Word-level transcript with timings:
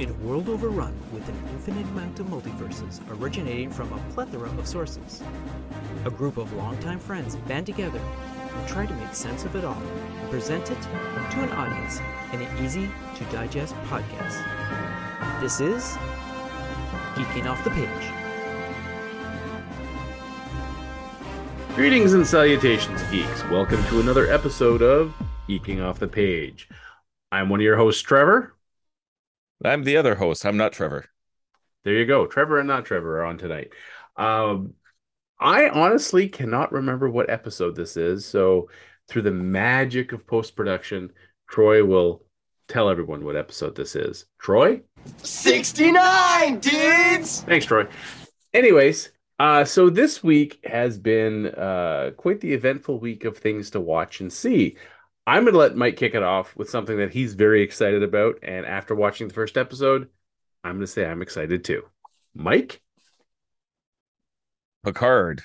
In 0.00 0.08
a 0.08 0.14
world 0.14 0.48
overrun 0.48 0.94
with 1.12 1.28
an 1.28 1.36
infinite 1.50 1.84
amount 1.88 2.18
of 2.20 2.26
multiverses 2.28 3.00
originating 3.20 3.70
from 3.70 3.92
a 3.92 3.98
plethora 4.14 4.48
of 4.48 4.66
sources, 4.66 5.22
a 6.06 6.10
group 6.10 6.38
of 6.38 6.50
longtime 6.54 6.98
friends 6.98 7.36
band 7.36 7.66
together 7.66 7.98
and 7.98 8.66
try 8.66 8.86
to 8.86 8.94
make 8.94 9.14
sense 9.14 9.44
of 9.44 9.54
it 9.56 9.62
all 9.62 9.76
and 9.76 10.30
present 10.30 10.70
it 10.70 10.80
to 10.80 11.42
an 11.42 11.50
audience 11.50 12.00
in 12.32 12.40
an 12.40 12.64
easy 12.64 12.88
to 13.14 13.24
digest 13.24 13.74
podcast. 13.90 14.42
This 15.38 15.60
is 15.60 15.98
Geeking 17.14 17.44
Off 17.44 17.62
the 17.62 17.68
Page. 17.68 17.86
Greetings 21.76 22.14
and 22.14 22.26
salutations, 22.26 23.02
geeks. 23.10 23.44
Welcome 23.50 23.84
to 23.88 24.00
another 24.00 24.32
episode 24.32 24.80
of 24.80 25.12
Geeking 25.46 25.84
Off 25.84 25.98
the 25.98 26.08
Page. 26.08 26.70
I'm 27.30 27.50
one 27.50 27.60
of 27.60 27.64
your 27.64 27.76
hosts, 27.76 28.00
Trevor. 28.00 28.54
I'm 29.64 29.84
the 29.84 29.96
other 29.96 30.14
host. 30.14 30.44
I'm 30.46 30.56
not 30.56 30.72
Trevor. 30.72 31.06
There 31.84 31.94
you 31.94 32.06
go. 32.06 32.26
Trevor 32.26 32.58
and 32.58 32.68
not 32.68 32.84
Trevor 32.84 33.20
are 33.20 33.24
on 33.24 33.38
tonight. 33.38 33.70
Um, 34.16 34.74
I 35.38 35.68
honestly 35.68 36.28
cannot 36.28 36.72
remember 36.72 37.08
what 37.08 37.30
episode 37.30 37.74
this 37.74 37.96
is. 37.96 38.26
So, 38.26 38.68
through 39.08 39.22
the 39.22 39.30
magic 39.30 40.12
of 40.12 40.26
post 40.26 40.54
production, 40.54 41.10
Troy 41.48 41.84
will 41.84 42.22
tell 42.68 42.88
everyone 42.88 43.24
what 43.24 43.36
episode 43.36 43.74
this 43.74 43.96
is. 43.96 44.26
Troy? 44.38 44.80
69 45.22 46.60
dudes 46.60 47.40
Thanks, 47.42 47.66
Troy. 47.66 47.86
Anyways, 48.54 49.10
uh, 49.38 49.64
so 49.64 49.90
this 49.90 50.22
week 50.22 50.60
has 50.64 50.98
been 50.98 51.46
uh, 51.46 52.10
quite 52.16 52.40
the 52.40 52.52
eventful 52.52 53.00
week 53.00 53.24
of 53.24 53.38
things 53.38 53.70
to 53.70 53.80
watch 53.80 54.20
and 54.20 54.32
see. 54.32 54.76
I'm 55.26 55.44
going 55.44 55.52
to 55.52 55.58
let 55.58 55.76
Mike 55.76 55.96
kick 55.96 56.14
it 56.14 56.22
off 56.22 56.56
with 56.56 56.70
something 56.70 56.96
that 56.98 57.12
he's 57.12 57.34
very 57.34 57.62
excited 57.62 58.02
about. 58.02 58.36
And 58.42 58.66
after 58.66 58.94
watching 58.94 59.28
the 59.28 59.34
first 59.34 59.56
episode, 59.56 60.08
I'm 60.64 60.72
going 60.72 60.80
to 60.80 60.86
say 60.86 61.06
I'm 61.06 61.22
excited 61.22 61.64
too. 61.64 61.82
Mike? 62.34 62.82
Picard. 64.84 65.42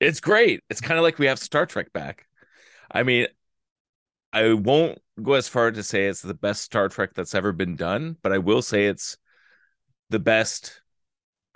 It's 0.00 0.20
great. 0.20 0.62
It's 0.70 0.80
kind 0.80 0.98
of 0.98 1.04
like 1.04 1.18
we 1.18 1.26
have 1.26 1.38
Star 1.38 1.66
Trek 1.66 1.92
back. 1.92 2.26
I 2.90 3.02
mean, 3.02 3.26
I 4.32 4.52
won't 4.52 4.98
go 5.22 5.34
as 5.34 5.48
far 5.48 5.70
to 5.70 5.82
say 5.82 6.06
it's 6.06 6.22
the 6.22 6.34
best 6.34 6.62
Star 6.62 6.88
Trek 6.88 7.10
that's 7.14 7.34
ever 7.34 7.52
been 7.52 7.76
done, 7.76 8.16
but 8.22 8.32
I 8.32 8.38
will 8.38 8.62
say 8.62 8.86
it's 8.86 9.16
the 10.10 10.18
best 10.18 10.82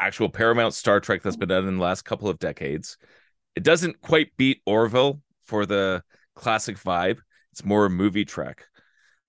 actual 0.01 0.31
Paramount 0.31 0.75
Star 0.75 1.01
Trek 1.01 1.23
that's 1.23 1.37
been 1.37 1.49
done 1.49 1.69
in 1.69 1.77
the 1.77 1.83
last 1.83 2.03
couple 2.03 2.29
of 2.29 2.39
decades. 2.39 2.97
It 3.55 3.63
doesn't 3.63 4.01
quite 4.01 4.37
beat 4.37 4.63
Orville 4.65 5.21
for 5.51 5.67
the 5.67 6.03
classic 6.37 6.79
vibe. 6.79 7.19
It's 7.51 7.65
more 7.65 7.85
a 7.85 7.91
movie 7.91 8.25
track. 8.25 8.65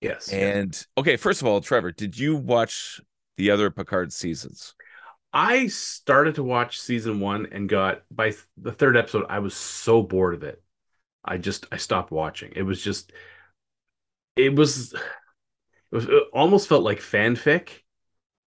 Yes. 0.00 0.32
And 0.32 0.86
okay, 0.96 1.16
first 1.16 1.42
of 1.42 1.48
all, 1.48 1.60
Trevor, 1.60 1.90
did 1.90 2.16
you 2.16 2.36
watch 2.36 3.00
the 3.36 3.50
other 3.50 3.70
Picard 3.70 4.12
seasons? 4.12 4.74
I 5.32 5.66
started 5.66 6.36
to 6.36 6.44
watch 6.44 6.80
season 6.80 7.18
one 7.18 7.48
and 7.50 7.68
got 7.68 8.02
by 8.10 8.30
th- 8.30 8.44
the 8.56 8.72
third 8.72 8.96
episode, 8.96 9.26
I 9.28 9.40
was 9.40 9.54
so 9.54 10.02
bored 10.02 10.34
of 10.34 10.42
it. 10.44 10.62
I 11.24 11.38
just 11.38 11.66
I 11.72 11.76
stopped 11.76 12.12
watching. 12.12 12.52
It 12.54 12.62
was 12.62 12.82
just 12.82 13.12
it 14.36 14.54
was 14.54 14.92
it 14.92 15.00
was 15.90 16.04
it 16.04 16.22
almost 16.32 16.68
felt 16.68 16.84
like 16.84 17.00
fanfic. 17.00 17.68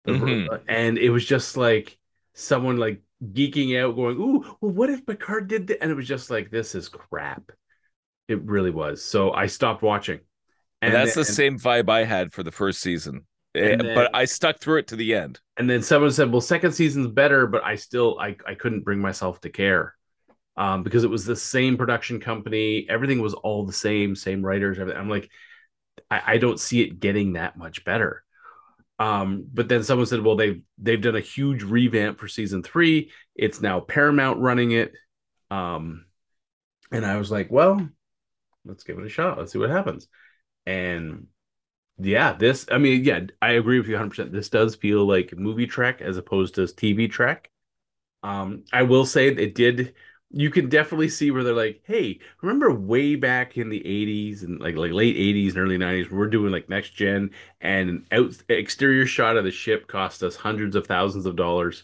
Mhm. 0.08 0.62
And 0.68 0.98
it 0.98 1.10
was 1.10 1.26
just 1.26 1.58
like 1.58 1.98
someone 2.34 2.78
like 2.78 3.02
geeking 3.24 3.80
out, 3.82 3.96
going, 3.96 4.18
Ooh, 4.18 4.58
well, 4.62 4.72
what 4.72 4.90
if 4.90 5.06
Picard 5.06 5.48
did 5.48 5.68
that? 5.68 5.82
And 5.82 5.92
it 5.92 5.96
was 5.96 6.08
just 6.08 6.30
like, 6.30 6.52
this 6.52 6.76
is 6.76 6.90
crap. 6.90 7.52
It 8.28 8.42
really 8.44 8.72
was. 8.72 9.04
So 9.04 9.32
I 9.32 9.46
stopped 9.48 9.82
watching. 9.82 10.20
And 10.82 10.94
that's 10.94 11.14
the 11.16 11.24
then- 11.24 11.34
same 11.34 11.60
vibe 11.60 11.90
I 11.90 12.04
had 12.04 12.34
for 12.34 12.44
the 12.44 12.52
first 12.52 12.82
season. 12.82 13.26
Eh, 13.56 13.72
And 13.72 13.82
then- 13.82 13.96
but 13.96 14.12
I 14.14 14.26
stuck 14.26 14.60
through 14.60 14.80
it 14.80 14.88
to 14.88 14.96
the 14.96 15.16
end. 15.16 15.40
and 15.58 15.70
then 15.70 15.82
someone 15.82 16.12
said, 16.12 16.30
"Well, 16.32 16.42
second 16.42 16.74
season's 16.74 17.08
better," 17.08 17.48
but 17.48 17.64
I 17.64 17.76
still 17.76 18.18
I 18.20 18.36
I 18.46 18.56
couldn't 18.56 18.82
bring 18.84 19.00
myself 19.00 19.40
to 19.42 19.50
care, 19.50 19.96
um, 20.58 20.84
because 20.84 21.06
it 21.06 21.10
was 21.10 21.26
the 21.26 21.36
same 21.36 21.78
production 21.78 22.20
company, 22.20 22.86
everything 22.90 23.22
was 23.22 23.34
all 23.34 23.66
the 23.66 23.72
same, 23.74 24.16
same 24.16 24.46
writers, 24.46 24.78
everything. 24.78 25.00
I'm 25.00 25.10
like, 25.10 25.30
I, 26.12 26.34
I 26.34 26.38
don't 26.40 26.60
see 26.60 26.82
it 26.82 27.00
getting 27.00 27.34
that 27.34 27.56
much 27.58 27.86
better. 27.86 28.24
Um, 29.00 29.46
but 29.54 29.70
then 29.70 29.84
someone 29.84 30.08
said, 30.08 30.22
"Well, 30.22 30.36
they've 30.36 30.62
they've 30.78 31.02
done 31.02 31.16
a 31.16 31.22
huge 31.22 31.64
revamp 31.64 32.20
for 32.20 32.28
season 32.28 32.62
three. 32.64 33.12
It's 33.36 33.62
now 33.62 33.80
Paramount 33.80 34.40
running 34.42 34.72
it." 34.72 34.94
Um, 35.50 36.06
and 36.92 37.06
I 37.06 37.16
was 37.18 37.32
like, 37.32 37.50
"Well, 37.50 37.88
let's 38.66 38.84
give 38.84 38.98
it 39.00 39.06
a 39.06 39.10
shot. 39.10 39.38
Let's 39.38 39.52
see 39.54 39.60
what 39.60 39.70
happens." 39.70 40.08
And 40.66 41.28
yeah, 41.98 42.34
this, 42.34 42.66
I 42.72 42.78
mean, 42.78 43.04
yeah, 43.06 43.22
I 43.42 43.52
agree 43.54 43.80
with 43.80 43.88
you 43.88 43.96
100%. 43.96 44.34
This 44.34 44.50
does 44.50 44.76
feel 44.76 45.06
like 45.08 45.38
movie 45.38 45.68
track 45.68 46.02
as 46.02 46.18
opposed 46.18 46.56
to 46.56 46.68
TV 46.68 47.08
track. 47.08 47.52
Um, 48.24 48.64
I 48.74 48.84
will 48.84 49.06
say 49.06 49.28
it 49.28 49.56
did, 49.56 49.94
you 50.32 50.50
can 50.50 50.68
definitely 50.70 51.10
see 51.10 51.32
where 51.32 51.44
they're 51.44 51.54
like, 51.54 51.82
hey, 51.86 52.20
remember 52.42 52.72
way 52.74 53.16
back 53.16 53.58
in 53.58 53.70
the 53.70 53.86
80s 53.86 54.44
and 54.44 54.60
like 54.60 54.76
like 54.76 54.92
late 54.92 55.16
80s 55.16 55.56
and 55.56 55.64
early 55.64 55.78
90s, 55.78 56.12
we're 56.12 56.28
doing 56.28 56.52
like 56.52 56.70
next 56.70 56.92
gen 56.92 57.32
and 57.62 57.90
an 57.90 58.08
out 58.12 58.34
exterior 58.50 59.06
shot 59.06 59.38
of 59.38 59.44
the 59.46 59.52
ship 59.52 59.88
cost 59.88 60.24
us 60.24 60.36
hundreds 60.36 60.76
of 60.76 60.88
thousands 60.88 61.26
of 61.26 61.36
dollars. 61.36 61.84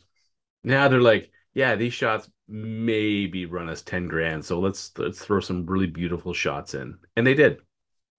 Now 0.64 0.88
they're 0.88 1.02
like, 1.02 1.32
yeah, 1.54 1.76
these 1.76 1.94
shots 1.94 2.30
maybe 2.52 3.46
run 3.46 3.70
us 3.70 3.82
10 3.82 4.08
grand. 4.08 4.44
So 4.44 4.60
let's 4.60 4.92
let's 4.98 5.24
throw 5.24 5.40
some 5.40 5.66
really 5.66 5.88
beautiful 5.88 6.34
shots 6.34 6.74
in. 6.74 6.98
And 7.16 7.26
they 7.26 7.34
did. 7.34 7.60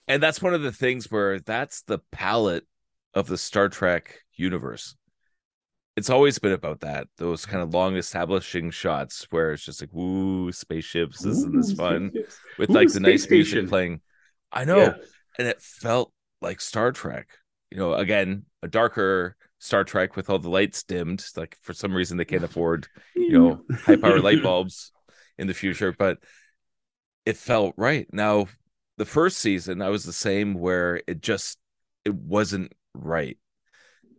And 0.08 0.22
that's 0.22 0.42
one 0.42 0.54
of 0.54 0.62
the 0.62 0.72
things 0.72 1.10
where 1.10 1.38
that's 1.38 1.82
the 1.82 1.98
palette 2.10 2.66
of 3.14 3.26
the 3.26 3.38
Star 3.38 3.68
Trek 3.68 4.20
universe. 4.34 4.96
It's 5.94 6.08
always 6.10 6.38
been 6.38 6.52
about 6.52 6.80
that, 6.80 7.08
those 7.18 7.44
kind 7.44 7.62
of 7.62 7.74
long 7.74 7.96
establishing 7.96 8.70
shots 8.70 9.26
where 9.30 9.52
it's 9.52 9.64
just 9.64 9.82
like, 9.82 9.90
woo, 9.92 10.50
spaceships, 10.50 11.24
isn't 11.26 11.54
this 11.54 11.72
fun? 11.74 12.10
spaceships. 12.10 12.38
With 12.58 12.70
Ooh, 12.70 12.72
like 12.72 12.90
the 12.90 13.00
nice 13.00 13.24
space 13.24 13.30
music 13.30 13.50
station. 13.50 13.68
playing. 13.68 14.00
I 14.50 14.64
know. 14.64 14.78
Yeah. 14.78 14.94
And 15.38 15.48
it 15.48 15.60
felt 15.60 16.12
like 16.40 16.62
Star 16.62 16.92
Trek. 16.92 17.28
You 17.70 17.76
know, 17.76 17.94
again, 17.94 18.46
a 18.62 18.68
darker 18.68 19.36
Star 19.62 19.84
Trek 19.84 20.16
with 20.16 20.28
all 20.28 20.40
the 20.40 20.50
lights 20.50 20.82
dimmed. 20.82 21.24
Like 21.36 21.56
for 21.62 21.72
some 21.72 21.94
reason 21.94 22.16
they 22.16 22.24
can't 22.24 22.42
afford 22.42 22.88
you 23.14 23.38
know 23.38 23.60
high 23.84 23.94
power 23.94 24.18
light 24.18 24.42
bulbs 24.42 24.90
in 25.38 25.46
the 25.46 25.54
future 25.54 25.94
but 25.96 26.18
it 27.24 27.36
felt 27.36 27.74
right. 27.76 28.08
Now 28.12 28.48
the 28.98 29.04
first 29.04 29.38
season 29.38 29.80
i 29.80 29.88
was 29.88 30.04
the 30.04 30.12
same 30.12 30.54
where 30.54 31.00
it 31.06 31.20
just 31.20 31.58
it 32.04 32.12
wasn't 32.12 32.72
right. 32.92 33.38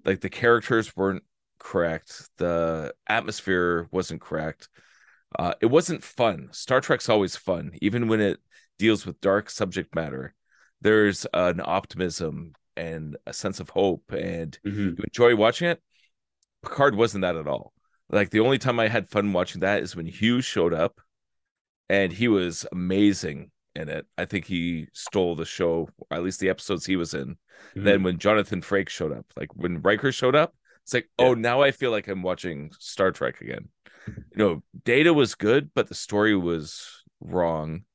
Like 0.06 0.22
the 0.22 0.30
characters 0.30 0.96
weren't 0.96 1.24
correct. 1.60 2.30
The 2.38 2.94
atmosphere 3.06 3.90
wasn't 3.92 4.22
correct. 4.22 4.70
Uh 5.38 5.56
it 5.60 5.66
wasn't 5.66 6.06
fun. 6.06 6.48
Star 6.52 6.80
trek's 6.80 7.10
always 7.10 7.36
fun 7.36 7.72
even 7.82 8.08
when 8.08 8.22
it 8.22 8.40
deals 8.80 9.06
with 9.06 9.20
dark 9.20 9.50
subject 9.50 9.94
matter. 9.94 10.36
There's 10.80 11.28
an 11.34 11.60
optimism 11.62 12.54
and 12.76 13.18
a 13.28 13.34
sense 13.34 13.60
of 13.60 13.70
hope 13.70 14.12
and 14.12 14.58
Mhm. 14.66 14.98
you 14.98 15.04
enjoy 15.04 15.36
watching 15.36 15.70
it. 15.70 15.82
Picard 16.64 16.96
wasn't 16.96 17.22
that 17.24 17.36
at 17.36 17.48
all. 17.48 17.74
Like 18.10 18.30
the 18.30 18.40
only 18.42 18.58
time 18.58 18.80
I 18.80 18.88
had 18.88 19.10
fun 19.10 19.34
watching 19.34 19.62
that 19.62 19.82
is 19.84 19.96
when 19.96 20.06
Hughes 20.06 20.46
showed 20.46 20.74
up, 20.74 21.00
and 21.90 22.12
he 22.12 22.28
was 22.28 22.66
amazing 22.72 23.52
in 23.76 23.90
it. 23.90 24.06
I 24.18 24.26
think 24.26 24.46
he 24.46 24.88
stole 24.94 25.36
the 25.36 25.46
show, 25.46 25.90
or 25.98 26.18
at 26.18 26.24
least 26.24 26.40
the 26.40 26.50
episodes 26.50 26.86
he 26.86 26.96
was 26.96 27.14
in. 27.14 27.38
Mhm. 27.76 27.84
Then 27.84 28.04
when 28.04 28.20
Jonathan 28.20 28.62
Frakes 28.62 28.90
showed 28.90 29.12
up, 29.12 29.26
like 29.36 29.56
when 29.56 29.82
Riker 29.82 30.12
showed 30.12 30.36
up, 30.36 30.56
it's 30.84 30.94
like, 30.94 31.10
oh, 31.18 31.34
now 31.34 31.62
I 31.62 31.72
feel 31.72 31.92
like 31.92 32.08
I'm 32.08 32.22
watching 32.24 32.72
Star 32.80 33.12
Trek 33.12 33.42
again. 33.42 33.70
You 34.32 34.38
know, 34.38 34.64
Data 34.84 35.14
was 35.14 35.34
good, 35.36 35.74
but 35.74 35.88
the 35.88 35.96
story 35.96 36.36
was 36.36 37.04
wrong. 37.22 37.86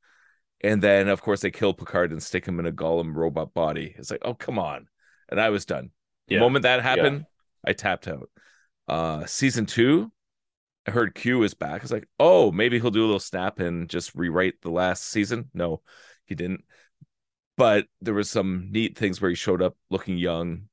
And 0.60 0.82
then, 0.82 1.08
of 1.08 1.22
course, 1.22 1.40
they 1.40 1.50
kill 1.50 1.72
Picard 1.72 2.10
and 2.10 2.22
stick 2.22 2.46
him 2.46 2.58
in 2.58 2.66
a 2.66 2.72
golem 2.72 3.14
robot 3.14 3.54
body. 3.54 3.94
It's 3.96 4.10
like, 4.10 4.22
oh, 4.22 4.34
come 4.34 4.58
on. 4.58 4.88
And 5.28 5.40
I 5.40 5.50
was 5.50 5.64
done. 5.64 5.90
The 6.26 6.36
moment 6.36 6.64
that 6.64 6.82
happened, 6.82 7.26
I 7.64 7.72
tapped 7.72 8.08
out. 8.08 8.30
Uh 8.86 9.26
season 9.26 9.66
two, 9.66 10.10
I 10.86 10.90
heard 10.90 11.14
Q 11.14 11.42
is 11.42 11.54
back. 11.54 11.82
It's 11.82 11.92
like, 11.92 12.08
oh, 12.18 12.50
maybe 12.50 12.80
he'll 12.80 12.90
do 12.90 13.02
a 13.02 13.06
little 13.06 13.20
snap 13.20 13.60
and 13.60 13.88
just 13.88 14.14
rewrite 14.14 14.60
the 14.62 14.70
last 14.70 15.04
season. 15.04 15.50
No, 15.52 15.82
he 16.24 16.34
didn't. 16.34 16.64
But 17.56 17.86
there 18.00 18.14
was 18.14 18.30
some 18.30 18.68
neat 18.70 18.96
things 18.96 19.20
where 19.20 19.28
he 19.30 19.34
showed 19.34 19.60
up 19.62 19.76
looking 19.90 20.16
young 20.16 20.68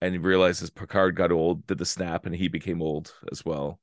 and 0.00 0.12
he 0.12 0.18
realizes 0.18 0.68
Picard 0.68 1.14
got 1.16 1.30
old, 1.32 1.66
did 1.66 1.78
the 1.78 1.86
snap, 1.86 2.26
and 2.26 2.34
he 2.34 2.48
became 2.48 2.82
old 2.82 3.14
as 3.30 3.44
well. 3.44 3.78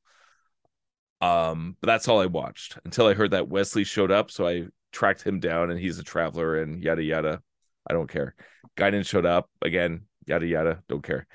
Um, 1.22 1.78
but 1.82 1.88
that's 1.88 2.08
all 2.08 2.22
I 2.22 2.26
watched 2.28 2.78
until 2.86 3.08
I 3.08 3.14
heard 3.14 3.32
that 3.32 3.48
Wesley 3.48 3.86
showed 3.86 4.12
up. 4.12 4.30
So 4.30 4.48
I 4.48 4.66
tracked 4.92 5.24
him 5.24 5.40
down 5.40 5.72
and 5.72 5.80
he's 5.80 6.00
a 6.00 6.04
traveler 6.04 6.62
and 6.62 6.84
yada 6.84 7.04
yada. 7.04 7.42
I 7.90 7.94
don't 7.94 8.10
care. 8.10 8.36
Guinan 8.78 9.06
showed 9.06 9.26
up 9.26 9.50
again, 9.62 10.06
yada 10.26 10.46
yada, 10.46 10.84
don't 10.88 11.04
care. 11.04 11.28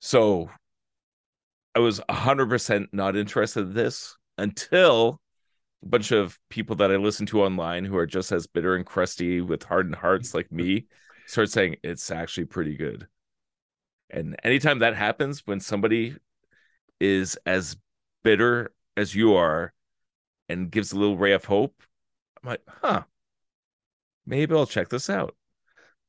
So 0.00 0.50
I 1.74 1.80
was 1.80 2.00
100% 2.08 2.88
not 2.92 3.16
interested 3.16 3.60
in 3.60 3.74
this 3.74 4.16
until 4.36 5.20
a 5.82 5.86
bunch 5.86 6.12
of 6.12 6.38
people 6.48 6.76
that 6.76 6.90
I 6.90 6.96
listen 6.96 7.26
to 7.26 7.42
online 7.42 7.84
who 7.84 7.96
are 7.96 8.06
just 8.06 8.32
as 8.32 8.46
bitter 8.46 8.74
and 8.74 8.84
crusty 8.84 9.40
with 9.40 9.62
hardened 9.62 9.94
hearts 9.94 10.34
like 10.34 10.50
me 10.50 10.86
start 11.26 11.50
saying 11.50 11.76
it's 11.82 12.10
actually 12.10 12.46
pretty 12.46 12.76
good. 12.76 13.06
And 14.10 14.36
anytime 14.42 14.78
that 14.80 14.96
happens, 14.96 15.42
when 15.46 15.60
somebody 15.60 16.16
is 16.98 17.38
as 17.44 17.76
bitter 18.24 18.72
as 18.96 19.14
you 19.14 19.34
are 19.34 19.72
and 20.48 20.70
gives 20.70 20.92
a 20.92 20.98
little 20.98 21.16
ray 21.16 21.32
of 21.32 21.44
hope, 21.44 21.82
I'm 22.48 22.52
like, 22.52 22.62
huh, 22.82 23.02
maybe 24.26 24.54
I'll 24.54 24.66
check 24.66 24.88
this 24.88 25.10
out. 25.10 25.36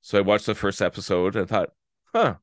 So 0.01 0.17
I 0.17 0.21
watched 0.21 0.45
the 0.45 0.55
first 0.55 0.81
episode 0.81 1.35
and 1.35 1.47
thought, 1.47 1.71
huh, 2.13 2.35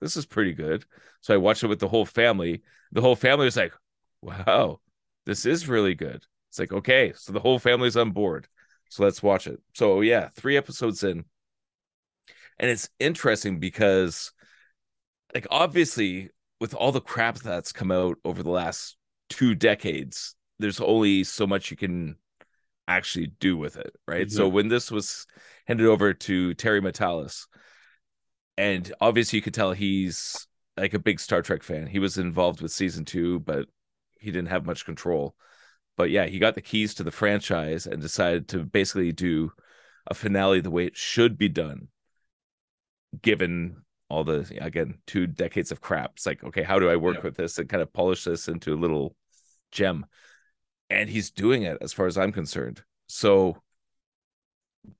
this 0.00 0.16
is 0.16 0.26
pretty 0.26 0.52
good. 0.52 0.84
So 1.20 1.34
I 1.34 1.36
watched 1.36 1.62
it 1.62 1.68
with 1.68 1.78
the 1.78 1.88
whole 1.88 2.04
family. 2.04 2.62
The 2.90 3.00
whole 3.00 3.14
family 3.14 3.44
was 3.44 3.56
like, 3.56 3.72
wow, 4.20 4.80
this 5.24 5.46
is 5.46 5.68
really 5.68 5.94
good. 5.94 6.24
It's 6.50 6.58
like, 6.58 6.72
okay, 6.72 7.12
so 7.16 7.32
the 7.32 7.40
whole 7.40 7.60
family's 7.60 7.96
on 7.96 8.10
board. 8.10 8.48
So 8.88 9.04
let's 9.04 9.22
watch 9.22 9.46
it. 9.46 9.60
So 9.74 10.00
yeah, 10.00 10.28
three 10.28 10.56
episodes 10.56 11.04
in. 11.04 11.24
And 12.58 12.70
it's 12.70 12.88
interesting 12.98 13.60
because 13.60 14.32
like 15.32 15.46
obviously 15.50 16.30
with 16.60 16.74
all 16.74 16.92
the 16.92 17.00
crap 17.00 17.36
that's 17.36 17.72
come 17.72 17.92
out 17.92 18.18
over 18.24 18.42
the 18.42 18.50
last 18.50 18.96
two 19.28 19.54
decades, 19.54 20.34
there's 20.58 20.80
only 20.80 21.22
so 21.22 21.46
much 21.46 21.70
you 21.70 21.76
can 21.76 22.16
actually 22.86 23.28
do 23.40 23.56
with 23.56 23.76
it, 23.76 23.94
right? 24.06 24.26
Mm-hmm. 24.26 24.36
So 24.36 24.48
when 24.48 24.68
this 24.68 24.90
was 24.90 25.26
handed 25.66 25.86
over 25.86 26.12
to 26.12 26.54
Terry 26.54 26.80
Matalas, 26.80 27.46
and 28.56 28.92
obviously 29.00 29.38
you 29.38 29.42
could 29.42 29.54
tell 29.54 29.72
he's 29.72 30.46
like 30.76 30.94
a 30.94 30.98
big 30.98 31.20
Star 31.20 31.42
Trek 31.42 31.62
fan. 31.62 31.86
He 31.86 31.98
was 31.98 32.18
involved 32.18 32.60
with 32.60 32.72
season 32.72 33.04
two, 33.04 33.40
but 33.40 33.66
he 34.18 34.30
didn't 34.30 34.48
have 34.48 34.66
much 34.66 34.84
control. 34.84 35.34
But 35.96 36.10
yeah, 36.10 36.26
he 36.26 36.38
got 36.38 36.54
the 36.54 36.60
keys 36.60 36.94
to 36.94 37.04
the 37.04 37.10
franchise 37.10 37.86
and 37.86 38.02
decided 38.02 38.48
to 38.48 38.64
basically 38.64 39.12
do 39.12 39.52
a 40.06 40.14
finale 40.14 40.60
the 40.60 40.70
way 40.70 40.86
it 40.86 40.96
should 40.96 41.38
be 41.38 41.48
done, 41.48 41.88
given 43.22 43.82
all 44.10 44.24
the 44.24 44.46
again 44.60 44.98
two 45.06 45.26
decades 45.26 45.72
of 45.72 45.80
crap. 45.80 46.12
It's 46.16 46.26
like, 46.26 46.42
okay, 46.44 46.62
how 46.62 46.78
do 46.78 46.90
I 46.90 46.96
work 46.96 47.16
yeah. 47.18 47.22
with 47.22 47.36
this 47.36 47.58
and 47.58 47.68
kind 47.68 47.82
of 47.82 47.92
polish 47.92 48.24
this 48.24 48.48
into 48.48 48.74
a 48.74 48.76
little 48.76 49.14
gem? 49.70 50.06
And 50.90 51.08
he's 51.08 51.30
doing 51.30 51.62
it 51.62 51.78
as 51.80 51.92
far 51.92 52.06
as 52.06 52.18
I'm 52.18 52.32
concerned. 52.32 52.82
So 53.06 53.62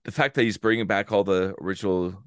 the 0.04 0.12
fact 0.12 0.34
that 0.34 0.42
he's 0.42 0.58
bringing 0.58 0.86
back 0.86 1.12
all 1.12 1.24
the 1.24 1.54
original 1.60 2.22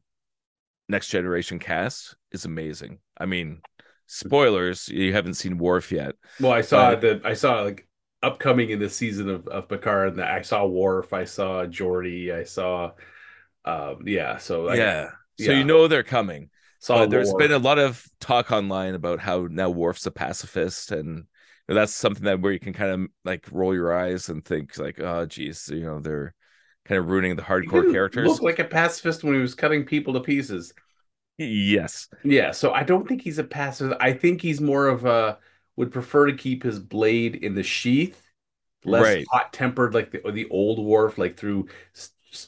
next 0.90 1.10
generation 1.10 1.60
cast 1.60 2.16
is 2.32 2.46
amazing. 2.46 3.00
I 3.18 3.26
mean, 3.26 3.62
spoilers, 4.06 4.88
you 4.90 5.14
haven't 5.14 5.36
seen 5.36 5.58
Worf 5.58 5.92
yet. 5.92 6.16
Well, 6.40 6.52
I 6.52 6.62
saw 6.62 6.92
but... 6.96 7.02
the 7.02 7.22
I 7.28 7.34
saw 7.34 7.62
like 7.62 7.88
upcoming 8.24 8.70
in 8.70 8.80
the 8.80 8.90
season 8.90 9.30
of, 9.30 9.48
of 9.48 9.70
Picard 9.70 10.14
and 10.14 10.22
I 10.22 10.42
saw 10.42 10.66
Worf, 10.66 11.14
I 11.14 11.26
saw 11.26 11.66
Geordi, 11.66 12.34
I 12.34 12.44
saw 12.44 12.92
um 13.66 14.04
yeah, 14.06 14.38
so 14.38 14.68
I, 14.68 14.76
yeah. 14.76 15.10
So 15.40 15.52
yeah. 15.52 15.58
you 15.58 15.64
know 15.64 15.88
they're 15.88 16.04
coming. 16.04 16.50
So 16.80 17.06
there's 17.06 17.34
been 17.34 17.52
a 17.52 17.58
lot 17.58 17.80
of 17.80 18.06
talk 18.20 18.52
online 18.52 18.94
about 18.94 19.20
how 19.20 19.48
now 19.50 19.70
Worf's 19.70 20.06
a 20.06 20.12
pacifist, 20.12 20.92
and 20.92 21.26
that's 21.76 21.94
something 21.94 22.24
that 22.24 22.40
where 22.40 22.54
you 22.54 22.60
can 22.60 22.74
kind 22.74 22.92
of 22.92 23.10
like 23.26 23.46
roll 23.52 23.74
your 23.74 23.94
eyes 23.94 24.30
and 24.30 24.44
think 24.44 24.78
like, 24.78 25.00
oh, 25.00 25.26
geez, 25.26 25.70
you 25.70 25.86
know, 25.86 26.00
they're 26.00 26.34
kind 26.86 27.00
of 27.00 27.10
ruining 27.10 27.36
the 27.36 27.42
hardcore 27.42 27.92
characters. 27.92 28.28
Look 28.28 28.42
like 28.42 28.60
a 28.60 28.64
pacifist 28.64 29.24
when 29.24 29.34
he 29.34 29.42
was 29.42 29.54
cutting 29.54 29.84
people 29.84 30.14
to 30.14 30.22
pieces. 30.22 30.74
Yes. 31.38 32.08
Yeah. 32.24 32.52
So 32.52 32.72
I 32.72 32.84
don't 32.84 33.08
think 33.08 33.22
he's 33.22 33.38
a 33.38 33.44
pacifist. 33.44 33.98
I 34.02 34.14
think 34.14 34.42
he's 34.42 34.62
more 34.62 34.88
of 34.88 35.06
a 35.06 35.38
would 35.76 35.92
prefer 35.92 36.26
to 36.26 36.34
keep 36.34 36.64
his 36.64 36.80
blade 36.80 37.36
in 37.36 37.54
the 37.54 37.64
sheath, 37.64 38.32
less 38.84 39.04
right. 39.04 39.26
hot 39.32 39.54
tempered 39.54 39.94
like 39.94 40.12
the 40.12 40.32
the 40.32 40.48
old 40.50 40.80
Worf, 40.80 41.18
like 41.18 41.38
through 41.38 41.68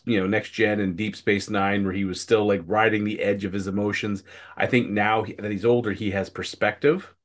you 0.05 0.19
know 0.19 0.27
next 0.27 0.51
gen 0.51 0.79
and 0.79 0.95
deep 0.95 1.15
space 1.15 1.49
nine 1.49 1.83
where 1.83 1.93
he 1.93 2.05
was 2.05 2.19
still 2.19 2.45
like 2.45 2.61
riding 2.65 3.03
the 3.03 3.21
edge 3.21 3.45
of 3.45 3.53
his 3.53 3.65
emotions 3.65 4.23
i 4.57 4.65
think 4.65 4.89
now 4.89 5.23
that 5.37 5.51
he's 5.51 5.63
older 5.63 5.93
he 5.93 6.11
has 6.11 6.29
perspective 6.29 7.15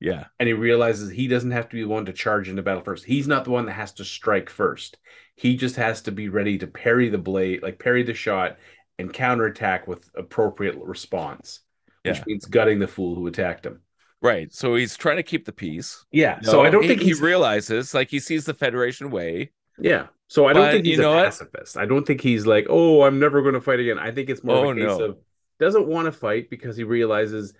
yeah 0.00 0.26
and 0.38 0.46
he 0.46 0.52
realizes 0.52 1.10
he 1.10 1.26
doesn't 1.26 1.50
have 1.50 1.68
to 1.68 1.76
be 1.76 1.82
the 1.82 1.88
one 1.88 2.04
to 2.04 2.12
charge 2.12 2.48
into 2.48 2.62
battle 2.62 2.82
first 2.82 3.04
he's 3.04 3.28
not 3.28 3.44
the 3.44 3.50
one 3.50 3.66
that 3.66 3.72
has 3.72 3.92
to 3.92 4.04
strike 4.04 4.50
first 4.50 4.98
he 5.34 5.56
just 5.56 5.76
has 5.76 6.00
to 6.02 6.12
be 6.12 6.28
ready 6.28 6.58
to 6.58 6.66
parry 6.66 7.08
the 7.08 7.18
blade 7.18 7.62
like 7.62 7.78
parry 7.78 8.02
the 8.02 8.14
shot 8.14 8.56
and 8.98 9.12
counterattack 9.12 9.86
with 9.86 10.10
appropriate 10.14 10.76
response 10.76 11.60
which 12.04 12.18
yeah. 12.18 12.24
means 12.26 12.44
gutting 12.44 12.78
the 12.78 12.86
fool 12.86 13.14
who 13.14 13.26
attacked 13.26 13.66
him 13.66 13.80
right 14.22 14.52
so 14.52 14.74
he's 14.74 14.96
trying 14.96 15.16
to 15.16 15.22
keep 15.22 15.44
the 15.44 15.52
peace 15.52 16.04
yeah 16.10 16.40
so 16.40 16.62
i 16.62 16.70
don't 16.70 16.82
he, 16.82 16.88
think 16.88 17.00
he 17.00 17.14
realizes 17.14 17.94
like 17.94 18.10
he 18.10 18.18
sees 18.18 18.44
the 18.44 18.54
federation 18.54 19.10
way 19.10 19.50
yeah 19.78 20.06
so 20.28 20.46
I 20.46 20.52
don't 20.52 20.64
but, 20.64 20.72
think 20.72 20.84
he's 20.84 20.96
you 20.96 21.02
know 21.02 21.18
a 21.18 21.24
pacifist. 21.24 21.76
What? 21.76 21.82
I 21.82 21.86
don't 21.86 22.06
think 22.06 22.20
he's 22.20 22.46
like, 22.46 22.66
oh, 22.68 23.02
I'm 23.02 23.18
never 23.18 23.40
going 23.40 23.54
to 23.54 23.60
fight 23.60 23.80
again. 23.80 23.98
I 23.98 24.10
think 24.10 24.28
it's 24.28 24.44
more 24.44 24.56
oh, 24.56 24.70
of 24.70 24.76
a 24.76 24.80
oh, 24.82 24.86
case 24.86 24.98
no. 24.98 25.04
of 25.06 25.16
doesn't 25.58 25.86
want 25.86 26.06
to 26.06 26.12
fight 26.12 26.50
because 26.50 26.76
he 26.76 26.84
realizes 26.84 27.54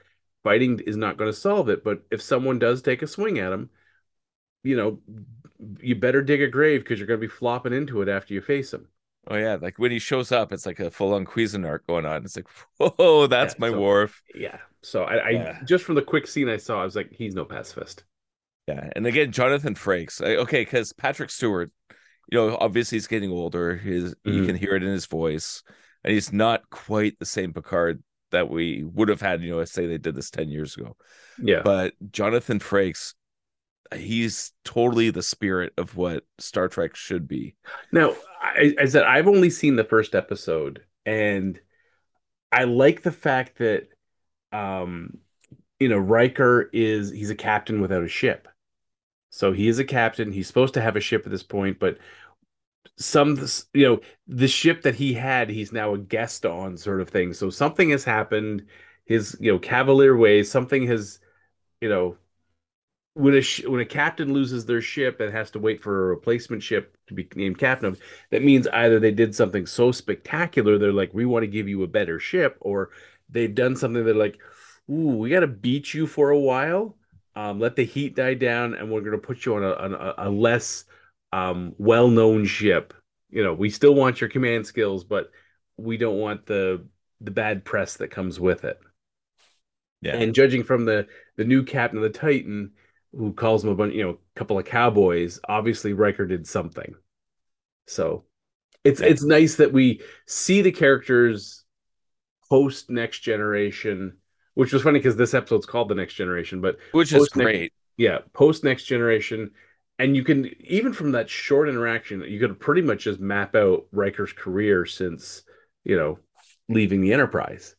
fighting 0.44 0.80
is 0.80 0.96
not 0.96 1.16
going 1.16 1.30
to 1.30 1.36
solve 1.36 1.68
it. 1.68 1.84
But 1.84 2.02
if 2.10 2.22
someone 2.22 2.58
does 2.58 2.82
take 2.82 3.02
a 3.02 3.06
swing 3.06 3.38
at 3.38 3.52
him, 3.52 3.70
you 4.62 4.76
know, 4.76 5.00
you 5.80 5.94
better 5.94 6.22
dig 6.22 6.42
a 6.42 6.48
grave 6.48 6.82
because 6.82 6.98
you're 6.98 7.08
going 7.08 7.20
to 7.20 7.26
be 7.26 7.32
flopping 7.32 7.72
into 7.72 8.02
it 8.02 8.08
after 8.08 8.34
you 8.34 8.40
face 8.40 8.72
him. 8.72 8.88
Oh 9.30 9.36
yeah, 9.36 9.58
like 9.60 9.78
when 9.78 9.90
he 9.90 9.98
shows 9.98 10.32
up, 10.32 10.52
it's 10.52 10.64
like 10.64 10.80
a 10.80 10.90
full-on 10.90 11.26
Cuisinart 11.26 11.80
going 11.86 12.06
on. 12.06 12.24
It's 12.24 12.36
like, 12.36 12.48
whoa, 12.78 13.26
that's 13.26 13.54
yeah, 13.54 13.60
my 13.60 13.70
so, 13.70 13.80
Worf. 13.80 14.22
Yeah. 14.34 14.58
So 14.82 15.04
I, 15.04 15.16
I 15.16 15.30
yeah. 15.30 15.58
just 15.64 15.84
from 15.84 15.96
the 15.96 16.02
quick 16.02 16.26
scene 16.26 16.48
I 16.48 16.56
saw, 16.56 16.80
I 16.80 16.84
was 16.84 16.96
like, 16.96 17.12
he's 17.12 17.34
no 17.34 17.44
pacifist. 17.44 18.04
Yeah, 18.66 18.88
and 18.96 19.06
again, 19.06 19.32
Jonathan 19.32 19.74
Frakes. 19.74 20.22
Okay, 20.22 20.62
because 20.62 20.92
Patrick 20.92 21.30
Stewart 21.30 21.70
you 22.30 22.38
know, 22.38 22.56
obviously 22.60 22.96
he's 22.96 23.06
getting 23.06 23.30
older. 23.30 23.76
His 23.76 24.14
mm-hmm. 24.14 24.32
you 24.32 24.46
can 24.46 24.56
hear 24.56 24.74
it 24.74 24.82
in 24.82 24.90
his 24.90 25.06
voice, 25.06 25.62
and 26.04 26.12
he's 26.12 26.32
not 26.32 26.68
quite 26.70 27.18
the 27.18 27.26
same 27.26 27.52
Picard 27.52 28.02
that 28.30 28.48
we 28.48 28.84
would 28.84 29.08
have 29.08 29.20
had. 29.20 29.42
You 29.42 29.50
know, 29.50 29.64
say 29.64 29.86
they 29.86 29.98
did 29.98 30.14
this 30.14 30.30
ten 30.30 30.48
years 30.48 30.76
ago. 30.76 30.96
Yeah, 31.42 31.62
but 31.62 31.94
Jonathan 32.10 32.58
Frakes, 32.58 33.14
he's 33.94 34.52
totally 34.64 35.10
the 35.10 35.22
spirit 35.22 35.72
of 35.78 35.96
what 35.96 36.24
Star 36.38 36.68
Trek 36.68 36.96
should 36.96 37.28
be. 37.28 37.56
Now, 37.92 38.14
I, 38.40 38.74
I 38.80 38.84
said 38.86 39.04
I've 39.04 39.28
only 39.28 39.50
seen 39.50 39.76
the 39.76 39.84
first 39.84 40.14
episode, 40.14 40.82
and 41.06 41.58
I 42.50 42.64
like 42.64 43.02
the 43.02 43.12
fact 43.12 43.58
that, 43.58 43.88
um, 44.52 45.18
you 45.78 45.88
know, 45.88 45.98
Riker 45.98 46.70
is 46.72 47.10
he's 47.10 47.30
a 47.30 47.34
captain 47.34 47.80
without 47.80 48.02
a 48.02 48.08
ship. 48.08 48.48
So 49.30 49.52
he 49.52 49.68
is 49.68 49.78
a 49.78 49.84
captain. 49.84 50.32
He's 50.32 50.46
supposed 50.46 50.74
to 50.74 50.80
have 50.80 50.96
a 50.96 51.00
ship 51.00 51.26
at 51.26 51.30
this 51.30 51.42
point, 51.42 51.78
but 51.78 51.98
some 52.96 53.38
you 53.74 53.86
know 53.86 54.00
the 54.26 54.48
ship 54.48 54.82
that 54.82 54.94
he 54.94 55.12
had 55.14 55.48
he's 55.50 55.72
now 55.72 55.94
a 55.94 55.98
guest 55.98 56.46
on 56.46 56.76
sort 56.76 57.00
of 57.00 57.08
thing. 57.08 57.32
So 57.32 57.50
something 57.50 57.90
has 57.90 58.04
happened 58.04 58.66
his 59.04 59.36
you 59.40 59.50
know 59.52 59.58
cavalier 59.58 60.16
ways 60.16 60.50
something 60.50 60.86
has 60.86 61.18
you 61.80 61.88
know 61.88 62.16
when 63.14 63.34
a 63.34 63.40
sh- 63.40 63.66
when 63.66 63.80
a 63.80 63.84
captain 63.84 64.32
loses 64.32 64.66
their 64.66 64.80
ship 64.80 65.20
and 65.20 65.32
has 65.32 65.50
to 65.50 65.58
wait 65.58 65.82
for 65.82 66.04
a 66.04 66.08
replacement 66.08 66.62
ship 66.62 66.96
to 67.06 67.14
be 67.14 67.28
named 67.34 67.58
captain 67.58 67.88
of 67.88 68.00
that 68.30 68.44
means 68.44 68.66
either 68.68 69.00
they 69.00 69.10
did 69.10 69.34
something 69.34 69.66
so 69.66 69.90
spectacular 69.90 70.78
they're 70.78 70.92
like 70.92 71.12
we 71.14 71.24
want 71.26 71.42
to 71.42 71.48
give 71.48 71.68
you 71.68 71.82
a 71.82 71.86
better 71.88 72.20
ship 72.20 72.56
or 72.60 72.90
they've 73.30 73.54
done 73.54 73.74
something 73.74 74.04
that 74.04 74.16
like 74.16 74.38
ooh 74.90 75.16
we 75.16 75.30
got 75.30 75.40
to 75.40 75.46
beat 75.46 75.94
you 75.94 76.06
for 76.06 76.30
a 76.30 76.38
while. 76.38 76.96
Um, 77.36 77.60
let 77.60 77.76
the 77.76 77.84
heat 77.84 78.16
die 78.16 78.34
down, 78.34 78.74
and 78.74 78.90
we're 78.90 79.00
going 79.00 79.12
to 79.12 79.18
put 79.18 79.44
you 79.46 79.54
on 79.54 79.62
a, 79.62 79.72
on 79.74 79.94
a, 79.94 80.14
a 80.18 80.30
less 80.30 80.84
um, 81.32 81.74
well-known 81.78 82.46
ship. 82.46 82.94
You 83.30 83.42
know, 83.42 83.54
we 83.54 83.70
still 83.70 83.94
want 83.94 84.20
your 84.20 84.30
command 84.30 84.66
skills, 84.66 85.04
but 85.04 85.30
we 85.76 85.96
don't 85.96 86.18
want 86.18 86.46
the 86.46 86.86
the 87.20 87.30
bad 87.30 87.64
press 87.64 87.96
that 87.96 88.10
comes 88.10 88.38
with 88.38 88.64
it. 88.64 88.78
Yeah. 90.00 90.16
And 90.16 90.34
judging 90.34 90.64
from 90.64 90.84
the 90.84 91.06
the 91.36 91.44
new 91.44 91.62
captain 91.64 91.98
of 91.98 92.02
the 92.02 92.18
Titan, 92.18 92.72
who 93.12 93.32
calls 93.32 93.64
him 93.64 93.70
a 93.70 93.74
bunch, 93.74 93.94
you 93.94 94.02
know, 94.02 94.10
a 94.10 94.38
couple 94.38 94.58
of 94.58 94.64
cowboys, 94.64 95.40
obviously 95.48 95.92
Riker 95.92 96.26
did 96.26 96.46
something. 96.46 96.94
So 97.86 98.24
it's 98.84 99.00
yeah. 99.00 99.08
it's 99.08 99.24
nice 99.24 99.56
that 99.56 99.72
we 99.72 100.00
see 100.26 100.62
the 100.62 100.72
characters 100.72 101.64
post 102.48 102.90
next 102.90 103.20
generation 103.20 104.16
which 104.54 104.72
was 104.72 104.82
funny 104.82 104.98
because 104.98 105.16
this 105.16 105.34
episode's 105.34 105.66
called 105.66 105.88
the 105.88 105.94
next 105.94 106.14
generation 106.14 106.60
but 106.60 106.78
which 106.92 107.12
is 107.12 107.28
great 107.28 107.72
yeah 107.96 108.18
post 108.32 108.64
next 108.64 108.84
generation 108.84 109.50
and 109.98 110.16
you 110.16 110.24
can 110.24 110.50
even 110.60 110.92
from 110.92 111.12
that 111.12 111.28
short 111.28 111.68
interaction 111.68 112.22
you 112.26 112.38
could 112.38 112.58
pretty 112.58 112.82
much 112.82 113.04
just 113.04 113.20
map 113.20 113.54
out 113.54 113.86
Riker's 113.92 114.32
career 114.32 114.86
since 114.86 115.42
you 115.84 115.96
know 115.96 116.18
leaving 116.68 117.00
the 117.00 117.12
Enterprise. 117.12 117.74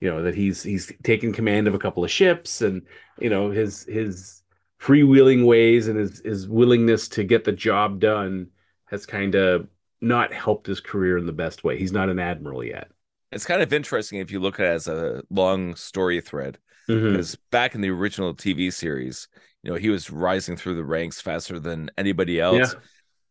You 0.00 0.10
know 0.10 0.22
that 0.22 0.34
he's 0.34 0.62
he's 0.62 0.92
taken 1.02 1.32
command 1.32 1.68
of 1.68 1.74
a 1.74 1.78
couple 1.78 2.04
of 2.04 2.10
ships 2.10 2.62
and 2.62 2.82
you 3.18 3.28
know 3.28 3.50
his 3.50 3.84
his 3.84 4.42
freewheeling 4.80 5.44
ways 5.44 5.88
and 5.88 5.98
his 5.98 6.20
his 6.24 6.48
willingness 6.48 7.08
to 7.08 7.24
get 7.24 7.44
the 7.44 7.52
job 7.52 8.00
done 8.00 8.48
has 8.86 9.04
kind 9.04 9.34
of 9.34 9.68
not 10.00 10.32
helped 10.32 10.66
his 10.66 10.80
career 10.80 11.18
in 11.18 11.26
the 11.26 11.32
best 11.32 11.64
way. 11.64 11.78
He's 11.78 11.92
not 11.92 12.08
an 12.08 12.18
admiral 12.18 12.64
yet. 12.64 12.90
It's 13.30 13.44
kind 13.44 13.60
of 13.62 13.72
interesting 13.72 14.18
if 14.20 14.30
you 14.30 14.40
look 14.40 14.58
at 14.58 14.66
it 14.66 14.70
as 14.70 14.88
a 14.88 15.22
long 15.30 15.76
story 15.76 16.20
thread 16.20 16.58
because 16.86 17.36
mm-hmm. 17.36 17.40
back 17.50 17.74
in 17.74 17.80
the 17.80 17.90
original 17.90 18.34
tv 18.34 18.72
series 18.72 19.28
you 19.62 19.70
know 19.70 19.76
he 19.76 19.90
was 19.90 20.10
rising 20.10 20.56
through 20.56 20.74
the 20.74 20.84
ranks 20.84 21.20
faster 21.20 21.58
than 21.58 21.90
anybody 21.98 22.40
else 22.40 22.74
yeah. 22.74 22.80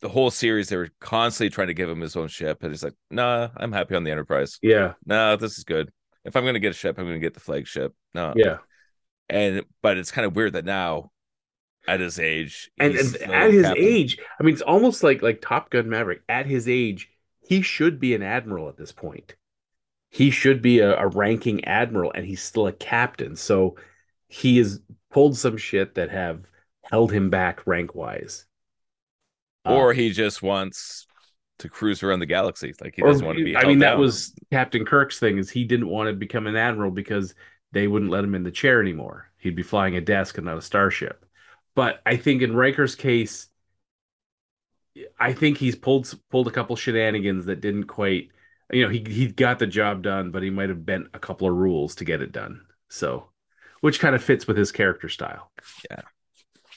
the 0.02 0.10
whole 0.10 0.32
series 0.32 0.70
they 0.70 0.78
were 0.78 0.90
constantly 1.00 1.50
trying 1.50 1.68
to 1.68 1.74
give 1.74 1.90
him 1.90 2.02
his 2.02 2.16
own 2.16 2.28
ship 2.28 2.64
and 2.64 2.72
he's 2.72 2.84
like 2.84 2.94
nah 3.10 3.50
i'm 3.58 3.72
happy 3.72 3.96
on 3.96 4.04
the 4.04 4.12
enterprise 4.12 4.60
yeah 4.62 4.94
nah 5.06 5.36
this 5.36 5.58
is 5.58 5.64
good 5.64 5.92
if 6.26 6.36
I'm 6.36 6.46
gonna 6.46 6.60
get 6.60 6.72
a 6.72 6.76
ship, 6.76 6.98
I'm 6.98 7.06
gonna 7.06 7.20
get 7.20 7.34
the 7.34 7.40
flagship. 7.40 7.94
No, 8.14 8.34
Yeah. 8.36 8.58
and 9.30 9.64
but 9.82 9.98
it's 9.98 10.12
kind 10.12 10.26
of 10.26 10.36
weird 10.36 10.54
that 10.54 10.66
now, 10.66 11.12
at 11.88 12.00
his 12.00 12.20
age, 12.20 12.70
And, 12.80 12.96
and 12.96 13.16
at 13.32 13.52
his 13.52 13.64
captain. 13.64 13.84
age, 13.84 14.18
I 14.40 14.44
mean, 14.44 14.54
it's 14.54 14.62
almost 14.62 15.04
like 15.04 15.22
like 15.22 15.42
Top 15.42 15.70
Gun 15.70 15.90
Maverick. 15.90 16.22
At 16.30 16.46
his 16.46 16.68
age, 16.68 17.10
he 17.42 17.62
should 17.62 18.00
be 18.00 18.14
an 18.14 18.22
admiral 18.22 18.70
at 18.70 18.78
this 18.78 18.92
point. 18.92 19.36
He 20.12 20.32
should 20.32 20.62
be 20.62 20.80
a, 20.80 20.98
a 20.98 21.08
ranking 21.08 21.64
admiral, 21.66 22.12
and 22.14 22.26
he's 22.26 22.42
still 22.42 22.68
a 22.68 22.74
captain. 22.74 23.36
So 23.36 23.76
he 24.28 24.58
has 24.58 24.82
pulled 25.12 25.38
some 25.38 25.58
shit 25.58 25.96
that 25.96 26.10
have 26.10 26.42
held 26.84 27.12
him 27.12 27.30
back 27.30 27.66
rank 27.66 27.96
wise. 27.96 28.46
Uh, 29.66 29.76
or 29.76 29.94
he 29.94 30.12
just 30.12 30.42
wants 30.42 31.08
to 31.60 31.70
cruise 31.70 32.04
around 32.04 32.20
the 32.20 32.26
galaxy. 32.26 32.74
Like 32.82 32.96
he 32.96 33.02
doesn't 33.02 33.26
want 33.26 33.38
to 33.38 33.44
be. 33.44 33.56
I 33.56 33.66
mean, 33.66 33.80
that 33.80 33.92
down. 33.92 34.00
was 34.00 34.34
Captain 34.52 34.86
Kirk's 34.86 35.20
thing 35.20 35.38
is 35.38 35.50
he 35.50 35.64
didn't 35.64 35.90
want 35.90 36.08
to 36.08 36.14
become 36.14 36.48
an 36.48 36.56
admiral 36.56 36.92
because 36.92 37.36
they 37.72 37.88
wouldn't 37.88 38.12
let 38.12 38.24
him 38.24 38.36
in 38.36 38.44
the 38.44 38.52
chair 38.52 38.82
anymore. 38.82 39.32
He'd 39.38 39.56
be 39.56 39.64
flying 39.64 39.96
a 39.96 40.02
desk 40.02 40.38
and 40.38 40.46
not 40.46 40.58
a 40.58 40.62
starship. 40.62 41.26
But 41.76 42.02
I 42.06 42.18
think 42.18 42.42
in 42.42 42.56
Riker's 42.56 42.96
case, 42.96 43.48
I 45.20 45.34
think 45.34 45.58
he's 45.58 45.76
pulled 45.76 46.12
pulled 46.30 46.48
a 46.48 46.52
couple 46.52 46.76
shenanigans 46.76 47.46
that 47.46 47.62
didn't 47.62 47.86
quite. 47.86 48.30
You 48.72 48.84
know, 48.84 48.90
he 48.90 49.04
he 49.08 49.28
got 49.28 49.60
the 49.60 49.68
job 49.68 50.04
done, 50.04 50.32
but 50.32 50.44
he 50.44 50.50
might 50.50 50.70
have 50.70 50.86
bent 50.86 51.08
a 51.14 51.20
couple 51.20 51.48
of 51.48 51.56
rules 51.56 51.96
to 51.96 52.06
get 52.06 52.22
it 52.22 52.32
done. 52.32 52.62
So, 52.90 53.30
which 53.82 54.00
kind 54.00 54.16
of 54.16 54.24
fits 54.24 54.48
with 54.48 54.58
his 54.58 54.72
character 54.72 55.10
style. 55.10 55.52
Yeah. 55.90 56.02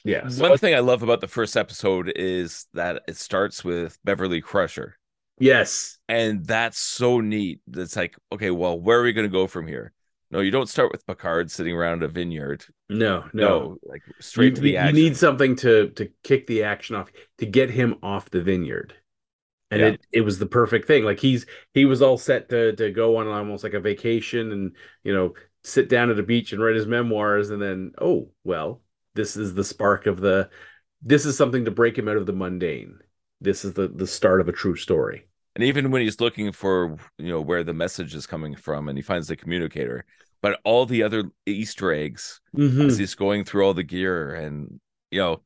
yeah. 0.04 0.28
So 0.28 0.48
One 0.48 0.58
thing 0.58 0.74
I 0.74 0.80
love 0.80 1.02
about 1.02 1.20
the 1.20 1.28
first 1.28 1.56
episode 1.56 2.12
is 2.16 2.66
that 2.74 3.02
it 3.08 3.16
starts 3.16 3.64
with 3.64 3.98
Beverly 4.04 4.40
Crusher. 4.40 4.96
yes, 5.38 5.98
and 6.08 6.44
that's 6.46 6.78
so 6.78 7.20
neat. 7.20 7.60
That's 7.66 7.96
like, 7.96 8.16
okay, 8.32 8.50
well, 8.50 8.78
where 8.78 9.00
are 9.00 9.04
we 9.04 9.12
going 9.12 9.26
to 9.28 9.32
go 9.32 9.46
from 9.46 9.66
here? 9.66 9.92
No, 10.30 10.40
you 10.40 10.50
don't 10.50 10.68
start 10.68 10.90
with 10.92 11.06
Picard 11.06 11.50
sitting 11.50 11.74
around 11.76 12.02
a 12.02 12.08
vineyard. 12.08 12.64
no, 12.88 13.24
No, 13.34 13.48
no, 13.58 13.76
like 13.84 14.02
straight 14.18 14.50
you, 14.50 14.54
to 14.56 14.60
the 14.62 14.70
you- 14.70 14.76
action. 14.78 14.96
You 14.96 15.02
need 15.04 15.16
something 15.16 15.56
to 15.56 15.90
to 15.90 16.08
kick 16.22 16.46
the 16.46 16.62
action 16.64 16.96
off 16.96 17.10
to 17.38 17.46
get 17.46 17.70
him 17.70 17.96
off 18.02 18.30
the 18.30 18.40
vineyard. 18.42 18.94
And 19.70 19.80
Yeah. 19.80 19.86
it, 19.88 20.06
it 20.12 20.20
was 20.22 20.38
the 20.38 20.46
perfect 20.46 20.86
thing. 20.86 21.04
Like 21.04 21.18
he's 21.20 21.44
he 21.74 21.84
was 21.84 22.00
all 22.02 22.16
set 22.18 22.48
to 22.50 22.74
to 22.76 22.90
go 22.90 23.16
on 23.16 23.26
almost 23.26 23.62
like 23.64 23.74
a 23.74 23.80
vacation 23.80 24.52
and 24.52 24.76
you 25.04 25.12
know 25.14 25.34
sit 25.64 25.88
down 25.88 26.10
at 26.10 26.18
a 26.18 26.22
beach 26.22 26.52
and 26.52 26.62
write 26.62 26.74
his 26.76 26.86
memoirs 26.86 27.50
and 27.50 27.62
then 27.62 27.92
oh 28.00 28.28
well 28.44 28.80
this 29.14 29.36
is 29.36 29.54
the 29.54 29.62
spark 29.64 30.06
of 30.06 30.20
the 30.20 30.48
this 31.02 31.24
is 31.26 31.36
something 31.36 31.64
to 31.64 31.70
break 31.70 31.96
him 31.98 32.08
out 32.08 32.16
of 32.16 32.26
the 32.26 32.32
mundane. 32.32 32.98
This 33.40 33.64
is 33.64 33.72
the 33.74 33.88
the 33.88 34.06
start 34.06 34.40
of 34.40 34.48
a 34.48 34.52
true 34.52 34.76
story. 34.76 35.26
and 35.56 35.64
even 35.64 35.90
when 35.90 36.00
he's 36.02 36.20
looking 36.20 36.50
for, 36.52 36.96
you 37.18 37.28
know, 37.28 37.40
where 37.40 37.62
the 37.64 37.74
message 37.74 38.14
is 38.14 38.26
coming 38.26 38.54
from, 38.56 38.88
and 38.88 38.96
he 38.96 39.02
finds 39.02 39.28
the 39.28 39.36
communicator, 39.36 40.04
but 40.40 40.60
all 40.64 40.86
the 40.86 41.02
other 41.02 41.24
Easter 41.44 41.92
eggs 41.92 42.40
Mhm. 42.56 42.86
as 42.86 42.96
he's 42.98 43.14
going 43.14 43.44
through 43.44 43.66
all 43.66 43.74
the 43.74 43.82
gear, 43.82 44.34
and 44.34 44.80
you 45.10 45.18
know, 45.20 45.42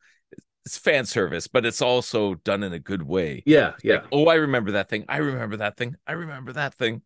it's 0.64 0.78
fan 0.78 1.06
service, 1.06 1.48
but 1.48 1.64
it's 1.66 1.82
also 1.82 2.34
done 2.34 2.62
in 2.62 2.72
a 2.72 2.78
good 2.78 3.02
way. 3.02 3.42
Yeah, 3.46 3.72
yeah, 3.82 3.94
Like, 3.94 4.04
oh, 4.12 4.26
I 4.26 4.34
remember 4.34 4.72
that 4.72 4.88
thing. 4.88 5.04
I 5.08 5.16
remember 5.18 5.56
that 5.56 5.76
thing. 5.76 5.96
I 6.06 6.12
remember 6.12 6.52
that 6.52 6.74
thing. 6.74 7.02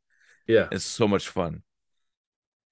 yeah. 0.47 0.69
It's 0.73 0.85
so 0.85 1.07
much 1.09 1.29
fun. 1.29 1.63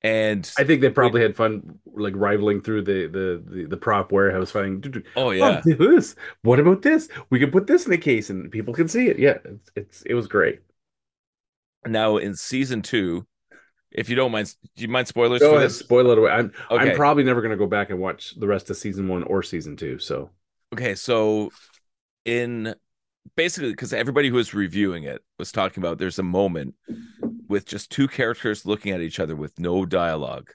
And 0.03 0.49
I 0.57 0.63
think 0.65 0.81
they 0.81 0.91
probably 0.91 1.23
had 1.23 1.35
fun 1.35 1.81
like 1.87 2.15
rivaling 2.17 2.61
through 2.63 2.83
the 2.83 3.07
the 3.09 3.43
the, 3.45 3.67
the 3.67 3.77
prop 3.77 4.13
warehouse 4.13 4.51
finding 4.53 5.03
oh, 5.17 5.29
oh 5.29 5.31
yeah, 5.33 5.61
Oh, 5.67 5.75
this. 5.75 6.15
What 6.43 6.61
about 6.61 6.83
this? 6.83 7.09
We 7.31 7.41
can 7.41 7.51
put 7.51 7.67
this 7.67 7.85
in 7.85 7.91
the 7.91 7.99
case 7.99 8.31
and 8.31 8.51
people 8.51 8.75
can 8.75 8.87
see 8.89 9.09
it. 9.09 9.19
Yeah, 9.19 9.39
it's, 9.45 9.71
it's 9.75 10.03
it 10.03 10.15
was 10.15 10.29
great. 10.29 10.61
now 11.87 12.17
in 12.17 12.35
season 12.35 12.83
two, 12.83 13.27
if 13.91 14.09
you 14.09 14.17
don't 14.17 14.33
mind, 14.33 14.55
do 14.77 14.83
you 14.83 14.89
mind 14.89 15.09
spoilers 15.09 15.41
Go 15.41 15.51
for 15.51 15.57
ahead, 15.57 15.73
spoil 15.73 16.11
it 16.11 16.19
away. 16.19 16.31
I'm 16.31 16.53
Okay. 16.71 16.91
I'm 16.91 16.93
probably 16.93 17.25
never 17.25 17.41
going 17.41 17.51
to 17.53 17.57
go 17.57 17.67
back 17.67 17.91
and 17.91 17.99
watch 18.01 18.35
the 18.39 18.47
rest 18.47 18.71
of 18.71 18.77
season 18.77 19.09
one 19.09 19.23
or 19.25 19.43
season 19.43 19.77
two. 19.77 19.99
So 19.99 20.31
Okay, 20.73 20.95
so 20.95 21.51
in 22.25 22.75
basically 23.37 23.71
because 23.71 23.93
everybody 23.93 24.29
who 24.29 24.37
was 24.37 24.55
reviewing 24.55 25.05
it 25.05 25.23
was 25.39 25.53
talking 25.53 25.83
about 25.83 25.99
there's 25.99 26.19
a 26.19 26.23
moment 26.23 26.75
with 27.49 27.67
just 27.67 27.91
two 27.91 28.09
characters 28.09 28.67
looking 28.67 28.93
at 28.93 29.01
each 29.01 29.21
other 29.21 29.35
with 29.35 29.59
no 29.59 29.85
dialogue 29.87 30.51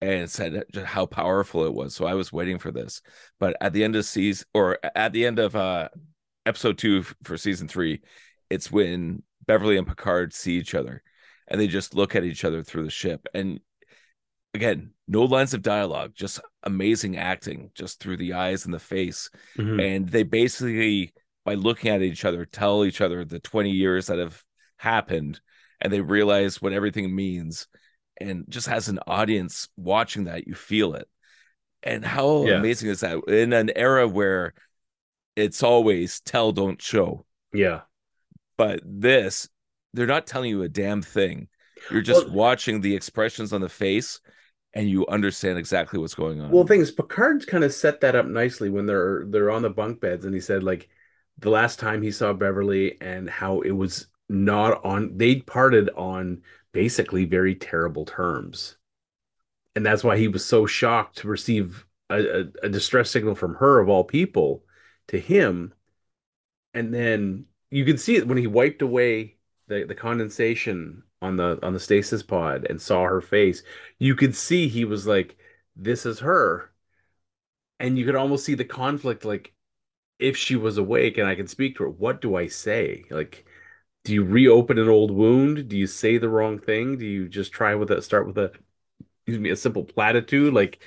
and 0.00 0.30
said 0.30 0.62
just 0.72 0.86
how 0.86 1.06
powerful 1.06 1.64
it 1.64 1.74
was. 1.74 1.94
So 1.94 2.06
i 2.06 2.14
was 2.14 2.32
waiting 2.32 2.58
for 2.58 2.70
this. 2.70 3.02
But 3.38 3.56
at 3.60 3.72
the 3.72 3.84
end 3.84 3.96
of 3.96 4.04
season 4.04 4.46
or 4.54 4.78
at 4.94 5.12
the 5.12 5.26
end 5.26 5.38
of 5.38 5.56
uh 5.56 5.88
episode 6.46 6.78
two 6.78 7.04
for 7.22 7.36
season 7.36 7.68
three 7.68 8.00
it's 8.48 8.72
when 8.72 9.22
beverly 9.46 9.76
and 9.76 9.86
picard 9.86 10.32
see 10.32 10.56
each 10.58 10.74
other 10.74 11.02
and 11.48 11.60
they 11.60 11.66
just 11.66 11.94
look 11.94 12.16
at 12.16 12.24
each 12.24 12.44
other 12.44 12.62
through 12.62 12.84
the 12.84 12.90
ship. 12.90 13.26
And 13.34 13.60
again 14.54 14.92
no 15.06 15.24
lines 15.24 15.54
of 15.54 15.62
dialogue 15.62 16.12
just 16.14 16.40
amazing 16.62 17.16
acting 17.16 17.70
just 17.74 18.00
through 18.00 18.16
the 18.16 18.32
eyes 18.32 18.64
and 18.64 18.72
the 18.74 18.78
face. 18.78 19.28
And 19.80 20.08
they 20.08 20.22
basically 20.22 21.12
by 21.44 21.54
looking 21.54 21.90
at 21.90 22.02
each 22.02 22.24
other 22.24 22.44
tell 22.44 22.84
each 22.84 23.00
other 23.00 23.24
the 23.24 23.40
20 23.40 23.70
years 23.70 24.06
that 24.06 24.18
have 24.18 24.42
happened 24.76 25.40
and 25.80 25.92
they 25.92 26.00
realize 26.00 26.60
what 26.60 26.72
everything 26.72 27.14
means 27.14 27.66
and 28.20 28.44
just 28.48 28.68
as 28.68 28.88
an 28.88 28.98
audience 29.06 29.68
watching 29.76 30.24
that 30.24 30.46
you 30.46 30.54
feel 30.54 30.94
it. 30.94 31.08
And 31.82 32.04
how 32.04 32.44
Yeah. 32.44 32.58
amazing 32.58 32.90
is 32.90 33.00
that? 33.00 33.18
In 33.28 33.52
an 33.54 33.70
era 33.74 34.06
where 34.06 34.52
it's 35.36 35.62
always 35.62 36.20
tell 36.20 36.52
don't 36.52 36.80
show. 36.82 37.24
Yeah, 37.52 37.82
but 38.56 38.80
this 38.84 39.48
they're 39.92 40.06
not 40.06 40.26
telling 40.26 40.50
you 40.50 40.62
a 40.62 40.68
damn 40.68 41.02
thing. 41.02 41.48
You're 41.90 42.02
just 42.02 42.26
Well- 42.26 42.34
watching 42.36 42.80
the 42.80 42.94
expressions 42.94 43.52
on 43.52 43.60
the 43.60 43.68
face 43.68 44.20
and 44.72 44.88
you 44.88 45.04
understand 45.08 45.58
exactly 45.58 45.98
what's 45.98 46.14
going 46.14 46.40
on. 46.40 46.50
Well, 46.50 46.64
things 46.66 46.92
Picard's 46.92 47.44
kind 47.44 47.64
of 47.64 47.72
set 47.72 48.02
that 48.02 48.14
up 48.14 48.26
nicely 48.26 48.68
when 48.70 48.86
they're 48.86 49.24
they're 49.26 49.50
on 49.50 49.62
the 49.62 49.70
bunk 49.70 50.00
beds, 50.00 50.24
and 50.26 50.34
he 50.34 50.40
said 50.40 50.62
like 50.62 50.88
the 51.38 51.50
last 51.50 51.78
time 51.80 52.02
he 52.02 52.10
saw 52.12 52.32
Beverly 52.34 53.00
and 53.00 53.28
how 53.28 53.62
it 53.62 53.70
was 53.72 54.06
not 54.30 54.84
on. 54.84 55.16
They'd 55.16 55.46
parted 55.46 55.90
on 55.96 56.42
basically 56.72 57.24
very 57.24 57.54
terrible 57.54 58.04
terms, 58.04 58.76
and 59.76 59.84
that's 59.84 60.04
why 60.04 60.16
he 60.18 60.28
was 60.28 60.44
so 60.44 60.66
shocked 60.66 61.18
to 61.18 61.28
receive 61.28 61.86
a, 62.10 62.42
a, 62.42 62.44
a 62.64 62.68
distress 62.68 63.10
signal 63.10 63.34
from 63.34 63.54
her 63.56 63.80
of 63.80 63.88
all 63.88 64.04
people 64.04 64.64
to 65.08 65.18
him, 65.18 65.74
and 66.74 66.94
then 66.94 67.46
you 67.70 67.84
could 67.84 68.00
see 68.00 68.16
it 68.16 68.26
when 68.28 68.38
he 68.38 68.46
wiped 68.46 68.82
away 68.82 69.36
the 69.68 69.84
the 69.84 69.94
condensation 69.94 71.02
on 71.22 71.36
the 71.36 71.58
on 71.62 71.72
the 71.74 71.80
stasis 71.80 72.22
pod 72.22 72.66
and 72.70 72.80
saw 72.80 73.04
her 73.04 73.20
face. 73.20 73.62
You 73.98 74.14
could 74.14 74.34
see 74.34 74.68
he 74.68 74.84
was 74.84 75.06
like 75.06 75.36
this 75.76 76.06
is 76.06 76.20
her 76.20 76.70
and 77.80 77.98
you 77.98 78.04
could 78.04 78.14
almost 78.14 78.44
see 78.44 78.54
the 78.54 78.64
conflict 78.64 79.24
like 79.24 79.52
if 80.18 80.36
she 80.36 80.56
was 80.56 80.78
awake 80.78 81.18
and 81.18 81.28
i 81.28 81.34
could 81.34 81.50
speak 81.50 81.76
to 81.76 81.84
her 81.84 81.90
what 81.90 82.20
do 82.20 82.36
i 82.36 82.46
say 82.46 83.04
like 83.10 83.44
do 84.04 84.14
you 84.14 84.24
reopen 84.24 84.78
an 84.78 84.88
old 84.88 85.10
wound 85.10 85.68
do 85.68 85.76
you 85.76 85.86
say 85.86 86.18
the 86.18 86.28
wrong 86.28 86.58
thing 86.58 86.98
do 86.98 87.06
you 87.06 87.28
just 87.28 87.52
try 87.52 87.74
with 87.74 87.90
a 87.90 88.02
start 88.02 88.26
with 88.26 88.38
a 88.38 88.52
excuse 89.26 89.38
me 89.38 89.50
a 89.50 89.56
simple 89.56 89.84
platitude 89.84 90.52
like 90.54 90.80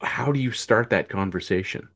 how 0.00 0.32
do 0.32 0.40
you 0.40 0.52
start 0.52 0.90
that 0.90 1.08
conversation 1.08 1.88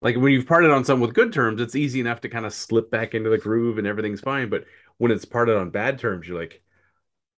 like 0.00 0.16
when 0.16 0.32
you've 0.32 0.46
parted 0.46 0.70
on 0.70 0.84
some 0.84 1.00
with 1.00 1.14
good 1.14 1.32
terms 1.32 1.60
it's 1.60 1.76
easy 1.76 2.00
enough 2.00 2.20
to 2.20 2.28
kind 2.28 2.46
of 2.46 2.54
slip 2.54 2.90
back 2.90 3.14
into 3.14 3.30
the 3.30 3.38
groove 3.38 3.78
and 3.78 3.86
everything's 3.86 4.20
fine 4.20 4.48
but 4.48 4.64
when 4.98 5.10
it's 5.12 5.24
parted 5.24 5.56
on 5.56 5.70
bad 5.70 5.98
terms 5.98 6.26
you're 6.28 6.38
like 6.38 6.62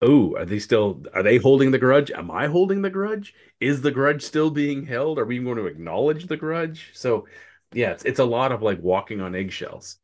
oh, 0.02 0.34
are 0.36 0.44
they 0.44 0.58
still 0.58 1.02
are 1.14 1.22
they 1.22 1.38
holding 1.38 1.70
the 1.70 1.78
grudge? 1.78 2.10
Am 2.10 2.30
I 2.30 2.46
holding 2.46 2.82
the 2.82 2.90
grudge? 2.90 3.34
Is 3.60 3.82
the 3.82 3.90
grudge 3.90 4.22
still 4.22 4.50
being 4.50 4.86
held? 4.86 5.18
Are 5.18 5.24
we 5.24 5.36
even 5.36 5.46
going 5.46 5.58
to 5.58 5.66
acknowledge 5.66 6.26
the 6.26 6.36
grudge? 6.36 6.90
So 6.94 7.26
yeah, 7.72 7.92
it's, 7.92 8.04
it's 8.04 8.20
a 8.20 8.24
lot 8.24 8.52
of 8.52 8.62
like 8.62 8.82
walking 8.82 9.22
on 9.22 9.34
eggshells. 9.34 9.99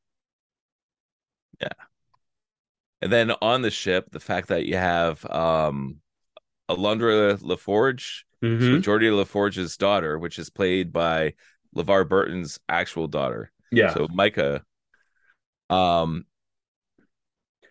And 3.02 3.12
then 3.12 3.32
on 3.42 3.62
the 3.62 3.70
ship, 3.70 4.10
the 4.10 4.20
fact 4.20 4.48
that 4.48 4.66
you 4.66 4.76
have 4.76 5.24
um 5.30 5.96
Alondra 6.68 7.38
LaForge, 7.38 8.22
Mm-hmm. 8.42 8.82
so 8.82 8.98
LaForge's 8.98 9.76
daughter, 9.76 10.18
which 10.18 10.38
is 10.38 10.50
played 10.50 10.92
by 10.92 11.34
LeVar 11.74 12.08
Burton's 12.08 12.58
actual 12.68 13.08
daughter. 13.08 13.50
Yeah. 13.72 13.94
So 13.94 14.08
Mica. 14.12 14.62
Um 15.70 16.26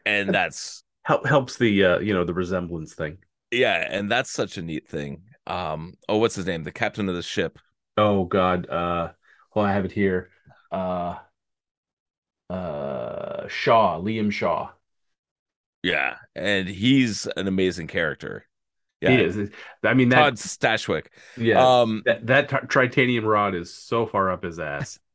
and 0.05 0.33
that's 0.33 0.83
Help, 1.03 1.27
helps 1.27 1.57
the 1.57 1.83
uh, 1.85 1.99
you 1.99 2.13
know 2.15 2.23
the 2.23 2.33
resemblance 2.33 2.95
thing. 2.95 3.19
yeah, 3.51 3.87
and 3.89 4.09
that's 4.09 4.31
such 4.31 4.57
a 4.57 4.61
neat 4.61 4.87
thing. 4.87 5.21
Um 5.45 5.93
oh 6.09 6.17
what's 6.17 6.35
his 6.35 6.47
name? 6.47 6.63
The 6.63 6.71
captain 6.71 7.07
of 7.09 7.15
the 7.15 7.21
ship. 7.21 7.59
Oh 7.97 8.25
God. 8.25 8.67
Uh 8.67 9.11
well 9.53 9.65
I 9.65 9.71
have 9.73 9.85
it 9.85 9.91
here. 9.91 10.29
Uh 10.71 11.15
uh 12.49 13.47
Shaw, 13.47 13.99
Liam 13.99 14.31
Shaw. 14.31 14.69
Yeah, 15.83 16.15
and 16.35 16.67
he's 16.67 17.27
an 17.27 17.47
amazing 17.47 17.87
character. 17.87 18.47
Yeah. 19.01 19.11
He 19.11 19.23
is. 19.23 19.49
I 19.83 19.93
mean 19.93 20.09
that 20.09 20.17
Todd 20.17 20.35
Stashwick. 20.35 21.07
yeah. 21.37 21.81
Um 21.81 22.01
that 22.05 22.25
that 22.27 22.49
t- 22.49 22.67
titanium 22.69 23.25
rod 23.25 23.53
is 23.55 23.73
so 23.73 24.05
far 24.05 24.31
up 24.31 24.43
his 24.43 24.59
ass. 24.59 24.99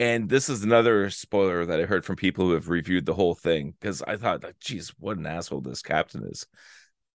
And 0.00 0.28
this 0.28 0.48
is 0.48 0.64
another 0.64 1.08
spoiler 1.08 1.64
that 1.66 1.80
I 1.80 1.84
heard 1.84 2.04
from 2.04 2.16
people 2.16 2.46
who 2.46 2.54
have 2.54 2.68
reviewed 2.68 3.06
the 3.06 3.14
whole 3.14 3.36
thing 3.36 3.74
because 3.78 4.02
I 4.02 4.16
thought, 4.16 4.42
like, 4.42 4.58
geez, 4.58 4.92
what 4.98 5.18
an 5.18 5.26
asshole 5.26 5.60
this 5.60 5.82
captain 5.82 6.24
is. 6.24 6.48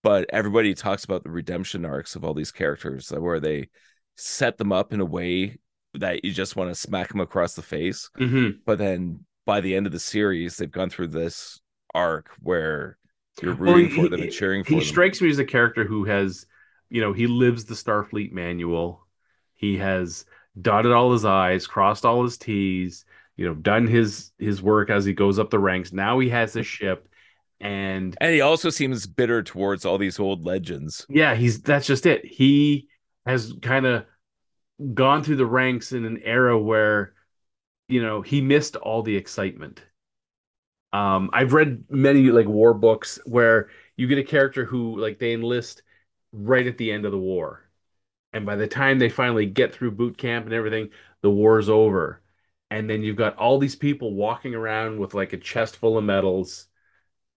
But 0.02 0.30
everybody 0.30 0.74
talks 0.74 1.04
about 1.04 1.24
the 1.24 1.30
redemption 1.30 1.84
arcs 1.84 2.16
of 2.16 2.24
all 2.24 2.34
these 2.34 2.54
characters 2.54 3.10
where 3.10 3.42
they 3.42 3.68
set 4.16 4.58
them 4.58 4.72
up 4.72 4.94
in 4.94 5.02
a 5.02 5.06
way 5.06 5.58
that 5.96 6.24
you 6.24 6.32
just 6.32 6.56
want 6.56 6.70
to 6.70 6.76
smack 6.76 7.10
them 7.10 7.20
across 7.22 7.56
the 7.56 7.62
face. 7.62 8.10
Mm-hmm. 8.20 8.60
But 8.66 8.78
then 8.78 9.26
by 9.46 9.62
the 9.62 9.76
end 9.76 9.86
of 9.86 9.92
the 9.92 10.00
series, 10.00 10.58
they've 10.58 10.72
gone 10.72 10.90
through 10.90 11.08
this 11.08 11.60
arc 11.96 12.30
where 12.42 12.98
you're 13.42 13.56
Well, 13.56 13.74
rooting 13.74 13.90
he- 13.92 14.02
for 14.04 14.10
them 14.10 14.20
he- 14.20 14.26
and 14.26 14.34
cheering 14.34 14.64
for 14.64 14.70
He 14.72 14.76
them. 14.80 14.86
strikes 14.86 15.22
me 15.22 15.30
as 15.30 15.40
a 15.40 15.46
character 15.46 15.84
who 15.86 16.04
has, 16.06 16.46
you 16.90 17.02
know, 17.02 17.14
he 17.14 17.26
lives 17.28 17.66
the 17.66 17.74
Starfleet 17.76 18.32
manual. 18.32 19.08
He 19.56 19.78
has 19.78 20.26
dotted 20.62 20.92
all 20.92 21.12
his 21.14 21.26
I's, 21.26 21.66
crossed 21.68 22.06
all 22.06 22.24
his 22.24 22.38
T's, 22.38 23.06
you 23.36 23.46
know, 23.48 23.54
done 23.56 23.88
his 23.88 24.32
his 24.38 24.62
work 24.62 24.90
as 24.90 25.06
he 25.06 25.14
goes 25.14 25.40
up 25.40 25.50
the 25.50 25.60
ranks. 25.60 25.92
Now 25.94 26.20
he 26.20 26.30
has 26.30 26.56
a 26.56 26.64
ship, 26.64 27.08
and 27.62 28.16
and 28.22 28.34
he 28.34 28.42
also 28.42 28.70
seems 28.70 29.08
bitter 29.08 29.42
towards 29.44 29.86
all 29.86 29.98
these 29.98 30.20
old 30.20 30.46
legends. 30.46 31.06
yeah, 31.10 31.36
he's 31.36 31.62
that's 31.62 31.88
just 31.88 32.06
it. 32.06 32.26
He 32.26 32.88
has 33.26 33.54
kind 33.62 33.86
of 33.86 34.06
gone 34.94 35.24
through 35.24 35.38
the 35.38 35.46
ranks 35.46 35.92
in 35.92 36.06
an 36.06 36.20
era 36.24 36.58
where, 36.60 37.14
you 37.90 38.04
know, 38.04 38.22
he 38.22 38.42
missed 38.42 38.76
all 38.78 39.04
the 39.04 39.18
excitement. 39.18 39.84
Um, 40.92 41.30
I've 41.34 41.54
read 41.54 41.84
many 41.90 42.32
like 42.32 42.48
war 42.48 42.74
books 42.74 43.20
where 43.26 43.70
you 43.96 44.08
get 44.08 44.18
a 44.18 44.24
character 44.24 44.66
who 44.66 45.00
like 45.00 45.20
they 45.20 45.34
enlist 45.34 45.84
right 46.32 46.66
at 46.66 46.78
the 46.78 46.92
end 46.92 47.06
of 47.06 47.12
the 47.12 47.18
war. 47.18 47.70
And 48.34 48.46
by 48.48 48.58
the 48.58 48.68
time 48.68 49.00
they 49.00 49.10
finally 49.10 49.48
get 49.48 49.76
through 49.76 49.92
boot 49.94 50.18
camp 50.18 50.46
and 50.46 50.56
everything, 50.56 50.92
the 51.22 51.32
war's 51.32 51.70
over. 51.70 52.24
And 52.72 52.90
then 52.90 53.04
you've 53.04 53.18
got 53.18 53.38
all 53.38 53.60
these 53.60 53.78
people 53.78 54.16
walking 54.16 54.56
around 54.56 55.00
with 55.00 55.16
like 55.16 55.34
a 55.34 55.38
chest 55.38 55.78
full 55.78 55.98
of 56.00 56.06
medals 56.06 56.69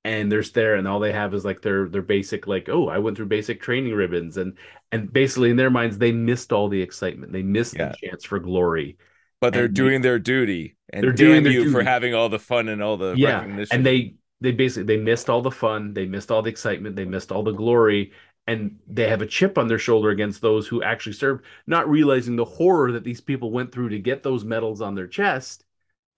and 0.05 0.31
they're 0.33 0.43
there 0.43 0.75
and 0.75 0.89
all 0.89 0.99
they 1.01 1.13
have 1.13 1.33
is 1.35 1.45
like 1.45 1.63
their 1.63 1.89
their 1.89 2.03
basic 2.03 2.47
like 2.47 2.69
oh 2.69 2.89
I 2.89 2.99
went 2.99 3.17
through 3.17 3.27
basic 3.27 3.61
training 3.61 3.95
ribbons 3.95 4.37
and 4.37 4.57
and 4.91 5.13
basically 5.13 5.51
in 5.51 5.57
their 5.57 5.71
minds 5.71 5.99
they 5.99 6.13
missed 6.13 6.53
all 6.53 6.69
the 6.69 6.83
excitement. 6.83 7.33
They 7.33 7.43
missed 7.43 7.77
Yeah. 7.79 7.91
the 8.01 8.09
chance 8.09 8.25
for 8.25 8.39
glory. 8.39 8.97
But 9.41 9.53
they're 9.55 9.65
And- 9.65 9.75
doing 9.75 10.03
their 10.03 10.19
duty, 10.21 10.77
and 10.93 11.03
They're 11.03 11.13
doing 11.13 11.45
you 11.47 11.71
for 11.73 11.83
having 11.83 12.15
all 12.15 12.29
the 12.29 12.39
fun 12.39 12.69
and 12.69 12.83
all 12.83 12.97
the 12.97 13.15
yeah 13.17 13.39
recognition. 13.41 13.77
and 13.77 13.87
they 13.87 14.15
they 14.41 14.53
basically 14.53 14.85
they 14.97 15.03
missed 15.03 15.31
all 15.31 15.41
the 15.43 15.51
fun 15.51 15.95
they 15.95 16.07
missed 16.07 16.31
all 16.31 16.43
the 16.43 16.51
excitement 16.51 16.97
they 16.97 17.05
missed 17.05 17.31
all 17.33 17.43
the 17.45 17.53
glory 17.53 18.13
and 18.49 18.77
they 18.89 19.09
have 19.09 19.23
a 19.23 19.27
chip 19.27 19.57
on 19.57 19.69
their 19.69 19.79
shoulder 19.79 20.11
against 20.11 20.41
those 20.43 20.67
who 20.67 20.83
actually 20.83 21.13
served 21.13 21.45
not 21.69 21.89
realizing 21.89 22.35
the 22.35 22.45
horror 22.45 22.91
that 22.91 23.05
these 23.05 23.21
people 23.21 23.53
went 23.53 23.71
through 23.71 23.89
to 23.89 24.01
get 24.01 24.25
those 24.25 24.45
medals 24.45 24.81
on 24.81 24.97
their 24.97 25.07
chest 25.07 25.65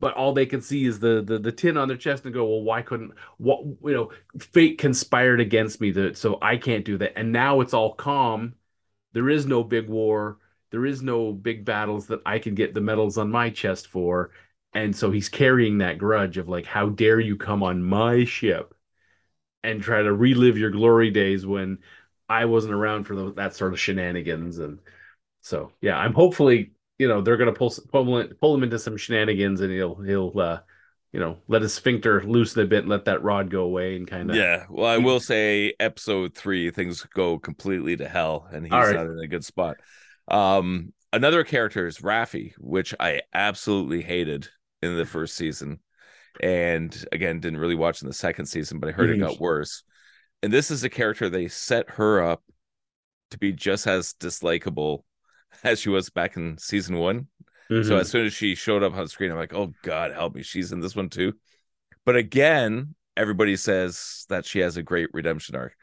but 0.04 0.12
all 0.16 0.34
they 0.34 0.44
can 0.44 0.60
see 0.60 0.84
is 0.84 1.00
the 1.00 1.22
the, 1.22 1.38
the 1.38 1.50
tin 1.50 1.78
on 1.78 1.88
their 1.88 1.96
chest 1.96 2.26
and 2.26 2.34
go 2.34 2.44
well 2.44 2.62
why 2.62 2.82
couldn't 2.82 3.12
what 3.38 3.64
you 3.64 3.94
know 3.94 4.10
fate 4.38 4.76
conspired 4.76 5.40
against 5.40 5.80
me 5.80 5.90
that 5.92 6.18
so 6.18 6.38
i 6.42 6.58
can't 6.58 6.84
do 6.84 6.98
that. 6.98 7.18
And 7.18 7.32
now 7.32 7.62
it's 7.62 7.72
all 7.72 7.94
calm. 7.94 8.54
There 9.14 9.30
is 9.30 9.46
no 9.46 9.64
big 9.64 9.88
war. 9.88 10.38
There 10.70 10.84
is 10.84 11.00
no 11.00 11.32
big 11.32 11.64
battles 11.64 12.06
that 12.08 12.20
i 12.26 12.38
can 12.38 12.54
get 12.54 12.74
the 12.74 12.82
medals 12.82 13.16
on 13.16 13.30
my 13.30 13.48
chest 13.48 13.86
for. 13.88 14.32
And 14.74 14.94
so 14.94 15.10
he's 15.10 15.30
carrying 15.30 15.78
that 15.78 15.96
grudge 15.98 16.36
of 16.36 16.48
like, 16.50 16.66
how 16.66 16.90
dare 16.90 17.20
you 17.20 17.36
come 17.36 17.62
on 17.62 17.82
my 17.82 18.24
ship 18.24 18.74
and 19.62 19.82
try 19.82 20.02
to 20.02 20.12
relive 20.12 20.58
your 20.58 20.70
glory 20.70 21.10
days 21.10 21.46
when 21.46 21.78
I 22.28 22.44
wasn't 22.44 22.74
around 22.74 23.04
for 23.04 23.16
those, 23.16 23.34
that 23.36 23.56
sort 23.56 23.72
of 23.72 23.80
shenanigans. 23.80 24.58
And 24.58 24.80
so, 25.42 25.72
yeah, 25.80 25.96
I'm 25.96 26.12
hopefully, 26.14 26.73
you 26.98 27.08
know, 27.08 27.20
they're 27.20 27.36
gonna 27.36 27.52
pull 27.52 27.74
pull, 27.90 28.18
him- 28.18 28.34
pull 28.40 28.54
him 28.54 28.62
into 28.62 28.78
some 28.78 28.96
shenanigans, 28.96 29.60
and 29.60 29.72
he'll 29.72 29.96
he'll 29.96 30.32
uh, 30.38 30.60
you 31.12 31.20
know 31.20 31.38
let 31.48 31.62
his 31.62 31.74
sphincter 31.74 32.22
loosen 32.22 32.62
a 32.62 32.66
bit, 32.66 32.80
and 32.80 32.88
let 32.88 33.06
that 33.06 33.22
rod 33.22 33.50
go 33.50 33.62
away, 33.62 33.96
and 33.96 34.06
kind 34.06 34.30
of 34.30 34.36
yeah. 34.36 34.64
Well, 34.68 34.86
I 34.86 34.98
will 34.98 35.20
say, 35.20 35.74
episode 35.80 36.34
three, 36.34 36.70
things 36.70 37.02
go 37.14 37.38
completely 37.38 37.96
to 37.96 38.08
hell, 38.08 38.48
and 38.52 38.64
he's 38.64 38.72
right. 38.72 38.94
not 38.94 39.06
in 39.06 39.18
a 39.18 39.26
good 39.26 39.44
spot. 39.44 39.76
Um, 40.28 40.92
another 41.12 41.44
character 41.44 41.86
is 41.86 41.98
Raffi, 41.98 42.52
which 42.58 42.94
I 42.98 43.22
absolutely 43.32 44.02
hated 44.02 44.48
in 44.82 44.96
the 44.96 45.06
first 45.06 45.36
season, 45.36 45.80
and 46.40 47.04
again 47.10 47.40
didn't 47.40 47.58
really 47.58 47.74
watch 47.74 48.02
in 48.02 48.08
the 48.08 48.14
second 48.14 48.46
season, 48.46 48.78
but 48.78 48.88
I 48.88 48.92
heard 48.92 49.10
it 49.10 49.18
got 49.18 49.40
worse. 49.40 49.82
And 50.42 50.52
this 50.52 50.70
is 50.70 50.84
a 50.84 50.90
character 50.90 51.28
they 51.30 51.48
set 51.48 51.90
her 51.92 52.22
up 52.22 52.42
to 53.30 53.38
be 53.38 53.52
just 53.52 53.86
as 53.86 54.14
dislikable 54.20 55.04
as 55.64 55.80
she 55.80 55.88
was 55.88 56.10
back 56.10 56.36
in 56.36 56.58
season 56.58 56.96
one. 56.98 57.28
So 57.70 57.74
Mhm. 57.76 58.00
as 58.00 58.10
soon 58.10 58.26
as 58.26 58.34
she 58.34 58.54
showed 58.54 58.82
up 58.82 58.94
on 58.94 59.08
screen, 59.08 59.30
I'm 59.30 59.38
like, 59.38 59.54
oh 59.54 59.72
God, 59.82 60.12
help 60.12 60.34
me. 60.34 60.42
She's 60.42 60.72
in 60.72 60.80
this 60.80 60.94
one 60.94 61.08
too. 61.08 61.32
But 62.04 62.16
again, 62.16 62.94
everybody 63.16 63.56
says 63.56 64.26
that 64.28 64.44
she 64.44 64.58
has 64.58 64.76
a 64.76 64.82
great 64.82 65.08
redemption 65.14 65.56
arc. 65.56 65.74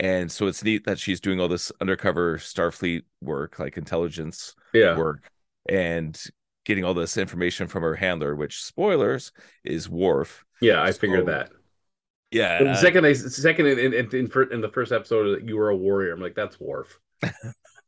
And 0.00 0.30
so 0.30 0.46
it's 0.46 0.62
neat 0.62 0.84
that 0.84 0.98
she's 0.98 1.20
doing 1.20 1.40
all 1.40 1.48
this 1.48 1.72
undercover 1.80 2.36
Starfleet 2.38 3.02
work, 3.22 3.58
like 3.58 3.76
intelligence 3.76 4.54
yeah, 4.74 4.96
work, 4.96 5.28
and 5.68 6.16
getting 6.64 6.84
all 6.84 6.94
this 6.94 7.16
information 7.16 7.66
from 7.66 7.82
her 7.82 7.94
handler, 7.96 8.36
which 8.36 8.62
spoilers 8.62 9.32
is 9.64 9.88
Worf. 9.88 10.44
yeah, 10.60 10.82
I 10.82 10.92
figured 10.92 11.26
that. 11.26 11.50
Yeah. 12.30 12.62
The 12.62 12.76
second, 12.76 13.06
I 13.06 13.14
second 13.14 13.66
in, 13.66 13.78
in, 13.78 13.94
in, 13.94 14.30
in 14.52 14.60
the 14.60 14.70
first 14.72 14.92
episode, 14.92 15.36
that 15.40 15.48
you 15.48 15.56
were 15.56 15.70
a 15.70 15.76
warrior. 15.76 16.12
I'm 16.12 16.20
like, 16.20 16.34
that's 16.34 16.60
Worf. 16.60 16.98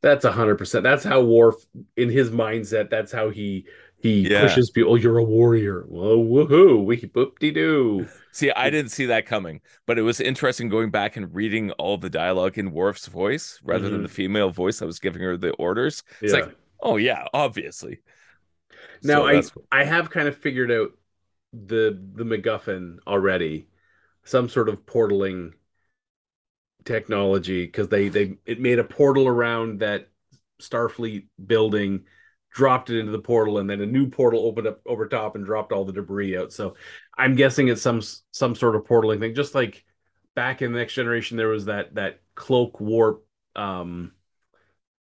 that's 0.00 0.24
a 0.24 0.32
hundred 0.32 0.56
percent. 0.58 0.82
That's 0.84 1.04
how 1.04 1.22
Worf, 1.22 1.56
in 1.96 2.08
his 2.10 2.30
mindset, 2.30 2.90
that's 2.90 3.12
how 3.12 3.30
he 3.30 3.66
he 4.00 4.28
Yeah. 4.30 4.42
pushes 4.42 4.70
people. 4.70 4.92
Oh, 4.92 4.94
you're 4.94 5.18
a 5.18 5.24
warrior. 5.24 5.84
Well, 5.88 6.18
woohoo, 6.18 6.84
we 6.84 6.98
boop 6.98 7.38
de 7.40 7.50
doo. 7.50 8.06
See, 8.30 8.52
I 8.52 8.70
didn't 8.70 8.92
see 8.92 9.06
that 9.06 9.26
coming, 9.26 9.60
but 9.86 9.98
it 9.98 10.02
was 10.02 10.20
interesting 10.20 10.68
going 10.68 10.90
back 10.90 11.16
and 11.16 11.34
reading 11.34 11.72
all 11.72 11.98
the 11.98 12.08
dialogue 12.10 12.58
in 12.58 12.70
Worf's 12.70 13.06
voice 13.08 13.58
rather 13.64 13.88
than 13.90 14.00
Mhm. 14.00 14.04
the 14.04 14.08
female 14.08 14.50
voice 14.50 14.78
that 14.78 14.86
was 14.86 15.00
giving 15.00 15.20
her 15.22 15.36
the 15.36 15.50
orders. 15.54 16.04
It's 16.20 16.32
like, 16.32 16.54
oh 16.80 16.96
yeah, 16.96 17.26
obviously. 17.34 17.98
now 19.02 19.22
So 19.22 19.26
I 19.26 19.32
that's- 19.34 19.52
I 19.72 19.84
have 19.84 20.10
kind 20.10 20.28
of 20.28 20.36
figured 20.36 20.70
out 20.70 20.92
the 21.52 21.98
the 22.14 22.24
MacGuffin 22.24 22.98
already, 23.06 23.66
some 24.24 24.48
sort 24.48 24.68
of 24.68 24.86
portaling 24.86 25.54
technology 26.84 27.66
because 27.66 27.88
they 27.88 28.08
they 28.08 28.38
it 28.46 28.60
made 28.60 28.78
a 28.78 28.84
portal 28.84 29.26
around 29.28 29.80
that 29.80 30.08
Starfleet 30.60 31.26
building, 31.46 32.04
dropped 32.50 32.90
it 32.90 32.98
into 32.98 33.12
the 33.12 33.18
portal, 33.18 33.58
and 33.58 33.68
then 33.68 33.80
a 33.80 33.86
new 33.86 34.08
portal 34.08 34.46
opened 34.46 34.66
up 34.66 34.80
over 34.86 35.06
top 35.08 35.36
and 35.36 35.44
dropped 35.44 35.72
all 35.72 35.84
the 35.84 35.92
debris 35.92 36.36
out. 36.36 36.52
So 36.52 36.74
I'm 37.16 37.34
guessing 37.34 37.68
it's 37.68 37.82
some 37.82 38.02
some 38.32 38.54
sort 38.54 38.76
of 38.76 38.84
portaling 38.84 39.20
thing, 39.20 39.34
just 39.34 39.54
like 39.54 39.84
back 40.34 40.62
in 40.62 40.72
the 40.72 40.78
next 40.78 40.94
generation 40.94 41.36
there 41.36 41.48
was 41.48 41.64
that 41.66 41.94
that 41.96 42.20
cloak 42.36 42.80
warp 42.80 43.24
um 43.56 44.12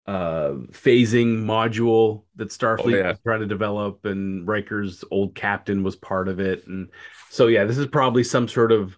uh 0.06 0.52
phasing 0.70 1.42
module 1.44 2.22
that 2.36 2.48
Starfleet 2.50 2.84
Oh, 2.84 2.88
yeah. 2.96 3.08
was 3.10 3.18
trying 3.24 3.40
to 3.40 3.46
develop 3.46 4.04
and 4.04 4.46
Riker's 4.46 5.02
old 5.10 5.34
captain 5.34 5.82
was 5.82 5.96
part 5.96 6.28
of 6.28 6.38
it 6.38 6.66
and 6.68 6.88
so 7.28 7.48
yeah 7.48 7.64
this 7.64 7.76
is 7.76 7.86
probably 7.86 8.22
some 8.22 8.46
sort 8.46 8.70
of 8.70 8.96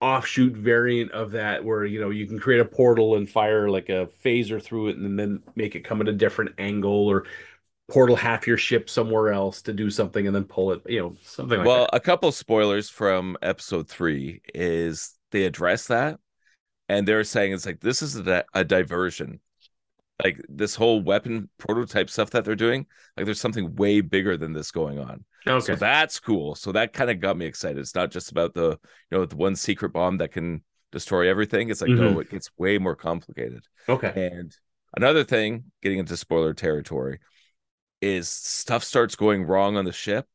offshoot 0.00 0.52
variant 0.52 1.10
of 1.12 1.30
that 1.30 1.64
where 1.64 1.84
you 1.84 2.00
know 2.00 2.10
you 2.10 2.26
can 2.26 2.38
create 2.38 2.60
a 2.60 2.64
portal 2.64 3.16
and 3.16 3.30
fire 3.30 3.70
like 3.70 3.88
a 3.88 4.08
phaser 4.22 4.62
through 4.62 4.88
it 4.88 4.96
and 4.98 5.18
then 5.18 5.42
make 5.54 5.74
it 5.74 5.80
come 5.80 6.02
at 6.02 6.08
a 6.08 6.12
different 6.12 6.52
angle 6.58 7.06
or 7.08 7.24
portal 7.88 8.16
half 8.16 8.46
your 8.46 8.58
ship 8.58 8.90
somewhere 8.90 9.32
else 9.32 9.62
to 9.62 9.72
do 9.72 9.88
something 9.90 10.26
and 10.26 10.34
then 10.34 10.44
pull 10.44 10.72
it 10.72 10.82
you 10.86 11.00
know 11.00 11.16
something 11.22 11.58
like 11.58 11.66
well, 11.66 11.88
that. 11.90 11.96
a 11.96 12.00
couple 12.00 12.30
spoilers 12.32 12.90
from 12.90 13.36
episode 13.42 13.88
three 13.88 14.42
is 14.54 15.16
they 15.30 15.44
address 15.44 15.86
that, 15.86 16.18
and 16.88 17.06
they're 17.06 17.24
saying 17.24 17.52
it's 17.52 17.66
like 17.66 17.80
this 17.80 18.02
is 18.02 18.16
a, 18.16 18.44
a 18.54 18.64
diversion, 18.64 19.40
like 20.22 20.40
this 20.48 20.74
whole 20.74 21.00
weapon 21.00 21.48
prototype 21.58 22.08
stuff 22.10 22.30
that 22.30 22.44
they're 22.44 22.54
doing. 22.54 22.86
Like 23.16 23.26
there's 23.26 23.40
something 23.40 23.74
way 23.76 24.00
bigger 24.00 24.36
than 24.36 24.52
this 24.52 24.70
going 24.70 24.98
on. 24.98 25.24
okay 25.46 25.74
So 25.74 25.76
that's 25.76 26.18
cool. 26.20 26.54
So 26.54 26.72
that 26.72 26.92
kind 26.92 27.10
of 27.10 27.20
got 27.20 27.36
me 27.36 27.46
excited. 27.46 27.78
It's 27.78 27.94
not 27.94 28.10
just 28.10 28.30
about 28.30 28.54
the 28.54 28.78
you 29.10 29.18
know 29.18 29.26
the 29.26 29.36
one 29.36 29.56
secret 29.56 29.92
bomb 29.92 30.18
that 30.18 30.32
can 30.32 30.62
destroy 30.92 31.28
everything. 31.28 31.70
It's 31.70 31.80
like 31.80 31.90
no, 31.90 32.10
mm-hmm. 32.10 32.20
it 32.20 32.30
gets 32.30 32.50
way 32.58 32.78
more 32.78 32.96
complicated. 32.96 33.64
okay 33.88 34.30
And 34.34 34.54
another 34.96 35.24
thing, 35.24 35.64
getting 35.82 35.98
into 35.98 36.16
spoiler 36.16 36.54
territory, 36.54 37.20
is 38.00 38.28
stuff 38.28 38.84
starts 38.84 39.16
going 39.16 39.44
wrong 39.44 39.76
on 39.76 39.84
the 39.84 39.92
ship, 39.92 40.26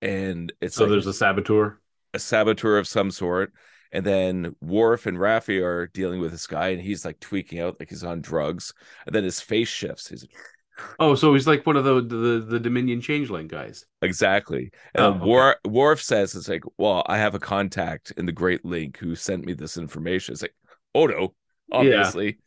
and 0.00 0.52
it's 0.60 0.76
so 0.76 0.84
like 0.84 0.90
there's 0.90 1.06
a 1.06 1.12
saboteur 1.12 1.78
a 2.14 2.18
saboteur 2.18 2.78
of 2.78 2.88
some 2.88 3.10
sort. 3.10 3.52
And 3.92 4.04
then 4.06 4.54
Worf 4.60 5.06
and 5.06 5.18
Raffi 5.18 5.60
are 5.62 5.88
dealing 5.88 6.20
with 6.20 6.32
this 6.32 6.46
guy, 6.46 6.68
and 6.68 6.80
he's 6.80 7.04
like 7.04 7.20
tweaking 7.20 7.60
out 7.60 7.76
like 7.80 7.90
he's 7.90 8.04
on 8.04 8.20
drugs. 8.20 8.72
And 9.06 9.14
then 9.14 9.24
his 9.24 9.40
face 9.40 9.68
shifts. 9.68 10.08
He's 10.08 10.22
like, 10.22 10.34
oh 10.98 11.14
so 11.14 11.32
he's 11.34 11.46
like 11.46 11.66
one 11.66 11.76
of 11.76 11.84
the 11.84 12.00
the, 12.00 12.40
the 12.48 12.60
dominion 12.60 13.00
changeling 13.00 13.46
guys 13.48 13.84
exactly. 14.02 14.70
And 14.94 15.04
Oh, 15.04 15.10
okay. 15.14 15.24
War- 15.24 15.56
Worf 15.66 16.02
says, 16.02 16.34
"It's 16.34 16.48
like, 16.48 16.64
well, 16.78 17.02
I 17.06 17.18
have 17.18 17.34
a 17.34 17.38
contact 17.40 18.12
in 18.16 18.26
the 18.26 18.32
Great 18.32 18.64
Link 18.64 18.98
who 18.98 19.14
sent 19.14 19.44
me 19.44 19.52
this 19.54 19.76
information." 19.76 20.32
It's 20.32 20.42
like 20.42 20.54
Odo, 20.94 21.34
obviously. 21.72 22.38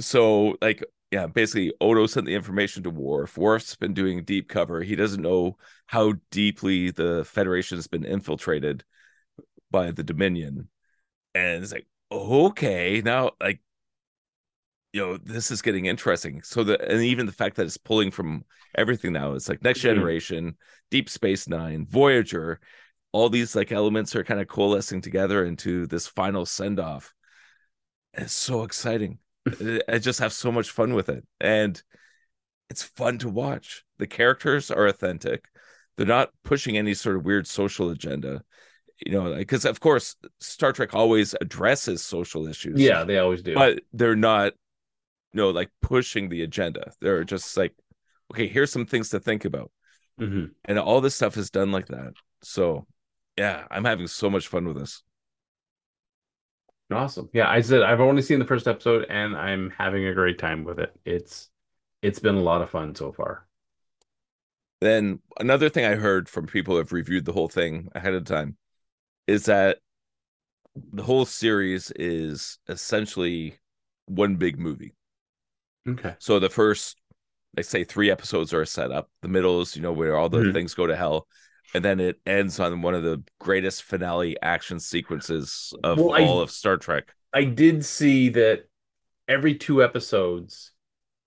So 0.00 0.56
like 0.60 0.84
yeah, 1.10 1.26
basically 1.26 1.72
Odo 1.80 2.06
sent 2.06 2.26
the 2.26 2.34
information 2.34 2.82
to 2.84 2.90
Worf. 2.90 3.38
Worf's 3.38 3.76
been 3.76 3.94
doing 3.94 4.24
deep 4.24 4.48
cover. 4.48 4.82
He 4.82 4.96
doesn't 4.96 5.22
know 5.22 5.56
how 5.86 6.14
deeply 6.30 6.90
the 6.90 7.24
Federation 7.24 7.78
has 7.78 7.86
been 7.86 8.04
infiltrated 8.04 8.84
by 9.70 9.90
the 9.90 10.02
Dominion. 10.04 10.68
And 11.34 11.62
it's 11.62 11.72
like, 11.72 11.86
okay, 12.10 13.02
now 13.04 13.32
like 13.40 13.60
you 14.92 15.00
know, 15.00 15.16
this 15.18 15.50
is 15.50 15.62
getting 15.62 15.86
interesting. 15.86 16.42
So 16.42 16.64
the 16.64 16.80
and 16.90 17.02
even 17.02 17.26
the 17.26 17.32
fact 17.32 17.56
that 17.56 17.66
it's 17.66 17.76
pulling 17.76 18.10
from 18.10 18.44
everything 18.74 19.12
now, 19.12 19.34
it's 19.34 19.48
like 19.48 19.62
next 19.62 19.80
Mhm. 19.80 19.82
generation, 19.82 20.56
Deep 20.90 21.10
Space 21.10 21.46
Nine, 21.48 21.86
Voyager, 21.86 22.60
all 23.12 23.28
these 23.28 23.54
like 23.54 23.72
elements 23.72 24.16
are 24.16 24.24
kind 24.24 24.40
of 24.40 24.48
coalescing 24.48 25.00
together 25.00 25.44
into 25.44 25.86
this 25.86 26.06
final 26.06 26.46
send 26.46 26.80
off. 26.80 27.14
It's 28.14 28.32
so 28.32 28.62
exciting. 28.64 29.18
I 29.88 29.98
just 29.98 30.20
have 30.20 30.32
so 30.32 30.50
much 30.50 30.70
fun 30.70 30.94
with 30.94 31.08
it. 31.08 31.26
And 31.40 31.80
it's 32.70 32.82
fun 32.82 33.18
to 33.18 33.28
watch. 33.28 33.84
The 33.98 34.06
characters 34.06 34.70
are 34.70 34.86
authentic. 34.86 35.46
They're 35.96 36.06
not 36.06 36.30
pushing 36.44 36.76
any 36.78 36.94
sort 36.94 37.16
of 37.16 37.24
weird 37.24 37.46
social 37.46 37.90
agenda. 37.90 38.44
You 39.04 39.12
know, 39.12 39.34
because 39.34 39.64
of 39.64 39.80
course 39.80 40.16
Star 40.40 40.72
Trek 40.72 40.94
always 40.94 41.34
addresses 41.40 42.02
social 42.02 42.46
issues. 42.48 42.80
Yeah, 42.80 43.04
they 43.04 43.18
always 43.18 43.42
do. 43.42 43.54
But 43.54 43.80
they're 43.92 44.16
not, 44.16 44.54
you 45.32 45.38
know, 45.38 45.50
like 45.50 45.70
pushing 45.82 46.28
the 46.28 46.42
agenda. 46.42 46.92
They're 47.00 47.24
just 47.24 47.56
like, 47.56 47.74
okay, 48.32 48.48
here's 48.48 48.72
some 48.72 48.86
things 48.86 49.10
to 49.10 49.20
think 49.20 49.44
about. 49.44 49.70
Mhm. 50.20 50.50
And 50.64 50.78
all 50.78 51.00
this 51.00 51.14
stuff 51.14 51.36
is 51.36 51.50
done 51.50 51.70
like 51.70 51.86
that. 51.88 52.14
So 52.42 52.86
yeah, 53.36 53.66
I'm 53.70 53.84
having 53.84 54.08
so 54.08 54.28
much 54.28 54.48
fun 54.48 54.66
with 54.66 54.78
this. 54.78 55.02
Awesome. 56.90 57.28
Yeah, 57.32 57.48
I 57.48 57.60
said 57.60 57.82
I've 57.82 58.00
only 58.00 58.22
seen 58.22 58.38
the 58.38 58.46
first 58.46 58.66
episode 58.66 59.06
and 59.08 59.36
I'm 59.36 59.70
having 59.70 60.06
a 60.06 60.14
great 60.14 60.38
time 60.38 60.64
with 60.64 60.80
it. 60.80 60.92
It's 61.04 61.50
it's 62.02 62.18
been 62.18 62.36
a 62.36 62.42
lot 62.42 62.62
of 62.62 62.70
fun 62.70 62.94
so 62.94 63.12
far. 63.12 63.46
Then 64.80 65.20
another 65.38 65.68
thing 65.68 65.84
I 65.84 65.96
heard 65.96 66.28
from 66.28 66.46
people 66.46 66.74
who 66.74 66.78
have 66.78 66.92
reviewed 66.92 67.24
the 67.24 67.32
whole 67.32 67.48
thing 67.48 67.90
ahead 67.94 68.14
of 68.14 68.24
time 68.24 68.56
is 69.28 69.44
that 69.44 69.78
the 70.92 71.02
whole 71.02 71.24
series 71.24 71.92
is 71.92 72.58
essentially 72.68 73.58
one 74.06 74.36
big 74.36 74.58
movie. 74.58 74.94
Okay. 75.88 76.14
So 76.18 76.38
the 76.38 76.48
first, 76.48 76.96
like 77.56 77.66
say, 77.66 77.84
three 77.84 78.10
episodes 78.10 78.52
are 78.54 78.64
set 78.64 78.90
up. 78.90 79.10
The 79.22 79.28
middle 79.28 79.60
is, 79.60 79.76
you 79.76 79.82
know, 79.82 79.92
where 79.92 80.16
all 80.16 80.28
the 80.28 80.38
Mhm. 80.38 80.52
things 80.52 80.74
go 80.74 80.86
to 80.86 80.96
hell, 80.96 81.28
and 81.74 81.84
then 81.84 82.00
it 82.00 82.20
ends 82.26 82.58
on 82.60 82.80
one 82.82 82.94
of 82.94 83.02
the 83.02 83.22
greatest 83.38 83.82
finale 83.82 84.36
action 84.40 84.80
sequences 84.80 85.72
of 85.84 85.98
Well, 85.98 86.14
I- 86.14 86.24
all 86.24 86.40
of 86.40 86.50
Star 86.50 86.76
Trek. 86.76 87.14
I 87.32 87.44
did 87.44 87.84
see 87.84 88.30
that 88.30 88.64
every 89.28 89.54
two 89.54 89.82
episodes, 89.82 90.72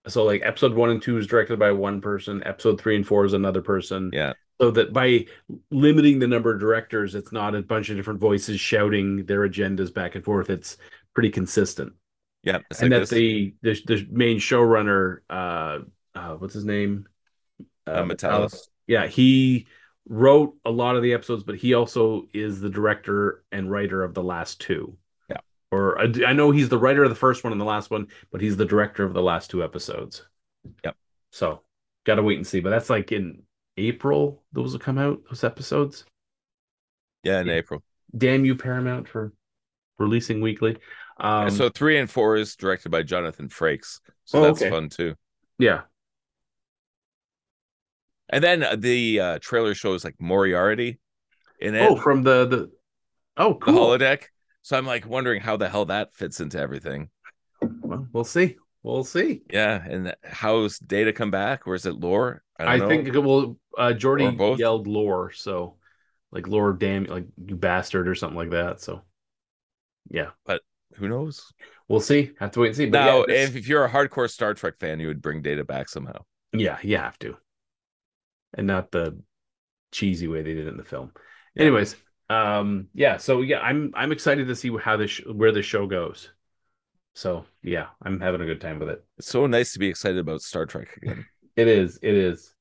so 0.08 0.24
like 0.24 0.42
episode 0.44 0.74
one 0.74 0.90
and 0.90 1.02
two 1.02 1.18
is 1.18 1.28
directed 1.28 1.60
by 1.60 1.72
one 1.72 2.02
person, 2.02 2.42
episode 2.46 2.82
three 2.82 2.96
and 2.96 3.06
four 3.06 3.26
is 3.26 3.34
another 3.34 3.62
person. 3.62 4.10
Yeah. 4.14 4.34
So 4.62 4.70
that 4.72 4.94
by 4.94 5.26
limiting 5.72 6.20
the 6.20 6.28
number 6.28 6.54
of 6.54 6.60
directors, 6.60 7.16
it's 7.16 7.32
not 7.32 7.56
a 7.56 7.64
bunch 7.64 7.90
of 7.90 7.98
different 7.98 8.20
voices 8.20 8.60
shouting 8.60 9.26
their 9.26 9.40
agendas 9.40 9.92
back 9.92 10.14
and 10.14 10.24
forth. 10.24 10.52
It's 10.52 10.78
pretty 11.16 11.32
consistent. 11.32 11.94
Yeah, 12.44 12.58
and 12.58 12.66
like 12.82 12.90
that 12.92 13.00
this. 13.00 13.10
the, 13.10 13.56
the 13.64 13.82
the 13.86 14.08
main 14.12 14.38
showrunner, 14.38 15.22
uh, 15.32 15.80
uh, 16.14 16.36
what's 16.36 16.54
his 16.54 16.64
name? 16.64 17.08
Uh, 17.88 18.04
Matalas. 18.04 18.68
Yeah, 18.86 19.08
he 19.08 19.66
wrote 20.08 20.56
a 20.64 20.70
lot 20.70 20.96
of 20.96 21.02
the 21.02 21.14
episodes, 21.14 21.44
but 21.44 21.56
he 21.56 21.74
also 21.74 22.28
is 22.32 22.62
the 22.62 22.70
director 22.70 23.44
and 23.52 23.72
writer 23.72 24.04
of 24.04 24.14
the 24.14 24.24
last 24.24 24.62
two. 24.62 24.96
Yeah. 25.28 25.38
Or 25.72 26.00
I, 26.00 26.12
I 26.28 26.34
know 26.34 26.52
he's 26.52 26.70
the 26.70 26.78
writer 26.78 27.04
of 27.04 27.10
the 27.10 27.16
first 27.16 27.44
one 27.44 27.52
and 27.52 27.60
the 27.62 27.66
last 27.66 27.90
one, 27.90 28.10
but 28.32 28.42
he's 28.42 28.58
the 28.58 28.66
director 28.66 29.04
of 29.04 29.14
the 29.14 29.24
last 29.24 29.50
two 29.50 29.64
episodes. 29.64 30.24
Yep. 30.84 30.96
So 31.32 31.62
got 32.06 32.16
to 32.16 32.24
wait 32.24 32.38
and 32.38 32.46
see. 32.46 32.60
But 32.60 32.70
that's 32.70 32.90
like 32.90 33.12
in 33.12 33.42
April. 33.78 34.44
Those 34.54 34.74
will 34.74 34.80
come 34.80 34.98
out. 34.98 35.22
Those 35.30 35.44
episodes. 35.44 36.06
yeah, 37.24 37.40
in 37.42 37.48
yeah. 37.48 37.54
April. 37.54 37.84
Damn 38.18 38.44
you, 38.46 38.56
Paramount, 38.56 39.08
for 39.08 39.32
releasing 40.00 40.42
weekly. 40.42 40.78
Um, 41.20 41.48
And 41.48 41.54
so 41.54 41.70
three 41.70 41.98
and 42.00 42.10
four 42.10 42.36
is 42.36 42.56
directed 42.56 42.90
by 42.90 43.04
Jonathan 43.04 43.48
Frakes, 43.50 44.00
so 44.26 44.40
Oh, 44.40 44.42
that's 44.44 44.62
okay. 44.62 44.70
fun 44.72 44.90
too. 44.90 45.16
yeah, 45.60 45.82
And 48.30 48.44
then 48.44 48.64
uh, 48.64 48.76
the 48.78 49.20
uh, 49.20 49.40
trailer 49.40 49.74
shows 49.76 50.04
like 50.04 50.16
Moriarty 50.20 51.00
in 51.60 51.76
it, 51.76 51.82
Oh, 51.90 51.96
from 51.96 52.24
the 52.24 52.46
the 52.48 52.72
oh 53.38 53.54
the 53.54 53.72
holodeck. 53.72 54.24
So 54.64 54.78
I'm 54.78 54.86
like 54.86 55.06
wondering 55.08 55.42
how 55.42 55.58
the 55.58 55.70
hell 55.70 55.86
that 55.86 56.16
fits 56.16 56.40
into 56.40 56.58
everything. 56.60 57.10
Well, 57.62 58.08
we'll 58.14 58.24
see. 58.24 58.58
We'll 58.84 59.04
see. 59.04 59.44
Yeah, 59.52 59.84
and 59.88 60.16
how's 60.24 60.80
Data 60.80 61.14
come 61.14 61.30
back, 61.32 61.68
or 61.68 61.76
is 61.76 61.86
it 61.86 61.94
lore? 62.00 62.42
I, 62.68 62.78
know. 62.78 62.88
think 62.88 63.14
well, 63.14 63.58
uh, 63.78 63.94
Geordi 63.96 64.58
yelled 64.58 64.88
"lore," 64.88 65.32
so 65.32 65.76
like 66.32 66.48
"lore, 66.48 66.74
damn, 66.74 67.06
like 67.06 67.26
you 67.46 67.56
bastard" 67.56 68.08
or 68.08 68.16
something 68.16 68.38
like 68.38 68.52
that. 68.52 68.82
So 68.82 69.02
yeah, 70.10 70.30
but 70.46 70.62
who 70.96 71.08
knows. 71.08 71.54
we'll 71.88 72.00
see. 72.00 72.32
Have 72.40 72.52
to 72.52 72.60
wait 72.60 72.68
and 72.68 72.76
see. 72.76 72.86
But 72.90 73.06
Now, 73.06 73.26
yeah, 73.28 73.44
if, 73.44 73.56
if 73.56 73.68
you're 73.68 73.86
a 73.86 73.90
hardcore 73.90 74.30
Star 74.30 74.54
Trek 74.54 74.76
fan, 74.80 75.00
you 75.00 75.08
would 75.08 75.22
bring 75.22 75.42
Data 75.42 75.64
back 75.64 75.90
somehow. 75.90 76.24
yeah, 76.54 76.78
you 76.82 76.98
have 76.98 77.18
to, 77.20 77.38
and 78.54 78.68
not 78.68 78.92
the 78.92 79.20
cheesy 79.92 80.28
way 80.28 80.42
they 80.42 80.54
did 80.54 80.68
it 80.68 80.72
in 80.72 80.78
the 80.78 80.84
film. 80.84 81.12
Yeah. 81.56 81.64
Anyways, 81.64 81.96
um, 82.30 82.88
yeah. 82.94 83.18
So 83.18 83.42
yeah, 83.42 83.60
I'm 83.60 83.92
I'm 83.96 84.12
excited 84.12 84.48
to 84.48 84.56
see 84.56 84.76
how 84.78 84.98
this 84.98 85.18
where 85.20 85.52
the 85.52 85.62
show 85.62 85.88
goes. 85.88 86.30
So 87.14 87.46
yeah, 87.62 87.88
I'm 88.02 88.20
having 88.20 88.42
a 88.42 88.46
good 88.46 88.62
time 88.62 88.80
with 88.80 88.90
it. 88.90 89.04
It's 89.18 89.28
so 89.28 89.48
nice 89.48 89.74
to 89.74 89.80
be 89.80 89.88
excited 89.88 90.18
about 90.18 90.42
Star 90.42 90.66
Trek 90.66 90.98
again. 90.98 91.26
It 91.56 91.68
is. 91.68 92.00
It 92.02 92.14
is. 92.14 92.54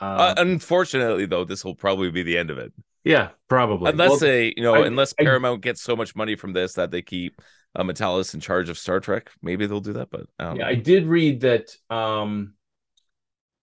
Um, 0.00 0.20
uh, 0.20 0.34
unfortunately, 0.38 1.26
though, 1.26 1.44
this 1.44 1.64
will 1.64 1.74
probably 1.74 2.10
be 2.10 2.22
the 2.22 2.36
end 2.36 2.50
of 2.50 2.58
it, 2.58 2.72
yeah, 3.04 3.30
probably. 3.48 3.90
unless 3.90 4.10
Well, 4.10 4.18
they, 4.18 4.52
you 4.56 4.62
know, 4.62 4.74
I- 4.74 4.86
unless 4.86 5.14
I- 5.18 5.24
Paramount 5.24 5.62
gets 5.62 5.82
so 5.82 5.96
much 5.96 6.16
money 6.16 6.36
from 6.36 6.52
this 6.52 6.74
that 6.74 6.90
they 6.90 7.02
keep 7.02 7.40
uh, 7.76 7.82
Matalas 7.82 8.34
in 8.34 8.40
charge 8.40 8.68
of 8.68 8.78
Star 8.78 9.00
Trek. 9.00 9.30
Maybe 9.42 9.66
they'll 9.66 9.80
do 9.80 9.94
that, 9.94 10.10
but 10.10 10.26
I 10.38 10.44
don't 10.44 10.56
yeah. 10.56 10.66
I 10.66 10.74
did 10.74 11.06
read 11.06 11.40
that 11.42 11.74
um 11.90 12.54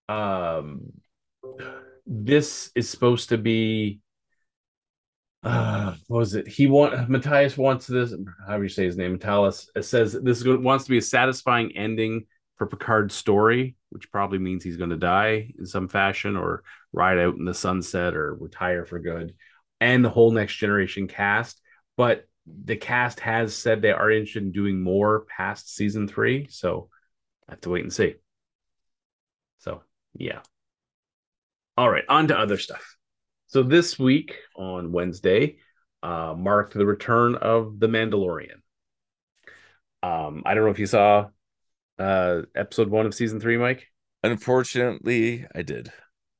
um 0.10 0.92
this 2.06 2.72
is 2.76 2.90
supposed 2.90 3.30
to 3.30 3.38
be 3.38 4.00
uh 5.44 5.96
what 6.08 6.20
was 6.20 6.36
it? 6.36 6.48
He 6.48 6.68
want 6.68 7.10
Matthias 7.10 7.58
wants 7.58 7.88
this 7.88 8.14
however 8.48 8.64
you 8.64 8.70
say 8.70 8.86
his 8.86 8.98
name, 8.98 9.16
it 9.16 9.84
says 9.84 10.14
this 10.14 10.42
is 10.42 10.48
wants 10.48 10.86
to 10.86 10.90
be 10.92 10.98
a 10.98 11.02
satisfying 11.02 11.76
ending 11.76 12.26
for 12.58 12.68
Picard's 12.68 13.16
story, 13.16 13.76
which 13.92 14.12
probably 14.12 14.40
means 14.40 14.64
he's 14.64 14.78
going 14.78 14.90
to 14.90 14.98
die 14.98 15.52
in 15.58 15.66
some 15.66 15.88
fashion 15.88 16.36
or 16.36 16.64
ride 16.94 17.20
out 17.20 17.36
in 17.36 17.46
the 17.46 17.54
sunset 17.54 18.16
or 18.16 18.36
retire 18.36 18.86
for 18.86 19.00
good. 19.00 19.36
And 19.80 20.04
the 20.04 20.10
whole 20.10 20.32
next 20.32 20.56
generation 20.56 21.08
cast, 21.08 21.62
but 21.98 22.26
the 22.46 22.76
cast 22.76 23.20
has 23.20 23.56
said 23.56 23.82
they 23.82 23.92
are 23.92 24.12
interested 24.12 24.44
in 24.44 24.52
doing 24.52 24.82
more 24.82 25.26
past 25.26 25.76
season 25.76 26.08
three, 26.08 26.48
so 26.50 26.90
I 27.48 27.54
have 27.54 27.62
to 27.62 27.70
wait 27.70 27.84
and 27.84 27.94
see. 27.94 28.16
So 29.60 29.84
yeah. 30.14 30.40
All 31.78 31.90
right, 31.90 32.04
on 32.10 32.28
to 32.28 32.38
other 32.38 32.58
stuff. 32.58 32.98
So 33.48 33.64
this 33.64 34.00
week 34.00 34.36
on 34.56 34.92
Wednesday 34.92 35.58
uh, 36.04 36.34
marked 36.38 36.74
the 36.74 36.86
return 36.86 37.36
of 37.36 37.80
the 37.80 37.88
Mandalorian. 37.88 38.62
Um, 40.04 40.44
I 40.46 40.54
don't 40.54 40.64
know 40.64 40.72
if 40.72 40.80
you 40.80 40.88
saw 40.88 41.28
uh, 42.02 42.42
episode 42.56 42.90
one 42.90 43.06
of 43.06 43.14
season 43.14 43.40
three, 43.40 43.58
Mike. 43.58 43.88
Unfortunately, 44.24 45.46
I 45.54 45.62
did. 45.62 45.92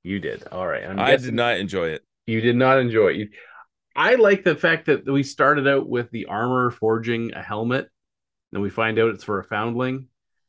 You 0.04 0.20
did. 0.20 0.48
All 0.52 0.68
right. 0.68 0.84
I 0.84 1.16
did 1.18 1.34
not 1.34 1.58
enjoy 1.58 1.90
it. 1.90 2.04
You 2.26 2.42
did 2.42 2.56
not 2.56 2.80
enjoy 2.80 3.10
it. 3.10 3.16
You, 3.18 3.30
I 3.96 4.16
like 4.16 4.44
the 4.44 4.56
fact 4.56 4.88
that 4.88 5.06
we 5.06 5.24
started 5.24 5.68
out 5.68 5.88
with 5.88 6.10
the 6.12 6.26
armor 6.26 6.72
forging 6.72 7.34
a 7.34 7.42
helmet, 7.42 7.90
then 8.52 8.62
we 8.62 8.70
find 8.70 8.98
out 8.98 9.10
it's 9.10 9.24
for 9.24 9.40
a 9.40 9.44
foundling, 9.44 10.08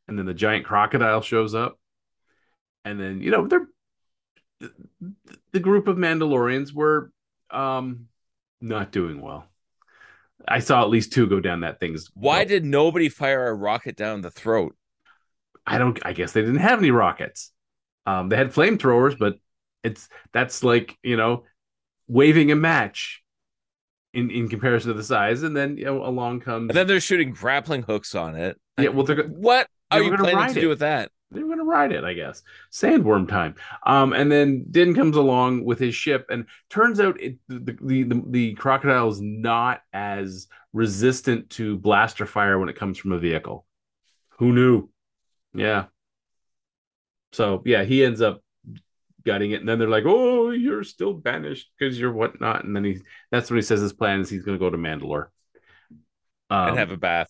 and 0.09 0.18
then 0.18 0.27
the 0.27 0.35
giant 0.35 0.64
crocodile 0.64 1.20
shows 1.20 1.55
up, 1.55 1.79
and 2.85 3.01
then 3.01 3.20
you 3.20 3.31
know 3.31 3.46
they're 3.46 3.66
the, 4.61 4.72
the 5.53 5.61
group 5.61 5.88
of 5.88 5.96
Mandalorians 5.96 6.72
were 6.72 7.11
um 7.51 8.07
not 8.61 8.92
doing 8.92 9.20
well. 9.20 9.46
I 10.46 10.61
saw 10.61 10.83
at 10.83 10.90
least 10.90 11.12
two 11.12 11.27
go 11.27 11.40
down 11.40 11.61
that 11.61 11.81
thing's. 11.81 12.11
Why 12.14 12.44
did 12.44 12.64
nobody 12.64 13.09
fire 13.09 13.48
a 13.48 13.55
rocket 13.55 13.96
down 13.96 14.22
the 14.22 14.31
throat? 14.31 14.75
I 15.66 15.79
don't. 15.79 15.98
I 16.05 16.12
guess 16.12 16.33
they 16.33 16.40
didn't 16.42 16.57
have 16.57 16.79
any 16.79 16.90
rockets. 16.90 17.53
Um, 18.07 18.29
they 18.29 18.37
had 18.37 18.53
flamethrowers, 18.53 19.18
but 19.18 19.37
it's 19.85 20.09
that's 20.33 20.62
like 20.64 20.96
you 21.03 21.16
know 21.16 21.44
waving 22.09 22.51
a 22.51 22.57
match 22.57 23.22
in 24.12 24.31
in 24.31 24.48
comparison 24.48 24.88
to 24.88 24.94
the 24.94 25.05
size, 25.05 25.42
and 25.42 25.57
then 25.57 25.77
you 25.77 25.85
know 25.85 26.05
along 26.05 26.40
comes. 26.40 26.70
And 26.70 26.77
then 26.77 26.87
they're 26.87 27.01
shooting 27.01 27.33
grappling 27.33 27.83
hooks 27.83 28.14
on 28.14 28.37
it. 28.37 28.61
yeah, 28.79 28.88
well, 28.88 29.05
they're 29.05 29.22
What 29.25 29.68
They 29.90 29.98
are 29.98 30.01
were 30.03 30.11
you 30.11 30.16
planning 30.16 30.55
to 30.55 30.59
it. 30.59 30.62
do 30.62 30.68
with 30.68 30.81
that? 30.81 31.11
they're 31.31 31.46
going 31.46 31.57
to 31.57 31.64
ride 31.64 31.92
it, 31.92 32.05
I 32.05 32.12
guess. 32.12 32.42
Sandworm 32.70 33.27
time. 33.27 33.55
Um, 33.87 34.12
and 34.12 34.31
then 34.31 34.66
Din 34.70 34.94
comes 34.94 35.16
along 35.16 35.64
with 35.64 35.79
his 35.79 35.94
ship, 35.94 36.27
and 36.29 36.44
turns 36.68 37.01
out 37.01 37.18
it, 37.22 37.38
the, 37.48 37.59
the 37.81 38.03
the 38.05 38.22
the 38.29 38.55
crocodile 38.55 39.09
is 39.09 39.20
not 39.22 39.81
as 39.94 40.48
resistant 40.75 41.48
to 41.51 41.79
blaster 41.79 42.27
fire 42.27 42.59
when 42.59 42.68
it 42.68 42.77
comes 42.77 42.98
from 42.98 43.12
a 43.12 43.18
vehicle. 43.18 43.64
Who 44.38 44.53
knew? 44.53 44.90
Yeah. 45.55 45.87
So 47.33 47.62
yeah, 47.65 47.85
he 47.85 48.05
ends 48.05 48.21
up 48.21 48.43
gutting 49.25 49.53
it, 49.53 49.61
and 49.61 49.69
then 49.69 49.79
they're 49.79 49.88
like, 49.88 50.05
"Oh, 50.07 50.51
you're 50.51 50.85
still 50.85 51.12
banished 51.12 51.71
because 51.79 51.99
you're 51.99 52.12
whatnot," 52.12 52.65
and 52.65 52.75
then 52.75 52.85
he 52.85 53.01
that's 53.31 53.51
what 53.51 53.57
he 53.57 53.62
says 53.62 53.81
his 53.81 53.93
plan 53.93 54.21
is 54.21 54.29
he's 54.29 54.43
going 54.43 54.59
to 54.59 54.65
go 54.65 54.71
to 54.71 54.79
Mandalore 54.79 55.29
um, 56.51 56.69
and 56.69 56.79
have 56.79 56.91
a 56.91 56.97
bath. 56.97 57.29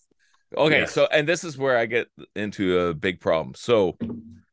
Okay, 0.57 0.81
yeah. 0.81 0.87
so 0.87 1.07
and 1.11 1.29
this 1.29 1.45
is 1.45 1.57
where 1.57 1.79
I 1.79 1.87
get 1.87 2.09
into 2.37 2.79
a 2.79 2.95
big 2.95 3.21
problem. 3.21 3.55
So 3.55 3.97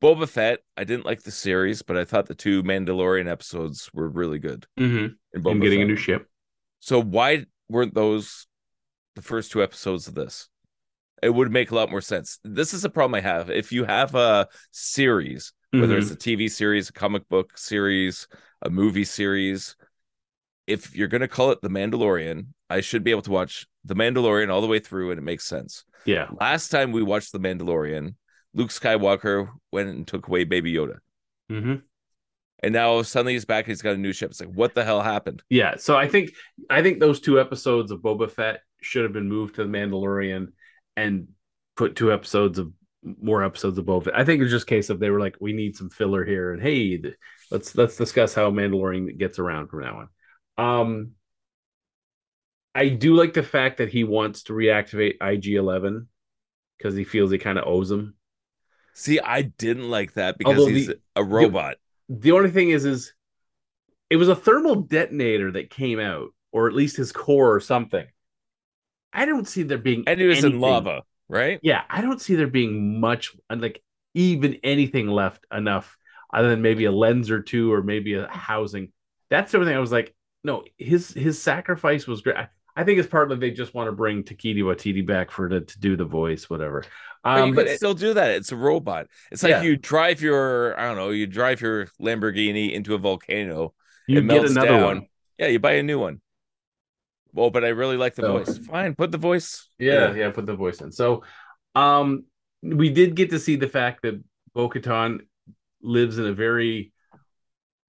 Boba 0.01 0.29
Fett, 0.29 0.59
I 0.77 0.83
didn't 0.83 1.05
like 1.05 1.23
the 1.23 1.31
series, 1.31 1.81
but 1.81 1.97
I 1.97 2.05
thought 2.05 2.27
the 2.27 2.35
two 2.35 2.63
Mandalorian 2.63 3.29
episodes 3.29 3.89
were 3.93 4.07
really 4.07 4.39
good. 4.39 4.65
mhm. 4.79 5.15
Him 5.33 5.43
Boba 5.43 5.61
getting 5.61 5.81
a 5.81 5.85
new 5.85 5.97
ship. 5.97 6.27
So 6.79 7.01
why 7.01 7.45
weren't 7.67 7.93
those 7.93 8.47
the 9.15 9.21
first 9.21 9.51
two 9.51 9.61
episodes 9.61 10.07
of 10.07 10.15
this? 10.15 10.47
It 11.21 11.29
would 11.33 11.51
make 11.51 11.71
a 11.71 11.75
lot 11.75 11.91
more 11.91 12.01
sense. 12.01 12.39
This 12.43 12.73
is 12.73 12.85
a 12.85 12.89
problem 12.89 13.15
I 13.15 13.21
have. 13.21 13.49
If 13.49 13.71
you 13.71 13.83
have 13.85 14.15
a 14.15 14.47
series, 14.71 15.53
whether 15.71 15.95
Mhm. 15.95 16.01
it's 16.01 16.11
a 16.11 16.15
TV 16.15 16.47
series, 16.49 16.89
a 16.89 16.93
comic 16.93 17.27
book 17.29 17.57
series, 17.57 18.27
a 18.61 18.69
movie 18.69 19.03
series, 19.03 19.75
if 20.67 20.95
you're 20.95 21.07
going 21.07 21.21
to 21.21 21.27
call 21.27 21.51
it 21.51 21.61
The 21.61 21.69
Mandalorian, 21.69 22.47
I 22.69 22.81
should 22.81 23.03
be 23.03 23.11
able 23.11 23.23
to 23.23 23.31
watch 23.31 23.65
The 23.85 23.95
Mandalorian 23.95 24.49
all 24.49 24.61
the 24.61 24.67
way 24.67 24.79
through 24.79 25.11
and 25.11 25.17
it 25.19 25.23
makes 25.23 25.45
sense. 25.45 25.83
yeah, 26.05 26.27
Last 26.39 26.69
time 26.69 26.91
we 26.91 27.01
watched 27.03 27.31
The 27.31 27.39
Mandalorian, 27.39 28.15
Luke 28.53 28.69
Skywalker 28.69 29.49
went 29.71 29.89
and 29.89 30.07
took 30.07 30.27
away 30.27 30.43
Baby 30.43 30.73
Yoda. 30.73 30.97
hmm 31.49 31.75
And 32.61 32.73
now 32.73 33.01
suddenly 33.01 33.33
he's 33.33 33.45
back 33.45 33.65
and 33.65 33.71
he's 33.71 33.81
got 33.81 33.95
a 33.95 33.97
new 33.97 34.13
ship. 34.13 34.31
It's 34.31 34.39
like, 34.41 34.49
what 34.49 34.75
the 34.75 34.83
hell 34.83 35.01
happened? 35.01 35.43
yeah. 35.49 35.75
So 35.77 35.95
I 35.97 36.07
think 36.07 36.31
I 36.69 36.81
think 36.83 36.99
those 36.99 37.19
two 37.19 37.39
episodes 37.39 37.91
of 37.91 38.01
Boba 38.01 38.29
Fett 38.29 38.61
should 38.81 39.03
have 39.03 39.13
been 39.13 39.27
moved 39.29 39.55
to 39.55 39.63
the 39.63 39.69
Mandalorian 39.69 40.51
and 40.99 41.27
put 41.75 41.95
two 41.95 42.11
episodes 42.11 42.59
of 42.59 42.71
more 43.03 43.43
episodes 43.43 43.77
of 43.77 43.85
Fett. 44.03 44.17
I 44.17 44.25
think 44.25 44.41
it's 44.41 44.51
just 44.51 44.63
a 44.63 44.69
case 44.69 44.89
of 44.89 44.99
they 44.99 45.09
were 45.09 45.19
like, 45.19 45.37
we 45.39 45.53
need 45.53 45.75
some 45.75 45.89
filler 45.89 46.25
here, 46.25 46.53
and 46.53 46.61
hey, 46.61 47.01
let's 47.51 47.75
let's 47.75 47.95
discuss 47.95 48.33
how 48.33 48.51
Mandalorian 48.51 49.17
gets 49.17 49.39
around 49.39 49.67
from 49.67 49.81
now 49.81 50.07
on. 50.57 50.65
Um, 50.65 51.11
I 52.75 52.89
do 52.89 53.15
like 53.15 53.33
the 53.33 53.43
fact 53.43 53.77
that 53.77 53.89
he 53.89 54.03
wants 54.03 54.43
to 54.43 54.53
reactivate 54.53 55.15
IG 55.21 55.55
Eleven 55.55 56.07
because 56.77 56.95
he 56.95 57.03
feels 57.03 57.31
he 57.31 57.37
kind 57.37 57.57
of 57.57 57.67
owes 57.67 57.89
him. 57.89 58.15
See, 58.93 59.19
I 59.19 59.43
didn't 59.43 59.89
like 59.89 60.13
that 60.13 60.37
because 60.37 60.57
Although 60.59 60.71
he's 60.71 60.87
the- 60.87 60.99
a 61.15 61.23
robot. 61.23 61.75
the 62.09 62.31
only 62.33 62.51
thing 62.51 62.69
is 62.69 62.85
is 62.85 63.13
it 64.09 64.17
was 64.17 64.27
a 64.27 64.35
thermal 64.35 64.75
detonator 64.75 65.51
that 65.51 65.69
came 65.69 65.99
out 65.99 66.29
or 66.51 66.67
at 66.67 66.73
least 66.73 66.97
his 66.97 67.11
core 67.11 67.53
or 67.53 67.59
something 67.59 68.05
i 69.13 69.25
don't 69.25 69.47
see 69.47 69.63
there 69.63 69.77
being 69.77 70.03
and 70.07 70.19
it 70.21 70.27
was 70.27 70.43
in 70.43 70.59
lava, 70.59 71.03
right? 71.27 71.59
yeah 71.63 71.83
i 71.89 72.01
don't 72.01 72.21
see 72.21 72.35
there 72.35 72.47
being 72.47 72.99
much 72.99 73.35
like 73.49 73.81
even 74.13 74.57
anything 74.63 75.07
left 75.07 75.45
enough 75.53 75.97
other 76.33 76.49
than 76.49 76.61
maybe 76.61 76.85
a 76.85 76.91
lens 76.91 77.29
or 77.31 77.41
two 77.41 77.71
or 77.71 77.81
maybe 77.83 78.13
a 78.15 78.27
housing 78.27 78.91
that's 79.29 79.53
everything 79.53 79.75
i 79.75 79.79
was 79.79 79.91
like 79.91 80.13
no 80.43 80.63
his 80.77 81.09
his 81.13 81.41
sacrifice 81.41 82.07
was 82.07 82.21
great 82.21 82.37
i, 82.37 82.47
I 82.75 82.83
think 82.85 82.97
it's 82.99 83.09
partly 83.09 83.35
they 83.35 83.51
just 83.51 83.73
want 83.73 83.87
to 83.87 83.91
bring 83.91 84.23
Taika 84.23 84.55
Waititi 84.55 85.05
back 85.05 85.31
for 85.31 85.49
to, 85.49 85.59
to 85.61 85.79
do 85.79 85.97
the 85.97 86.05
voice 86.05 86.49
whatever 86.49 86.85
But 87.23 87.29
um 87.41 87.49
can 87.49 87.55
but 87.55 87.67
it- 87.67 87.75
still 87.77 87.93
do 87.93 88.13
that. 88.13 88.31
It's 88.31 88.53
a 88.53 88.55
robot. 88.55 89.07
It's 89.31 89.43
like 89.43 89.49
Yeah. 89.49 89.63
you 89.63 89.75
drive 89.75 90.21
your, 90.21 90.79
I 90.79 90.87
don't 90.87 90.95
know, 90.95 91.09
you 91.09 91.27
drive 91.27 91.59
your 91.59 91.87
Lamborghini 92.01 92.71
into 92.71 92.95
a 92.95 92.97
volcano. 92.97 93.73
you 94.07 94.21
get 94.21 94.45
another 94.45 94.67
down. 94.67 94.83
one 94.83 95.07
Yeah, 95.37 95.47
you 95.47 95.59
buy 95.59 95.73
a 95.73 95.83
new 95.83 95.99
one. 95.99 96.21
Well, 97.33 97.49
but 97.49 97.63
I 97.63 97.69
really 97.69 97.97
like 97.97 98.15
the 98.15 98.23
So- 98.23 98.37
voice. 98.39 98.57
Fine, 98.57 98.95
put 98.95 99.11
the 99.11 99.17
voice. 99.17 99.69
Yeah, 99.77 100.13
yeah, 100.13 100.31
put 100.31 100.45
the 100.45 100.55
voice 100.55 100.81
in. 100.81 100.91
So, 100.91 101.23
um, 101.75 102.25
we 102.61 102.89
did 102.89 103.15
get 103.15 103.29
to 103.31 103.39
see 103.39 103.55
the 103.55 103.67
fact 103.69 104.01
that 104.03 104.21
Bo 104.53 104.69
Katan 104.69 105.19
lives 105.81 106.17
in 106.17 106.25
a 106.25 106.33
very 106.33 106.91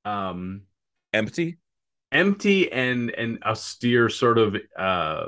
um 0.05 0.63
Empty. 1.13 1.59
empty 2.13 2.71
and 2.73 3.11
and 3.11 3.43
austere 3.43 4.09
sort 4.09 4.39
of 4.39 4.57
uh 4.79 5.27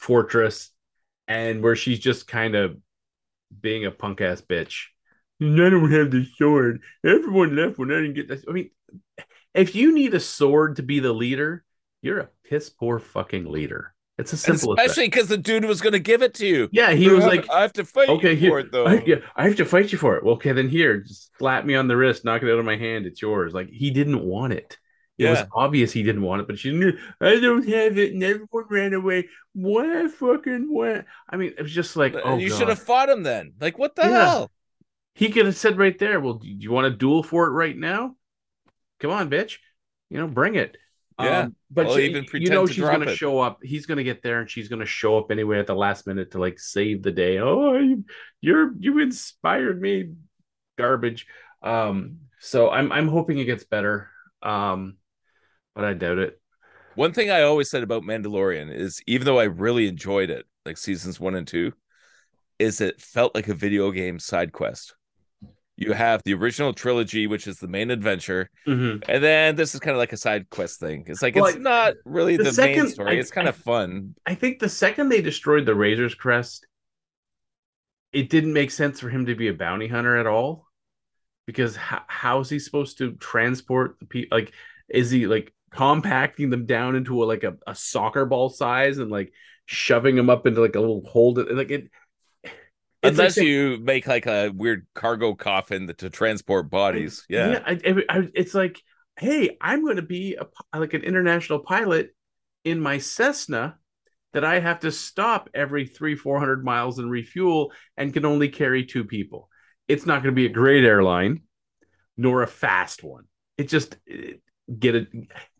fortress 0.00 0.70
and 1.28 1.62
where 1.62 1.76
she's 1.76 1.98
just 2.00 2.26
kind 2.26 2.54
of 2.56 2.76
being 3.60 3.86
a 3.86 3.90
punk 3.90 4.20
ass 4.20 4.40
bitch. 4.42 4.86
I 5.40 5.44
don't 5.46 5.90
have 5.92 6.10
the 6.10 6.26
sword. 6.36 6.82
Everyone 7.04 7.54
left 7.56 7.78
when 7.78 7.90
I 7.92 7.96
didn't 8.00 8.14
get 8.14 8.28
this. 8.28 8.44
I 8.48 8.52
mean, 8.52 8.70
if 9.54 9.74
you 9.74 9.94
need 9.94 10.14
a 10.14 10.20
sword 10.20 10.76
to 10.76 10.82
be 10.82 11.00
the 11.00 11.12
leader, 11.12 11.64
you're 12.02 12.20
a 12.20 12.28
piss 12.44 12.70
poor 12.70 12.98
fucking 12.98 13.50
leader. 13.50 13.94
It's 14.16 14.32
And 14.32 14.38
simple 14.40 14.74
especially 14.74 15.06
because 15.06 15.26
the 15.26 15.36
dude 15.36 15.64
was 15.64 15.80
going 15.80 15.92
to 15.92 15.98
give 15.98 16.22
it 16.22 16.34
to 16.34 16.46
you. 16.46 16.68
Yeah, 16.70 16.92
he 16.92 17.08
was 17.08 17.24
like, 17.24 17.50
I 17.50 17.62
have 17.62 17.72
to 17.74 17.84
fight 17.84 18.08
okay, 18.10 18.30
you 18.32 18.36
here, 18.36 18.50
for 18.50 18.58
it 18.60 18.70
though. 18.70 18.86
I, 18.86 19.02
yeah, 19.04 19.16
I 19.34 19.44
have 19.44 19.56
to 19.56 19.64
fight 19.64 19.90
you 19.90 19.98
for 19.98 20.16
it. 20.16 20.24
Well, 20.24 20.34
okay, 20.34 20.52
then 20.52 20.68
here, 20.68 20.98
just 20.98 21.36
slap 21.36 21.64
me 21.64 21.74
on 21.74 21.88
the 21.88 21.96
wrist, 21.96 22.24
knock 22.24 22.42
it 22.42 22.50
out 22.50 22.58
of 22.58 22.64
my 22.64 22.76
hand. 22.76 23.06
It's 23.06 23.20
yours. 23.20 23.52
Like 23.52 23.70
he 23.70 23.90
didn't 23.90 24.22
want 24.22 24.52
it. 24.52 24.78
It 25.18 25.30
was 25.30 25.44
obvious 25.54 25.92
he 25.92 26.02
didn't 26.02 26.22
want 26.22 26.42
it, 26.42 26.48
but 26.48 26.58
she 26.58 26.72
knew 26.72 26.92
I 27.20 27.38
don't 27.40 27.66
have 27.68 27.98
it, 27.98 28.12
and 28.14 28.22
everyone 28.22 28.64
ran 28.68 28.94
away. 28.94 29.28
Why 29.52 30.08
fucking 30.08 30.66
what? 30.72 31.06
I 31.28 31.36
mean, 31.36 31.54
it 31.56 31.62
was 31.62 31.72
just 31.72 31.96
like, 31.96 32.14
uh, 32.14 32.20
oh, 32.24 32.38
you 32.38 32.50
God. 32.50 32.58
should 32.58 32.68
have 32.68 32.80
fought 32.80 33.08
him 33.08 33.22
then. 33.22 33.54
Like, 33.60 33.78
what 33.78 33.94
the 33.94 34.02
Yeah. 34.02 34.10
hell? 34.10 34.50
He 35.14 35.30
could 35.30 35.46
have 35.46 35.56
said 35.56 35.78
right 35.78 35.96
there, 35.98 36.20
"Well, 36.20 36.34
do 36.34 36.48
you 36.48 36.72
want 36.72 36.92
to 36.92 36.96
duel 36.96 37.22
for 37.22 37.46
it 37.46 37.50
right 37.50 37.76
now? 37.76 38.16
Come 39.00 39.12
on, 39.12 39.30
bitch. 39.30 39.58
You 40.10 40.18
know, 40.18 40.26
bring 40.26 40.56
it." 40.56 40.76
Yeah. 41.18 41.40
Um, 41.40 41.56
but 41.70 41.86
Well, 41.86 41.96
she- 41.96 42.06
even 42.06 42.26
you 42.34 42.50
know 42.50 42.66
she's 42.66 42.78
going 42.78 43.00
to 43.00 43.14
show 43.14 43.38
up. 43.40 43.58
He's 43.62 43.86
going 43.86 43.98
to 43.98 44.04
get 44.04 44.22
there, 44.22 44.40
and 44.40 44.50
she's 44.50 44.68
going 44.68 44.80
to 44.80 44.86
show 44.86 45.16
up 45.18 45.30
anyway 45.30 45.58
at 45.58 45.66
the 45.66 45.74
last 45.74 46.06
minute 46.06 46.32
to 46.32 46.38
like 46.38 46.58
save 46.58 47.02
the 47.02 47.12
day. 47.12 47.38
Oh, 47.38 47.74
you, 47.78 48.04
you're 48.40 48.72
you 48.78 48.98
inspired 48.98 49.80
me, 49.80 50.12
garbage. 50.76 51.26
Um, 51.62 52.18
so 52.40 52.70
I'm 52.70 52.90
I'm 52.92 53.08
hoping 53.08 53.38
it 53.38 53.44
gets 53.44 53.64
better. 53.64 54.10
Um, 54.42 54.96
but 55.74 55.84
I 55.84 55.94
doubt 55.94 56.18
it. 56.18 56.40
One 56.94 57.12
thing 57.12 57.30
I 57.30 57.42
always 57.42 57.70
said 57.70 57.82
about 57.82 58.02
Mandalorian 58.02 58.72
is 58.72 59.00
even 59.06 59.24
though 59.24 59.38
I 59.40 59.44
really 59.44 59.88
enjoyed 59.88 60.30
it, 60.30 60.46
like 60.64 60.76
seasons 60.76 61.18
one 61.18 61.34
and 61.34 61.46
two, 61.46 61.72
is 62.58 62.80
it 62.80 63.00
felt 63.00 63.34
like 63.34 63.48
a 63.48 63.54
video 63.54 63.90
game 63.90 64.18
side 64.18 64.52
quest. 64.52 64.94
You 65.76 65.92
have 65.92 66.22
the 66.24 66.34
original 66.34 66.72
trilogy, 66.72 67.26
which 67.26 67.46
is 67.48 67.58
the 67.58 67.66
main 67.66 67.90
adventure, 67.90 68.48
mm-hmm. 68.66 69.02
and 69.10 69.24
then 69.24 69.56
this 69.56 69.74
is 69.74 69.80
kind 69.80 69.92
of 69.96 69.98
like 69.98 70.12
a 70.12 70.16
side 70.16 70.48
quest 70.48 70.78
thing. 70.78 71.04
It's 71.08 71.20
like 71.20 71.34
Well, 71.34 71.46
it's 71.46 71.56
I- 71.56 71.60
not 71.60 71.94
really 72.04 72.36
the 72.36 72.44
the, 72.44 72.52
second- 72.52 72.82
main 72.84 72.88
story. 72.90 73.10
I- 73.16 73.20
it's 73.20 73.32
kind 73.32 73.48
I- 73.48 73.50
of 73.50 73.56
fun. 73.56 74.14
I 74.24 74.34
think 74.36 74.60
the 74.60 74.68
second 74.68 75.08
they 75.08 75.20
destroyed 75.20 75.66
the 75.66 75.74
Razor's 75.74 76.14
Crest, 76.14 76.66
it 78.12 78.30
didn't 78.30 78.52
make 78.52 78.70
sense 78.70 79.00
for 79.00 79.08
him 79.08 79.26
to 79.26 79.34
be 79.34 79.48
a 79.48 79.54
bounty 79.54 79.88
hunter 79.88 80.16
at 80.16 80.26
all. 80.26 80.68
Because 81.46 81.76
how, 81.76 82.02
how 82.06 82.40
is 82.40 82.48
he 82.48 82.58
supposed 82.58 82.98
to 82.98 83.12
transport 83.16 83.96
the 84.00 84.06
people? 84.06 84.38
Like, 84.38 84.52
is 84.88 85.10
he 85.10 85.26
like 85.26 85.52
compacting 85.70 86.48
them 86.50 86.64
down 86.66 86.94
into 86.96 87.22
a, 87.22 87.26
like 87.26 87.44
a, 87.44 87.56
a 87.66 87.74
soccer 87.74 88.24
ball 88.24 88.48
size 88.48 88.96
and 88.98 89.10
like 89.10 89.32
shoving 89.66 90.14
them 90.16 90.30
up 90.30 90.46
into 90.46 90.60
like 90.62 90.76
a 90.76 90.80
little 90.80 91.02
hole? 91.04 91.34
To, 91.34 91.42
like 91.42 91.70
it. 91.70 91.90
It's 93.04 93.18
like 93.18 93.24
Unless 93.24 93.36
you 93.38 93.78
make 93.82 94.06
like 94.06 94.26
a 94.26 94.50
weird 94.50 94.86
cargo 94.94 95.34
coffin 95.34 95.92
to 95.98 96.10
transport 96.10 96.70
bodies. 96.70 97.24
Yeah. 97.28 97.62
I, 97.66 97.72
I, 97.86 98.02
I- 98.08 98.28
it's 98.34 98.54
like, 98.54 98.80
hey, 99.18 99.56
I'm 99.60 99.84
going 99.84 99.96
to 99.96 100.02
be 100.02 100.36
a, 100.36 100.78
like 100.78 100.94
an 100.94 101.02
international 101.02 101.60
pilot 101.60 102.14
in 102.64 102.80
my 102.80 102.98
Cessna 102.98 103.78
that 104.32 104.44
I 104.44 104.58
have 104.58 104.80
to 104.80 104.90
stop 104.90 105.48
every 105.54 105.86
three, 105.86 106.16
four 106.16 106.38
hundred 106.40 106.64
miles 106.64 106.98
and 106.98 107.10
refuel, 107.10 107.72
and 107.96 108.12
can 108.12 108.24
only 108.24 108.48
carry 108.48 108.84
two 108.84 109.04
people. 109.04 109.48
It's 109.86 110.06
not 110.06 110.22
going 110.22 110.34
to 110.34 110.36
be 110.36 110.46
a 110.46 110.50
great 110.52 110.84
airline, 110.84 111.42
nor 112.16 112.42
a 112.42 112.46
fast 112.46 113.04
one. 113.04 113.24
It 113.56 113.68
just 113.68 113.96
eh, 114.10 114.32
get 114.76 114.96
a 114.96 115.06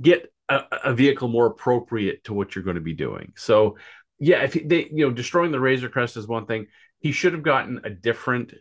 get 0.02 0.32
a, 0.48 0.62
a 0.84 0.94
vehicle 0.94 1.28
more 1.28 1.46
appropriate 1.46 2.24
to 2.24 2.34
what 2.34 2.54
you're 2.54 2.64
going 2.64 2.76
to 2.76 2.82
be 2.82 2.94
doing. 2.94 3.32
So, 3.36 3.76
yeah, 4.18 4.42
if 4.42 4.52
they, 4.54 4.88
you 4.90 5.06
know, 5.06 5.12
destroying 5.12 5.52
the 5.52 5.60
Razor 5.60 5.88
Crest 5.88 6.16
is 6.16 6.26
one 6.26 6.46
thing. 6.46 6.66
He 7.04 7.12
should 7.12 7.34
have 7.34 7.42
gotten 7.42 7.82
a 7.84 7.90
different, 7.90 8.54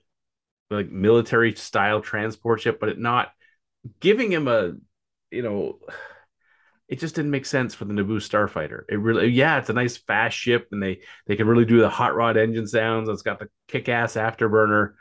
like 0.69 0.89
military 0.91 1.55
style 1.55 2.01
transport 2.01 2.59
ship, 2.59 2.77
but 2.77 2.89
it 2.89 2.99
not 2.99 3.31
giving 4.01 4.29
him 4.29 4.49
a, 4.49 4.73
you 5.31 5.41
know, 5.41 5.79
it 6.89 6.99
just 6.99 7.15
didn't 7.15 7.31
make 7.31 7.45
sense 7.45 7.73
for 7.73 7.85
the 7.85 7.93
Naboo 7.93 8.17
starfighter. 8.17 8.81
It 8.89 8.99
really, 8.99 9.29
yeah, 9.29 9.59
it's 9.59 9.69
a 9.69 9.73
nice 9.73 9.95
fast 9.95 10.37
ship, 10.37 10.67
and 10.73 10.83
they 10.83 10.99
they 11.25 11.37
can 11.37 11.47
really 11.47 11.63
do 11.63 11.79
the 11.79 11.87
hot 11.87 12.15
rod 12.15 12.35
engine 12.35 12.67
sounds. 12.67 13.07
It's 13.07 13.21
got 13.21 13.39
the 13.39 13.47
kick 13.69 13.87
ass 13.87 14.15
afterburner, 14.15 14.95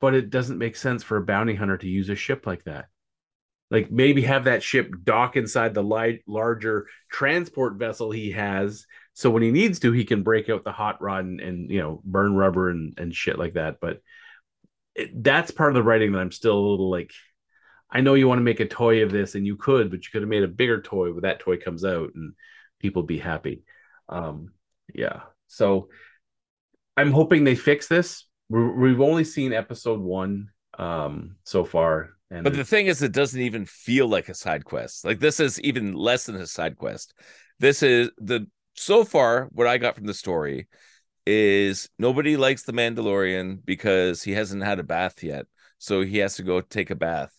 but 0.00 0.14
it 0.14 0.28
doesn't 0.28 0.58
make 0.58 0.74
sense 0.74 1.04
for 1.04 1.16
a 1.16 1.24
bounty 1.24 1.54
hunter 1.54 1.78
to 1.78 1.88
use 1.88 2.08
a 2.08 2.16
ship 2.16 2.44
like 2.44 2.64
that. 2.64 2.86
Like 3.70 3.88
maybe 3.92 4.22
have 4.22 4.44
that 4.44 4.64
ship 4.64 4.92
dock 5.04 5.36
inside 5.36 5.74
the 5.74 6.18
larger 6.26 6.88
transport 7.08 7.74
vessel 7.74 8.10
he 8.10 8.32
has, 8.32 8.84
so 9.18 9.30
when 9.30 9.42
he 9.42 9.50
needs 9.50 9.80
to, 9.80 9.90
he 9.90 10.04
can 10.04 10.22
break 10.22 10.48
out 10.48 10.62
the 10.62 10.70
hot 10.70 11.02
rod 11.02 11.24
and, 11.24 11.40
and 11.40 11.68
you 11.72 11.80
know 11.80 12.00
burn 12.04 12.36
rubber 12.36 12.70
and 12.70 12.96
and 12.98 13.12
shit 13.12 13.36
like 13.36 13.54
that. 13.54 13.80
But 13.80 14.00
it, 14.94 15.24
that's 15.24 15.50
part 15.50 15.70
of 15.70 15.74
the 15.74 15.82
writing 15.82 16.12
that 16.12 16.20
I'm 16.20 16.30
still 16.30 16.56
a 16.56 16.68
little 16.70 16.88
like. 16.88 17.10
I 17.90 18.00
know 18.00 18.14
you 18.14 18.28
want 18.28 18.38
to 18.38 18.44
make 18.44 18.60
a 18.60 18.68
toy 18.68 19.02
of 19.02 19.10
this, 19.10 19.34
and 19.34 19.44
you 19.44 19.56
could, 19.56 19.90
but 19.90 20.04
you 20.04 20.10
could 20.12 20.22
have 20.22 20.28
made 20.28 20.44
a 20.44 20.48
bigger 20.48 20.80
toy 20.80 21.12
when 21.12 21.22
that 21.22 21.40
toy 21.40 21.56
comes 21.56 21.84
out, 21.84 22.10
and 22.14 22.34
people 22.78 23.02
be 23.02 23.18
happy. 23.18 23.64
Um, 24.08 24.52
yeah. 24.94 25.22
So 25.48 25.88
I'm 26.96 27.10
hoping 27.10 27.42
they 27.42 27.56
fix 27.56 27.88
this. 27.88 28.24
we 28.48 28.90
have 28.90 29.00
only 29.00 29.24
seen 29.24 29.52
episode 29.52 29.98
one 29.98 30.50
um 30.78 31.34
so 31.42 31.64
far, 31.64 32.10
and 32.30 32.44
But 32.44 32.54
the 32.54 32.64
thing 32.64 32.86
is, 32.86 33.02
it 33.02 33.10
doesn't 33.10 33.40
even 33.40 33.66
feel 33.66 34.06
like 34.06 34.28
a 34.28 34.34
side 34.34 34.64
quest. 34.64 35.04
Like 35.04 35.18
this 35.18 35.40
is 35.40 35.60
even 35.62 35.94
less 35.94 36.26
than 36.26 36.36
a 36.36 36.46
side 36.46 36.78
quest. 36.78 37.14
This 37.58 37.82
is 37.82 38.12
the 38.18 38.46
so 38.78 39.04
far 39.04 39.48
what 39.52 39.66
I 39.66 39.78
got 39.78 39.96
from 39.96 40.06
the 40.06 40.14
story 40.14 40.68
is 41.26 41.88
nobody 41.98 42.36
likes 42.36 42.62
the 42.62 42.72
Mandalorian 42.72 43.64
because 43.64 44.22
he 44.22 44.32
hasn't 44.32 44.62
had 44.64 44.78
a 44.78 44.84
bath 44.84 45.22
yet. 45.22 45.46
So 45.78 46.02
he 46.02 46.18
has 46.18 46.36
to 46.36 46.42
go 46.42 46.60
take 46.60 46.90
a 46.90 46.94
bath 46.94 47.32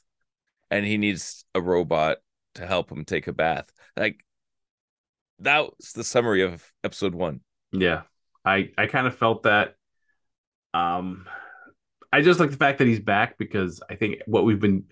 and 0.72 0.86
he 0.86 0.98
needs 0.98 1.46
a 1.56 1.62
robot 1.62 2.18
to 2.56 2.68
help 2.68 2.92
him 2.92 3.06
take 3.06 3.28
a 3.28 3.34
bath. 3.34 3.72
Like 3.98 4.24
that 5.40 5.62
was 5.78 5.94
the 5.94 6.04
summary 6.04 6.44
of 6.44 6.72
episode 6.84 7.16
1. 7.16 7.42
yeah, 7.72 8.02
I 8.46 8.72
I 8.78 8.88
kind 8.88 9.08
of 9.08 9.18
felt 9.18 9.44
that. 9.44 9.76
Um, 10.74 11.26
I 12.12 12.22
just 12.22 12.40
like 12.40 12.52
the 12.52 12.58
fact 12.58 12.80
that 12.80 12.88
he's 12.88 13.00
back 13.00 13.38
because 13.38 13.82
I 13.90 13.96
think 13.96 14.22
what 14.26 14.46
we've 14.46 14.60
been 14.60 14.86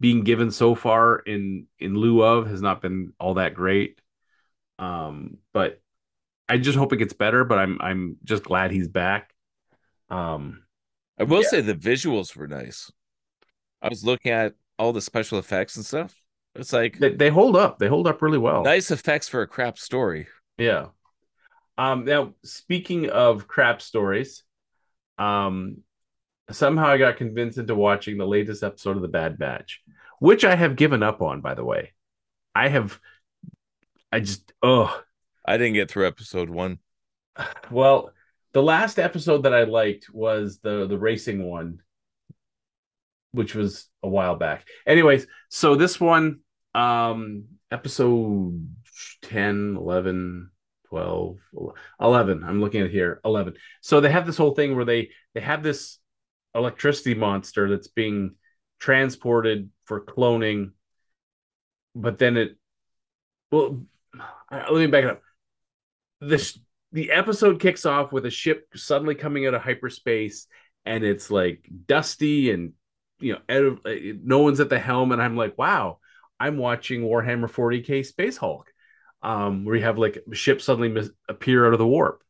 being 0.00 0.24
given 0.24 0.50
so 0.50 0.74
far 0.74 1.18
in 1.18 1.66
in 1.78 1.94
lieu 1.94 2.22
of 2.22 2.48
has 2.48 2.62
not 2.62 2.80
been 2.82 3.12
all 3.20 3.34
that 3.34 3.54
great. 3.54 4.00
Um, 4.78 5.38
but 5.52 5.80
I 6.50 6.58
just 6.58 6.76
hope 6.76 6.92
it 6.92 6.96
gets 6.98 7.12
better. 7.14 7.44
But 7.44 7.58
I'm 7.58 7.78
I'm 7.80 8.16
just 8.24 8.42
glad 8.44 8.70
he's 8.70 8.88
back. 8.88 9.32
Um, 10.10 10.62
I 11.18 11.24
will 11.24 11.42
Yeah. 11.42 11.48
say 11.48 11.60
the 11.60 11.74
visuals 11.74 12.36
were 12.36 12.48
nice. 12.48 12.90
I 13.80 13.88
was 13.88 14.04
looking 14.04 14.32
at 14.32 14.54
all 14.78 14.92
the 14.92 15.00
special 15.00 15.38
effects 15.38 15.76
and 15.76 15.86
stuff. 15.86 16.14
It's 16.54 16.72
like 16.72 16.98
they, 16.98 17.10
they 17.14 17.28
hold 17.30 17.56
up. 17.56 17.78
They 17.78 17.88
hold 17.88 18.06
up 18.06 18.20
really 18.22 18.38
well. 18.38 18.62
nice 18.64 18.90
effects 18.90 19.28
for 19.28 19.42
a 19.42 19.46
crap 19.46 19.78
story. 19.78 20.26
Yeah. 20.58 20.88
Um, 21.78 22.04
now 22.04 22.34
speaking 22.44 23.08
of 23.08 23.46
crap 23.48 23.80
stories, 23.80 24.42
um, 25.18 25.78
somehow 26.50 26.88
I 26.88 26.98
got 26.98 27.16
convinced 27.16 27.56
into 27.58 27.74
watching 27.74 28.18
the 28.18 28.26
latest 28.26 28.62
episode 28.62 28.96
of 28.96 29.02
The 29.02 29.08
Bad 29.08 29.38
Batch, 29.38 29.80
which 30.18 30.44
I 30.44 30.56
have 30.56 30.76
given 30.76 31.02
up 31.02 31.22
on, 31.22 31.40
by 31.40 31.54
the 31.54 31.64
way. 31.64 31.92
I 32.54 32.68
have, 32.68 33.00
I 34.12 34.20
just, 34.20 34.52
oh, 34.62 35.00
I 35.50 35.56
didn't 35.56 35.74
get 35.74 35.90
through 35.90 36.06
episode 36.06 36.48
one. 36.48 36.78
well, 37.72 38.12
the 38.52 38.62
last 38.62 39.00
episode 39.00 39.42
that 39.42 39.54
I 39.54 39.64
liked 39.64 40.06
was 40.12 40.60
the 40.60 40.86
the 40.86 40.96
racing 40.96 41.42
one, 41.42 41.82
which 43.32 43.56
was 43.56 43.88
a 44.00 44.08
while 44.08 44.36
back. 44.36 44.68
Anyways, 44.86 45.26
so 45.48 45.74
this 45.74 45.98
one, 45.98 46.40
um, 46.72 47.46
episode 47.72 48.64
10, 49.22 49.74
11, 49.76 50.50
12, 50.88 51.38
11. 52.00 52.44
I'm 52.44 52.60
looking 52.60 52.82
at 52.82 52.90
here, 52.90 53.20
11. 53.24 53.54
So 53.80 54.00
they 54.00 54.10
have 54.12 54.26
this 54.26 54.36
whole 54.36 54.54
thing 54.54 54.76
where 54.76 54.84
they 54.84 55.10
they 55.34 55.40
have 55.40 55.64
this 55.64 55.98
electricity 56.54 57.14
monster 57.14 57.68
that's 57.68 57.88
being 57.88 58.36
transported 58.78 59.70
for 59.86 60.00
cloning, 60.00 60.70
but 61.96 62.18
then 62.18 62.36
it 62.36 62.56
well, 63.50 63.82
let 64.52 64.70
me 64.70 64.86
back 64.86 65.02
it 65.02 65.10
up. 65.10 65.22
This 66.20 66.58
the 66.92 67.12
episode 67.12 67.60
kicks 67.60 67.86
off 67.86 68.12
with 68.12 68.26
a 68.26 68.30
ship 68.30 68.66
suddenly 68.74 69.14
coming 69.14 69.46
out 69.46 69.54
of 69.54 69.62
hyperspace 69.62 70.46
and 70.84 71.04
it's 71.04 71.30
like 71.30 71.68
dusty 71.86 72.50
and 72.50 72.72
you 73.20 73.36
know 73.48 73.78
no 74.22 74.38
one's 74.40 74.60
at 74.60 74.70
the 74.70 74.78
helm 74.78 75.12
and 75.12 75.22
i'm 75.22 75.36
like 75.36 75.56
wow 75.58 75.98
i'm 76.40 76.56
watching 76.56 77.02
warhammer 77.02 77.50
40k 77.50 78.04
space 78.04 78.36
hulk 78.36 78.72
um 79.22 79.64
where 79.64 79.76
you 79.76 79.82
have 79.82 79.98
like 79.98 80.18
ships 80.32 80.64
suddenly 80.64 80.88
mis- 80.88 81.10
appear 81.28 81.66
out 81.66 81.74
of 81.74 81.78
the 81.78 81.86
warp 81.86 82.22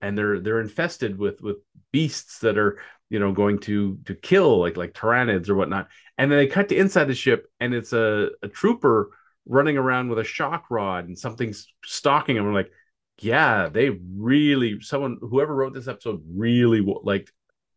and 0.00 0.16
they're 0.16 0.40
they're 0.40 0.60
infested 0.60 1.18
with 1.18 1.42
with 1.42 1.56
beasts 1.92 2.38
that 2.38 2.56
are 2.56 2.78
you 3.10 3.18
know 3.18 3.32
going 3.32 3.58
to 3.58 3.98
to 4.06 4.14
kill 4.14 4.60
like 4.60 4.76
like 4.76 4.94
Tyranids 4.94 5.48
or 5.48 5.56
whatnot 5.56 5.88
and 6.16 6.30
then 6.30 6.38
they 6.38 6.46
cut 6.46 6.68
to 6.68 6.76
inside 6.76 7.04
the 7.04 7.14
ship 7.14 7.50
and 7.60 7.74
it's 7.74 7.92
a, 7.92 8.30
a 8.42 8.48
trooper 8.48 9.10
running 9.46 9.76
around 9.76 10.08
with 10.08 10.18
a 10.18 10.24
shock 10.24 10.66
rod 10.70 11.06
and 11.06 11.18
something's 11.18 11.68
stalking 11.84 12.36
him. 12.36 12.46
I'm 12.46 12.54
like 12.54 12.70
yeah, 13.18 13.68
they 13.68 13.90
really 13.90 14.80
someone 14.80 15.18
whoever 15.20 15.54
wrote 15.54 15.74
this 15.74 15.88
episode 15.88 16.22
really 16.34 16.80
liked 17.02 17.32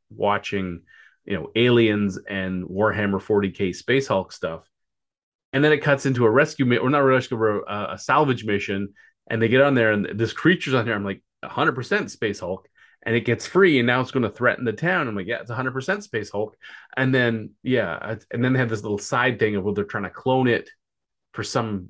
watching, 0.10 0.82
you 1.26 1.36
know, 1.36 1.50
aliens 1.56 2.20
and 2.30 2.66
Warhammer 2.68 3.22
40k 3.22 3.76
Space 3.76 4.08
Hulk 4.08 4.32
stuff. 4.32 4.68
And 5.54 5.64
then 5.64 5.72
it 5.72 5.82
cuts 5.82 6.06
into 6.06 6.26
a 6.26 6.30
rescue 6.30 6.78
or 6.80 6.90
not 6.90 7.02
a 7.02 7.06
rescue, 7.06 7.38
but 7.38 7.74
a, 7.74 7.94
a 7.94 7.98
salvage 7.98 8.44
mission, 8.44 8.94
and 9.30 9.42
they 9.42 9.48
get 9.48 9.62
on 9.62 9.76
there 9.76 9.92
and 9.92 10.20
this 10.20 10.34
creature's 10.34 10.74
on 10.74 10.86
there. 10.86 10.96
I'm 10.96 11.06
like 11.06 11.24
100% 11.44 12.10
Space 12.10 12.40
Hulk, 12.40 12.68
and 13.04 13.16
it 13.16 13.26
gets 13.26 13.48
free, 13.48 13.80
and 13.80 13.88
now 13.88 14.02
it's 14.02 14.12
going 14.12 14.24
to 14.24 14.30
threaten 14.30 14.66
the 14.66 14.74
town. 14.74 15.08
I'm 15.08 15.16
like, 15.16 15.28
yeah, 15.28 15.40
it's 15.40 15.50
100% 15.50 16.04
Space 16.04 16.30
Hulk. 16.32 16.56
And 16.98 17.16
then 17.16 17.52
yeah, 17.64 18.18
and 18.32 18.44
then 18.44 18.54
they 18.54 18.60
have 18.60 18.70
this 18.70 18.84
little 18.84 18.98
side 18.98 19.40
thing 19.40 19.56
of 19.56 19.64
well, 19.64 19.74
they're 19.74 19.86
trying 19.86 20.04
to 20.04 20.10
clone 20.10 20.48
it 20.48 20.70
for 21.34 21.44
some 21.44 21.90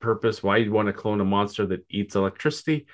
purpose 0.00 0.42
why 0.42 0.58
you 0.58 0.72
want 0.72 0.86
to 0.88 0.92
clone 0.92 1.20
a 1.20 1.24
monster 1.24 1.66
that 1.66 1.84
eats 1.90 2.14
electricity. 2.16 2.86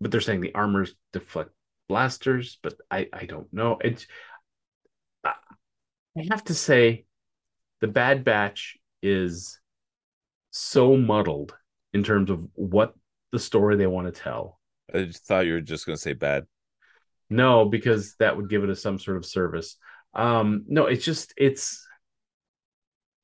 But 0.00 0.10
they're 0.10 0.20
saying 0.20 0.40
the 0.40 0.54
armors 0.54 0.94
deflect 1.12 1.50
blasters 1.88 2.58
but 2.62 2.74
i 2.90 3.08
i 3.12 3.26
don't 3.26 3.52
know. 3.52 3.78
It's 3.82 4.06
i 5.24 5.32
I 6.18 6.26
have 6.30 6.44
to 6.44 6.54
say 6.54 7.06
the 7.80 7.88
bad 7.88 8.24
batch 8.24 8.76
is 9.02 9.58
so 10.50 10.96
muddled 10.96 11.54
in 11.92 12.02
terms 12.04 12.30
of 12.30 12.46
what 12.54 12.94
the 13.32 13.38
story 13.38 13.76
they 13.76 13.86
want 13.86 14.12
to 14.14 14.20
tell. 14.20 14.58
I 14.94 15.04
just 15.04 15.26
thought 15.26 15.46
you 15.46 15.54
were 15.54 15.60
just 15.60 15.86
going 15.86 15.96
to 15.96 16.02
say 16.02 16.12
bad. 16.14 16.46
no 17.30 17.64
because 17.64 18.14
that 18.18 18.36
would 18.36 18.48
give 18.50 18.64
it 18.64 18.70
a 18.70 18.76
some 18.76 18.98
sort 18.98 19.16
of 19.16 19.26
service. 19.26 19.76
Um 20.14 20.64
no 20.68 20.86
it's 20.86 21.04
just 21.04 21.32
it's 21.36 21.86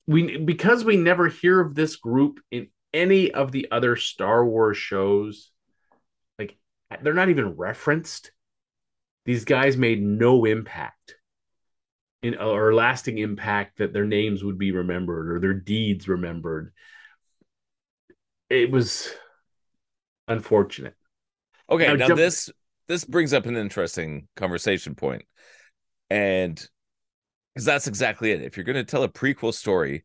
we 0.06 0.38
because 0.38 0.84
we 0.84 0.96
never 0.96 1.28
hear 1.28 1.60
of 1.60 1.74
this 1.74 1.96
group 1.96 2.40
in 2.50 2.68
any 2.92 3.30
of 3.32 3.52
the 3.52 3.68
other 3.70 3.96
star 3.96 4.44
wars 4.44 4.76
shows 4.76 5.50
like 6.38 6.56
they're 7.02 7.14
not 7.14 7.28
even 7.28 7.56
referenced. 7.56 8.32
These 9.24 9.44
guys 9.44 9.76
made 9.76 10.02
no 10.02 10.44
impact 10.44 11.16
in 12.22 12.36
or 12.36 12.74
lasting 12.74 13.18
impact 13.18 13.78
that 13.78 13.92
their 13.92 14.06
names 14.06 14.42
would 14.42 14.58
be 14.58 14.72
remembered 14.72 15.30
or 15.30 15.38
their 15.38 15.54
deeds 15.54 16.08
remembered. 16.08 16.72
It 18.48 18.70
was 18.70 19.10
unfortunate. 20.26 20.94
Okay, 21.70 21.86
Now 21.88 21.94
now, 21.94 22.08
jump- 22.08 22.18
this 22.18 22.50
this 22.86 23.04
brings 23.04 23.34
up 23.34 23.44
an 23.46 23.56
interesting 23.56 24.28
conversation 24.36 24.94
point, 24.94 25.22
and 26.08 26.56
because 27.54 27.66
that's 27.66 27.86
exactly 27.86 28.30
it. 28.32 28.42
If 28.42 28.56
you're 28.56 28.64
going 28.64 28.76
to 28.76 28.84
tell 28.84 29.02
a 29.02 29.08
prequel 29.08 29.52
story 29.52 30.04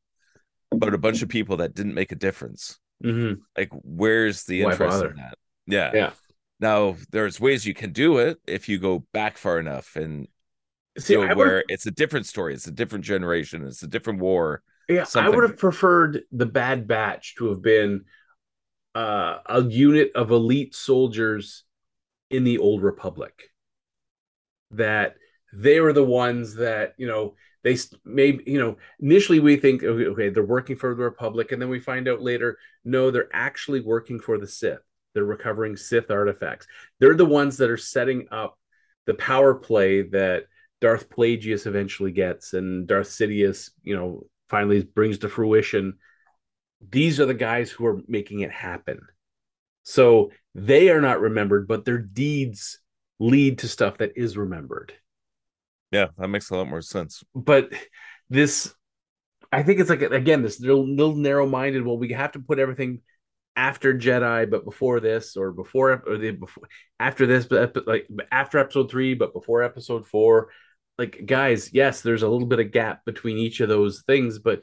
about 0.77 0.93
a 0.93 0.97
bunch 0.97 1.21
of 1.21 1.29
people 1.29 1.57
that 1.57 1.73
didn't 1.73 1.93
make 1.93 2.11
a 2.11 2.15
difference, 2.15 2.79
Mhm. 3.03 3.41
like 3.57 3.69
where's 3.83 4.43
the 4.45 4.63
Why 4.63 4.71
interest 4.71 4.97
bother? 4.97 5.09
in 5.11 5.17
that? 5.17 5.37
Yeah. 5.67 5.91
Yeah. 5.93 6.13
Now 6.59 6.95
there's 7.11 7.39
ways 7.39 7.65
you 7.65 7.73
can 7.73 7.91
do 7.91 8.17
it 8.19 8.39
if 8.47 8.69
you 8.69 8.79
go 8.79 9.05
back 9.13 9.37
far 9.37 9.59
enough 9.59 9.95
and 9.95 10.27
See, 10.97 11.15
go 11.15 11.23
I 11.23 11.33
would 11.33 11.37
where 11.37 11.63
it's 11.67 11.85
a 11.85 11.91
different 11.91 12.25
story, 12.25 12.53
it's 12.53 12.67
a 12.67 12.71
different 12.71 13.03
generation, 13.05 13.65
it's 13.65 13.83
a 13.83 13.87
different 13.87 14.19
war. 14.19 14.61
Yeah, 14.89 15.05
I 15.15 15.29
would 15.29 15.43
have 15.43 15.57
preferred 15.57 16.23
the 16.31 16.45
Bad 16.45 16.87
Batch 16.87 17.35
to 17.37 17.49
have 17.49 17.61
been 17.61 18.05
uh, 18.95 19.39
a 19.47 19.63
unit 19.63 20.11
of 20.13 20.29
elite 20.31 20.75
soldiers 20.75 21.63
in 22.29 22.43
the 22.43 22.59
Old 22.59 22.83
Republic. 22.83 23.49
That 24.71 25.15
they 25.51 25.79
were 25.79 25.93
the 25.93 26.03
ones 26.03 26.55
that 26.55 26.93
you 26.97 27.07
know 27.07 27.35
they 27.63 27.77
maybe 28.05 28.43
you 28.45 28.59
know 28.59 28.77
initially 28.99 29.39
we 29.39 29.55
think 29.55 29.83
okay, 29.83 30.05
okay 30.05 30.29
they're 30.29 30.43
working 30.43 30.75
for 30.75 30.93
the 30.95 31.03
Republic, 31.03 31.51
and 31.51 31.61
then 31.61 31.69
we 31.69 31.79
find 31.79 32.07
out 32.07 32.21
later 32.21 32.57
no 32.83 33.11
they're 33.11 33.29
actually 33.33 33.81
working 33.81 34.19
for 34.19 34.37
the 34.37 34.47
Sith. 34.47 34.79
They're 35.13 35.23
recovering 35.23 35.77
Sith 35.77 36.11
artifacts. 36.11 36.67
They're 36.99 37.15
the 37.15 37.25
ones 37.25 37.57
that 37.57 37.69
are 37.69 37.77
setting 37.77 38.27
up 38.31 38.57
the 39.05 39.13
power 39.13 39.53
play 39.53 40.03
that 40.09 40.45
Darth 40.81 41.09
Plagueis 41.09 41.65
eventually 41.65 42.11
gets, 42.11 42.53
and 42.53 42.87
Darth 42.87 43.07
Sidious, 43.07 43.69
you 43.83 43.95
know, 43.95 44.25
finally 44.49 44.83
brings 44.83 45.19
to 45.19 45.29
fruition. 45.29 45.93
These 46.89 47.19
are 47.19 47.25
the 47.25 47.33
guys 47.33 47.71
who 47.71 47.85
are 47.85 48.01
making 48.07 48.41
it 48.41 48.51
happen. 48.51 48.99
So 49.83 50.31
they 50.55 50.89
are 50.89 51.01
not 51.01 51.21
remembered, 51.21 51.67
but 51.67 51.85
their 51.85 51.97
deeds 51.97 52.79
lead 53.19 53.59
to 53.59 53.67
stuff 53.67 53.99
that 53.99 54.17
is 54.17 54.37
remembered. 54.37 54.93
Yeah, 55.93 56.07
that 56.17 56.27
makes 56.27 56.49
a 56.49 56.55
lot 56.55 56.67
more 56.67 56.81
sense. 56.81 57.23
But 57.35 57.71
this, 58.29 58.73
I 59.51 59.61
think 59.61 59.79
it's 59.79 59.91
like 59.91 60.01
again 60.01 60.41
this 60.41 60.59
little, 60.59 60.87
little 60.87 61.15
narrow-minded. 61.15 61.85
Well, 61.85 61.99
we 61.99 62.11
have 62.13 62.31
to 62.31 62.39
put 62.39 62.57
everything 62.57 63.01
after 63.55 63.93
Jedi, 63.93 64.49
but 64.49 64.65
before 64.65 64.99
this, 64.99 65.37
or 65.37 65.51
before 65.51 66.03
or 66.07 66.17
the 66.17 66.31
before 66.31 66.67
after 66.99 67.27
this, 67.27 67.45
but 67.45 67.85
like 67.85 68.07
after 68.31 68.57
Episode 68.57 68.89
three, 68.89 69.13
but 69.13 69.33
before 69.33 69.61
Episode 69.61 70.07
four. 70.07 70.49
Like 70.97 71.25
guys, 71.25 71.71
yes, 71.73 72.01
there's 72.01 72.23
a 72.23 72.27
little 72.27 72.47
bit 72.47 72.59
of 72.59 72.71
gap 72.71 73.05
between 73.05 73.37
each 73.37 73.59
of 73.59 73.69
those 73.69 74.01
things, 74.01 74.39
but 74.39 74.61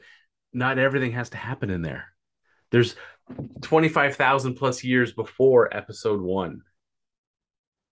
not 0.53 0.79
everything 0.79 1.13
has 1.13 1.29
to 1.29 1.37
happen 1.37 1.69
in 1.69 1.81
there. 1.81 2.07
There's 2.71 2.95
25,000 3.61 4.55
plus 4.55 4.83
years 4.83 5.13
before 5.13 5.75
episode 5.75 6.21
one. 6.21 6.61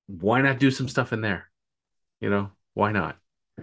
Why 0.07 0.41
not 0.41 0.59
do 0.59 0.71
some 0.71 0.89
stuff 0.89 1.13
in 1.13 1.21
there? 1.21 1.49
You 2.19 2.29
know, 2.29 2.51
why 2.73 2.91
not? 2.91 3.17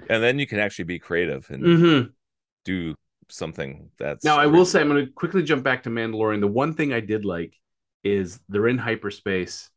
And 0.09 0.23
then 0.23 0.39
you 0.39 0.47
can 0.47 0.59
actually 0.59 0.85
be 0.85 0.99
creative 0.99 1.49
and 1.51 1.63
Mm-hmm. 1.63 2.11
do 2.65 2.95
something 3.29 3.91
that's 3.99 4.25
Now, 4.25 4.39
I 4.39 4.47
will 4.47 4.65
say, 4.65 4.81
I'm 4.81 4.89
going 4.89 5.05
to 5.07 5.13
quickly 5.13 5.43
jump 5.43 5.65
back 5.65 5.83
to 5.85 5.91
Mandalorian. 5.91 6.41
The 6.41 6.47
one 6.47 6.75
thing 6.75 6.93
I 6.93 7.01
did 7.01 7.25
like 7.25 7.55
is 8.05 8.39
they're 8.49 8.69
in 8.69 8.79
hyperspace, 8.79 9.71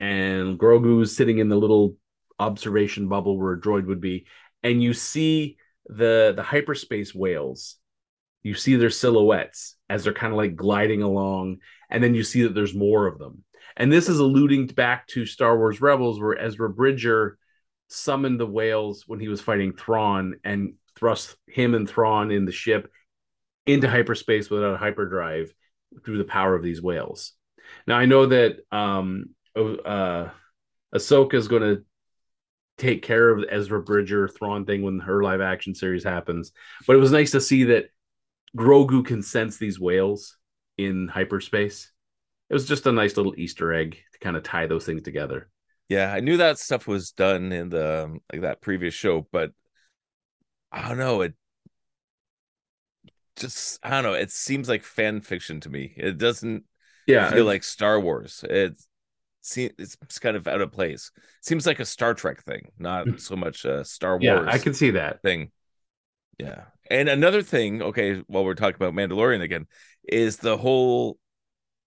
and 0.00 0.58
Grogu's 0.58 1.16
sitting 1.16 1.38
in 1.38 1.48
the 1.48 1.56
little 1.56 1.96
observation 2.38 3.08
bubble 3.08 3.38
where 3.38 3.52
a 3.52 3.60
droid 3.60 3.86
would 3.86 4.00
be, 4.00 4.26
and 4.62 4.82
you 4.82 4.94
see 4.94 5.56
the 5.86 6.32
the 6.34 6.42
hyperspace 6.42 7.14
whales. 7.14 7.76
You 8.42 8.54
see 8.54 8.74
their 8.74 8.90
silhouettes 8.90 9.76
as 9.88 10.02
they're 10.02 10.12
kind 10.12 10.32
of 10.32 10.36
like 10.36 10.56
gliding 10.56 11.02
along, 11.02 11.58
and 11.88 12.02
then 12.02 12.14
you 12.14 12.24
see 12.24 12.42
that 12.42 12.54
there's 12.54 12.74
more 12.74 13.06
of 13.06 13.18
them. 13.18 13.44
And 13.76 13.92
this 13.92 14.08
is 14.08 14.18
alluding 14.18 14.66
back 14.66 15.06
to 15.08 15.24
Star 15.24 15.56
Wars 15.56 15.80
Rebels, 15.80 16.20
where 16.20 16.36
Ezra 16.36 16.68
Bridger 16.68 17.38
summoned 17.92 18.40
the 18.40 18.46
whales 18.46 19.04
when 19.06 19.20
he 19.20 19.28
was 19.28 19.40
fighting 19.40 19.72
Thrawn 19.72 20.34
and 20.44 20.74
thrust 20.96 21.36
him 21.46 21.74
and 21.74 21.88
Thrawn 21.88 22.30
in 22.30 22.44
the 22.44 22.52
ship 22.52 22.90
into 23.66 23.88
hyperspace 23.88 24.50
without 24.50 24.74
a 24.74 24.78
hyperdrive 24.78 25.52
through 26.04 26.18
the 26.18 26.24
power 26.24 26.54
of 26.54 26.62
these 26.62 26.82
whales. 26.82 27.32
Now 27.86 27.96
I 27.96 28.06
know 28.06 28.26
that 28.26 28.58
um 28.70 29.30
uh 29.56 30.28
Ahsoka 30.94 31.34
is 31.34 31.48
going 31.48 31.62
to 31.62 31.84
take 32.78 33.02
care 33.02 33.30
of 33.30 33.40
the 33.40 33.52
Ezra 33.52 33.82
Bridger 33.82 34.28
Thrawn 34.28 34.64
thing 34.64 34.82
when 34.82 34.98
her 35.00 35.22
live 35.22 35.40
action 35.40 35.74
series 35.74 36.04
happens, 36.04 36.52
but 36.86 36.96
it 36.96 36.98
was 36.98 37.12
nice 37.12 37.30
to 37.30 37.40
see 37.40 37.64
that 37.64 37.86
Grogu 38.56 39.04
can 39.04 39.22
sense 39.22 39.56
these 39.56 39.80
whales 39.80 40.36
in 40.76 41.08
hyperspace. 41.08 41.90
It 42.50 42.54
was 42.54 42.66
just 42.66 42.86
a 42.86 42.92
nice 42.92 43.16
little 43.16 43.34
Easter 43.38 43.72
egg 43.72 43.98
to 44.12 44.18
kind 44.18 44.36
of 44.36 44.42
tie 44.42 44.66
those 44.66 44.84
things 44.84 45.02
together. 45.02 45.48
Yeah 45.88 46.12
i 46.12 46.20
knew 46.20 46.36
that 46.36 46.58
stuff 46.58 46.86
was 46.86 47.12
done 47.12 47.52
in 47.52 47.68
the 47.68 48.04
um, 48.04 48.20
like 48.32 48.42
that 48.42 48.60
previous 48.60 48.94
show 48.94 49.26
but 49.32 49.52
i 50.72 50.88
don't 50.88 50.98
know 50.98 51.20
it 51.22 51.34
just 53.36 53.78
i 53.82 53.90
don't 53.90 54.02
know 54.02 54.12
it 54.12 54.30
seems 54.30 54.68
like 54.68 54.82
fan 54.84 55.20
fiction 55.20 55.60
to 55.60 55.70
me 55.70 55.92
it 55.96 56.18
doesn't 56.18 56.64
Yeah, 57.06 57.32
feel 57.32 57.44
like 57.44 57.64
star 57.64 58.00
wars 58.00 58.44
it's 58.48 58.86
see- 59.42 59.70
it's 59.78 59.96
kind 60.20 60.36
of 60.36 60.48
out 60.48 60.60
of 60.62 60.72
place 60.72 61.12
seems 61.42 61.66
like 61.66 61.80
a 61.80 61.86
star 61.86 62.14
trek 62.14 62.42
thing 62.44 62.70
not 62.78 63.08
so 63.16 63.36
much 63.36 63.64
a 63.64 63.84
star 63.84 64.18
wars 64.18 64.34
yeah, 64.34 64.44
I 64.46 64.58
can 64.58 64.74
see 64.74 64.90
that. 64.92 65.20
thing. 65.24 65.50
Yeah. 66.38 66.64
And 66.90 67.08
another 67.08 67.42
thing, 67.42 67.82
okay, 67.82 68.22
while 68.28 68.44
we're 68.44 68.54
talking 68.54 68.76
about 68.76 68.94
Mandalorian 68.94 69.42
again, 69.42 69.66
is 70.08 70.38
the 70.38 70.56
whole 70.56 71.18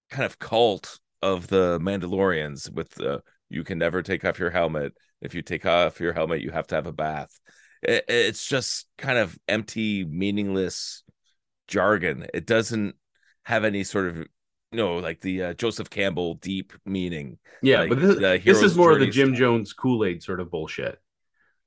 kind 0.09 0.25
of 0.25 0.39
cult 0.39 0.99
of 1.21 1.47
the 1.47 1.79
Mandalorians 1.81 2.71
with 2.71 2.91
the 2.91 3.23
you 3.49 3.63
can 3.63 3.77
never 3.77 4.01
take 4.01 4.25
off 4.25 4.39
your 4.39 4.51
helmet. 4.51 4.93
If 5.21 5.33
you 5.33 5.41
take 5.41 5.65
off 5.65 5.99
your 5.99 6.13
helmet, 6.13 6.41
you 6.41 6.51
have 6.51 6.67
to 6.67 6.75
have 6.75 6.87
a 6.87 6.91
bath. 6.91 7.39
It, 7.81 8.05
it's 8.07 8.45
just 8.45 8.87
kind 8.97 9.17
of 9.17 9.37
empty, 9.47 10.03
meaningless 10.03 11.03
jargon. 11.67 12.27
It 12.33 12.45
doesn't 12.45 12.95
have 13.43 13.63
any 13.63 13.83
sort 13.83 14.07
of, 14.07 14.17
you 14.17 14.27
know, 14.71 14.97
like 14.97 15.21
the 15.21 15.43
uh, 15.43 15.53
Joseph 15.53 15.89
Campbell 15.89 16.35
deep 16.35 16.73
meaning. 16.85 17.37
Yeah, 17.61 17.81
like 17.81 17.89
but 17.89 18.01
this, 18.01 18.15
the 18.15 18.41
this 18.43 18.61
is 18.61 18.75
more 18.75 18.91
of 18.91 18.99
the 18.99 19.07
Jim 19.07 19.29
stuff. 19.29 19.39
Jones 19.39 19.73
Kool 19.73 20.05
Aid 20.05 20.21
sort 20.21 20.39
of 20.39 20.51
bullshit. 20.51 20.99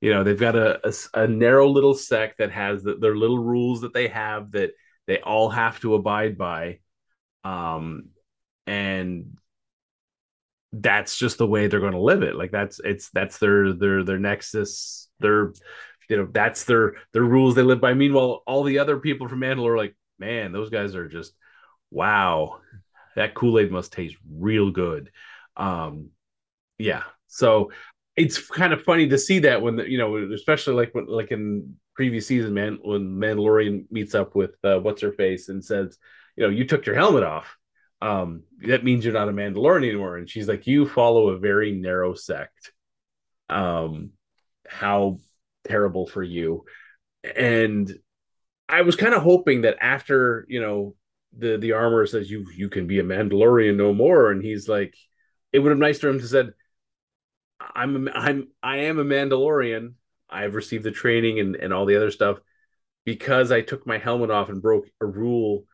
You 0.01 0.13
know, 0.13 0.23
they've 0.23 0.39
got 0.39 0.55
a 0.55 0.93
a 1.13 1.27
narrow 1.27 1.67
little 1.67 1.93
sect 1.93 2.37
that 2.37 2.51
has 2.51 2.83
the, 2.83 2.95
their 2.95 3.15
little 3.15 3.39
rules 3.39 3.81
that 3.81 3.93
they 3.93 4.07
have 4.07 4.51
that 4.51 4.71
they 5.07 5.19
all 5.19 5.49
have 5.49 5.79
to 5.81 5.95
abide 5.95 6.37
by, 6.37 6.79
um, 7.43 8.09
and 8.67 9.37
that's 10.71 11.17
just 11.17 11.37
the 11.37 11.47
way 11.47 11.67
they're 11.67 11.79
going 11.79 11.93
to 11.93 11.99
live 11.99 12.23
it. 12.23 12.35
Like 12.35 12.51
that's 12.51 12.79
it's 12.83 13.09
that's 13.11 13.39
their 13.39 13.73
their 13.73 14.03
their 14.03 14.19
nexus. 14.19 15.09
Their 15.19 15.53
you 16.09 16.17
know 16.17 16.27
that's 16.31 16.63
their 16.65 16.95
their 17.13 17.23
rules 17.23 17.55
they 17.55 17.61
live 17.61 17.81
by. 17.81 17.93
Meanwhile, 17.93 18.43
all 18.45 18.63
the 18.63 18.79
other 18.79 18.97
people 18.97 19.27
from 19.27 19.41
Mandalore 19.41 19.73
are 19.73 19.77
like, 19.77 19.95
man, 20.17 20.51
those 20.51 20.69
guys 20.69 20.95
are 20.95 21.07
just 21.07 21.33
wow. 21.91 22.59
That 23.15 23.33
Kool 23.33 23.59
Aid 23.59 23.71
must 23.71 23.91
taste 23.91 24.15
real 24.31 24.71
good. 24.71 25.11
Um, 25.57 26.09
yeah. 26.77 27.03
So 27.27 27.71
it's 28.15 28.49
kind 28.49 28.73
of 28.73 28.83
funny 28.83 29.07
to 29.09 29.17
see 29.17 29.39
that 29.39 29.61
when 29.61 29.77
you 29.79 29.97
know, 29.97 30.17
especially 30.33 30.73
like 30.75 30.93
when 30.93 31.07
like 31.07 31.31
in 31.31 31.75
previous 31.95 32.27
season, 32.27 32.53
man, 32.53 32.79
when 32.81 33.15
Mandalorian 33.15 33.85
meets 33.91 34.15
up 34.15 34.35
with 34.35 34.51
uh, 34.63 34.79
what's 34.79 35.01
her 35.01 35.11
face 35.11 35.49
and 35.49 35.63
says, 35.63 35.97
you 36.35 36.43
know, 36.43 36.49
you 36.49 36.65
took 36.65 36.85
your 36.85 36.95
helmet 36.95 37.23
off. 37.23 37.57
Um, 38.01 38.43
that 38.61 38.83
means 38.83 39.03
you're 39.03 39.13
not 39.13 39.29
a 39.29 39.33
Mandalorian 39.33 39.89
anymore. 39.89 40.17
And 40.17 40.29
she's 40.29 40.47
like, 40.47 40.67
you 40.67 40.87
follow 40.87 41.29
a 41.29 41.39
very 41.39 41.71
narrow 41.71 42.13
sect. 42.13 42.71
Um, 43.49 44.11
how 44.67 45.17
terrible 45.67 46.07
for 46.07 46.23
you. 46.23 46.65
And 47.23 47.91
I 48.69 48.83
was 48.83 48.95
kind 48.95 49.13
of 49.13 49.23
hoping 49.23 49.61
that 49.61 49.77
after, 49.81 50.45
you 50.47 50.61
know, 50.61 50.95
the 51.37 51.57
the 51.57 51.73
armor 51.73 52.05
says 52.05 52.29
you 52.29 52.45
you 52.55 52.69
can 52.69 52.87
be 52.87 52.99
a 52.99 53.03
Mandalorian 53.03 53.75
no 53.75 53.93
more, 53.93 54.31
and 54.31 54.43
he's 54.43 54.67
like, 54.67 54.95
it 55.51 55.59
would 55.59 55.69
have 55.69 55.79
nice 55.79 55.99
for 55.99 56.09
him 56.09 56.19
to 56.19 56.27
said, 56.27 56.53
I'm 57.59 58.07
I'm 58.13 58.47
I 58.63 58.77
am 58.77 58.99
a 58.99 59.05
Mandalorian. 59.05 59.93
I've 60.29 60.55
received 60.55 60.83
the 60.83 60.91
training 60.91 61.39
and 61.39 61.55
and 61.55 61.73
all 61.73 61.85
the 61.85 61.97
other 61.97 62.11
stuff 62.11 62.39
because 63.05 63.51
I 63.51 63.61
took 63.61 63.85
my 63.85 63.97
helmet 63.97 64.31
off 64.31 64.49
and 64.49 64.61
broke 64.61 64.87
a 65.01 65.05
rule 65.05 65.65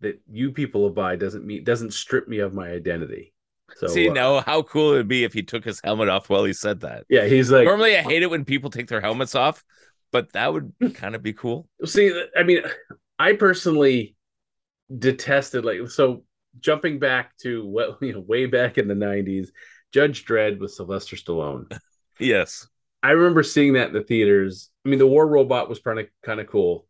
that 0.00 0.20
you 0.30 0.52
people 0.52 0.86
abide 0.86 1.18
doesn't 1.20 1.44
mean 1.44 1.64
doesn't 1.64 1.92
strip 1.92 2.28
me 2.28 2.38
of 2.38 2.54
my 2.54 2.70
identity. 2.70 3.32
So 3.76 3.86
See, 3.86 4.08
uh, 4.08 4.12
now 4.14 4.40
how 4.40 4.62
cool 4.62 4.94
it 4.94 4.96
would 4.96 5.08
be 5.08 5.24
if 5.24 5.32
he 5.34 5.42
took 5.42 5.64
his 5.64 5.80
helmet 5.84 6.08
off 6.08 6.30
while 6.30 6.44
he 6.44 6.52
said 6.54 6.80
that. 6.80 7.04
yeah, 7.10 7.26
he's 7.26 7.50
like 7.50 7.64
Normally, 7.66 7.96
I 7.98 8.02
hate 8.02 8.22
it 8.22 8.30
when 8.30 8.44
people 8.44 8.70
take 8.70 8.88
their 8.88 9.00
helmets 9.02 9.34
off, 9.34 9.62
but 10.10 10.32
that 10.32 10.52
would 10.52 10.72
kind 10.94 11.14
of 11.14 11.22
be 11.22 11.34
cool. 11.34 11.68
see 11.84 12.10
i 12.36 12.42
mean 12.42 12.62
i 13.18 13.32
personally 13.34 14.16
detested 14.96 15.64
like 15.66 15.88
so 15.90 16.24
jumping 16.60 16.98
back 16.98 17.36
to 17.38 17.64
what 17.66 17.98
you 18.02 18.14
know 18.14 18.20
way 18.20 18.46
back 18.46 18.78
in 18.78 18.88
the 18.88 18.94
90s 18.94 19.48
judge 19.92 20.24
dredd 20.24 20.58
with 20.58 20.72
sylvester 20.72 21.16
stallone 21.16 21.70
Yes. 22.18 22.66
i 23.02 23.10
remember 23.10 23.42
seeing 23.42 23.74
that 23.74 23.88
in 23.88 23.92
the 23.94 24.02
theaters 24.02 24.70
i 24.84 24.88
mean 24.88 24.98
the 24.98 25.06
war 25.06 25.26
robot 25.28 25.68
was 25.68 25.78
kind 25.78 25.98
of 26.00 26.06
kind 26.24 26.40
of 26.40 26.46
cool 26.48 26.86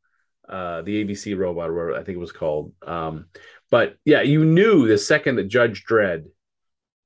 uh 0.48 0.82
the 0.82 1.04
abc 1.04 1.36
robot 1.36 1.70
or 1.70 1.74
whatever 1.74 1.94
i 1.94 2.02
think 2.02 2.16
it 2.16 2.20
was 2.20 2.32
called. 2.32 2.72
Um 2.86 3.26
but 3.70 3.96
yeah 4.04 4.22
you 4.22 4.44
knew 4.44 4.86
the 4.86 4.98
second 4.98 5.36
that 5.36 5.48
judge 5.48 5.84
dredd 5.84 6.24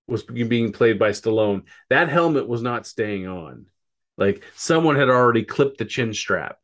was 0.06 0.22
being 0.22 0.72
played 0.72 0.98
by 0.98 1.10
stallone 1.10 1.62
that 1.90 2.08
helmet 2.08 2.48
was 2.48 2.62
not 2.62 2.86
staying 2.86 3.26
on. 3.26 3.66
Like 4.18 4.44
someone 4.54 4.96
had 4.96 5.08
already 5.08 5.42
clipped 5.42 5.78
the 5.78 5.84
chin 5.84 6.12
strap. 6.12 6.58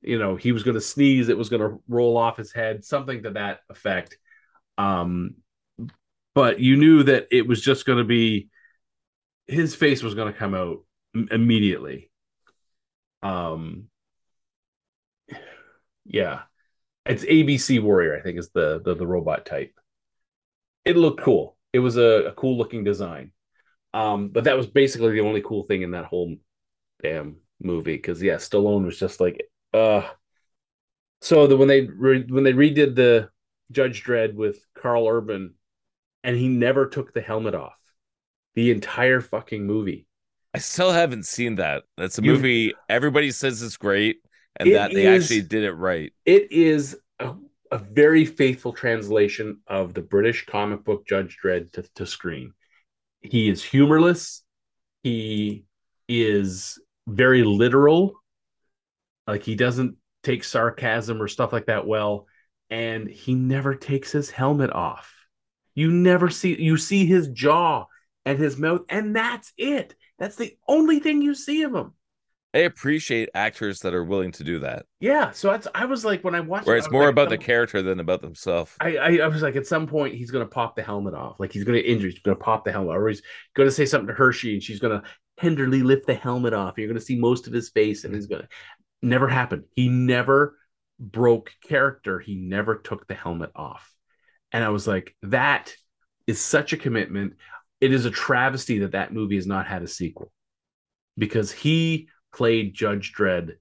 You 0.00 0.18
know 0.18 0.36
he 0.36 0.52
was 0.52 0.62
going 0.62 0.74
to 0.74 0.80
sneeze 0.80 1.28
it 1.28 1.38
was 1.38 1.48
going 1.48 1.62
to 1.62 1.82
roll 1.88 2.16
off 2.16 2.36
his 2.36 2.52
head 2.52 2.84
something 2.84 3.22
to 3.22 3.30
that 3.32 3.60
effect. 3.68 4.16
Um 4.78 5.36
but 6.34 6.60
you 6.60 6.76
knew 6.76 7.02
that 7.02 7.28
it 7.30 7.46
was 7.46 7.60
just 7.60 7.84
going 7.84 7.98
to 7.98 8.04
be 8.04 8.48
his 9.46 9.74
face 9.74 10.02
was 10.02 10.14
going 10.14 10.32
to 10.32 10.38
come 10.38 10.54
out 10.54 10.78
im- 11.14 11.28
immediately. 11.30 12.10
Um 13.22 13.88
yeah. 16.04 16.42
It's 17.04 17.24
abc 17.24 17.82
warrior 17.82 18.16
i 18.16 18.22
think 18.22 18.38
is 18.38 18.50
the 18.50 18.80
the, 18.84 18.94
the 18.94 19.06
robot 19.06 19.44
type. 19.46 19.72
It 20.84 20.96
looked 20.96 21.20
cool. 21.22 21.56
It 21.72 21.78
was 21.80 21.96
a, 21.96 22.26
a 22.26 22.32
cool 22.32 22.56
looking 22.58 22.84
design. 22.84 23.32
Um 23.94 24.28
but 24.28 24.44
that 24.44 24.56
was 24.56 24.66
basically 24.66 25.12
the 25.12 25.20
only 25.26 25.42
cool 25.42 25.64
thing 25.64 25.82
in 25.82 25.92
that 25.92 26.06
whole 26.06 26.36
damn 27.02 27.36
movie 27.60 27.96
because 27.96 28.22
yeah 28.22 28.36
stallone 28.36 28.84
was 28.84 28.98
just 28.98 29.20
like 29.20 29.42
uh 29.74 30.02
so 31.20 31.46
the 31.46 31.56
when 31.56 31.68
they 31.68 31.82
re, 31.82 32.24
when 32.28 32.44
they 32.44 32.52
redid 32.52 32.94
the 32.96 33.28
judge 33.70 34.04
dredd 34.04 34.34
with 34.34 34.64
Karl 34.74 35.06
Urban 35.08 35.54
and 36.24 36.36
he 36.36 36.48
never 36.48 36.86
took 36.86 37.12
the 37.14 37.20
helmet 37.20 37.54
off 37.54 37.76
the 38.54 38.70
entire 38.70 39.20
fucking 39.20 39.66
movie. 39.66 40.06
I 40.54 40.58
still 40.58 40.92
haven't 40.92 41.26
seen 41.26 41.56
that. 41.56 41.84
That's 41.96 42.18
a 42.18 42.22
You- 42.22 42.32
movie 42.32 42.74
everybody 42.88 43.30
says 43.30 43.62
is 43.62 43.76
great, 43.76 44.18
and 44.56 44.68
It 44.68 44.72
that 44.74 44.92
they 44.92 45.06
is- 45.06 45.24
actually 45.24 45.42
did 45.42 45.64
it 45.64 45.72
right. 45.72 46.12
it 46.24 46.52
is 46.52 46.96
a, 47.18 47.34
a 47.70 47.78
very 47.78 48.24
faithful 48.24 48.72
translation 48.72 49.60
of 49.66 49.94
the 49.94 50.02
british 50.02 50.44
comic 50.46 50.84
book 50.84 51.06
judge 51.06 51.38
dredd 51.42 51.72
to, 51.72 51.82
to 51.96 52.06
screen. 52.06 52.52
He 53.20 53.48
is 53.48 53.62
humorless. 53.62 54.42
He 55.04 55.64
is 56.08 56.78
very 57.06 57.44
literal. 57.44 58.14
Like 59.26 59.44
he 59.44 59.54
doesn't 59.54 59.96
take 60.24 60.42
sarcasm 60.44 61.22
or 61.22 61.28
stuff 61.28 61.52
like 61.52 61.66
that 61.66 61.86
well. 61.86 62.26
And 62.68 63.08
he 63.08 63.34
never 63.34 63.74
takes 63.74 64.10
his 64.10 64.30
helmet 64.30 64.72
off. 64.72 65.12
You 65.74 65.90
never 65.92 66.30
see 66.30 66.60
you 66.60 66.76
see 66.76 67.06
his 67.06 67.28
jaw 67.28 67.86
and 68.24 68.38
his 68.38 68.56
mouth 68.56 68.82
and 68.88 69.14
that's 69.14 69.52
it. 69.56 69.94
That's 70.18 70.36
the 70.36 70.56
only 70.68 70.98
thing 70.98 71.22
you 71.22 71.34
see 71.34 71.62
of 71.62 71.74
him 71.74 71.92
I 72.54 72.58
appreciate 72.58 73.30
actors 73.34 73.80
that 73.80 73.94
are 73.94 74.04
willing 74.04 74.32
to 74.32 74.44
do 74.44 74.58
that, 74.60 74.86
yeah 75.00 75.30
so 75.30 75.50
that's 75.50 75.66
i 75.74 75.84
was 75.84 76.04
like 76.04 76.22
when 76.22 76.34
i 76.34 76.40
watched 76.40 76.66
where 76.66 76.76
it's 76.76 76.90
more 76.90 77.04
like, 77.04 77.12
about 77.12 77.28
the 77.28 77.38
character 77.38 77.82
than 77.82 78.00
about 78.00 78.20
themselves. 78.20 78.74
I, 78.80 78.96
I, 78.96 79.16
I 79.18 79.26
was 79.28 79.42
like, 79.42 79.56
at 79.56 79.66
some 79.66 79.86
point, 79.86 80.14
he's 80.14 80.30
going 80.30 80.44
to 80.44 80.50
pop 80.50 80.76
the 80.76 80.82
helmet 80.82 81.14
off. 81.14 81.38
Like 81.38 81.52
he's 81.52 81.64
going 81.64 81.80
to 81.80 81.88
injure, 81.88 82.08
he's 82.08 82.18
going 82.20 82.36
to 82.36 82.42
pop 82.42 82.64
the 82.64 82.72
helmet, 82.72 82.96
or 82.96 83.08
he's 83.08 83.22
going 83.54 83.68
to 83.68 83.74
say 83.74 83.86
something 83.86 84.08
to 84.08 84.14
Hershey, 84.14 84.54
and 84.54 84.62
she's 84.62 84.80
going 84.80 85.00
to 85.00 85.06
tenderly 85.38 85.82
lift 85.82 86.06
the 86.06 86.14
helmet 86.14 86.54
off. 86.54 86.74
You're 86.76 86.88
going 86.88 86.98
to 86.98 87.04
see 87.04 87.16
most 87.16 87.46
of 87.46 87.52
his 87.52 87.70
face, 87.70 88.04
and 88.04 88.14
he's 88.14 88.26
going 88.26 88.42
to 88.42 88.48
mm-hmm. 88.48 89.08
never 89.08 89.28
happened. 89.28 89.64
He 89.74 89.88
never 89.88 90.56
broke 90.98 91.52
character. 91.66 92.20
He 92.20 92.34
never 92.34 92.76
took 92.76 93.06
the 93.06 93.14
helmet 93.14 93.50
off. 93.56 93.92
And 94.52 94.62
I 94.62 94.68
was 94.68 94.86
like, 94.86 95.16
that 95.22 95.74
is 96.26 96.40
such 96.40 96.72
a 96.72 96.76
commitment. 96.76 97.34
It 97.80 97.92
is 97.92 98.04
a 98.04 98.10
travesty 98.10 98.80
that 98.80 98.92
that 98.92 99.12
movie 99.12 99.36
has 99.36 99.46
not 99.46 99.66
had 99.66 99.82
a 99.82 99.88
sequel 99.88 100.32
because 101.18 101.50
he 101.50 102.08
played 102.32 102.74
Judge 102.74 103.12
Dredd 103.12 103.52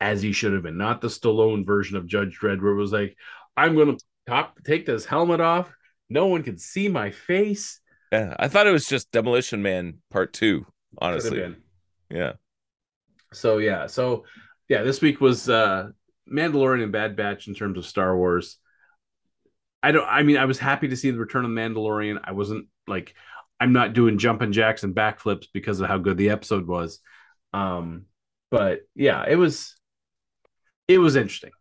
as 0.00 0.22
he 0.22 0.32
should 0.32 0.52
have 0.52 0.62
been, 0.62 0.78
not 0.78 1.00
the 1.00 1.08
Stallone 1.08 1.66
version 1.66 1.96
of 1.96 2.06
Judge 2.06 2.38
Dredd, 2.40 2.62
where 2.62 2.72
it 2.72 2.76
was 2.76 2.92
like, 2.92 3.16
I'm 3.56 3.74
going 3.74 3.96
to 3.96 4.04
top, 4.26 4.58
take 4.64 4.86
this 4.86 5.04
helmet 5.04 5.40
off. 5.40 5.72
No 6.08 6.26
one 6.26 6.42
can 6.42 6.58
see 6.58 6.88
my 6.88 7.10
face. 7.10 7.80
Yeah, 8.12 8.34
I 8.38 8.48
thought 8.48 8.66
it 8.66 8.72
was 8.72 8.86
just 8.86 9.12
Demolition 9.12 9.62
Man 9.62 9.98
Part 10.10 10.32
Two. 10.32 10.66
Honestly, 10.98 11.54
yeah. 12.10 12.32
So 13.32 13.58
yeah, 13.58 13.86
so 13.86 14.24
yeah, 14.68 14.82
this 14.82 15.00
week 15.00 15.20
was 15.20 15.48
uh 15.48 15.90
Mandalorian 16.28 16.82
and 16.82 16.90
Bad 16.90 17.14
Batch 17.14 17.46
in 17.46 17.54
terms 17.54 17.78
of 17.78 17.86
Star 17.86 18.16
Wars. 18.16 18.56
I 19.82 19.92
don't. 19.92 20.08
I 20.08 20.24
mean, 20.24 20.36
I 20.36 20.46
was 20.46 20.58
happy 20.58 20.88
to 20.88 20.96
see 20.96 21.12
the 21.12 21.18
return 21.18 21.44
of 21.44 21.52
Mandalorian. 21.52 22.20
I 22.24 22.32
wasn't 22.32 22.66
like, 22.88 23.14
I'm 23.60 23.72
not 23.72 23.92
doing 23.92 24.18
jumping 24.18 24.50
jacks 24.50 24.82
and 24.82 24.94
backflips 24.94 25.46
because 25.52 25.80
of 25.80 25.86
how 25.86 25.98
good 25.98 26.16
the 26.16 26.30
episode 26.30 26.66
was. 26.66 26.98
Um, 27.52 28.06
but 28.50 28.80
yeah, 28.94 29.24
it 29.28 29.36
was, 29.36 29.76
it 30.88 30.98
was 30.98 31.16
interesting. 31.16 31.52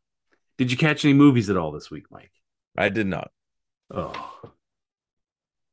Did 0.58 0.72
you 0.72 0.78
catch 0.78 1.06
any 1.06 1.14
movies 1.14 1.50
at 1.50 1.58
all 1.58 1.72
this 1.72 1.90
week, 1.90 2.06
Mike? 2.12 2.32
I 2.78 2.90
did 2.90 3.08
not. 3.08 3.32
Oh, 3.92 4.42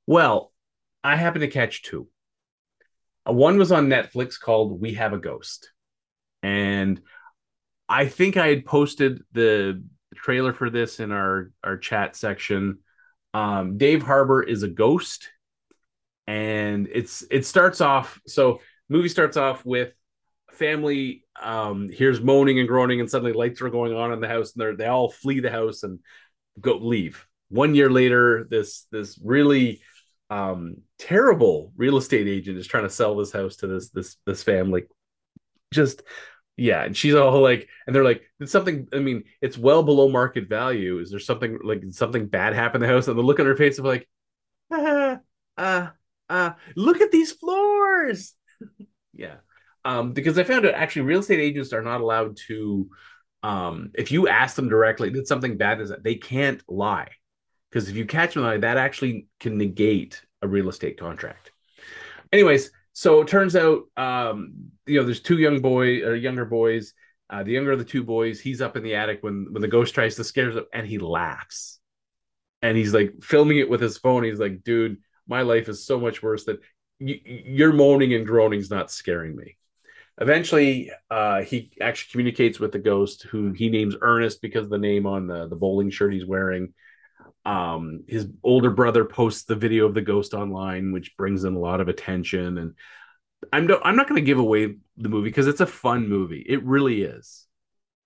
well, 0.06 0.52
I 1.02 1.16
happened 1.16 1.42
to 1.42 1.48
catch 1.48 1.82
two. 1.82 2.08
Uh, 3.28 3.32
one 3.32 3.58
was 3.58 3.72
on 3.72 3.88
Netflix 3.88 4.40
called 4.40 4.80
We 4.80 4.94
Have 4.94 5.12
a 5.12 5.18
Ghost, 5.18 5.70
and 6.42 7.00
I 7.88 8.06
think 8.06 8.36
I 8.36 8.48
had 8.48 8.64
posted 8.64 9.22
the 9.32 9.84
trailer 10.14 10.52
for 10.52 10.70
this 10.70 11.00
in 11.00 11.12
our 11.12 11.50
our 11.62 11.76
chat 11.76 12.16
section. 12.16 12.78
Um, 13.34 13.78
Dave 13.78 14.02
Harbour 14.02 14.42
is 14.42 14.62
a 14.62 14.68
ghost, 14.68 15.28
and 16.26 16.88
it's 16.92 17.24
it 17.30 17.44
starts 17.44 17.80
off. 17.80 18.20
So 18.26 18.60
movie 18.88 19.08
starts 19.08 19.36
off 19.36 19.64
with 19.64 19.92
family 20.56 21.24
um 21.40 21.88
hears 21.88 22.20
moaning 22.20 22.58
and 22.58 22.68
groaning 22.68 23.00
and 23.00 23.10
suddenly 23.10 23.32
lights 23.32 23.60
are 23.60 23.70
going 23.70 23.94
on 23.94 24.12
in 24.12 24.20
the 24.20 24.28
house 24.28 24.54
and 24.54 24.62
they 24.62 24.84
they 24.84 24.88
all 24.88 25.10
flee 25.10 25.40
the 25.40 25.50
house 25.50 25.82
and 25.82 26.00
go 26.60 26.76
leave. 26.76 27.26
One 27.48 27.74
year 27.74 27.90
later 27.90 28.46
this 28.48 28.86
this 28.90 29.18
really 29.22 29.80
um 30.30 30.78
terrible 30.98 31.72
real 31.76 31.96
estate 31.96 32.26
agent 32.26 32.58
is 32.58 32.66
trying 32.66 32.82
to 32.84 32.90
sell 32.90 33.16
this 33.16 33.32
house 33.32 33.56
to 33.56 33.66
this 33.66 33.90
this 33.90 34.16
this 34.26 34.42
family. 34.42 34.84
Just 35.72 36.02
yeah 36.56 36.84
and 36.84 36.96
she's 36.96 37.14
all 37.14 37.42
like 37.42 37.68
and 37.86 37.94
they're 37.94 38.02
like 38.02 38.22
did 38.40 38.48
something 38.48 38.88
i 38.94 38.98
mean 38.98 39.24
it's 39.42 39.58
well 39.58 39.82
below 39.82 40.08
market 40.08 40.48
value. 40.48 40.98
Is 40.98 41.10
there 41.10 41.20
something 41.20 41.58
like 41.62 41.82
something 41.90 42.26
bad 42.26 42.54
happen 42.54 42.82
in 42.82 42.88
the 42.88 42.94
house? 42.94 43.08
And 43.08 43.18
the 43.18 43.22
look 43.22 43.40
on 43.40 43.46
her 43.46 43.56
face 43.56 43.78
of 43.78 43.84
like 43.84 44.08
ah 44.72 45.18
ah 45.58 45.92
ah 46.30 46.56
look 46.74 47.00
at 47.00 47.12
these 47.12 47.32
floors. 47.32 48.34
Yeah 49.18 49.36
um 49.86 50.12
because 50.12 50.38
i 50.38 50.44
found 50.44 50.66
out 50.66 50.74
actually 50.74 51.02
real 51.02 51.20
estate 51.20 51.40
agents 51.40 51.72
are 51.72 51.82
not 51.82 52.00
allowed 52.00 52.36
to 52.36 52.88
um 53.42 53.90
if 53.94 54.10
you 54.10 54.28
ask 54.28 54.56
them 54.56 54.68
directly 54.68 55.10
did 55.10 55.26
something 55.26 55.56
bad 55.56 55.80
is 55.80 55.88
that 55.90 56.04
they 56.04 56.14
can't 56.14 56.62
lie 56.68 57.08
because 57.70 57.88
if 57.88 57.96
you 57.96 58.04
catch 58.04 58.34
them 58.34 58.42
lying 58.42 58.60
that 58.60 58.76
actually 58.76 59.26
can 59.40 59.56
negate 59.58 60.20
a 60.42 60.48
real 60.48 60.68
estate 60.68 60.98
contract 60.98 61.52
anyways 62.32 62.70
so 62.96 63.20
it 63.20 63.28
turns 63.28 63.54
out, 63.54 63.82
um, 63.98 64.70
you 64.86 64.98
know, 64.98 65.04
there's 65.04 65.20
two 65.20 65.36
young 65.36 65.60
boy 65.60 66.02
or 66.02 66.12
uh, 66.12 66.14
younger 66.14 66.46
boys. 66.46 66.94
Uh, 67.28 67.42
the 67.42 67.52
younger 67.52 67.72
of 67.72 67.78
the 67.78 67.84
two 67.84 68.02
boys, 68.02 68.40
he's 68.40 68.62
up 68.62 68.74
in 68.74 68.82
the 68.82 68.94
attic 68.94 69.18
when 69.20 69.48
when 69.50 69.60
the 69.60 69.68
ghost 69.68 69.92
tries 69.92 70.16
to 70.16 70.24
scare 70.24 70.50
him, 70.50 70.64
and 70.72 70.86
he 70.86 70.96
laughs, 70.96 71.78
and 72.62 72.74
he's 72.74 72.94
like 72.94 73.22
filming 73.22 73.58
it 73.58 73.68
with 73.68 73.82
his 73.82 73.98
phone. 73.98 74.24
He's 74.24 74.40
like, 74.40 74.64
"Dude, 74.64 74.96
my 75.28 75.42
life 75.42 75.68
is 75.68 75.84
so 75.84 76.00
much 76.00 76.22
worse 76.22 76.46
that 76.46 76.60
y- 76.98 77.20
your 77.22 77.74
moaning 77.74 78.14
and 78.14 78.26
groaning 78.26 78.60
is 78.60 78.70
not 78.70 78.90
scaring 78.90 79.36
me." 79.36 79.58
Eventually, 80.18 80.90
uh, 81.10 81.42
he 81.42 81.72
actually 81.80 82.10
communicates 82.10 82.58
with 82.58 82.72
the 82.72 82.78
ghost, 82.78 83.24
who 83.24 83.52
he 83.52 83.68
names 83.68 83.96
Ernest 84.00 84.40
because 84.40 84.64
of 84.64 84.70
the 84.70 84.78
name 84.78 85.06
on 85.06 85.26
the 85.26 85.46
the 85.46 85.56
bowling 85.56 85.90
shirt 85.90 86.14
he's 86.14 86.26
wearing. 86.26 86.72
Um, 87.44 88.04
his 88.08 88.28
older 88.42 88.70
brother 88.70 89.04
posts 89.04 89.44
the 89.44 89.54
video 89.54 89.86
of 89.86 89.94
the 89.94 90.02
ghost 90.02 90.34
online, 90.34 90.92
which 90.92 91.16
brings 91.16 91.44
in 91.44 91.54
a 91.54 91.58
lot 91.58 91.80
of 91.80 91.88
attention. 91.88 92.58
And 92.58 92.74
I'm 93.52 93.66
no, 93.66 93.80
I'm 93.82 93.96
not 93.96 94.08
going 94.08 94.20
to 94.20 94.26
give 94.26 94.38
away 94.38 94.76
the 94.96 95.08
movie 95.08 95.28
because 95.28 95.46
it's 95.46 95.60
a 95.60 95.66
fun 95.66 96.08
movie. 96.08 96.44
It 96.46 96.64
really 96.64 97.02
is. 97.02 97.46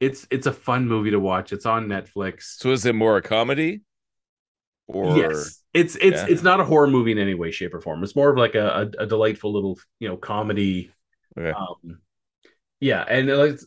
It's 0.01 0.27
it's 0.31 0.47
a 0.47 0.53
fun 0.53 0.89
movie 0.89 1.11
to 1.13 1.21
watch. 1.21 1.53
It's 1.53 1.67
on 1.67 1.87
Netflix. 1.87 2.59
So 2.59 2.73
is 2.73 2.85
it 2.87 2.95
more 2.95 3.17
a 3.17 3.23
comedy? 3.23 3.83
Or 4.87 5.17
yes, 5.17 5.63
it's 5.73 5.97
it's 5.97 6.23
yeah. 6.23 6.27
it's 6.29 6.43
not 6.43 6.59
a 6.59 6.65
horror 6.65 6.89
movie 6.89 7.13
in 7.13 7.19
any 7.19 7.35
way, 7.35 7.51
shape, 7.51 7.75
or 7.75 7.81
form. 7.81 8.03
It's 8.03 8.17
more 8.17 8.31
of 8.31 8.37
like 8.37 8.57
a, 8.57 8.91
a, 8.99 9.05
a 9.05 9.07
delightful 9.07 9.53
little 9.53 9.79
you 10.01 10.09
know 10.09 10.17
comedy. 10.17 10.91
Okay. 11.39 11.51
Um, 11.51 12.01
yeah, 12.81 13.03
and 13.03 13.29
it's 13.29 13.67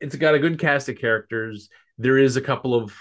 it's 0.00 0.16
got 0.16 0.34
a 0.34 0.38
good 0.38 0.58
cast 0.58 0.88
of 0.88 0.98
characters. 0.98 1.68
There 1.98 2.18
is 2.18 2.36
a 2.36 2.40
couple 2.40 2.74
of 2.74 2.94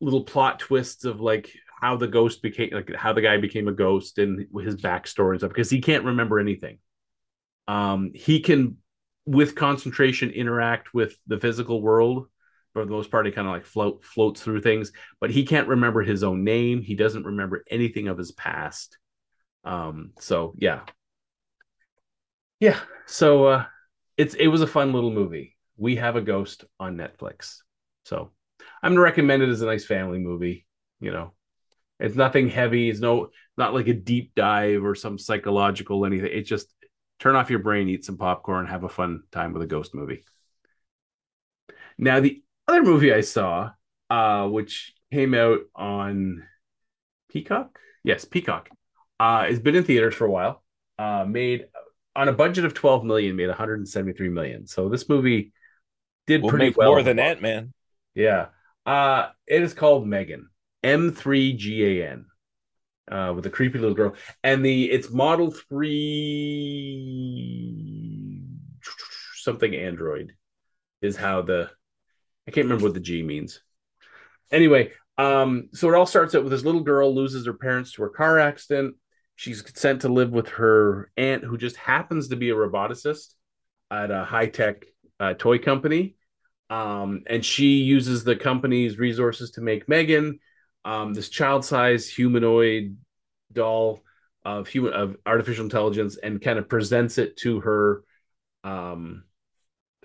little 0.00 0.24
plot 0.24 0.58
twists 0.60 1.04
of 1.04 1.20
like 1.20 1.50
how 1.80 1.96
the 1.96 2.08
ghost 2.08 2.42
became 2.42 2.70
like 2.72 2.94
how 2.94 3.12
the 3.12 3.22
guy 3.22 3.38
became 3.38 3.68
a 3.68 3.72
ghost 3.72 4.18
and 4.18 4.46
his 4.62 4.76
backstory 4.76 5.32
and 5.32 5.40
stuff 5.40 5.50
because 5.50 5.70
he 5.70 5.80
can't 5.80 6.04
remember 6.04 6.38
anything. 6.38 6.78
Um 7.68 8.12
he 8.14 8.40
can 8.40 8.78
with 9.26 9.54
concentration 9.54 10.30
interact 10.30 10.94
with 10.94 11.16
the 11.26 11.38
physical 11.38 11.82
world. 11.82 12.26
For 12.72 12.84
the 12.84 12.92
most 12.92 13.10
part 13.10 13.26
he 13.26 13.32
kind 13.32 13.48
of 13.48 13.52
like 13.54 13.64
float 13.66 14.04
floats 14.04 14.42
through 14.42 14.60
things 14.62 14.92
but 15.20 15.30
he 15.30 15.44
can't 15.44 15.68
remember 15.68 16.02
his 16.02 16.22
own 16.22 16.44
name. 16.44 16.82
He 16.82 16.94
doesn't 16.94 17.24
remember 17.26 17.64
anything 17.70 18.08
of 18.08 18.18
his 18.18 18.32
past. 18.32 18.96
Um 19.64 20.12
so 20.18 20.54
yeah. 20.58 20.80
Yeah 22.60 22.78
so 23.10 23.46
uh 23.46 23.64
it's 24.16 24.34
it 24.34 24.46
was 24.48 24.62
a 24.62 24.66
fun 24.66 24.92
little 24.92 25.10
movie 25.10 25.56
we 25.76 25.96
have 25.96 26.16
a 26.16 26.20
ghost 26.20 26.64
on 26.78 26.96
netflix 26.96 27.58
so 28.04 28.30
I'm 28.82 28.92
gonna 28.92 29.00
recommend 29.00 29.42
it 29.42 29.48
as 29.48 29.62
a 29.62 29.66
nice 29.66 29.84
family 29.84 30.18
movie. 30.18 30.66
You 31.00 31.12
know, 31.12 31.32
it's 31.98 32.16
nothing 32.16 32.48
heavy. 32.48 32.90
It's 32.90 33.00
no 33.00 33.30
not 33.56 33.74
like 33.74 33.88
a 33.88 33.94
deep 33.94 34.32
dive 34.34 34.84
or 34.84 34.94
some 34.94 35.18
psychological 35.18 36.06
anything. 36.06 36.30
It's 36.32 36.48
just 36.48 36.72
turn 37.18 37.36
off 37.36 37.50
your 37.50 37.58
brain, 37.58 37.88
eat 37.88 38.04
some 38.04 38.16
popcorn, 38.16 38.66
have 38.66 38.84
a 38.84 38.88
fun 38.88 39.22
time 39.32 39.52
with 39.52 39.62
a 39.62 39.66
ghost 39.66 39.94
movie. 39.94 40.24
Now 41.98 42.20
the 42.20 42.42
other 42.66 42.82
movie 42.82 43.12
I 43.12 43.20
saw, 43.20 43.70
uh, 44.08 44.46
which 44.48 44.94
came 45.12 45.34
out 45.34 45.60
on 45.74 46.44
Peacock, 47.28 47.78
yes, 48.02 48.24
Peacock, 48.24 48.70
uh, 49.18 49.44
has 49.44 49.60
been 49.60 49.76
in 49.76 49.84
theaters 49.84 50.14
for 50.14 50.26
a 50.26 50.30
while. 50.30 50.62
Uh, 50.98 51.24
made 51.26 51.66
on 52.16 52.28
a 52.28 52.32
budget 52.32 52.64
of 52.64 52.74
12 52.74 53.04
million, 53.04 53.36
made 53.36 53.48
173 53.48 54.28
million. 54.28 54.66
So 54.66 54.88
this 54.88 55.08
movie 55.08 55.52
did 56.26 56.42
we'll 56.42 56.50
pretty 56.50 56.74
well. 56.76 56.90
More 56.90 57.02
than 57.02 57.18
Ant 57.18 57.42
Man. 57.42 57.72
Yeah. 58.14 58.46
Uh, 58.84 59.28
it 59.46 59.62
is 59.62 59.74
called 59.74 60.06
Megan. 60.06 60.48
M3GAN. 60.82 62.24
Uh, 63.10 63.32
with 63.34 63.46
a 63.46 63.50
creepy 63.50 63.78
little 63.78 63.96
girl. 63.96 64.14
And 64.44 64.64
the 64.64 64.90
it's 64.90 65.10
Model 65.10 65.50
3 65.50 68.46
something 69.40 69.74
Android 69.74 70.34
is 71.02 71.16
how 71.16 71.42
the 71.42 71.68
I 72.46 72.52
can't 72.52 72.66
remember 72.66 72.84
what 72.84 72.94
the 72.94 73.00
G 73.00 73.22
means. 73.22 73.60
Anyway, 74.52 74.92
um, 75.18 75.68
so 75.72 75.88
it 75.88 75.94
all 75.94 76.06
starts 76.06 76.34
out 76.34 76.42
with 76.42 76.52
this 76.52 76.64
little 76.64 76.82
girl 76.82 77.14
loses 77.14 77.46
her 77.46 77.52
parents 77.52 77.92
to 77.92 78.04
a 78.04 78.10
car 78.10 78.38
accident. 78.38 78.96
She's 79.40 79.64
sent 79.74 80.02
to 80.02 80.10
live 80.10 80.32
with 80.32 80.48
her 80.48 81.10
aunt, 81.16 81.44
who 81.44 81.56
just 81.56 81.76
happens 81.76 82.28
to 82.28 82.36
be 82.36 82.50
a 82.50 82.54
roboticist 82.54 83.36
at 83.90 84.10
a 84.10 84.22
high 84.22 84.48
tech 84.48 84.84
uh, 85.18 85.32
toy 85.32 85.56
company. 85.56 86.16
Um, 86.68 87.22
and 87.26 87.42
she 87.42 87.78
uses 87.78 88.22
the 88.22 88.36
company's 88.36 88.98
resources 88.98 89.52
to 89.52 89.62
make 89.62 89.88
Megan, 89.88 90.40
um, 90.84 91.14
this 91.14 91.30
child-sized 91.30 92.14
humanoid 92.14 92.98
doll 93.50 94.02
of 94.44 94.68
human 94.68 94.92
of 94.92 95.16
artificial 95.24 95.64
intelligence, 95.64 96.18
and 96.22 96.42
kind 96.42 96.58
of 96.58 96.68
presents 96.68 97.16
it 97.16 97.38
to 97.38 97.60
her, 97.60 98.04
um, 98.62 99.24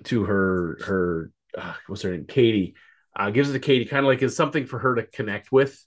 to 0.05 0.23
her 0.23 0.79
her 0.86 1.31
uh, 1.57 1.73
what's 1.88 2.03
her 2.03 2.11
name, 2.11 2.23
Katie. 2.25 2.75
Uh, 3.13 3.31
gives 3.31 3.49
it 3.49 3.53
to 3.53 3.59
Katie, 3.59 3.83
kind 3.83 4.05
of 4.05 4.07
like 4.07 4.23
as 4.23 4.33
something 4.33 4.65
for 4.65 4.79
her 4.79 4.95
to 4.95 5.03
connect 5.03 5.51
with, 5.51 5.86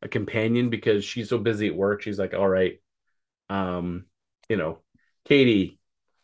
a 0.00 0.06
companion, 0.06 0.70
because 0.70 1.04
she's 1.04 1.28
so 1.28 1.38
busy 1.38 1.66
at 1.66 1.74
work. 1.74 2.02
She's 2.02 2.20
like, 2.20 2.34
all 2.34 2.48
right, 2.48 2.80
um, 3.54 4.06
you 4.48 4.56
know, 4.56 4.78
Katie, 5.24 5.78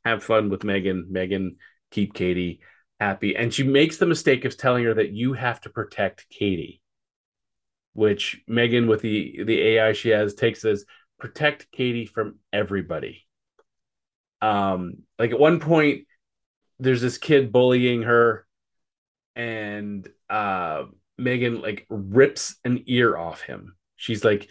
have 0.04 0.24
fun 0.24 0.50
with 0.50 0.64
Megan. 0.64 1.06
Megan, 1.10 1.56
keep 1.90 2.14
Katie 2.14 2.60
happy. 2.98 3.36
And 3.36 3.52
she 3.52 3.62
makes 3.62 3.98
the 3.98 4.06
mistake 4.06 4.44
of 4.44 4.56
telling 4.56 4.84
her 4.84 4.94
that 4.94 5.12
you 5.12 5.32
have 5.34 5.60
to 5.62 5.70
protect 5.70 6.28
Katie, 6.28 6.82
which 7.92 8.42
Megan, 8.48 8.88
with 8.88 9.02
the 9.02 9.44
the 9.44 9.60
AI 9.60 9.92
she 9.92 10.10
has, 10.10 10.34
takes 10.34 10.64
as 10.64 10.84
protect 11.18 11.70
Katie 11.70 12.06
from 12.06 12.38
everybody. 12.52 13.26
Um, 14.42 15.04
like 15.18 15.30
at 15.30 15.38
one 15.38 15.60
point, 15.60 16.06
there's 16.78 17.02
this 17.02 17.18
kid 17.18 17.52
bullying 17.52 18.02
her, 18.02 18.46
and 19.36 20.08
uh, 20.28 20.84
Megan 21.16 21.60
like 21.60 21.86
rips 21.88 22.56
an 22.64 22.82
ear 22.86 23.16
off 23.16 23.42
him. 23.42 23.76
She's 23.96 24.24
like, 24.24 24.48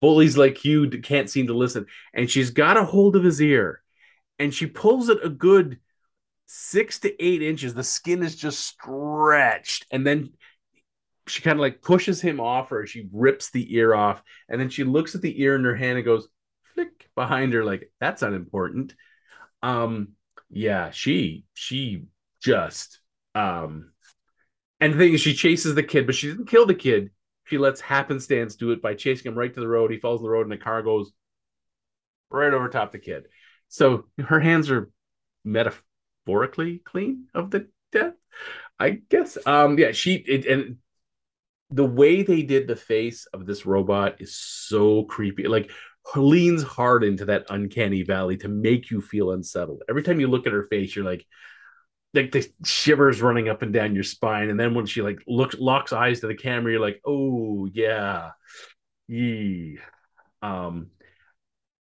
bullies 0.00 0.36
like 0.36 0.64
you 0.64 0.88
can't 0.88 1.30
seem 1.30 1.48
to 1.48 1.56
listen, 1.56 1.86
and 2.14 2.30
she's 2.30 2.50
got 2.50 2.76
a 2.76 2.84
hold 2.84 3.16
of 3.16 3.24
his 3.24 3.40
ear, 3.40 3.82
and 4.38 4.52
she 4.52 4.66
pulls 4.66 5.08
it 5.08 5.24
a 5.24 5.28
good 5.28 5.78
six 6.46 6.98
to 7.00 7.24
eight 7.24 7.42
inches. 7.42 7.74
The 7.74 7.84
skin 7.84 8.22
is 8.22 8.36
just 8.36 8.60
stretched, 8.60 9.86
and 9.90 10.06
then 10.06 10.30
she 11.26 11.42
kind 11.42 11.58
of 11.58 11.60
like 11.60 11.82
pushes 11.82 12.20
him 12.20 12.40
off 12.40 12.70
her. 12.70 12.86
She 12.86 13.08
rips 13.12 13.50
the 13.50 13.74
ear 13.74 13.94
off, 13.94 14.22
and 14.48 14.60
then 14.60 14.70
she 14.70 14.84
looks 14.84 15.14
at 15.14 15.22
the 15.22 15.40
ear 15.40 15.54
in 15.54 15.64
her 15.64 15.76
hand 15.76 15.96
and 15.96 16.04
goes 16.04 16.28
flick 16.74 17.08
behind 17.14 17.52
her, 17.52 17.64
like 17.64 17.90
that's 18.00 18.22
unimportant. 18.22 18.94
Um, 19.62 20.10
yeah, 20.48 20.90
she 20.90 21.44
she 21.54 22.04
just 22.42 23.00
um, 23.34 23.92
and 24.80 24.94
the 24.94 24.98
thing 24.98 25.14
is, 25.14 25.20
she 25.20 25.34
chases 25.34 25.74
the 25.74 25.82
kid, 25.82 26.06
but 26.06 26.14
she 26.14 26.28
didn't 26.28 26.46
kill 26.48 26.66
the 26.66 26.74
kid. 26.74 27.10
She 27.50 27.58
lets 27.58 27.80
happenstance 27.80 28.54
do 28.54 28.70
it 28.70 28.80
by 28.80 28.94
chasing 28.94 29.30
him 29.30 29.36
right 29.36 29.52
to 29.52 29.60
the 29.60 29.66
road. 29.66 29.90
He 29.90 29.98
falls 29.98 30.20
in 30.20 30.24
the 30.24 30.30
road, 30.30 30.42
and 30.42 30.52
the 30.52 30.56
car 30.56 30.82
goes 30.82 31.12
right 32.30 32.54
over 32.54 32.68
top 32.68 32.92
the 32.92 33.00
kid. 33.00 33.26
So 33.66 34.04
her 34.20 34.38
hands 34.38 34.70
are 34.70 34.92
metaphorically 35.44 36.78
clean 36.78 37.26
of 37.34 37.50
the 37.50 37.66
death, 37.90 38.14
I 38.78 39.00
guess. 39.08 39.36
Um, 39.44 39.76
yeah, 39.80 39.90
she 39.90 40.14
it, 40.14 40.46
and 40.46 40.76
the 41.70 41.84
way 41.84 42.22
they 42.22 42.42
did 42.42 42.68
the 42.68 42.76
face 42.76 43.26
of 43.32 43.46
this 43.46 43.66
robot 43.66 44.20
is 44.20 44.36
so 44.36 45.02
creepy. 45.02 45.48
Like 45.48 45.72
leans 46.14 46.62
hard 46.62 47.02
into 47.02 47.24
that 47.24 47.46
uncanny 47.50 48.02
valley 48.02 48.36
to 48.36 48.48
make 48.48 48.92
you 48.92 49.00
feel 49.00 49.32
unsettled. 49.32 49.82
Every 49.88 50.04
time 50.04 50.20
you 50.20 50.28
look 50.28 50.46
at 50.46 50.52
her 50.52 50.68
face, 50.70 50.94
you're 50.94 51.04
like, 51.04 51.26
like 52.12 52.32
the 52.32 52.48
shivers 52.64 53.22
running 53.22 53.48
up 53.48 53.62
and 53.62 53.72
down 53.72 53.94
your 53.94 54.04
spine. 54.04 54.50
And 54.50 54.58
then 54.58 54.74
when 54.74 54.86
she 54.86 55.02
like 55.02 55.20
looks 55.26 55.56
locks 55.58 55.92
eyes 55.92 56.20
to 56.20 56.26
the 56.26 56.34
camera, 56.34 56.72
you're 56.72 56.80
like, 56.80 57.00
oh 57.06 57.68
yeah, 57.72 58.30
yee. 59.08 59.78
Um, 60.42 60.88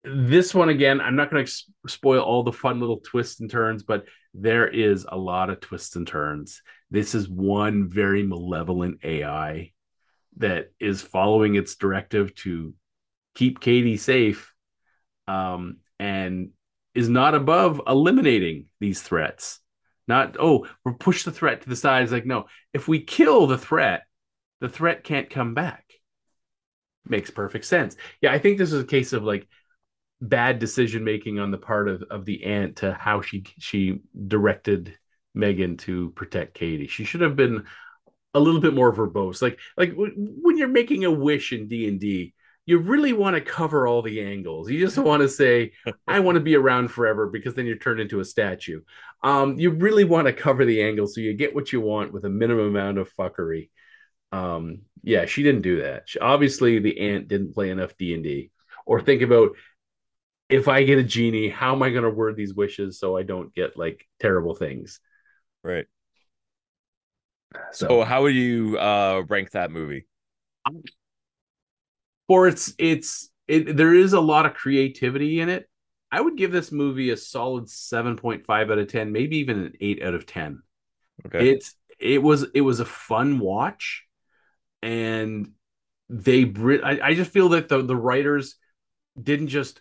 this 0.04 0.54
one 0.54 0.68
again, 0.68 1.00
I'm 1.00 1.16
not 1.16 1.30
going 1.30 1.44
to 1.44 1.52
spoil 1.86 2.22
all 2.22 2.42
the 2.42 2.52
fun 2.52 2.80
little 2.80 3.00
twists 3.00 3.40
and 3.40 3.50
turns, 3.50 3.82
but 3.82 4.04
there 4.34 4.66
is 4.66 5.06
a 5.08 5.16
lot 5.16 5.50
of 5.50 5.60
twists 5.60 5.96
and 5.96 6.06
turns. 6.06 6.62
This 6.90 7.14
is 7.14 7.28
one 7.28 7.88
very 7.90 8.22
malevolent 8.22 9.00
AI 9.04 9.72
that 10.38 10.72
is 10.78 11.02
following 11.02 11.56
its 11.56 11.76
directive 11.76 12.34
to 12.36 12.74
keep 13.34 13.60
Katie 13.60 13.96
safe 13.96 14.52
um, 15.26 15.78
and 15.98 16.50
is 16.94 17.08
not 17.08 17.34
above 17.34 17.80
eliminating 17.86 18.66
these 18.80 19.02
threats. 19.02 19.60
Not, 20.08 20.36
oh, 20.40 20.66
we'll 20.84 20.94
push 20.94 21.24
the 21.24 21.30
threat 21.30 21.62
to 21.62 21.68
the 21.68 21.76
side. 21.76 22.02
It's 22.02 22.12
like, 22.12 22.26
no, 22.26 22.46
if 22.72 22.88
we 22.88 23.00
kill 23.00 23.46
the 23.46 23.58
threat, 23.58 24.02
the 24.60 24.68
threat 24.68 25.04
can't 25.04 25.30
come 25.30 25.54
back. 25.54 25.84
Makes 27.06 27.30
perfect 27.30 27.66
sense. 27.66 27.96
Yeah, 28.20 28.32
I 28.32 28.38
think 28.38 28.58
this 28.58 28.72
is 28.72 28.82
a 28.82 28.86
case 28.86 29.12
of 29.12 29.22
like 29.22 29.46
bad 30.20 30.58
decision 30.58 31.04
making 31.04 31.38
on 31.38 31.50
the 31.50 31.58
part 31.58 31.88
of, 31.88 32.02
of 32.10 32.24
the 32.24 32.44
aunt 32.44 32.76
to 32.76 32.92
how 32.92 33.20
she 33.20 33.44
she 33.58 34.00
directed 34.26 34.96
Megan 35.34 35.76
to 35.78 36.10
protect 36.10 36.54
Katie. 36.54 36.88
She 36.88 37.04
should 37.04 37.20
have 37.20 37.36
been 37.36 37.64
a 38.34 38.40
little 38.40 38.60
bit 38.60 38.74
more 38.74 38.92
verbose. 38.92 39.40
Like 39.40 39.58
like 39.76 39.92
when 39.96 40.58
you're 40.58 40.68
making 40.68 41.04
a 41.04 41.10
wish 41.10 41.52
in 41.52 41.68
D 41.68 41.88
and 41.88 42.00
D, 42.00 42.34
you 42.68 42.76
really 42.76 43.14
want 43.14 43.34
to 43.34 43.40
cover 43.40 43.86
all 43.86 44.02
the 44.02 44.20
angles. 44.22 44.70
You 44.70 44.78
just 44.78 44.98
want 44.98 45.22
to 45.22 45.28
say, 45.30 45.72
"I 46.06 46.20
want 46.20 46.36
to 46.36 46.40
be 46.40 46.54
around 46.54 46.88
forever," 46.88 47.26
because 47.26 47.54
then 47.54 47.64
you're 47.64 47.78
turned 47.78 47.98
into 47.98 48.20
a 48.20 48.26
statue. 48.26 48.82
Um, 49.22 49.58
you 49.58 49.70
really 49.70 50.04
want 50.04 50.26
to 50.26 50.34
cover 50.34 50.66
the 50.66 50.82
angles 50.82 51.14
so 51.14 51.22
you 51.22 51.32
get 51.32 51.54
what 51.54 51.72
you 51.72 51.80
want 51.80 52.12
with 52.12 52.26
a 52.26 52.28
minimum 52.28 52.66
amount 52.66 52.98
of 52.98 53.10
fuckery. 53.14 53.70
Um, 54.32 54.82
yeah, 55.02 55.24
she 55.24 55.42
didn't 55.42 55.62
do 55.62 55.80
that. 55.80 56.10
She, 56.10 56.18
obviously, 56.18 56.78
the 56.78 57.00
aunt 57.00 57.26
didn't 57.26 57.54
play 57.54 57.70
enough 57.70 57.96
D 57.96 58.12
and 58.12 58.22
D, 58.22 58.50
or 58.84 59.00
think 59.00 59.22
about 59.22 59.56
if 60.50 60.68
I 60.68 60.82
get 60.82 60.98
a 60.98 61.02
genie, 61.02 61.48
how 61.48 61.74
am 61.74 61.82
I 61.82 61.88
going 61.88 62.02
to 62.02 62.10
word 62.10 62.36
these 62.36 62.52
wishes 62.52 63.00
so 63.00 63.16
I 63.16 63.22
don't 63.22 63.54
get 63.54 63.78
like 63.78 64.06
terrible 64.20 64.54
things? 64.54 65.00
Right. 65.64 65.86
So, 67.72 67.88
so 67.88 68.04
how 68.04 68.24
would 68.24 68.34
you 68.34 68.78
uh, 68.78 69.22
rank 69.26 69.52
that 69.52 69.70
movie? 69.70 70.06
For 72.28 72.46
its 72.46 72.74
its 72.78 73.30
it, 73.48 73.76
there 73.76 73.94
is 73.94 74.12
a 74.12 74.20
lot 74.20 74.46
of 74.46 74.54
creativity 74.54 75.40
in 75.40 75.48
it. 75.48 75.68
I 76.12 76.20
would 76.20 76.36
give 76.36 76.52
this 76.52 76.70
movie 76.70 77.10
a 77.10 77.16
solid 77.16 77.64
7.5 77.64 78.48
out 78.48 78.78
of 78.78 78.88
10, 78.88 79.12
maybe 79.12 79.38
even 79.38 79.58
an 79.58 79.72
8 79.80 80.02
out 80.02 80.14
of 80.14 80.26
10. 80.26 80.62
Okay. 81.26 81.50
It's 81.50 81.74
it 81.98 82.22
was 82.22 82.46
it 82.54 82.60
was 82.60 82.80
a 82.80 82.84
fun 82.84 83.38
watch 83.38 84.04
and 84.82 85.50
they 86.08 86.44
I, 86.84 87.00
I 87.02 87.14
just 87.14 87.32
feel 87.32 87.50
that 87.50 87.68
the 87.68 87.82
the 87.82 87.96
writers 87.96 88.56
didn't 89.20 89.48
just 89.48 89.80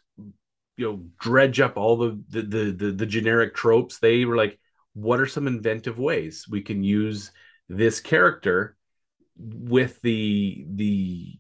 you 0.76 0.86
know 0.86 1.04
dredge 1.20 1.60
up 1.60 1.78
all 1.78 1.98
the 1.98 2.22
the 2.30 2.42
the 2.42 2.72
the, 2.72 2.92
the 2.92 3.06
generic 3.06 3.56
tropes. 3.56 4.00
They 4.00 4.26
were 4.26 4.36
like 4.36 4.60
what 4.94 5.20
are 5.20 5.28
some 5.28 5.48
inventive 5.48 6.00
ways 6.00 6.46
we 6.50 6.62
can 6.62 6.84
use 6.84 7.32
this 7.70 8.00
character 8.00 8.76
with 9.38 10.02
the 10.02 10.66
the 10.70 11.40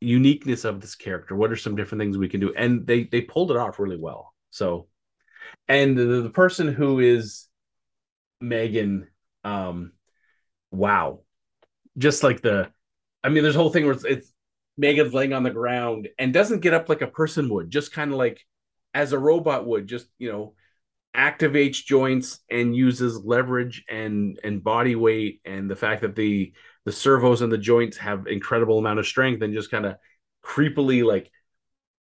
uniqueness 0.00 0.64
of 0.64 0.80
this 0.80 0.94
character. 0.94 1.36
What 1.36 1.52
are 1.52 1.56
some 1.56 1.76
different 1.76 2.00
things 2.00 2.16
we 2.16 2.28
can 2.28 2.40
do? 2.40 2.54
And 2.56 2.86
they 2.86 3.04
they 3.04 3.20
pulled 3.20 3.50
it 3.50 3.56
off 3.56 3.78
really 3.78 3.98
well. 3.98 4.34
So 4.50 4.88
and 5.68 5.96
the, 5.96 6.22
the 6.22 6.30
person 6.30 6.68
who 6.72 7.00
is 7.00 7.48
megan 8.40 9.08
um 9.44 9.92
wow. 10.70 11.20
Just 11.98 12.22
like 12.22 12.40
the 12.40 12.70
i 13.22 13.28
mean 13.28 13.42
there's 13.42 13.56
a 13.56 13.58
whole 13.58 13.70
thing 13.70 13.84
where 13.84 13.94
it's, 13.94 14.04
it's 14.04 14.32
megan's 14.76 15.12
laying 15.12 15.32
on 15.32 15.42
the 15.42 15.50
ground 15.50 16.08
and 16.18 16.32
doesn't 16.32 16.60
get 16.60 16.72
up 16.72 16.88
like 16.88 17.02
a 17.02 17.06
person 17.06 17.48
would 17.50 17.70
just 17.70 17.92
kind 17.92 18.10
of 18.10 18.16
like 18.16 18.46
as 18.94 19.12
a 19.12 19.18
robot 19.18 19.66
would 19.66 19.86
just 19.86 20.06
you 20.18 20.30
know 20.30 20.54
activates 21.14 21.84
joints 21.84 22.38
and 22.50 22.74
uses 22.74 23.22
leverage 23.24 23.84
and 23.88 24.38
and 24.44 24.64
body 24.64 24.94
weight 24.94 25.40
and 25.44 25.68
the 25.68 25.76
fact 25.76 26.02
that 26.02 26.14
the 26.14 26.52
the 26.84 26.92
servos 26.92 27.42
and 27.42 27.52
the 27.52 27.58
joints 27.58 27.96
have 27.98 28.26
incredible 28.26 28.78
amount 28.78 28.98
of 28.98 29.06
strength 29.06 29.42
and 29.42 29.54
just 29.54 29.70
kind 29.70 29.86
of 29.86 29.96
creepily 30.44 31.04
like 31.04 31.30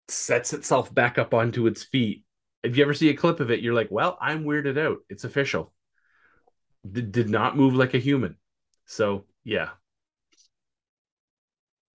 sets 0.08 0.54
itself 0.54 0.94
back 0.94 1.18
up 1.18 1.34
onto 1.34 1.68
its 1.68 1.84
feet. 1.84 2.24
If 2.64 2.78
you 2.78 2.84
ever 2.84 2.94
see 2.94 3.10
a 3.10 3.16
clip 3.16 3.40
of 3.40 3.52
it, 3.52 3.62
you're 3.62 3.74
like, 3.74 3.90
well, 3.92 4.18
I'm 4.22 4.44
weirded 4.44 4.78
out. 4.78 4.98
It's 5.10 5.24
official. 5.24 5.74
D- 6.90 7.02
did 7.02 7.30
not 7.30 7.58
move 7.58 7.74
like 7.74 7.94
a 7.94 8.00
human. 8.00 8.38
So 8.86 9.26
yeah. 9.44 9.70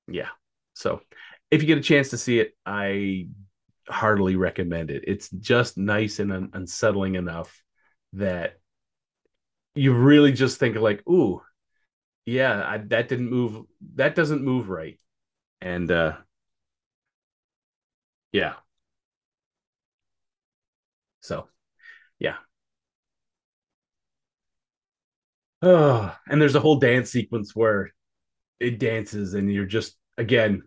Yeah. 0.07 0.29
So 0.75 1.01
if 1.51 1.63
you 1.63 1.67
get 1.67 1.79
a 1.79 1.83
chance 1.83 2.11
to 2.11 2.19
see 2.19 2.41
it, 2.41 2.57
I 2.67 3.29
heartily 3.89 4.37
recommend 4.37 4.91
it. 4.91 5.05
It's 5.07 5.29
just 5.31 5.77
nice 5.77 6.19
and 6.19 6.33
un- 6.33 6.51
unsettling 6.53 7.15
enough 7.15 7.63
that 8.15 8.59
you 9.75 9.93
really 9.93 10.33
just 10.33 10.59
think 10.59 10.77
like, 10.77 11.07
ooh, 11.09 11.43
yeah, 12.27 12.63
I, 12.67 12.79
that 12.79 13.09
didn't 13.09 13.31
move. 13.31 13.67
That 13.97 14.15
doesn't 14.15 14.43
move 14.43 14.69
right. 14.69 14.99
And 15.61 15.91
uh 15.91 16.19
yeah. 18.33 18.55
So, 21.21 21.49
yeah. 22.21 22.39
Oh, 25.63 26.15
and 26.29 26.41
there's 26.41 26.55
a 26.55 26.61
whole 26.61 26.77
dance 26.79 27.11
sequence 27.11 27.55
where 27.55 27.91
it 28.61 28.79
dances 28.79 29.35
and 29.35 29.53
you're 29.53 29.67
just 29.67 29.97
again 30.19 30.63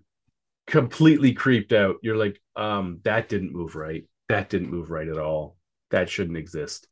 completely 0.67 1.33
creeped 1.33 1.73
out. 1.73 1.97
You're 2.03 2.17
like, 2.17 2.41
um, 2.55 3.01
that 3.03 3.29
didn't 3.29 3.53
move 3.53 3.75
right. 3.75 4.05
That 4.29 4.49
didn't 4.49 4.71
move 4.71 4.91
right 4.91 5.07
at 5.07 5.19
all. 5.19 5.57
That 5.91 6.09
shouldn't 6.09 6.37
exist. 6.37 6.87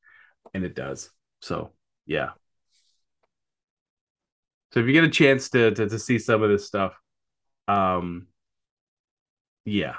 And 0.54 0.64
it 0.66 0.76
does. 0.76 1.12
So 1.42 1.74
yeah. 2.06 2.32
So 4.76 4.82
if 4.82 4.88
you 4.88 4.94
get 4.94 5.06
a 5.06 5.10
chance 5.10 5.50
to 5.52 5.72
to, 5.72 5.88
to 5.88 5.98
see 5.98 6.20
some 6.20 6.44
of 6.44 6.50
this 6.50 6.68
stuff, 6.68 7.00
um 7.68 8.28
yeah. 9.64 9.96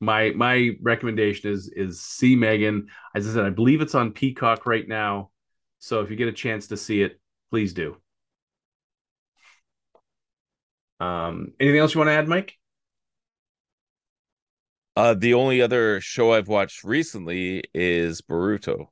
My 0.00 0.30
my 0.30 0.70
recommendation 0.80 1.52
is 1.52 1.68
is 1.68 2.00
see 2.00 2.34
Megan. 2.34 2.88
As 3.14 3.28
I 3.28 3.34
said, 3.34 3.44
I 3.44 3.50
believe 3.50 3.82
it's 3.82 3.94
on 3.94 4.12
Peacock 4.12 4.64
right 4.64 4.88
now. 4.88 5.30
So 5.78 6.00
if 6.00 6.10
you 6.10 6.16
get 6.16 6.28
a 6.28 6.32
chance 6.32 6.68
to 6.68 6.76
see 6.78 7.02
it, 7.02 7.20
please 7.50 7.74
do. 7.74 7.96
Um, 11.00 11.52
anything 11.60 11.80
else 11.80 11.94
you 11.94 11.98
want 11.98 12.08
to 12.08 12.14
add, 12.14 12.26
Mike? 12.26 12.54
Uh, 14.96 15.12
the 15.14 15.34
only 15.34 15.60
other 15.60 16.00
show 16.00 16.32
I've 16.32 16.48
watched 16.48 16.82
recently 16.82 17.62
is 17.74 18.22
Boruto, 18.22 18.86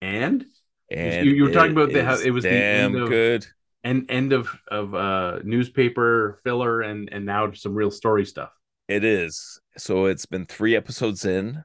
and 0.00 0.46
and 0.90 1.26
you, 1.26 1.32
you 1.32 1.44
were 1.44 1.50
talking 1.50 1.72
about 1.72 1.92
the 1.92 2.04
how 2.04 2.18
it 2.18 2.30
was 2.30 2.44
damn 2.44 2.92
the 2.92 3.02
of, 3.02 3.08
good 3.08 3.46
and 3.86 4.10
end 4.10 4.32
of 4.32 4.48
of 4.68 4.94
uh 4.94 5.38
newspaper 5.44 6.40
filler 6.44 6.82
and 6.82 7.08
and 7.12 7.24
now 7.24 7.50
some 7.52 7.74
real 7.74 7.90
story 7.90 8.26
stuff. 8.26 8.50
It 8.88 9.04
is. 9.04 9.60
So 9.76 10.06
it's 10.06 10.26
been 10.26 10.44
three 10.44 10.76
episodes 10.76 11.24
in, 11.24 11.64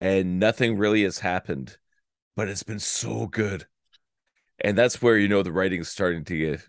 and 0.00 0.38
nothing 0.38 0.78
really 0.78 1.02
has 1.02 1.18
happened, 1.18 1.76
but 2.36 2.48
it's 2.48 2.62
been 2.62 2.78
so 2.78 3.26
good. 3.26 3.66
And 4.60 4.78
that's 4.78 5.02
where 5.02 5.18
you 5.18 5.28
know 5.28 5.42
the 5.42 5.52
writing's 5.52 5.88
starting 5.88 6.24
to 6.24 6.38
get, 6.38 6.68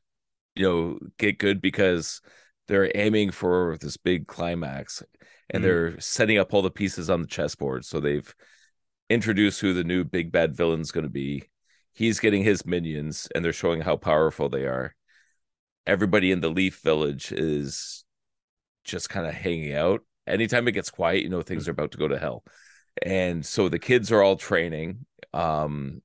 you 0.56 0.64
know, 0.64 1.00
get 1.18 1.38
good 1.38 1.62
because 1.62 2.22
they're 2.68 2.92
aiming 2.96 3.32
for 3.32 3.78
this 3.80 3.98
big 3.98 4.26
climax 4.28 5.04
and 5.50 5.62
Mhm. 5.62 5.68
they're 5.68 6.00
setting 6.00 6.38
up 6.40 6.54
all 6.54 6.62
the 6.62 6.72
pieces 6.72 7.10
on 7.10 7.22
the 7.22 7.28
chessboard. 7.28 7.86
So 7.86 8.00
they've 8.00 8.34
introduced 9.10 9.62
who 9.62 9.74
the 9.74 9.84
new 9.84 10.04
big 10.04 10.32
bad 10.32 10.56
villain's 10.56 10.92
going 10.92 11.06
to 11.06 11.10
be. 11.12 11.44
He's 11.94 12.20
getting 12.20 12.44
his 12.44 12.66
minions 12.66 13.28
and 13.34 13.44
they're 13.44 13.54
showing 13.54 13.82
how 13.82 13.98
powerful 13.98 14.50
they 14.50 14.66
are. 14.66 14.96
Everybody 15.86 16.32
in 16.32 16.42
the 16.42 16.50
Leaf 16.50 16.82
Village 16.82 17.32
is 17.32 18.04
just 18.84 19.10
kind 19.10 19.28
of 19.28 19.34
hanging 19.34 19.74
out. 19.74 20.02
Anytime 20.26 20.68
it 20.68 20.72
gets 20.74 20.90
quiet, 20.90 21.24
you 21.24 21.30
know 21.30 21.42
things 21.42 21.68
are 21.68 21.72
about 21.72 21.92
to 21.92 21.98
go 21.98 22.08
to 22.08 22.18
hell. 22.18 22.44
And 23.02 23.46
so 23.46 23.70
the 23.70 23.80
kids 23.80 24.12
are 24.12 24.22
all 24.22 24.36
training. 24.36 25.06
Um 25.34 26.02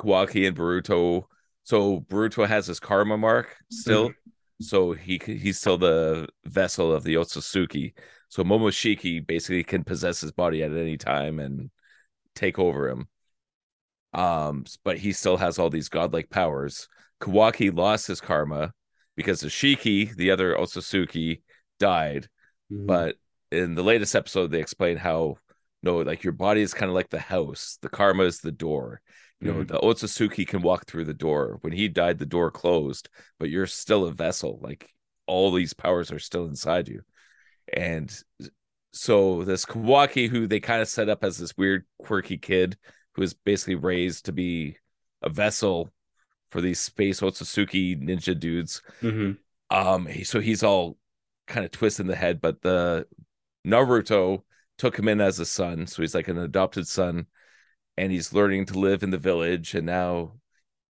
Kawaki 0.00 0.46
and 0.46 0.56
Boruto. 0.56 1.24
So 1.64 2.00
Boruto 2.00 2.46
has 2.46 2.66
his 2.66 2.80
karma 2.80 3.18
mark 3.18 3.56
still. 3.70 4.12
So 4.60 4.92
he 4.92 5.20
he's 5.24 5.58
still 5.58 5.78
the 5.78 6.28
vessel 6.46 6.92
of 6.92 7.04
the 7.04 7.14
Otsutsuki. 7.14 7.92
So 8.28 8.42
Momoshiki 8.44 9.26
basically 9.26 9.64
can 9.64 9.84
possess 9.84 10.20
his 10.20 10.32
body 10.32 10.62
at 10.62 10.72
any 10.72 10.96
time 10.96 11.38
and 11.38 11.70
take 12.34 12.58
over 12.58 12.88
him. 12.88 13.08
Um, 14.14 14.64
but 14.84 14.98
he 14.98 15.12
still 15.12 15.36
has 15.36 15.58
all 15.58 15.70
these 15.70 15.88
godlike 15.88 16.30
powers. 16.30 16.88
Kawaki 17.20 17.74
lost 17.74 18.06
his 18.06 18.20
karma 18.20 18.72
because 19.16 19.40
the 19.40 19.48
Shiki, 19.48 20.14
the 20.14 20.30
other 20.30 20.54
Otsutsuki, 20.54 21.42
died. 21.78 22.28
Mhm. 22.72 22.86
But 22.86 23.16
in 23.50 23.74
the 23.74 23.82
latest 23.82 24.14
episode, 24.14 24.50
they 24.50 24.60
explain 24.60 24.96
how 24.96 25.36
no, 25.82 25.98
like 25.98 26.24
your 26.24 26.32
body 26.32 26.60
is 26.60 26.74
kind 26.74 26.88
of 26.88 26.94
like 26.96 27.08
the 27.08 27.20
house, 27.20 27.78
the 27.82 27.88
karma 27.88 28.24
is 28.24 28.40
the 28.40 28.50
door. 28.50 29.00
You 29.40 29.52
know, 29.52 29.60
Mhm. 29.60 29.68
the 29.68 29.78
Otsutsuki 29.78 30.46
can 30.46 30.60
walk 30.62 30.86
through 30.86 31.04
the 31.04 31.14
door. 31.14 31.58
When 31.60 31.72
he 31.72 31.86
died, 31.88 32.18
the 32.18 32.26
door 32.26 32.50
closed, 32.50 33.08
but 33.38 33.48
you're 33.50 33.66
still 33.66 34.04
a 34.06 34.12
vessel. 34.12 34.58
Like 34.60 34.92
all 35.26 35.52
these 35.52 35.74
powers 35.74 36.10
are 36.10 36.18
still 36.18 36.46
inside 36.46 36.88
you. 36.88 37.02
And 37.72 38.12
so 38.92 39.44
this 39.44 39.64
Kawaki, 39.64 40.28
who 40.28 40.48
they 40.48 40.58
kind 40.58 40.82
of 40.82 40.88
set 40.88 41.08
up 41.08 41.22
as 41.22 41.38
this 41.38 41.56
weird, 41.56 41.86
quirky 41.98 42.38
kid 42.38 42.76
who 43.18 43.24
is 43.24 43.34
basically 43.34 43.74
raised 43.74 44.26
to 44.26 44.32
be 44.32 44.76
a 45.22 45.28
vessel 45.28 45.90
for 46.52 46.60
these 46.60 46.78
space 46.78 47.20
Otsutsuki 47.20 48.00
ninja 48.00 48.38
dudes. 48.38 48.80
Mhm. 49.02 49.36
Um, 49.70 50.06
he, 50.06 50.22
so 50.22 50.38
he's 50.38 50.62
all 50.62 50.96
kind 51.48 51.66
of 51.66 51.72
twisted 51.72 52.04
in 52.04 52.06
the 52.06 52.14
head, 52.14 52.40
but 52.40 52.62
the 52.62 53.08
Naruto 53.66 54.44
took 54.78 54.96
him 54.96 55.08
in 55.08 55.20
as 55.20 55.40
a 55.40 55.44
son, 55.44 55.88
so 55.88 56.00
he's 56.00 56.14
like 56.14 56.28
an 56.28 56.38
adopted 56.38 56.86
son, 56.86 57.26
and 57.96 58.12
he's 58.12 58.32
learning 58.32 58.66
to 58.66 58.78
live 58.78 59.02
in 59.02 59.10
the 59.10 59.18
village. 59.18 59.74
And 59.74 59.86
now 59.86 60.34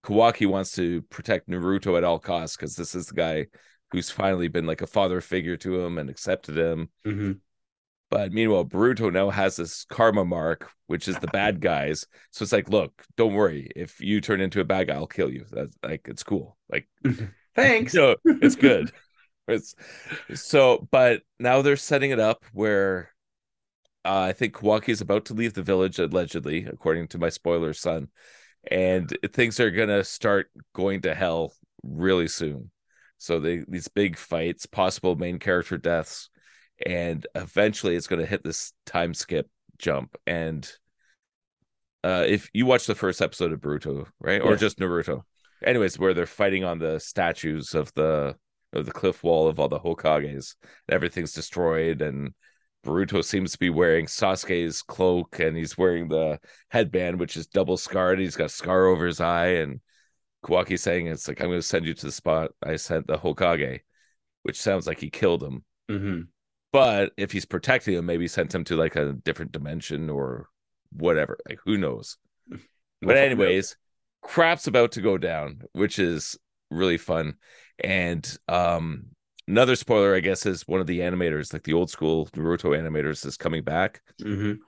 Kawaki 0.06 0.48
wants 0.48 0.72
to 0.76 1.02
protect 1.04 1.50
Naruto 1.50 1.98
at 1.98 2.06
all 2.06 2.20
costs 2.20 2.56
because 2.56 2.78
this 2.78 2.96
is 2.96 3.08
the 3.08 3.16
guy 3.16 3.48
who's 3.92 4.10
finally 4.10 4.48
been 4.48 4.66
like 4.66 4.82
a 4.82 4.88
father 4.88 5.20
figure 5.20 5.58
to 5.58 5.82
him 5.82 5.98
and 5.98 6.10
accepted 6.10 6.58
him. 6.58 6.90
Mhm. 7.06 7.42
But 8.14 8.32
meanwhile, 8.32 8.64
Boruto 8.64 9.12
now 9.12 9.32
has 9.32 9.56
this 9.56 9.86
karma 9.86 10.24
mark, 10.24 10.70
which 10.86 11.08
is 11.08 11.18
the 11.18 11.26
bad 11.26 11.60
guys. 11.60 12.06
So 12.30 12.44
it's 12.44 12.52
like, 12.52 12.70
look, 12.70 13.04
don't 13.18 13.34
worry. 13.34 13.72
If 13.76 14.00
you 14.00 14.22
turn 14.22 14.40
into 14.40 14.62
a 14.62 14.64
bad 14.64 14.86
guy, 14.86 14.94
I'll 14.94 15.08
kill 15.08 15.32
you. 15.32 15.46
That's 15.50 15.76
like 15.82 16.02
it's 16.08 16.22
cool. 16.22 16.56
Like 16.70 16.88
Thanks. 17.56 17.96
no, 17.96 18.16
it's 18.24 18.56
good. 18.56 18.92
It's 19.48 19.74
so, 20.36 20.88
but 20.92 21.24
now 21.40 21.64
they're 21.64 21.76
setting 21.76 22.12
it 22.12 22.20
up 22.20 22.46
where 22.54 23.10
uh, 24.06 24.20
I 24.30 24.34
think 24.34 24.54
Kawaki 24.54 24.90
is 24.90 25.02
about 25.02 25.26
to 25.26 25.34
leave 25.34 25.56
the 25.56 25.64
village, 25.64 25.98
allegedly, 25.98 26.66
according 26.66 27.08
to 27.10 27.18
my 27.18 27.30
spoiler 27.30 27.74
son, 27.74 28.10
and 28.70 29.12
things 29.32 29.60
are 29.60 29.72
gonna 29.72 30.04
start 30.04 30.52
going 30.76 31.02
to 31.02 31.16
hell 31.16 31.56
really 31.82 32.28
soon. 32.28 32.70
So 33.18 33.40
they 33.40 33.66
these 33.68 33.88
big 33.88 34.18
fights, 34.18 34.68
possible 34.68 35.16
main 35.16 35.40
character 35.40 35.80
deaths, 35.80 36.30
and 36.86 37.26
eventually 37.36 37.96
it's 37.96 38.08
gonna 38.08 38.26
hit 38.26 38.44
this 38.44 38.74
time 38.86 39.14
skip 39.14 39.50
jump. 39.78 40.16
And 40.28 40.70
uh, 42.04 42.26
if 42.28 42.50
you 42.54 42.66
watch 42.66 42.86
the 42.86 42.96
first 42.96 43.22
episode 43.22 43.52
of 43.52 43.62
Naruto, 43.62 44.08
right, 44.20 44.42
or 44.42 44.56
just 44.56 44.80
Naruto, 44.80 45.22
anyways, 45.64 45.98
where 45.98 46.14
they're 46.14 46.26
fighting 46.26 46.64
on 46.64 46.80
the 46.80 47.00
statues 47.00 47.74
of 47.76 47.94
the 47.94 48.36
of 48.74 48.86
the 48.86 48.92
cliff 48.92 49.24
wall 49.24 49.48
of 49.48 49.60
all 49.60 49.70
the 49.70 49.80
Hokages, 49.80 50.56
everything's 50.90 51.34
destroyed, 51.34 52.02
and 52.02 52.34
Boruto 52.86 53.24
seems 53.24 53.54
to 53.54 53.60
be 53.60 53.70
wearing 53.70 54.08
Sasuke's 54.08 54.82
cloak, 54.82 55.40
and 55.40 55.56
he's 55.56 55.78
wearing 55.78 56.10
the 56.10 56.40
headband, 56.70 57.20
which 57.20 57.38
is 57.38 57.48
double 57.48 57.78
scarred. 57.78 58.20
He's 58.20 58.36
got 58.36 58.46
a 58.46 58.50
scar 58.50 58.88
over 58.88 59.06
his 59.06 59.22
eye, 59.22 59.54
and 59.60 59.80
Kawaki 60.44 60.78
saying 60.78 61.08
it's 61.08 61.28
like 61.28 61.40
I'm 61.40 61.48
going 61.48 61.60
to 61.60 61.66
send 61.66 61.86
you 61.86 61.94
to 61.94 62.06
the 62.06 62.12
spot 62.12 62.52
I 62.62 62.76
sent 62.76 63.08
the 63.08 63.18
Hokage, 63.18 63.80
which 64.42 64.60
sounds 64.60 64.86
like 64.86 65.00
he 65.00 65.10
killed 65.10 65.44
him. 65.44 65.64
Mhm. 65.90 66.28
But 66.74 67.14
if 67.16 67.32
he's 67.32 67.46
protecting 67.46 67.94
him, 67.94 68.06
maybe 68.06 68.28
sent 68.28 68.54
him 68.54 68.64
to 68.66 68.76
like 68.76 68.98
a 68.98 69.14
different 69.14 69.54
dimension 69.54 70.10
or 70.10 70.50
whatever. 70.92 71.38
Like 71.48 71.60
who 71.64 71.78
knows? 71.78 72.18
But 73.02 73.16
anyways, 73.16 73.78
crap's 74.22 74.68
about 74.68 74.94
to 74.94 75.02
go 75.02 75.18
down, 75.18 75.62
which 75.74 76.00
is 76.00 76.38
really 76.72 76.98
fun. 76.98 77.36
And 77.84 78.38
um 78.48 79.06
another 79.48 79.76
spoiler, 79.76 80.16
I 80.16 80.20
guess, 80.20 80.46
is 80.46 80.68
one 80.68 80.82
of 80.82 80.88
the 80.88 81.02
animators, 81.02 81.54
like 81.54 81.64
the 81.64 81.74
old 81.74 81.90
school 81.90 82.28
Naruto 82.36 82.72
animators, 82.72 83.26
is 83.26 83.38
coming 83.38 83.64
back. 83.64 84.02
Mhm. 84.22 84.60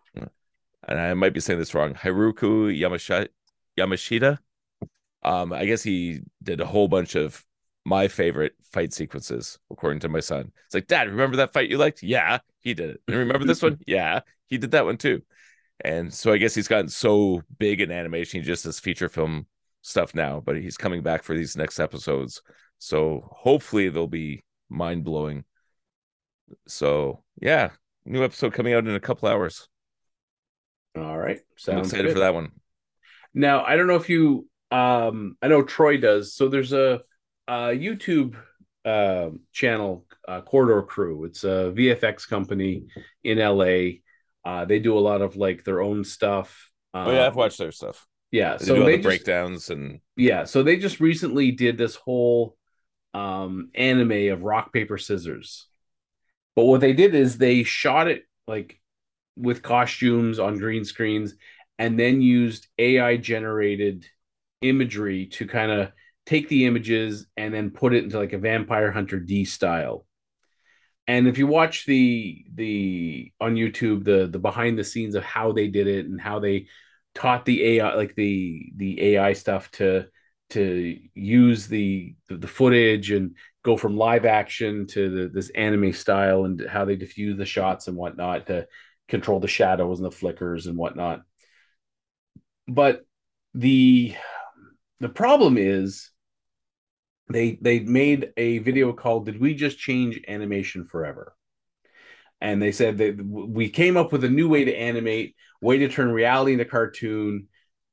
And 0.88 1.00
I 1.00 1.14
might 1.16 1.34
be 1.34 1.40
saying 1.40 1.58
this 1.58 1.74
wrong. 1.74 1.96
Haruku 1.96 2.78
Yamashita 2.80 3.30
Yamashita. 3.80 4.38
Um, 5.24 5.52
I 5.52 5.66
guess 5.66 5.82
he 5.82 6.22
did 6.44 6.62
a 6.62 6.66
whole 6.68 6.88
bunch 6.88 7.16
of 7.16 7.44
my 7.86 8.08
favorite 8.08 8.54
fight 8.72 8.94
sequences, 8.94 9.60
according 9.72 10.00
to 10.02 10.10
my 10.10 10.20
son. 10.20 10.52
It's 10.66 10.74
like, 10.74 10.88
Dad, 10.88 11.08
remember 11.08 11.38
that 11.38 11.54
fight 11.54 11.70
you 11.70 11.78
liked? 11.78 12.02
Yeah, 12.02 12.40
he 12.60 12.74
did 12.74 12.90
it. 12.90 13.02
And 13.08 13.18
remember 13.18 13.46
this 13.46 13.62
one? 13.62 13.80
Yeah, 13.88 14.22
he 14.48 14.58
did 14.58 14.72
that 14.72 14.86
one 14.86 14.98
too. 14.98 15.22
And 15.84 16.14
so 16.14 16.34
I 16.34 16.38
guess 16.38 16.56
he's 16.56 16.68
gotten 16.68 16.90
so 16.90 17.44
big 17.60 17.82
in 17.82 17.92
animation, 17.92 18.42
he 18.42 18.46
just 18.46 18.64
does 18.64 18.80
feature 18.80 19.10
film 19.10 19.46
stuff 19.82 20.16
now, 20.16 20.42
but 20.44 20.58
he's 20.58 20.78
coming 20.78 21.04
back 21.04 21.24
for 21.24 21.36
these 21.36 21.56
next 21.56 21.80
episodes. 21.80 22.42
So 22.80 23.30
hopefully 23.32 23.90
they'll 23.90 24.08
be 24.08 24.44
mind 24.70 25.04
blowing. 25.04 25.44
So 26.68 27.24
yeah, 27.40 27.70
new 28.06 28.24
episode 28.24 28.54
coming 28.54 28.74
out 28.74 28.88
in 28.88 28.96
a 28.96 29.00
couple 29.00 29.30
hours. 29.30 29.68
All 30.98 31.18
right. 31.18 31.40
I'm 31.68 31.80
excited 31.80 32.08
good. 32.08 32.14
for 32.14 32.20
that 32.20 32.34
one. 32.34 32.52
Now, 33.34 33.64
I 33.64 33.76
don't 33.76 33.88
know 33.88 33.96
if 33.96 34.10
you 34.10 34.48
um 34.72 35.38
I 35.42 35.50
know 35.50 35.62
Troy 35.62 35.98
does. 35.98 36.34
So 36.34 36.48
there's 36.48 36.74
a, 36.74 37.02
a 37.48 37.54
YouTube 37.74 38.36
um 38.86 39.40
channel 39.52 40.06
uh, 40.28 40.42
Corridor 40.42 40.84
Crew. 40.84 41.26
It's 41.26 41.44
a 41.44 41.72
VFX 41.72 42.26
company 42.28 42.86
in 43.24 43.40
LA. 43.40 44.02
Uh 44.44 44.66
they 44.66 44.80
do 44.80 44.98
a 44.98 45.02
lot 45.02 45.22
of 45.22 45.36
like 45.36 45.64
their 45.64 45.82
own 45.82 46.04
stuff. 46.04 46.72
Oh 47.06 47.12
yeah, 47.12 47.28
I've 47.28 47.36
Um, 47.36 47.36
watched 47.36 47.58
their 47.58 47.72
stuff. 47.72 48.08
Yeah, 48.32 48.58
They 48.60 48.72
so 48.72 48.84
they 48.84 48.98
the 48.98 49.00
just, 49.00 49.24
breakdowns 49.24 49.70
and 49.70 50.02
yeah, 50.18 50.46
so 50.46 50.64
they 50.64 50.78
just 50.78 51.00
recently 51.00 51.52
did 51.52 51.78
this 51.78 51.96
whole 51.96 52.58
um 53.14 53.72
anime 53.76 54.32
of 54.34 54.44
rock 54.44 54.74
paper 54.74 54.98
scissors. 54.98 55.68
But 56.56 56.66
what 56.66 56.82
they 56.82 56.94
did 56.94 57.16
is 57.16 57.38
they 57.38 57.64
shot 57.64 58.08
it 58.08 58.24
like 58.48 58.80
with 59.38 59.62
costumes 59.64 60.40
on 60.40 60.58
green 60.60 60.86
screens 60.86 61.36
and 61.80 62.00
then 62.00 62.22
used 62.22 62.68
AI 62.80 63.18
generated 63.18 64.06
imagery 64.62 65.28
to 65.28 65.48
kind 65.48 65.72
of 65.72 65.92
take 66.26 66.50
the 66.50 66.66
images 66.66 67.28
and 67.38 67.54
then 67.54 67.72
put 67.72 67.94
it 67.94 68.04
into 68.04 68.18
like 68.18 68.34
a 68.34 68.38
vampire 68.38 68.92
hunter 68.92 69.20
D 69.20 69.46
style. 69.46 70.06
And 71.08 71.28
if 71.28 71.38
you 71.38 71.48
watch 71.48 71.86
the 71.86 72.46
the 72.54 73.32
on 73.40 73.56
YouTube 73.56 74.04
the 74.04 74.28
the 74.28 74.40
behind 74.40 74.78
the 74.78 74.84
scenes 74.84 75.16
of 75.16 75.24
how 75.24 75.52
they 75.52 75.68
did 75.68 75.88
it 75.88 76.08
and 76.08 76.20
how 76.20 76.40
they 76.40 76.68
taught 77.14 77.46
the 77.46 77.78
AI 77.78 77.96
like 77.96 78.16
the 78.16 78.72
the 78.76 79.16
AI 79.16 79.34
stuff 79.34 79.70
to 79.72 80.06
to 80.52 80.98
use 81.14 81.68
the 81.68 82.16
the, 82.30 82.48
footage 82.48 83.12
and 83.12 83.36
go 83.64 83.78
from 83.78 83.98
live 83.98 84.26
action 84.26 84.86
to 84.86 85.10
the, 85.10 85.30
this 85.30 85.50
anime 85.50 85.92
style 85.92 86.46
and 86.46 86.66
how 86.70 86.86
they 86.86 86.96
diffuse 86.96 87.38
the 87.38 87.46
shots 87.46 87.88
and 87.88 87.98
whatnot 87.98 88.48
to 88.48 88.68
control 89.08 89.40
the 89.40 89.48
shadows 89.48 90.00
and 90.00 90.06
the 90.06 90.12
flickers 90.12 90.68
and 90.68 90.78
whatnot. 90.78 91.22
But 92.68 93.06
the 93.54 94.16
the 95.00 95.10
problem 95.10 95.58
is 95.58 96.12
they 97.30 97.58
they 97.62 97.80
made 97.80 98.32
a 98.38 98.60
video 98.60 98.94
called 98.94 99.26
"Did 99.26 99.40
we 99.40 99.54
just 99.54 99.80
change 99.80 100.22
animation 100.28 100.86
forever?" 100.86 101.36
And 102.42 102.62
they 102.62 102.72
said 102.72 102.98
that 103.00 103.26
we 103.26 103.70
came 103.70 103.98
up 103.98 104.12
with 104.12 104.24
a 104.24 104.30
new 104.30 104.50
way 104.50 104.66
to 104.66 104.76
animate, 104.76 105.36
way 105.62 105.80
to 105.80 105.88
turn 105.88 106.12
reality 106.12 106.54
into 106.54 106.66
cartoon, 106.66 107.48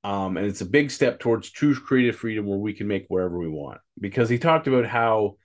um, 0.04 0.36
and 0.36 0.46
it's 0.46 0.60
a 0.60 0.66
big 0.66 0.90
step 0.90 1.20
towards 1.20 1.50
true 1.50 1.74
creative 1.74 2.16
freedom 2.16 2.46
where 2.46 2.58
we 2.58 2.72
can 2.72 2.88
make 2.88 3.06
wherever 3.08 3.38
we 3.38 3.48
want. 3.48 3.80
Because 4.00 4.28
he 4.28 4.38
talked 4.38 4.66
about 4.66 4.84
how 4.84 5.36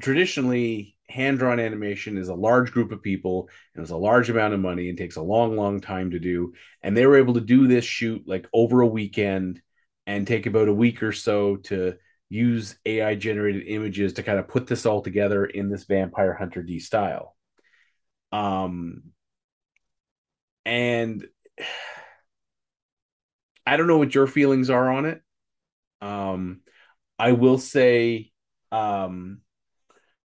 traditionally 0.00 0.96
hand 1.08 1.38
drawn 1.38 1.58
animation 1.58 2.18
is 2.18 2.28
a 2.28 2.34
large 2.34 2.70
group 2.72 2.92
of 2.92 3.02
people 3.02 3.48
and 3.74 3.82
it's 3.82 3.90
a 3.90 3.96
large 3.96 4.28
amount 4.30 4.54
of 4.54 4.60
money 4.60 4.88
and 4.88 4.98
takes 4.98 5.16
a 5.16 5.22
long, 5.22 5.56
long 5.56 5.80
time 5.80 6.10
to 6.10 6.18
do. 6.18 6.52
And 6.82 6.96
they 6.96 7.06
were 7.06 7.16
able 7.16 7.34
to 7.34 7.40
do 7.40 7.66
this 7.66 7.84
shoot 7.84 8.24
like 8.26 8.46
over 8.52 8.82
a 8.82 8.86
weekend 8.86 9.62
and 10.06 10.26
take 10.26 10.46
about 10.46 10.68
a 10.68 10.74
week 10.74 11.02
or 11.02 11.12
so 11.12 11.56
to 11.56 11.96
use 12.28 12.76
AI 12.84 13.14
generated 13.14 13.64
images 13.66 14.14
to 14.14 14.22
kind 14.22 14.38
of 14.38 14.48
put 14.48 14.66
this 14.66 14.86
all 14.86 15.00
together 15.02 15.44
in 15.46 15.70
this 15.70 15.84
Vampire 15.84 16.34
Hunter 16.34 16.62
D 16.62 16.78
style. 16.78 17.36
Um, 18.32 19.02
and 20.64 21.26
I 23.66 23.76
don't 23.76 23.86
know 23.86 23.98
what 23.98 24.14
your 24.14 24.26
feelings 24.26 24.70
are 24.70 24.90
on 24.90 25.04
it. 25.04 25.20
Um, 26.00 26.60
I 27.18 27.32
will 27.32 27.58
say, 27.58 28.32
um, 28.72 29.42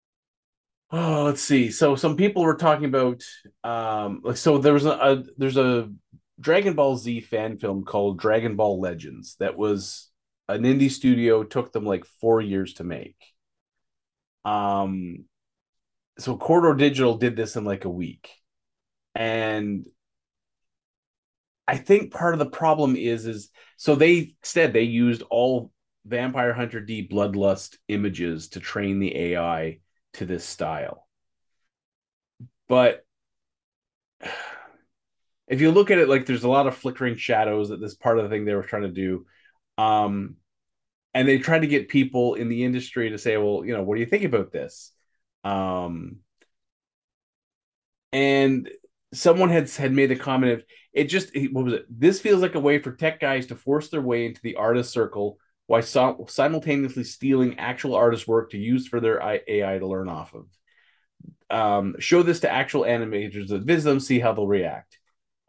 oh, 0.92 1.24
let's 1.24 1.42
see. 1.42 1.70
So 1.70 1.96
some 1.96 2.16
people 2.16 2.42
were 2.42 2.54
talking 2.54 2.84
about, 2.84 3.22
um, 3.64 4.20
like, 4.22 4.36
so 4.36 4.58
there 4.58 4.74
was 4.74 4.84
a, 4.86 4.90
a 4.90 5.24
there's 5.38 5.56
a 5.56 5.90
Dragon 6.40 6.74
Ball 6.74 6.96
Z 6.96 7.20
fan 7.22 7.58
film 7.58 7.84
called 7.84 8.18
Dragon 8.18 8.54
Ball 8.56 8.80
Legends 8.80 9.36
that 9.40 9.56
was 9.56 10.11
an 10.52 10.62
indie 10.62 10.90
studio 10.90 11.42
took 11.42 11.72
them 11.72 11.84
like 11.84 12.04
four 12.04 12.40
years 12.40 12.74
to 12.74 12.84
make. 12.84 13.16
Um, 14.44 15.24
so 16.18 16.36
Corridor 16.36 16.76
Digital 16.76 17.16
did 17.16 17.36
this 17.36 17.56
in 17.56 17.64
like 17.64 17.84
a 17.84 17.90
week, 17.90 18.30
and 19.14 19.86
I 21.66 21.76
think 21.76 22.12
part 22.12 22.34
of 22.34 22.38
the 22.38 22.46
problem 22.46 22.96
is 22.96 23.26
is 23.26 23.50
so 23.76 23.94
they 23.94 24.34
said 24.42 24.72
they 24.72 24.82
used 24.82 25.22
all 25.30 25.72
Vampire 26.04 26.52
Hunter 26.52 26.80
D 26.80 27.06
Bloodlust 27.08 27.76
images 27.88 28.48
to 28.50 28.60
train 28.60 28.98
the 28.98 29.16
AI 29.16 29.78
to 30.14 30.26
this 30.26 30.44
style. 30.44 31.06
But 32.68 33.04
if 35.48 35.60
you 35.60 35.70
look 35.70 35.90
at 35.90 35.98
it 35.98 36.08
like 36.08 36.26
there's 36.26 36.44
a 36.44 36.48
lot 36.48 36.66
of 36.66 36.76
flickering 36.76 37.16
shadows 37.16 37.68
that 37.68 37.80
this 37.80 37.94
part 37.94 38.18
of 38.18 38.24
the 38.24 38.30
thing 38.30 38.44
they 38.44 38.54
were 38.54 38.62
trying 38.62 38.82
to 38.82 38.88
do. 38.88 39.26
Um 39.78 40.36
and 41.14 41.28
they 41.28 41.38
tried 41.38 41.60
to 41.60 41.66
get 41.66 41.88
people 41.88 42.34
in 42.34 42.48
the 42.48 42.64
industry 42.64 43.10
to 43.10 43.18
say, 43.18 43.36
well, 43.36 43.64
you 43.64 43.74
know, 43.74 43.82
what 43.82 43.94
do 43.94 44.00
you 44.00 44.06
think 44.06 44.24
about 44.24 44.52
this? 44.52 44.92
Um 45.44 46.18
and 48.12 48.68
someone 49.12 49.50
had 49.50 49.70
had 49.70 49.92
made 49.92 50.10
a 50.10 50.16
comment 50.16 50.52
of 50.52 50.64
it 50.92 51.04
just 51.04 51.30
what 51.52 51.64
was 51.64 51.74
it? 51.74 51.86
This 51.88 52.20
feels 52.20 52.42
like 52.42 52.54
a 52.54 52.60
way 52.60 52.78
for 52.78 52.92
tech 52.92 53.20
guys 53.20 53.46
to 53.46 53.56
force 53.56 53.88
their 53.88 54.02
way 54.02 54.26
into 54.26 54.40
the 54.42 54.56
artist 54.56 54.92
circle 54.92 55.38
while 55.66 55.82
so- 55.82 56.26
simultaneously 56.28 57.04
stealing 57.04 57.58
actual 57.58 57.94
artist 57.94 58.28
work 58.28 58.50
to 58.50 58.58
use 58.58 58.86
for 58.86 59.00
their 59.00 59.22
ai 59.22 59.78
to 59.78 59.86
learn 59.86 60.08
off 60.08 60.34
of. 60.34 60.46
Um, 61.50 61.96
show 61.98 62.22
this 62.22 62.40
to 62.40 62.50
actual 62.50 62.82
animators 62.82 63.48
that 63.48 63.62
visit 63.62 63.88
them 63.88 64.00
see 64.00 64.18
how 64.18 64.32
they'll 64.32 64.46
react. 64.46 64.98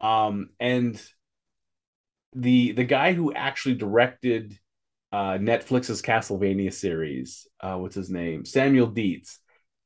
Um, 0.00 0.50
and 0.60 1.00
the 2.34 2.72
the 2.72 2.84
guy 2.84 3.12
who 3.12 3.32
actually 3.32 3.76
directed 3.76 4.58
uh, 5.14 5.38
netflix's 5.38 6.02
castlevania 6.02 6.72
series 6.72 7.46
uh, 7.60 7.76
what's 7.76 7.94
his 7.94 8.10
name 8.10 8.44
Samuel 8.44 8.88
Deats 8.88 9.38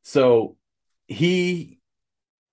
so 0.02 0.56
he 1.06 1.78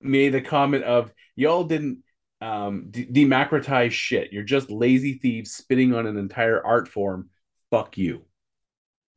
made 0.01 0.35
a 0.35 0.41
comment 0.41 0.83
of 0.83 1.11
y'all 1.35 1.63
didn't 1.63 1.99
um, 2.41 2.87
de- 2.91 3.05
democratize 3.05 3.93
shit. 3.93 4.31
You're 4.31 4.43
just 4.43 4.69
lazy 4.69 5.13
thieves 5.13 5.51
spitting 5.51 5.93
on 5.93 6.05
an 6.05 6.17
entire 6.17 6.63
art 6.65 6.87
form. 6.87 7.29
Fuck 7.71 7.97
you. 7.97 8.25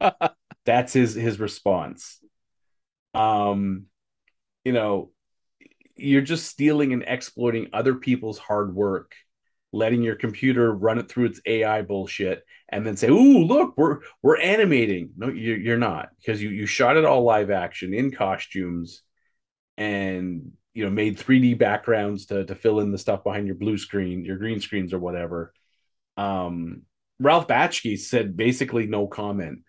That's 0.65 0.93
his 0.93 1.15
his 1.15 1.41
response. 1.41 2.19
Um, 3.15 3.87
you 4.65 4.73
know, 4.73 5.11
you're 5.97 6.23
just 6.23 6.47
stealing 6.47 6.93
and 6.93 7.05
exploiting 7.07 7.69
other 7.73 7.95
people's 7.95 8.39
hard 8.39 8.75
work, 8.75 9.15
letting 9.73 10.03
your 10.03 10.17
computer 10.17 10.73
run 10.73 10.99
it 10.99 11.09
through 11.09 11.27
its 11.27 11.41
AI 11.47 11.83
bullshit, 11.83 12.45
and 12.69 12.87
then 12.87 12.97
say, 12.97 13.09
"Ooh, 13.09 13.45
look, 13.45 13.75
we're 13.77 14.01
we're 14.23 14.39
animating." 14.39 15.11
No, 15.17 15.29
you're, 15.29 15.59
you're 15.59 15.79
not 15.79 16.11
because 16.19 16.43
you 16.43 16.51
you 16.51 16.67
shot 16.67 16.97
it 16.97 17.05
all 17.05 17.23
live 17.23 17.51
action 17.51 17.95
in 17.95 18.11
costumes, 18.11 19.03
and 19.77 20.53
you 20.75 20.85
know 20.85 20.91
made 20.91 21.19
3D 21.19 21.59
backgrounds 21.59 22.27
to 22.27 22.45
to 22.45 22.55
fill 22.55 22.81
in 22.81 22.93
the 22.93 22.99
stuff 22.99 23.25
behind 23.25 23.47
your 23.47 23.57
blue 23.57 23.79
screen, 23.79 24.25
your 24.25 24.39
green 24.39 24.61
screens 24.61 24.93
or 24.93 24.99
whatever. 24.99 25.53
Um, 26.17 26.83
Ralph 27.21 27.49
Bakshi 27.49 27.99
said 27.99 28.37
basically 28.37 28.87
no 28.87 29.07
comment. 29.07 29.61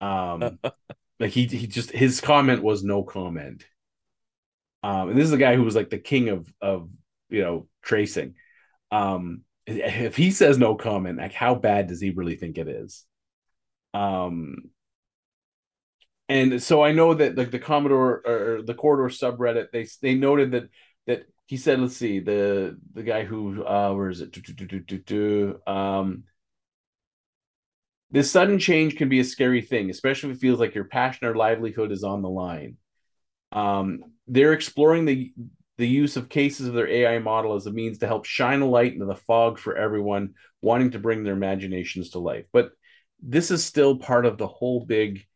Um, 0.00 0.58
like 1.20 1.30
he 1.30 1.46
he 1.46 1.66
just 1.66 1.90
his 1.90 2.20
comment 2.20 2.62
was 2.62 2.82
no 2.82 3.02
comment. 3.02 3.64
Um, 4.82 5.10
and 5.10 5.18
this 5.18 5.26
is 5.26 5.32
a 5.32 5.38
guy 5.38 5.56
who 5.56 5.62
was 5.62 5.76
like 5.76 5.90
the 5.90 5.98
king 5.98 6.28
of 6.30 6.52
of 6.60 6.88
you 7.28 7.42
know 7.42 7.68
tracing. 7.82 8.34
Um, 8.90 9.42
if 9.66 10.16
he 10.16 10.30
says 10.30 10.58
no 10.58 10.74
comment, 10.74 11.18
like 11.18 11.32
how 11.32 11.54
bad 11.54 11.88
does 11.88 12.00
he 12.00 12.10
really 12.10 12.36
think 12.36 12.58
it 12.58 12.68
is? 12.68 13.04
Um, 13.94 14.56
and 16.28 16.62
so 16.62 16.82
I 16.82 16.92
know 16.92 17.14
that 17.14 17.36
like 17.36 17.50
the 17.50 17.58
Commodore 17.58 18.22
or 18.24 18.62
the 18.62 18.74
Corridor 18.74 19.12
subreddit, 19.12 19.72
they 19.72 19.86
they 20.00 20.14
noted 20.14 20.52
that 20.52 20.68
that 21.06 21.24
he 21.46 21.56
said, 21.56 21.80
let's 21.80 21.96
see, 21.96 22.20
the 22.20 22.78
the 22.92 23.02
guy 23.02 23.24
who 23.24 23.64
uh 23.64 23.92
where 23.92 24.10
is 24.10 24.20
it? 24.20 24.36
Um 25.66 26.24
this 28.12 28.30
sudden 28.30 28.58
change 28.58 28.96
can 28.96 29.08
be 29.08 29.20
a 29.20 29.24
scary 29.24 29.62
thing, 29.62 29.90
especially 29.90 30.30
if 30.30 30.36
it 30.36 30.40
feels 30.40 30.58
like 30.58 30.74
your 30.74 30.84
passion 30.84 31.26
or 31.28 31.34
livelihood 31.34 31.92
is 31.92 32.02
on 32.02 32.22
the 32.22 32.28
line. 32.28 32.76
Um, 33.52 34.00
they're 34.26 34.52
exploring 34.52 35.04
the 35.04 35.32
the 35.80 35.88
use 35.88 36.18
of 36.18 36.28
cases 36.28 36.68
of 36.68 36.74
their 36.74 36.88
AI 36.88 37.18
model 37.20 37.54
as 37.54 37.66
a 37.66 37.72
means 37.72 37.98
to 37.98 38.06
help 38.06 38.26
shine 38.26 38.60
a 38.60 38.66
light 38.66 38.92
into 38.92 39.06
the 39.06 39.14
fog 39.14 39.58
for 39.58 39.74
everyone 39.74 40.34
wanting 40.60 40.90
to 40.90 40.98
bring 40.98 41.24
their 41.24 41.32
imaginations 41.32 42.10
to 42.10 42.18
life. 42.18 42.44
But 42.52 42.72
this 43.22 43.50
is 43.50 43.64
still 43.64 43.96
part 43.96 44.26
of 44.26 44.36
the 44.36 44.46
whole 44.46 44.84
big 44.84 45.26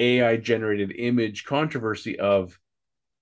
AI 0.00 0.38
generated 0.38 0.92
image 0.96 1.44
controversy 1.44 2.18
of 2.18 2.58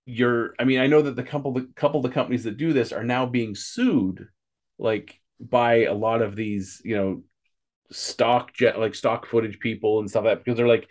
your 0.06 0.54
I 0.60 0.64
mean 0.64 0.78
I 0.78 0.86
know 0.86 1.02
that 1.02 1.16
the 1.16 1.24
couple 1.24 1.52
the 1.52 1.68
couple 1.74 1.98
of 1.98 2.04
the 2.04 2.14
companies 2.14 2.44
that 2.44 2.56
do 2.56 2.72
this 2.72 2.92
are 2.92 3.04
now 3.04 3.26
being 3.26 3.56
sued 3.56 4.28
like 4.78 5.20
by 5.40 5.84
a 5.84 5.92
lot 5.94 6.22
of 6.22 6.36
these 6.36 6.80
you 6.84 6.96
know 6.96 7.22
stock 7.90 8.54
jet 8.54 8.78
like 8.78 8.94
stock 8.94 9.26
footage 9.26 9.58
people 9.58 9.98
and 9.98 10.08
stuff 10.08 10.24
like 10.24 10.38
that 10.38 10.44
because 10.44 10.56
they're 10.56 10.68
like 10.68 10.88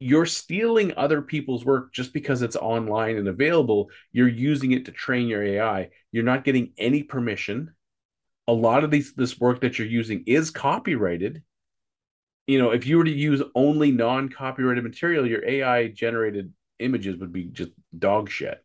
you're 0.00 0.26
stealing 0.26 0.92
other 0.96 1.20
people's 1.20 1.64
work 1.64 1.92
just 1.92 2.12
because 2.12 2.42
it's 2.42 2.56
online 2.56 3.16
and 3.16 3.28
available 3.28 3.90
you're 4.12 4.28
using 4.28 4.72
it 4.72 4.84
to 4.84 4.92
train 4.92 5.26
your 5.26 5.42
AI 5.42 5.90
you're 6.12 6.24
not 6.24 6.44
getting 6.44 6.72
any 6.78 7.02
permission 7.02 7.74
a 8.46 8.52
lot 8.52 8.84
of 8.84 8.90
these 8.90 9.12
this 9.14 9.38
work 9.40 9.60
that 9.60 9.78
you're 9.78 9.88
using 9.88 10.22
is 10.26 10.50
copyrighted 10.50 11.42
you 12.48 12.58
know, 12.58 12.70
if 12.70 12.86
you 12.86 12.96
were 12.96 13.04
to 13.04 13.10
use 13.10 13.42
only 13.54 13.92
non-copyrighted 13.92 14.82
material, 14.82 15.26
your 15.26 15.46
AI 15.46 15.88
generated 15.88 16.50
images 16.78 17.18
would 17.18 17.30
be 17.30 17.44
just 17.44 17.70
dog 17.96 18.30
shit. 18.30 18.64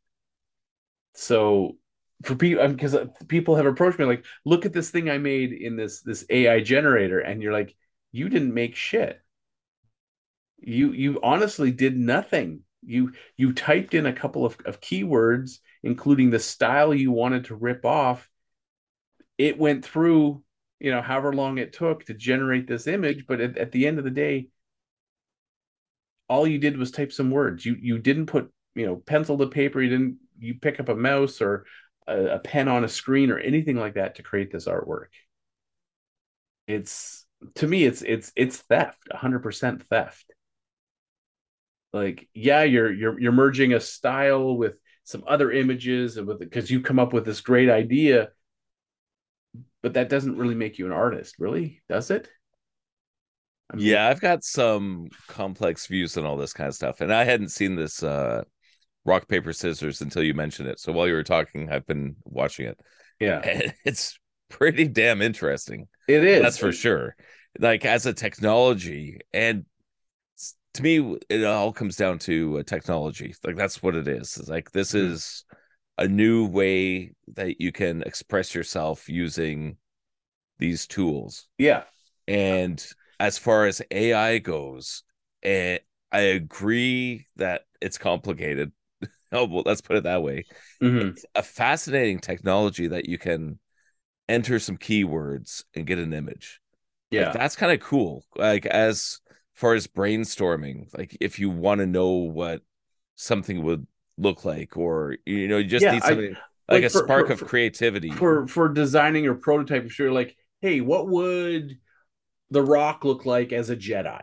So 1.15 1.75
for 2.23 2.35
people, 2.35 2.65
because 2.69 2.95
um, 2.95 3.11
uh, 3.21 3.25
people 3.27 3.57
have 3.57 3.65
approached 3.65 3.99
me 3.99 4.05
like, 4.05 4.25
look 4.45 4.65
at 4.65 4.71
this 4.71 4.89
thing 4.89 5.09
I 5.09 5.17
made 5.17 5.51
in 5.51 5.75
this 5.75 6.01
this 6.01 6.25
AI 6.29 6.61
generator, 6.61 7.19
and 7.19 7.43
you're 7.43 7.51
like, 7.51 7.75
you 8.13 8.29
didn't 8.29 8.53
make 8.53 8.75
shit. 8.75 9.21
You 10.65 10.91
you 10.91 11.19
honestly 11.21 11.71
did 11.71 11.97
nothing. 11.97 12.61
You 12.81 13.13
you 13.37 13.53
typed 13.53 13.93
in 13.93 14.05
a 14.05 14.13
couple 14.13 14.45
of, 14.45 14.57
of 14.65 14.81
keywords, 14.81 15.59
including 15.83 16.29
the 16.29 16.39
style 16.39 16.93
you 16.93 17.11
wanted 17.11 17.45
to 17.45 17.55
rip 17.55 17.85
off. 17.85 18.29
It 19.37 19.57
went 19.57 19.83
through 19.83 20.43
you 20.83 20.91
know 20.91 21.01
however 21.01 21.33
long 21.33 21.57
it 21.57 21.73
took 21.73 22.05
to 22.05 22.13
generate 22.13 22.67
this 22.67 22.85
image 22.85 23.25
but 23.25 23.39
at, 23.39 23.57
at, 23.57 23.71
the 23.71 23.87
end 23.87 23.97
of 23.97 24.03
the 24.03 24.11
day 24.11 24.49
all 26.27 26.45
you 26.45 26.59
did 26.59 26.77
was 26.77 26.91
type 26.91 27.11
some 27.11 27.31
words 27.31 27.65
you 27.65 27.75
you 27.79 27.97
didn't 27.97 28.27
put 28.27 28.51
you 28.75 28.85
know 28.85 28.97
pencil 28.97 29.37
to 29.37 29.47
paper 29.47 29.81
you 29.81 29.89
didn't 29.89 30.17
you 30.37 30.55
pick 30.55 30.79
up 30.79 30.89
a 30.89 30.95
mouse 30.95 31.41
or 31.41 31.65
a, 32.07 32.35
a 32.35 32.39
pen 32.39 32.67
on 32.67 32.83
a 32.83 32.89
screen 32.89 33.31
or 33.31 33.39
anything 33.39 33.77
like 33.77 33.95
that 33.95 34.15
to 34.15 34.23
create 34.23 34.51
this 34.51 34.67
artwork 34.67 35.07
it's 36.67 37.25
to 37.55 37.65
me 37.65 37.85
it's 37.85 38.01
it's 38.01 38.31
it's 38.35 38.57
theft 38.57 39.07
100% 39.11 39.83
theft 39.83 40.31
like 41.93 42.27
yeah 42.33 42.63
you're 42.63 42.91
you're 42.91 43.19
you're 43.19 43.31
merging 43.31 43.73
a 43.73 43.79
style 43.79 44.57
with 44.57 44.73
some 45.03 45.23
other 45.27 45.51
images 45.51 46.17
and 46.17 46.27
with 46.27 46.39
because 46.39 46.69
you 46.69 46.81
come 46.81 46.99
up 46.99 47.13
with 47.13 47.25
this 47.25 47.41
great 47.41 47.69
idea 47.69 48.29
but 49.83 49.93
that 49.93 50.09
doesn't 50.09 50.37
really 50.37 50.55
make 50.55 50.79
you 50.79 50.87
an 50.87 50.91
artist, 50.91 51.35
really, 51.37 51.81
does 51.89 52.09
it? 52.09 52.29
I 53.71 53.75
mean, 53.75 53.85
yeah, 53.85 54.07
I've 54.07 54.21
got 54.21 54.43
some 54.43 55.09
complex 55.27 55.85
views 55.87 56.17
on 56.17 56.25
all 56.25 56.37
this 56.37 56.53
kind 56.53 56.69
of 56.69 56.73
stuff, 56.73 57.01
and 57.01 57.13
I 57.13 57.25
hadn't 57.25 57.49
seen 57.49 57.75
this 57.75 58.01
uh, 58.01 58.43
rock 59.05 59.27
paper 59.27 59.51
scissors 59.51 60.01
until 60.01 60.23
you 60.23 60.33
mentioned 60.33 60.69
it. 60.69 60.79
So 60.79 60.93
while 60.93 61.07
you 61.07 61.13
were 61.13 61.23
talking, 61.23 61.69
I've 61.69 61.85
been 61.85 62.15
watching 62.23 62.67
it. 62.67 62.79
Yeah, 63.19 63.39
and 63.43 63.73
it's 63.85 64.17
pretty 64.49 64.87
damn 64.87 65.21
interesting. 65.21 65.87
It 66.07 66.23
is. 66.23 66.41
That's 66.41 66.57
for 66.57 66.71
sure. 66.71 67.15
Like 67.59 67.85
as 67.85 68.05
a 68.05 68.13
technology, 68.13 69.19
and 69.33 69.65
to 70.73 70.83
me, 70.83 71.17
it 71.29 71.43
all 71.43 71.71
comes 71.71 71.95
down 71.95 72.19
to 72.19 72.59
uh, 72.59 72.63
technology. 72.63 73.33
Like 73.43 73.55
that's 73.55 73.83
what 73.83 73.95
it 73.95 74.07
is. 74.07 74.37
It's 74.37 74.49
like 74.49 74.71
this 74.71 74.93
Mhm. 74.93 74.95
is 74.95 75.45
a 75.97 76.07
new 76.07 76.47
way 76.47 77.13
that 77.35 77.61
you 77.61 77.71
can 77.71 78.01
express 78.03 78.55
yourself 78.55 79.07
using 79.09 79.77
these 80.59 80.87
tools. 80.87 81.47
Yeah. 81.57 81.83
And 82.27 82.85
as 83.19 83.37
far 83.37 83.65
as 83.65 83.81
AI 83.91 84.39
goes, 84.39 85.03
eh, 85.43 85.79
I 86.11 86.19
agree 86.21 87.27
that 87.37 87.63
it's 87.81 87.97
complicated. 87.97 88.71
oh, 89.31 89.45
well, 89.45 89.63
let's 89.65 89.81
put 89.81 89.97
it 89.97 90.03
that 90.03 90.23
way. 90.23 90.45
Mhm. 90.81 91.15
It's 91.15 91.25
a 91.35 91.43
fascinating 91.43 92.19
technology 92.19 92.87
that 92.87 93.07
you 93.09 93.17
can 93.17 93.59
enter 94.29 94.59
some 94.59 94.77
keywords 94.77 95.63
and 95.75 95.85
get 95.87 95.99
an 95.99 96.13
image. 96.13 96.59
Like, 97.17 97.27
Yeah. 97.27 97.31
that's 97.31 97.55
kind 97.55 97.71
of 97.71 97.79
cool. 97.79 98.25
Like 98.35 98.65
as 98.65 99.19
far 99.53 99.73
as 99.73 99.87
brainstorming, 99.87 100.87
like 100.97 101.15
if 101.21 101.39
you 101.39 101.49
want 101.49 101.79
to 101.79 101.85
know 101.85 102.09
what 102.09 102.61
something 103.15 103.63
would 103.63 103.85
look 104.17 104.45
like, 104.45 104.77
or 104.77 105.17
you 105.25 105.47
know, 105.47 105.57
you 105.57 105.65
just 105.67 105.83
Yeah, 105.83 105.93
need 105.93 106.03
I- 106.03 106.07
something 106.09 106.29
like, 106.31 106.37
like 106.69 106.83
a 106.83 106.89
spark 106.89 107.27
for- 107.27 107.33
of 107.33 107.39
for- 107.39 107.45
creativity. 107.45 108.09
for 108.11 108.47
for 108.47 108.69
designing 108.69 109.27
or 109.27 109.35
prototyping 109.35 109.91
sure 109.91 110.11
like 110.11 110.35
hey 110.61 110.79
what 110.81 111.09
would 111.09 111.77
the 112.51 112.61
rock 112.63 113.03
look 113.03 113.25
like 113.25 113.51
as 113.51 113.69
a 113.69 113.75
jedi? 113.75 114.21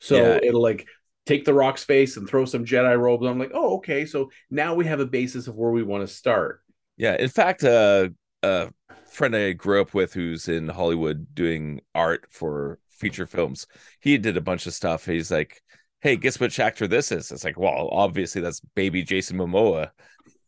So 0.00 0.16
Yeah. 0.16 0.40
it'll 0.42 0.62
like 0.62 0.86
take 1.26 1.44
the 1.44 1.52
rock's 1.52 1.84
face 1.84 2.16
and 2.16 2.26
throw 2.28 2.44
some 2.46 2.64
jedi 2.64 2.98
robes. 2.98 3.26
I'm 3.26 3.38
like 3.38 3.50
oh 3.54 3.76
okay. 3.78 4.06
So 4.06 4.30
now 4.50 4.74
we 4.74 4.86
have 4.86 5.00
a 5.00 5.06
basis 5.06 5.46
of 5.46 5.56
where 5.56 5.70
we 5.72 5.82
want 5.82 6.06
to 6.08 6.12
start. 6.12 6.62
Yeah, 6.96 7.16
in 7.16 7.28
fact, 7.28 7.62
uh, 7.64 8.08
a 8.42 8.72
friend 9.10 9.36
I 9.36 9.52
grew 9.52 9.80
up 9.80 9.94
with 9.94 10.14
who's 10.14 10.48
in 10.48 10.68
Hollywood 10.68 11.34
doing 11.34 11.80
art 11.94 12.26
for 12.30 12.78
feature 12.98 13.26
films, 13.26 13.66
he 14.00 14.18
did 14.18 14.36
a 14.36 14.40
bunch 14.40 14.66
of 14.66 14.74
stuff. 14.74 15.04
He's 15.06 15.30
like, 15.30 15.62
"Hey, 16.00 16.16
guess 16.16 16.40
which 16.40 16.60
actor 16.60 16.86
this 16.86 17.12
is?" 17.12 17.30
It's 17.32 17.44
like, 17.44 17.58
well, 17.58 17.88
obviously 17.92 18.40
that's 18.42 18.60
baby 18.74 19.02
Jason 19.04 19.38
Momoa. 19.38 19.90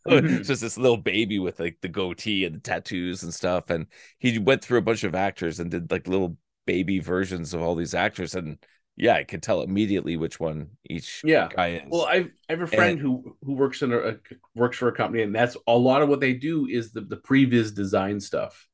Mhm. 0.09 0.39
It's 0.39 0.49
just 0.49 0.63
this 0.63 0.79
little 0.79 0.97
baby 0.97 1.39
with 1.39 1.61
like 1.61 1.79
the 1.83 1.89
goatee 1.89 2.45
and 2.45 2.57
the 2.57 2.61
tattoos 2.61 3.23
and 3.23 3.33
stuff. 3.33 3.71
And 3.71 3.87
he 4.19 4.39
went 4.39 4.63
through 4.65 4.79
a 4.79 4.83
bunch 4.83 5.05
of 5.05 5.15
actors 5.15 5.61
and 5.61 5.71
did 5.71 5.91
like 5.91 6.09
little 6.09 6.37
baby 6.67 6.99
versions 7.01 7.55
of 7.55 7.63
all 7.63 7.75
these 7.75 7.95
actors. 7.95 8.35
And 8.35 8.59
yeah, 8.97 9.15
I 9.17 9.25
could 9.25 9.43
tell 9.43 9.63
immediately 9.63 10.17
which 10.17 10.41
one 10.41 10.71
each 10.89 11.25
yeah 11.25 11.49
guy 11.49 11.69
is. 11.75 11.83
well 11.89 12.07
I've, 12.07 12.31
I 12.49 12.53
have 12.53 12.63
a 12.63 12.67
friend 12.67 12.99
who 12.99 13.37
who 13.43 13.55
works 13.55 13.83
in 13.83 13.93
a, 13.93 13.99
a 13.99 14.15
works 14.55 14.77
for 14.79 14.89
a 14.89 14.93
company 14.95 15.23
and 15.23 15.35
that's 15.35 15.57
a 15.67 15.77
lot 15.77 16.03
of 16.03 16.09
what 16.09 16.21
they 16.21 16.35
do 16.35 16.67
is 16.67 16.93
the 16.93 17.03
the 17.03 17.17
previs 17.17 17.75
design 17.75 18.21
stuff 18.21 18.67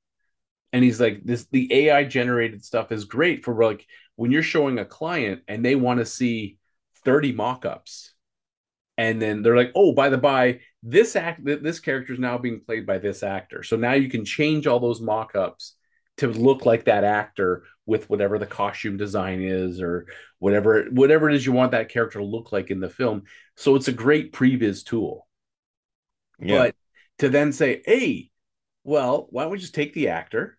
and 0.73 0.85
he's 0.85 1.01
like 1.01 1.23
this 1.25 1.47
the 1.47 1.73
ai 1.73 2.05
generated 2.05 2.65
stuff 2.65 2.93
is 2.93 3.05
great 3.05 3.45
for 3.45 3.55
like 3.65 3.87
when 4.17 4.31
you're 4.31 4.43
showing 4.43 4.79
a 4.79 4.85
client 4.85 5.43
and 5.47 5.65
they 5.65 5.75
want 5.75 6.01
to 6.01 6.07
see 6.07 6.59
30 7.07 7.33
mock-ups. 7.33 8.13
And 8.99 9.21
then 9.21 9.43
they're 9.43 9.57
like 9.57 9.73
oh 9.75 9.93
by 9.93 10.09
the 10.09 10.19
by 10.19 10.61
this 10.83 11.17
act 11.17 11.45
this 11.45 11.81
character 11.81 12.13
is 12.13 12.19
now 12.19 12.39
being 12.39 12.61
played 12.61 12.87
by 12.87 12.99
this 12.99 13.23
actor. 13.23 13.63
So 13.63 13.77
now 13.77 13.93
you 13.93 14.09
can 14.09 14.25
change 14.25 14.67
all 14.67 14.81
those 14.81 15.01
mock-ups 15.01 15.77
to 16.19 16.29
look 16.29 16.65
like 16.65 16.87
that 16.87 17.05
actor 17.05 17.65
with 17.85 18.09
whatever 18.09 18.39
the 18.39 18.47
costume 18.47 18.97
design 18.97 19.43
is 19.43 19.83
or 19.83 20.07
whatever 20.39 20.87
whatever 20.91 21.29
it 21.29 21.37
is 21.37 21.45
you 21.45 21.53
want 21.53 21.73
that 21.73 21.91
character 21.91 22.19
to 22.19 22.25
look 22.25 22.53
like 22.53 22.71
in 22.71 22.81
the 22.81 22.89
film. 22.89 23.25
So 23.55 23.77
it's 23.77 23.89
a 23.89 23.93
great 23.93 24.33
previs 24.33 24.83
tool. 24.85 25.27
Yeah. 26.39 26.59
but 26.59 26.75
to 27.19 27.29
then 27.29 27.53
say, 27.53 27.83
hey, 27.85 28.31
well, 28.87 29.27
why 29.31 29.43
don't 29.43 29.53
we 29.53 29.59
just 29.59 29.75
take 29.75 29.93
the 29.95 30.09
actor 30.09 30.57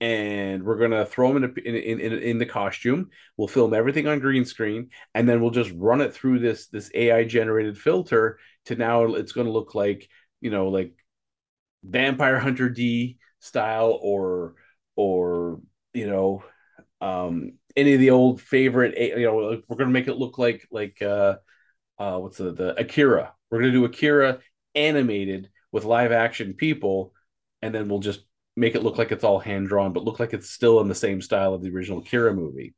and 0.00 0.62
we're 0.64 0.78
gonna 0.78 1.04
throw 1.04 1.30
him 1.30 1.44
in, 1.44 1.44
a, 1.44 1.60
in, 1.60 2.00
in 2.00 2.12
in 2.18 2.38
the 2.38 2.46
costume. 2.46 3.10
We'll 3.36 3.48
film 3.48 3.74
everything 3.74 4.06
on 4.08 4.18
green 4.18 4.44
screen, 4.46 4.90
and 5.14 5.28
then 5.28 5.40
we'll 5.40 5.50
just 5.50 5.72
run 5.76 6.00
it 6.00 6.14
through 6.14 6.38
this 6.40 6.68
this 6.68 6.90
AI 6.94 7.24
generated 7.24 7.78
filter 7.78 8.38
to 8.66 8.76
now 8.76 9.04
it's 9.14 9.32
gonna 9.32 9.50
look 9.50 9.74
like 9.74 10.08
you 10.40 10.50
know 10.50 10.68
like 10.68 10.94
Vampire 11.84 12.38
Hunter 12.38 12.68
D 12.70 13.18
style 13.40 13.98
or 14.02 14.54
or 14.96 15.60
you 15.94 16.06
know 16.08 16.44
um 17.00 17.52
any 17.76 17.94
of 17.94 18.00
the 18.00 18.10
old 18.10 18.40
favorite 18.40 18.96
you 18.98 19.24
know 19.24 19.60
we're 19.68 19.76
gonna 19.76 19.90
make 19.90 20.08
it 20.08 20.16
look 20.16 20.38
like 20.38 20.66
like 20.70 21.00
uh 21.02 21.36
uh 21.98 22.18
what's 22.18 22.38
the 22.38 22.52
the 22.52 22.78
Akira. 22.80 23.34
We're 23.50 23.60
gonna 23.60 23.72
do 23.72 23.84
Akira 23.84 24.40
animated 24.74 25.50
with 25.72 25.84
live 25.84 26.12
action 26.12 26.54
people, 26.54 27.12
and 27.62 27.74
then 27.74 27.88
we'll 27.88 28.00
just 28.00 28.20
make 28.56 28.74
it 28.74 28.82
look 28.82 28.98
like 28.98 29.12
it's 29.12 29.24
all 29.24 29.38
hand 29.38 29.68
drawn, 29.68 29.92
but 29.92 30.04
look 30.04 30.18
like 30.20 30.32
it's 30.32 30.50
still 30.50 30.80
in 30.80 30.88
the 30.88 30.94
same 30.94 31.20
style 31.20 31.54
of 31.54 31.62
the 31.62 31.70
original 31.70 32.02
Kira 32.02 32.34
movie. 32.34 32.74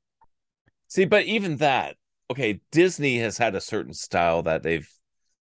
See, 0.88 1.04
but 1.04 1.24
even 1.26 1.58
that, 1.58 1.96
okay, 2.30 2.60
Disney 2.72 3.18
has 3.18 3.38
had 3.38 3.54
a 3.54 3.60
certain 3.60 3.92
style 3.94 4.42
that 4.42 4.62
they've 4.62 4.88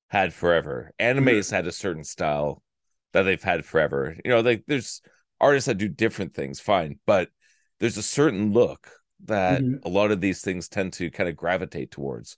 had 0.08 0.32
forever. 0.32 0.92
Anime 0.98 1.26
Mhm. 1.26 1.36
has 1.36 1.50
had 1.50 1.66
a 1.66 1.72
certain 1.72 2.04
style 2.04 2.62
that 3.12 3.22
they've 3.22 3.42
had 3.42 3.64
forever. 3.64 4.16
You 4.24 4.30
know, 4.30 4.40
like 4.40 4.64
there's 4.66 5.02
artists 5.40 5.66
that 5.66 5.78
do 5.78 5.88
different 5.88 6.34
things, 6.34 6.60
fine, 6.60 6.98
but 7.06 7.28
there's 7.80 7.96
a 7.96 8.02
certain 8.02 8.52
look 8.52 8.90
that 9.24 9.62
Mhm. 9.62 9.84
a 9.84 9.88
lot 9.88 10.10
of 10.10 10.20
these 10.20 10.40
things 10.40 10.68
tend 10.68 10.92
to 10.94 11.10
kind 11.10 11.28
of 11.28 11.36
gravitate 11.36 11.90
towards. 11.90 12.36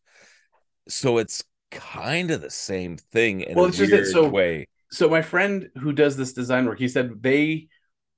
So 0.88 1.18
it's 1.18 1.42
kind 1.70 2.30
of 2.30 2.40
the 2.40 2.50
same 2.50 2.96
thing 2.96 3.40
in 3.40 3.54
Well, 3.56 3.64
a 3.66 3.68
it's 3.68 3.78
just 3.78 3.90
that- 3.90 3.96
weird 4.02 4.08
so- 4.08 4.28
way. 4.28 4.68
So 4.90 5.08
my 5.08 5.22
friend 5.22 5.70
who 5.78 5.92
does 5.92 6.16
this 6.16 6.32
design 6.32 6.66
work, 6.66 6.78
he 6.78 6.88
said 6.88 7.22
they, 7.22 7.68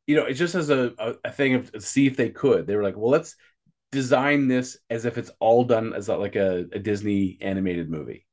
you 0.07 0.17
know, 0.17 0.25
it 0.25 0.35
just 0.35 0.55
as 0.55 0.71
a, 0.71 0.93
a, 0.99 1.15
a 1.25 1.31
thing 1.31 1.55
of 1.55 1.71
see 1.79 2.07
if 2.07 2.17
they 2.17 2.31
could. 2.31 2.67
They 2.67 2.77
were 2.77 2.83
like, 2.83 2.97
well, 2.97 3.11
let's 3.11 3.37
design 3.91 4.49
this 4.49 4.77
as 4.91 5.05
if 5.05 5.19
it's 5.19 5.31
all 5.41 5.65
done 5.65 5.95
as 5.95 6.09
like 6.09 6.37
a, 6.37 6.67
a 6.73 6.79
Disney 6.79 7.39
animated 7.41 7.91
movie. 7.91 8.27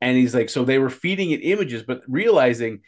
And 0.00 0.16
he's 0.16 0.34
like, 0.34 0.50
so 0.50 0.64
they 0.64 0.78
were 0.78 0.90
feeding 0.90 1.30
it 1.30 1.38
images, 1.38 1.82
but 1.82 2.02
realizing 2.06 2.82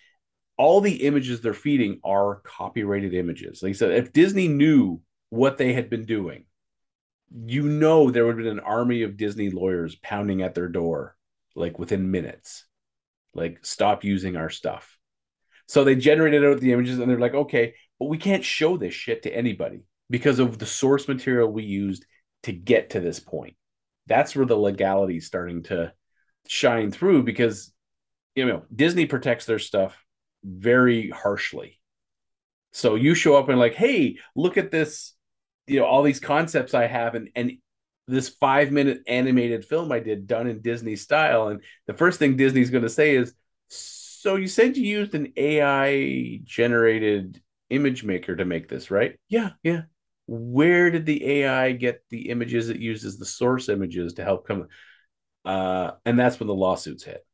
all 0.59 0.81
the 0.81 1.07
images 1.07 1.41
they're 1.41 1.55
feeding 1.55 2.01
are 2.05 2.43
copyrighted 2.45 3.14
images. 3.14 3.62
Like 3.62 3.70
he 3.70 3.74
said, 3.74 3.93
if 3.93 4.12
Disney 4.12 4.49
knew 4.49 5.01
what 5.31 5.57
they 5.57 5.72
had 5.72 5.89
been 5.89 6.05
doing, 6.05 6.45
you 7.47 7.62
know 7.62 8.11
there 8.11 8.26
would 8.26 8.37
have 8.37 8.45
been 8.45 8.59
an 8.59 8.64
army 8.64 9.03
of 9.03 9.16
Disney 9.16 9.51
lawyers 9.51 9.97
pounding 9.97 10.43
at 10.43 10.55
their 10.55 10.68
door 10.68 11.16
like 11.55 11.79
within 11.79 12.11
minutes. 12.11 12.64
Like, 13.39 13.64
stop 13.64 14.05
using 14.05 14.36
our 14.36 14.51
stuff. 14.51 14.99
So 15.66 15.84
they 15.84 15.97
generated 15.97 16.45
out 16.45 16.61
the 16.61 16.72
images 16.72 16.99
and 16.99 17.11
they're 17.11 17.18
like, 17.18 17.34
okay, 17.34 17.74
but 17.99 18.07
we 18.07 18.18
can't 18.18 18.45
show 18.45 18.76
this 18.76 18.95
shit 18.95 19.22
to 19.24 19.34
anybody 19.34 19.82
because 20.11 20.39
of 20.39 20.59
the 20.59 20.66
source 20.66 21.09
material 21.09 21.51
we 21.51 21.64
used 21.64 22.05
to 22.45 22.53
get 22.53 22.91
to 22.91 23.01
this 23.01 23.20
point. 23.20 23.57
That's 24.07 24.34
where 24.34 24.47
the 24.47 24.57
legality 24.57 25.18
is 25.18 25.26
starting 25.26 25.64
to 25.64 25.93
shine 26.47 26.91
through 26.91 27.24
because 27.24 27.72
you 28.34 28.47
know 28.47 28.62
Disney 28.74 29.07
protects 29.07 29.45
their 29.45 29.59
stuff 29.59 30.03
very 30.43 31.11
harshly. 31.11 31.78
So 32.72 32.95
you 32.95 33.14
show 33.14 33.36
up 33.36 33.49
and 33.49 33.59
like, 33.59 33.74
hey, 33.74 34.18
look 34.36 34.57
at 34.57 34.70
this, 34.70 35.14
you 35.66 35.80
know, 35.80 35.86
all 35.86 36.03
these 36.03 36.20
concepts 36.20 36.74
I 36.74 36.86
have 36.86 37.14
and 37.14 37.30
and 37.34 37.53
this 38.09 38.29
five 38.29 38.73
minute 38.73 39.03
animated 39.07 39.65
film 39.65 39.93
I 39.93 40.01
did 40.01 40.27
done 40.27 40.47
in 40.47 40.61
Disney 40.61 40.97
style. 40.97 41.49
And 41.49 41.63
the 41.87 41.95
first 41.95 42.19
thing 42.19 42.37
Disney's 42.37 42.71
going 42.71 42.85
to 42.85 42.89
say 42.91 43.17
is, 43.17 43.35
so 43.69 44.37
you 44.37 44.49
said 44.49 44.77
you 44.77 44.85
used 44.85 45.15
an 45.15 45.33
AI 45.37 46.41
generated 46.45 47.41
image 47.71 48.05
maker 48.05 48.35
to 48.35 48.45
make 48.45 48.69
this, 48.69 48.91
right? 48.91 49.17
Yeah, 49.29 49.51
yeah. 49.63 49.83
Where 50.27 50.91
did 50.91 51.07
the 51.07 51.25
AI 51.43 51.73
get 51.73 52.03
the 52.11 52.29
images 52.31 52.69
it 52.69 52.79
uses 52.79 53.19
the 53.19 53.25
source 53.27 53.69
images 53.69 54.15
to 54.15 54.25
help 54.25 54.47
come? 54.47 54.69
Uh, 55.45 55.93
and 56.05 56.19
that's 56.19 56.41
when 56.41 56.47
the 56.47 56.55
lawsuits 56.55 57.05
hit. 57.05 57.25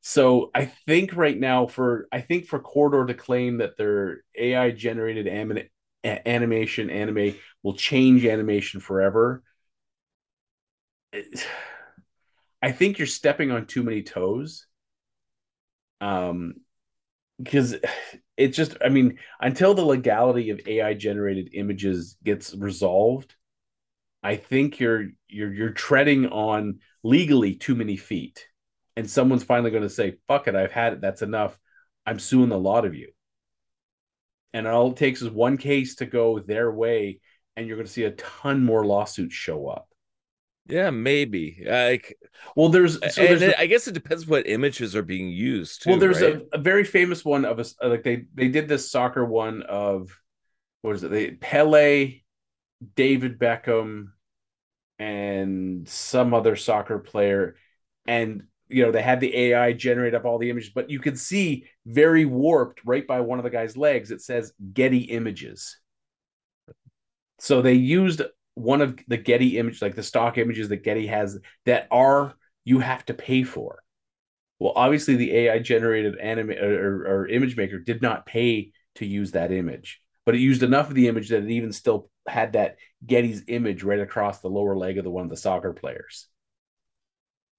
So 0.00 0.50
I 0.54 0.66
think 0.86 1.16
right 1.16 1.38
now 1.38 1.66
for 1.66 2.06
I 2.12 2.20
think 2.20 2.46
for 2.46 2.60
Corridor 2.60 3.06
to 3.06 3.14
claim 3.14 3.58
that 3.58 3.76
their 3.76 4.22
AI 4.38 4.70
generated 4.70 5.26
anim- 5.26 5.68
animation 6.04 6.90
anime 6.90 7.34
will 7.62 7.74
change 7.74 8.24
animation 8.24 8.80
forever. 8.80 9.42
I 12.62 12.72
think 12.72 12.98
you're 12.98 13.06
stepping 13.06 13.50
on 13.50 13.66
too 13.66 13.82
many 13.82 14.02
toes. 14.02 14.66
Um 16.00 16.54
because 17.42 17.76
it 18.36 18.48
just 18.48 18.76
I 18.84 18.88
mean 18.88 19.18
until 19.40 19.74
the 19.74 19.84
legality 19.84 20.50
of 20.50 20.60
AI 20.66 20.94
generated 20.94 21.50
images 21.54 22.16
gets 22.24 22.54
resolved, 22.54 23.34
I 24.22 24.36
think 24.36 24.80
you're 24.80 25.08
you're 25.28 25.52
you're 25.52 25.70
treading 25.72 26.26
on 26.26 26.80
legally 27.02 27.54
too 27.56 27.74
many 27.74 27.96
feet 27.96 28.46
and 28.96 29.08
someone's 29.08 29.44
finally 29.44 29.70
going 29.70 29.82
to 29.82 29.90
say, 29.90 30.16
"Fuck 30.26 30.48
it, 30.48 30.56
I've 30.56 30.72
had 30.72 30.94
it. 30.94 31.00
That's 31.00 31.22
enough. 31.22 31.58
I'm 32.06 32.18
suing 32.18 32.48
the 32.48 32.58
lot 32.58 32.84
of 32.84 32.94
you." 32.94 33.12
And 34.52 34.66
all 34.66 34.90
it 34.90 34.96
takes 34.96 35.22
is 35.22 35.30
one 35.30 35.58
case 35.58 35.96
to 35.96 36.06
go 36.06 36.38
their 36.40 36.70
way, 36.72 37.20
and 37.56 37.66
you're 37.66 37.76
going 37.76 37.86
to 37.86 37.92
see 37.92 38.04
a 38.04 38.12
ton 38.12 38.64
more 38.64 38.84
lawsuits 38.86 39.34
show 39.34 39.68
up. 39.68 39.88
Yeah, 40.68 40.90
maybe. 40.90 41.62
Like, 41.66 42.16
Well, 42.56 42.68
there's 42.68 42.94
so 43.14 43.22
there's 43.22 43.42
it- 43.42 43.58
I 43.58 43.66
guess 43.66 43.86
it 43.86 43.92
depends 43.94 44.26
what 44.26 44.48
images 44.48 44.96
are 44.96 45.02
being 45.02 45.28
used. 45.28 45.82
Too, 45.82 45.90
well, 45.90 45.98
there's 45.98 46.22
right? 46.22 46.36
a, 46.52 46.56
a 46.56 46.58
very 46.58 46.84
famous 46.84 47.24
one 47.24 47.44
of 47.44 47.58
us 47.58 47.74
like 47.82 48.02
they 48.02 48.26
they 48.34 48.48
did 48.48 48.68
this 48.68 48.90
soccer 48.90 49.24
one 49.24 49.62
of 49.62 50.10
what 50.82 50.96
is 50.96 51.04
it? 51.04 51.10
They 51.10 51.30
Pele, 51.32 52.20
David 52.94 53.38
Beckham, 53.38 54.08
and 54.98 55.88
some 55.88 56.34
other 56.34 56.56
soccer 56.56 56.98
player 56.98 57.56
and 58.06 58.44
you 58.68 58.82
know 58.84 58.90
they 58.90 59.02
had 59.02 59.20
the 59.20 59.36
ai 59.36 59.72
generate 59.72 60.14
up 60.14 60.24
all 60.24 60.38
the 60.38 60.50
images 60.50 60.70
but 60.74 60.90
you 60.90 60.98
could 60.98 61.18
see 61.18 61.66
very 61.84 62.24
warped 62.24 62.80
right 62.84 63.06
by 63.06 63.20
one 63.20 63.38
of 63.38 63.44
the 63.44 63.50
guy's 63.50 63.76
legs 63.76 64.10
it 64.10 64.22
says 64.22 64.52
getty 64.72 65.00
images 65.00 65.78
so 67.38 67.60
they 67.60 67.74
used 67.74 68.22
one 68.56 68.82
of 68.82 68.98
the 69.06 69.16
getty 69.16 69.58
image 69.58 69.80
like 69.80 69.94
the 69.94 70.02
stock 70.02 70.36
images 70.36 70.68
that 70.68 70.82
getty 70.82 71.06
has 71.06 71.38
that 71.64 71.86
are 71.90 72.34
you 72.64 72.80
have 72.80 73.04
to 73.06 73.14
pay 73.14 73.44
for 73.44 73.82
well 74.58 74.72
obviously 74.74 75.14
the 75.14 75.32
ai 75.36 75.58
generated 75.60 76.18
anime 76.18 76.50
or, 76.50 77.06
or 77.06 77.28
image 77.28 77.56
maker 77.56 77.78
did 77.78 78.02
not 78.02 78.26
pay 78.26 78.72
to 78.96 79.06
use 79.06 79.32
that 79.32 79.52
image 79.52 80.00
but 80.26 80.34
it 80.34 80.40
used 80.40 80.64
enough 80.64 80.88
of 80.88 80.94
the 80.94 81.08
image 81.08 81.28
that 81.28 81.44
it 81.44 81.50
even 81.50 81.72
still 81.72 82.10
had 82.26 82.52
that 82.54 82.76
Getty's 83.06 83.44
image 83.46 83.84
right 83.84 84.00
across 84.00 84.40
the 84.40 84.48
lower 84.48 84.76
leg 84.76 84.98
of 84.98 85.04
the 85.04 85.10
one 85.10 85.24
of 85.24 85.30
the 85.30 85.36
soccer 85.36 85.72
players. 85.72 86.26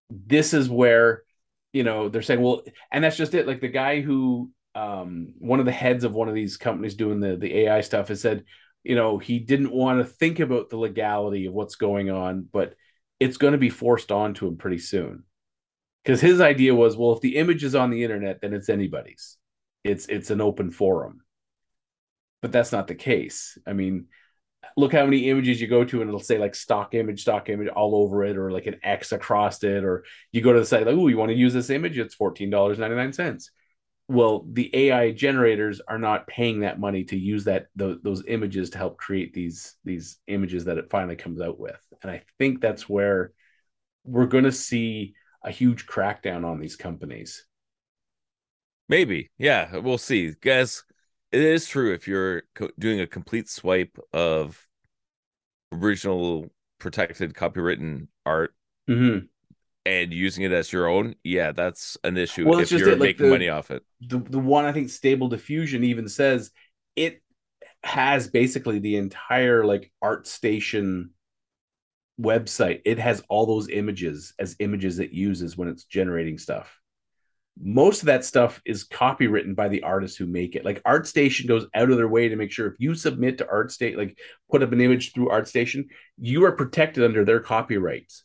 This 0.09 0.53
is 0.53 0.69
where, 0.69 1.23
you 1.71 1.83
know, 1.83 2.09
they're 2.09 2.21
saying, 2.21 2.41
well, 2.41 2.63
and 2.91 3.03
that's 3.03 3.17
just 3.17 3.33
it. 3.33 3.47
Like 3.47 3.61
the 3.61 3.69
guy 3.69 4.01
who, 4.01 4.51
um, 4.75 5.33
one 5.39 5.59
of 5.59 5.65
the 5.65 5.71
heads 5.71 6.03
of 6.03 6.13
one 6.13 6.27
of 6.27 6.35
these 6.35 6.57
companies 6.57 6.95
doing 6.95 7.19
the 7.19 7.37
the 7.37 7.59
AI 7.59 7.81
stuff 7.81 8.09
has 8.09 8.21
said, 8.21 8.43
you 8.87 8.95
know 8.95 9.17
he 9.17 9.37
didn't 9.39 9.71
want 9.71 9.99
to 9.99 10.05
think 10.05 10.39
about 10.39 10.69
the 10.69 10.77
legality 10.77 11.45
of 11.45 11.53
what's 11.53 11.75
going 11.75 12.09
on 12.09 12.47
but 12.51 12.73
it's 13.19 13.37
going 13.37 13.51
to 13.51 13.57
be 13.57 13.69
forced 13.69 14.11
on 14.11 14.33
to 14.35 14.47
him 14.47 14.57
pretty 14.57 14.77
soon. 14.77 15.23
Because 16.03 16.21
his 16.21 16.39
idea 16.39 16.73
was 16.73 16.95
well 16.95 17.13
if 17.13 17.21
the 17.21 17.35
image 17.35 17.63
is 17.63 17.75
on 17.75 17.89
the 17.89 18.03
internet 18.03 18.39
then 18.41 18.53
it's 18.53 18.69
anybody's. 18.69 19.37
It's 19.83 20.05
it's 20.07 20.31
an 20.31 20.41
open 20.41 20.71
forum. 20.71 21.21
But 22.41 22.51
that's 22.51 22.71
not 22.71 22.87
the 22.87 22.95
case. 22.95 23.57
I 23.67 23.73
mean 23.73 24.05
look 24.75 24.93
how 24.93 25.05
many 25.05 25.29
images 25.29 25.61
you 25.61 25.67
go 25.67 25.83
to 25.83 26.01
and 26.01 26.09
it'll 26.09 26.19
say 26.19 26.37
like 26.37 26.55
stock 26.55 26.93
image 26.93 27.21
stock 27.21 27.49
image 27.49 27.67
all 27.67 27.95
over 27.95 28.23
it 28.23 28.37
or 28.37 28.51
like 28.51 28.67
an 28.67 28.79
x 28.83 29.11
across 29.11 29.63
it 29.63 29.83
or 29.83 30.03
you 30.31 30.41
go 30.41 30.51
to 30.51 30.59
the 30.59 30.65
site 30.65 30.85
like 30.85 30.95
oh 30.95 31.07
you 31.07 31.17
want 31.17 31.29
to 31.29 31.37
use 31.37 31.53
this 31.53 31.69
image? 31.69 31.97
It's 31.97 32.15
$14.99 32.15 33.49
well, 34.09 34.45
the 34.51 34.73
AI 34.73 35.11
generators 35.11 35.81
are 35.87 35.99
not 35.99 36.27
paying 36.27 36.61
that 36.61 36.79
money 36.79 37.03
to 37.05 37.17
use 37.17 37.43
that 37.43 37.67
the, 37.75 37.99
those 38.03 38.23
images 38.27 38.69
to 38.69 38.77
help 38.77 38.97
create 38.97 39.33
these 39.33 39.75
these 39.83 40.19
images 40.27 40.65
that 40.65 40.77
it 40.77 40.89
finally 40.89 41.15
comes 41.15 41.41
out 41.41 41.59
with, 41.59 41.79
and 42.01 42.11
I 42.11 42.23
think 42.37 42.61
that's 42.61 42.87
where 42.87 43.33
we're 44.05 44.25
going 44.25 44.45
to 44.45 44.51
see 44.51 45.13
a 45.43 45.51
huge 45.51 45.85
crackdown 45.85 46.45
on 46.45 46.59
these 46.59 46.77
companies. 46.77 47.45
Maybe, 48.89 49.29
yeah, 49.37 49.75
we'll 49.77 49.97
see, 49.97 50.33
guys 50.39 50.83
it 51.31 51.41
is 51.41 51.67
true 51.67 51.93
if 51.93 52.07
you're 52.07 52.43
co- 52.55 52.71
doing 52.79 53.01
a 53.01 53.07
complete 53.07 53.49
swipe 53.49 53.97
of 54.13 54.65
original 55.71 56.47
protected 56.79 57.33
copywritten 57.33 58.07
art 58.25 58.53
mm-hmm. 58.89 59.25
And 59.87 60.13
using 60.13 60.43
it 60.43 60.51
as 60.51 60.71
your 60.71 60.87
own 60.87 61.15
yeah 61.23 61.51
that's 61.53 61.97
an 62.03 62.17
issue 62.17 62.45
well, 62.47 62.59
if 62.59 62.71
you're 62.71 62.91
like 62.91 62.99
making 62.99 63.25
the, 63.25 63.31
money 63.31 63.49
off 63.49 63.71
it. 63.71 63.83
the, 64.01 64.19
the 64.19 64.39
one 64.39 64.65
i 64.65 64.71
think 64.71 64.89
stable 64.89 65.29
diffusion 65.29 65.83
even 65.83 66.09
says 66.09 66.51
it 66.95 67.21
has 67.83 68.27
basically 68.27 68.79
the 68.79 68.97
entire 68.97 69.63
like 69.63 69.91
ArtStation 70.03 71.09
website. 72.19 72.81
It 72.85 72.99
has 72.99 73.23
all 73.29 73.45
those 73.45 73.69
images 73.69 74.33
as 74.39 74.55
images 74.59 74.99
it 74.99 75.11
uses 75.11 75.57
when 75.57 75.69
it's 75.69 75.85
generating 75.85 76.37
stuff. 76.37 76.79
Most 77.59 78.01
of 78.01 78.07
that 78.07 78.25
stuff 78.25 78.61
is 78.65 78.87
copywritten 78.87 79.55
by 79.55 79.67
the 79.67 79.83
artists 79.83 80.17
who 80.17 80.27
make 80.27 80.55
it. 80.55 80.65
Like 80.65 80.83
ArtStation 80.83 81.47
goes 81.47 81.65
out 81.73 81.89
of 81.89 81.97
their 81.97 82.07
way 82.07 82.29
to 82.29 82.35
make 82.35 82.51
sure 82.51 82.67
if 82.67 82.75
you 82.77 82.93
submit 82.93 83.39
to 83.39 83.45
ArtStation, 83.45 83.97
like 83.97 84.17
put 84.51 84.61
up 84.61 84.71
an 84.71 84.81
image 84.81 85.13
through 85.13 85.29
ArtStation, 85.29 85.85
you 86.19 86.45
are 86.45 86.51
protected 86.51 87.03
under 87.03 87.25
their 87.25 87.39
copyrights 87.39 88.23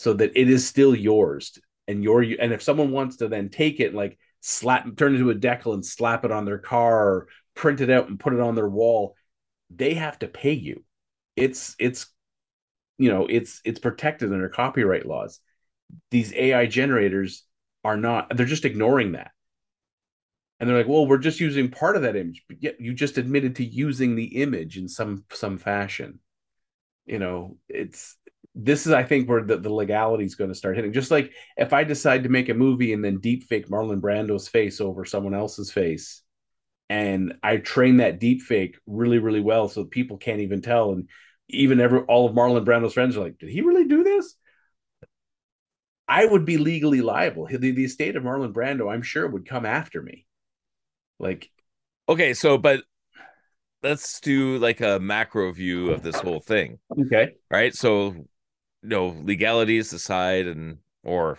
so 0.00 0.14
that 0.14 0.32
it 0.34 0.48
is 0.48 0.66
still 0.66 0.94
yours. 0.94 1.58
And 1.86 2.02
your 2.02 2.22
and 2.22 2.52
if 2.52 2.62
someone 2.62 2.90
wants 2.90 3.16
to 3.16 3.28
then 3.28 3.50
take 3.50 3.80
it, 3.80 3.94
like 3.94 4.18
slap 4.40 4.96
turn 4.96 5.14
it 5.14 5.18
into 5.18 5.30
a 5.30 5.34
decal 5.34 5.74
and 5.74 5.84
slap 5.84 6.24
it 6.24 6.32
on 6.32 6.46
their 6.46 6.58
car 6.58 7.06
or 7.06 7.28
print 7.54 7.82
it 7.82 7.90
out 7.90 8.08
and 8.08 8.18
put 8.18 8.32
it 8.32 8.40
on 8.40 8.54
their 8.54 8.68
wall, 8.68 9.14
they 9.68 9.94
have 9.94 10.18
to 10.20 10.26
pay 10.26 10.52
you. 10.52 10.84
It's 11.36 11.76
it's 11.78 12.06
you 12.96 13.10
know, 13.10 13.26
it's 13.26 13.60
it's 13.64 13.78
protected 13.78 14.32
under 14.32 14.48
copyright 14.48 15.04
laws. 15.04 15.40
These 16.10 16.32
AI 16.32 16.64
generators 16.66 17.44
are 17.84 17.98
not 17.98 18.34
they're 18.34 18.46
just 18.46 18.64
ignoring 18.64 19.12
that 19.12 19.32
and 20.58 20.68
they're 20.68 20.76
like 20.76 20.86
well 20.86 21.06
we're 21.06 21.16
just 21.18 21.40
using 21.40 21.70
part 21.70 21.96
of 21.96 22.02
that 22.02 22.14
image 22.14 22.44
but 22.46 22.62
yet 22.62 22.78
you 22.78 22.92
just 22.92 23.16
admitted 23.16 23.56
to 23.56 23.64
using 23.64 24.14
the 24.14 24.42
image 24.42 24.76
in 24.76 24.86
some 24.86 25.24
some 25.32 25.56
fashion 25.56 26.18
you 27.06 27.18
know 27.18 27.56
it's 27.68 28.18
this 28.54 28.86
is 28.86 28.92
i 28.92 29.02
think 29.02 29.28
where 29.28 29.42
the, 29.42 29.56
the 29.56 29.72
legality 29.72 30.24
is 30.24 30.34
going 30.34 30.50
to 30.50 30.56
start 30.56 30.76
hitting 30.76 30.92
just 30.92 31.10
like 31.10 31.32
if 31.56 31.72
i 31.72 31.84
decide 31.84 32.24
to 32.24 32.28
make 32.28 32.48
a 32.48 32.54
movie 32.54 32.92
and 32.92 33.04
then 33.04 33.20
deep 33.20 33.44
fake 33.44 33.68
marlon 33.68 34.00
brando's 34.00 34.48
face 34.48 34.80
over 34.80 35.04
someone 35.04 35.34
else's 35.34 35.70
face 35.70 36.22
and 36.88 37.34
i 37.42 37.56
train 37.56 37.98
that 37.98 38.18
deep 38.18 38.42
fake 38.42 38.76
really 38.86 39.18
really 39.18 39.40
well 39.40 39.68
so 39.68 39.84
people 39.84 40.16
can't 40.16 40.40
even 40.40 40.60
tell 40.60 40.92
and 40.92 41.08
even 41.48 41.80
every 41.80 42.00
all 42.00 42.26
of 42.26 42.34
marlon 42.34 42.64
brando's 42.64 42.94
friends 42.94 43.16
are 43.16 43.22
like 43.22 43.38
did 43.38 43.50
he 43.50 43.60
really 43.60 43.86
do 43.86 44.02
this 44.02 44.34
I 46.10 46.26
would 46.26 46.44
be 46.44 46.58
legally 46.58 47.02
liable. 47.02 47.46
The, 47.46 47.70
the 47.70 47.84
estate 47.84 48.16
of 48.16 48.24
Marlon 48.24 48.52
Brando, 48.52 48.92
I'm 48.92 49.00
sure, 49.00 49.28
would 49.28 49.48
come 49.48 49.64
after 49.64 50.02
me. 50.02 50.26
Like, 51.20 51.48
okay, 52.08 52.34
so 52.34 52.58
but 52.58 52.82
let's 53.84 54.20
do 54.20 54.58
like 54.58 54.80
a 54.80 54.98
macro 54.98 55.52
view 55.52 55.92
of 55.92 56.02
this 56.02 56.18
whole 56.18 56.40
thing. 56.40 56.80
Okay. 56.98 57.34
Right. 57.48 57.72
So, 57.76 58.26
you 58.82 58.88
know, 58.88 59.16
legalities 59.22 59.92
aside, 59.92 60.46
and 60.46 60.78
or 61.02 61.38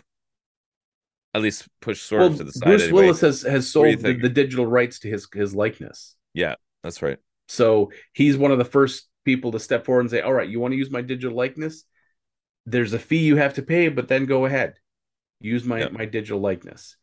at 1.34 1.42
least 1.42 1.68
push 1.82 2.02
sort 2.02 2.22
well, 2.22 2.32
of 2.32 2.38
to 2.38 2.44
the 2.44 2.52
side. 2.52 2.66
Bruce 2.66 2.84
anyway. 2.84 3.02
Willis 3.04 3.22
has 3.22 3.42
has 3.44 3.70
sold 3.70 4.00
the, 4.00 4.14
the 4.14 4.30
digital 4.30 4.66
rights 4.66 5.00
to 5.00 5.10
his 5.10 5.28
his 5.34 5.56
likeness. 5.56 6.16
Yeah, 6.34 6.56
that's 6.84 7.02
right. 7.02 7.18
So 7.48 7.92
he's 8.14 8.38
one 8.38 8.52
of 8.52 8.58
the 8.58 8.66
first 8.66 9.08
people 9.26 9.52
to 9.52 9.60
step 9.60 9.86
forward 9.86 10.02
and 10.02 10.10
say, 10.10 10.22
"All 10.22 10.34
right, 10.34 10.50
you 10.50 10.60
want 10.60 10.74
to 10.74 10.78
use 10.78 10.92
my 10.92 11.02
digital 11.02 11.36
likeness? 11.36 11.86
there's 12.66 12.94
a 12.94 13.00
fee 13.00 13.26
you 13.26 13.38
have 13.38 13.56
to 13.56 13.62
pay, 13.62 13.90
but 13.90 14.08
then 14.08 14.26
go 14.26 14.46
ahead, 14.46 14.76
use 15.40 15.64
my 15.64 15.90
my 15.90 16.06
digital 16.06 16.40
likeness. 16.40 16.96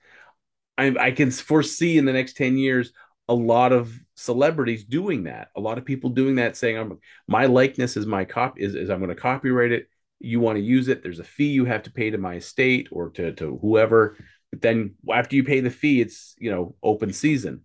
I 0.76 0.95
I 0.99 1.11
can 1.11 1.30
foresee 1.30 1.99
in 1.99 2.05
the 2.05 2.12
next 2.12 2.36
ten 2.36 2.57
years 2.57 2.93
a 3.28 3.34
lot 3.34 3.72
of 3.72 3.93
celebrities 4.14 4.84
doing 4.84 5.24
that. 5.24 5.49
A 5.55 5.61
lot 5.61 5.78
of 5.78 5.84
people 5.84 6.11
doing 6.11 6.36
that, 6.36 6.57
saying, 6.57 6.78
"I'm 6.78 6.99
my 7.26 7.47
likeness 7.47 7.97
is 7.97 8.07
my 8.07 8.24
cop 8.24 8.59
is, 8.59 8.74
is 8.74 8.89
I'm 8.91 9.01
going 9.01 9.14
to 9.14 9.20
copyright 9.20 9.72
it. 9.72 9.89
You 10.20 10.40
want 10.40 10.56
to 10.56 10.62
use 10.62 10.88
it? 10.88 11.02
There's 11.02 11.20
a 11.20 11.24
fee 11.24 11.48
you 11.48 11.64
have 11.64 11.84
to 11.84 11.90
pay 11.90 12.10
to 12.10 12.18
my 12.18 12.34
estate 12.34 12.88
or 12.90 13.10
to 13.10 13.32
to 13.34 13.58
whoever. 13.58 14.16
But 14.50 14.62
then 14.62 14.94
after 15.12 15.36
you 15.36 15.44
pay 15.44 15.60
the 15.60 15.70
fee, 15.70 16.00
it's 16.00 16.34
you 16.38 16.50
know 16.50 16.74
open 16.82 17.12
season." 17.12 17.62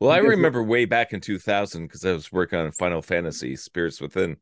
Well, 0.00 0.12
because 0.12 0.26
I 0.26 0.28
remember 0.28 0.62
way 0.62 0.84
back 0.84 1.12
in 1.12 1.20
2000 1.20 1.86
because 1.86 2.04
I 2.04 2.12
was 2.12 2.30
working 2.30 2.58
on 2.58 2.70
Final 2.72 3.02
Fantasy 3.02 3.56
Spirits 3.56 4.00
Within, 4.00 4.36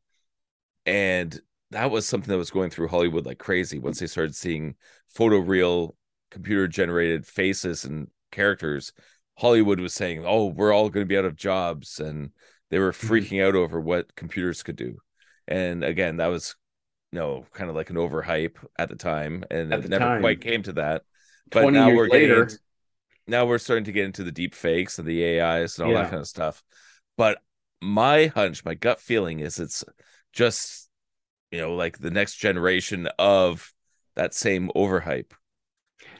and 0.84 1.40
that 1.70 1.90
was 1.90 2.06
something 2.06 2.30
that 2.30 2.38
was 2.38 2.50
going 2.50 2.70
through 2.70 2.88
Hollywood 2.88 3.26
like 3.26 3.38
crazy 3.38 3.78
once 3.78 3.98
they 3.98 4.06
started 4.06 4.34
seeing 4.34 4.74
photoreal 5.16 5.94
computer 6.30 6.68
generated 6.68 7.26
faces 7.26 7.84
and 7.84 8.08
characters. 8.30 8.92
Hollywood 9.38 9.80
was 9.80 9.94
saying, 9.94 10.24
"Oh, 10.26 10.46
we're 10.46 10.72
all 10.72 10.90
going 10.90 11.04
to 11.04 11.08
be 11.08 11.16
out 11.16 11.24
of 11.24 11.36
jobs," 11.36 12.00
and 12.00 12.30
they 12.70 12.78
were 12.78 12.92
mm-hmm. 12.92 13.12
freaking 13.12 13.46
out 13.46 13.54
over 13.54 13.80
what 13.80 14.14
computers 14.14 14.62
could 14.62 14.76
do. 14.76 14.98
And 15.48 15.84
again, 15.84 16.18
that 16.18 16.28
was 16.28 16.56
know 17.16 17.44
kind 17.52 17.68
of 17.68 17.76
like 17.76 17.90
an 17.90 17.96
overhype 17.96 18.56
at 18.78 18.88
the 18.88 18.96
time, 18.96 19.44
and 19.50 19.72
at 19.72 19.84
it 19.84 19.88
never 19.88 20.04
time. 20.04 20.20
quite 20.20 20.40
came 20.40 20.62
to 20.62 20.74
that. 20.74 21.02
But 21.50 21.70
now 21.72 21.94
we're 21.94 22.08
later, 22.08 22.44
getting 22.44 22.58
now 23.26 23.46
we're 23.46 23.58
starting 23.58 23.84
to 23.84 23.92
get 23.92 24.04
into 24.04 24.22
the 24.22 24.32
deep 24.32 24.54
fakes 24.54 24.98
and 24.98 25.06
the 25.06 25.40
AIs 25.40 25.78
and 25.78 25.86
all 25.86 25.92
yeah. 25.92 26.02
that 26.02 26.10
kind 26.10 26.20
of 26.20 26.28
stuff. 26.28 26.62
But 27.16 27.38
my 27.80 28.26
hunch, 28.26 28.64
my 28.64 28.74
gut 28.74 29.00
feeling 29.00 29.40
is 29.40 29.58
it's 29.58 29.84
just 30.32 30.86
you 31.50 31.60
know, 31.60 31.74
like 31.74 31.98
the 31.98 32.10
next 32.10 32.36
generation 32.36 33.08
of 33.18 33.72
that 34.14 34.34
same 34.34 34.70
overhype. 34.74 35.32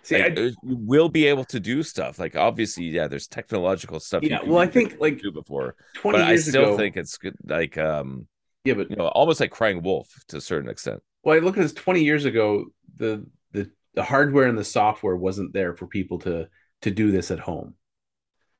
See, 0.03 0.23
like, 0.23 0.39
I, 0.39 0.53
will 0.63 1.09
be 1.09 1.27
able 1.27 1.45
to 1.47 1.59
do 1.59 1.83
stuff. 1.83 2.19
Like 2.19 2.37
obviously, 2.37 2.85
yeah, 2.85 3.09
there's 3.09 3.27
technological 3.27 4.01
stuff. 4.01 4.23
Yeah, 4.23 4.41
well, 4.45 4.59
I 4.59 4.67
think 4.67 4.97
like 5.01 5.21
do 5.21 5.33
before, 5.33 5.75
but 6.03 6.17
I 6.17 6.37
still 6.37 6.63
ago, 6.63 6.77
think 6.77 6.97
it's 6.97 7.19
good. 7.19 7.35
Like, 7.45 7.77
um, 7.77 8.29
yeah, 8.67 8.75
but 8.75 8.91
you 8.91 8.97
know, 8.97 9.09
almost 9.09 9.41
like 9.41 9.51
crying 9.51 9.83
wolf 9.83 10.09
to 10.29 10.39
a 10.39 10.41
certain 10.41 10.69
extent. 10.69 11.03
Well, 11.23 11.37
I 11.37 11.41
look 11.41 11.57
at 11.57 11.63
this 11.63 11.73
20 11.73 12.03
years 12.03 12.25
ago. 12.25 12.67
The 12.97 13.27
the 13.53 13.71
the 13.95 14.03
hardware 14.03 14.49
and 14.49 14.59
the 14.59 14.65
software 14.65 15.17
wasn't 15.17 15.53
there 15.53 15.75
for 15.75 15.87
people 15.87 16.19
to 16.21 16.49
to 16.83 16.91
do 16.91 17.11
this 17.11 17.31
at 17.31 17.39
home. 17.39 17.75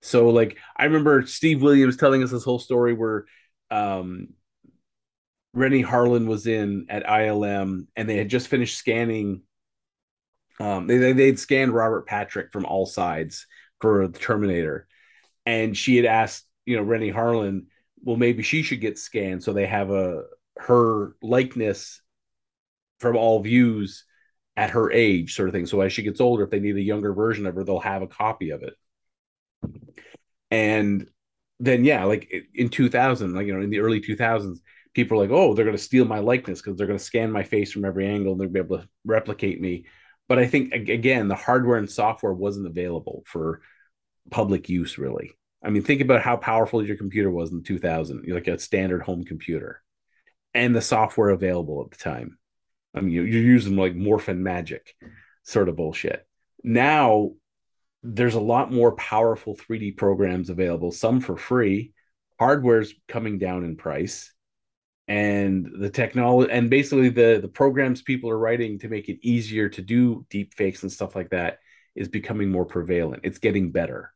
So, 0.03 0.29
like, 0.29 0.59
I 0.77 0.85
remember 0.85 1.27
Steve 1.27 1.63
Williams 1.63 1.97
telling 1.97 2.23
us 2.23 2.31
this 2.31 2.45
whole 2.45 2.59
story 2.59 2.93
where 2.95 3.25
um 3.71 4.29
Renny 5.53 5.83
Harlin 5.83 6.27
was 6.27 6.47
in 6.47 6.87
at 6.91 7.07
ILM, 7.07 7.87
and 7.97 8.09
they 8.09 8.17
had 8.17 8.29
just 8.29 8.49
finished 8.49 8.77
scanning. 8.77 9.43
Um, 10.61 10.87
they 10.87 11.13
they'd 11.13 11.39
scanned 11.39 11.73
Robert 11.73 12.07
Patrick 12.07 12.53
from 12.53 12.67
all 12.67 12.87
sides 12.87 13.47
for 13.81 14.07
the 14.07 14.19
Terminator, 14.19 14.87
and 15.47 15.77
she 15.77 15.97
had 15.97 16.05
asked, 16.05 16.47
you 16.67 16.77
know, 16.77 16.83
Renny 16.83 17.11
Harlin, 17.11 17.67
well, 18.03 18.17
maybe 18.17 18.43
she 18.43 18.63
should 18.63 18.81
get 18.81 18.99
scanned 18.99 19.43
so 19.43 19.53
they 19.53 19.67
have 19.67 19.91
a 19.91 20.25
her 20.59 21.17
likeness 21.23 22.01
from 23.01 23.17
all 23.17 23.41
views 23.41 24.05
at 24.57 24.71
her 24.71 24.91
age, 24.91 25.35
sort 25.35 25.49
of 25.49 25.55
thing. 25.55 25.67
So 25.67 25.81
as 25.83 25.93
she 25.93 26.03
gets 26.03 26.21
older, 26.21 26.45
if 26.45 26.51
they 26.51 26.61
need 26.61 26.77
a 26.77 26.81
younger 26.81 27.13
version 27.13 27.47
of 27.47 27.55
her, 27.55 27.65
they'll 27.65 27.79
have 27.79 28.03
a 28.03 28.07
copy 28.07 28.51
of 28.51 28.63
it. 28.63 28.75
And 30.51 31.09
then 31.61 31.85
yeah, 31.85 32.05
like 32.05 32.33
in 32.55 32.69
2000, 32.69 33.35
like 33.35 33.47
you 33.47 33.55
know, 33.55 33.63
in 33.63 33.71
the 33.71 33.81
early 33.81 34.01
2000s, 34.01 34.59
people 34.95 35.19
are 35.19 35.23
like, 35.23 35.31
oh, 35.31 35.53
they're 35.55 35.65
going 35.65 35.77
to 35.77 35.83
steal 35.83 36.07
my 36.07 36.21
likeness 36.21 36.63
because 36.63 36.79
they're 36.79 36.87
going 36.87 36.99
to 36.99 37.05
scan 37.05 37.31
my 37.31 37.43
face 37.43 37.73
from 37.73 37.85
every 37.85 38.07
angle 38.07 38.33
and 38.33 38.41
they'll 38.41 38.49
be 38.49 38.61
able 38.61 38.79
to 38.79 38.89
replicate 39.05 39.61
me. 39.61 39.85
But 40.29 40.39
I 40.39 40.47
think 40.47 40.73
again, 40.73 41.29
the 41.29 41.35
hardware 41.35 41.77
and 41.77 41.91
software 41.91 42.33
wasn't 42.33 42.67
available 42.67 43.23
for 43.27 43.61
public 44.31 44.69
use 44.69 44.99
really. 44.99 45.33
I 45.67 45.71
mean, 45.71 45.83
think 45.83 46.01
about 46.01 46.23
how 46.23 46.37
powerful 46.37 46.87
your 46.87 46.97
computer 46.97 47.31
was 47.31 47.51
in 47.51 47.65
2000, 47.65 48.25
like 48.29 48.47
a 48.47 48.57
standard 48.57 49.03
home 49.03 49.25
computer, 49.25 49.83
and 50.55 50.75
the 50.75 50.81
software 50.81 51.31
available 51.31 51.83
at 51.85 51.91
the 51.91 52.03
time. 52.03 52.39
I 52.95 53.01
mean, 53.01 53.13
you're 53.13 53.27
using 53.27 53.77
like 53.77 53.97
Morphin 53.97 54.45
Magic 54.45 54.95
sort 55.43 55.69
of 55.69 55.75
bullshit. 55.75 56.25
Now 56.63 57.33
there's 58.05 58.37
a 58.37 58.41
lot 58.41 58.73
more 58.73 58.93
powerful 58.93 59.57
3D 59.57 59.97
programs 59.97 60.51
available, 60.51 60.93
some 60.93 61.21
for 61.21 61.37
free. 61.37 61.93
Hardware's 62.39 62.95
coming 63.09 63.39
down 63.39 63.65
in 63.65 63.77
price. 63.77 64.33
And 65.09 65.69
the 65.79 65.91
technology 65.91 66.51
and 66.51 66.69
basically 66.69 67.11
the 67.11 67.39
the 67.41 67.49
programs 67.49 68.03
people 68.03 68.29
are 68.31 68.39
writing 68.39 68.81
to 68.81 68.89
make 68.89 69.09
it 69.09 69.19
easier 69.23 69.69
to 69.69 69.83
do 69.83 70.27
deep 70.31 70.55
fakes 70.55 70.83
and 70.83 70.91
stuff 70.91 71.15
like 71.15 71.31
that 71.31 71.59
is 71.95 72.09
becoming 72.09 72.51
more 72.51 72.65
prevalent. 72.65 73.23
It's 73.25 73.39
getting 73.39 73.71
better. 73.71 74.13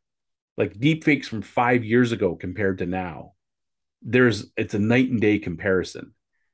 Like 0.56 0.78
deep 0.78 1.05
fakes 1.05 1.28
from 1.28 1.43
five 1.43 1.85
years 1.85 2.12
ago 2.12 2.36
compared 2.36 2.78
to 2.78 2.86
now, 2.86 3.32
there's 4.02 4.51
it's 4.56 4.74
a 4.74 4.78
night 4.78 5.10
and 5.10 5.20
day 5.20 5.39
comparison. 5.39 6.12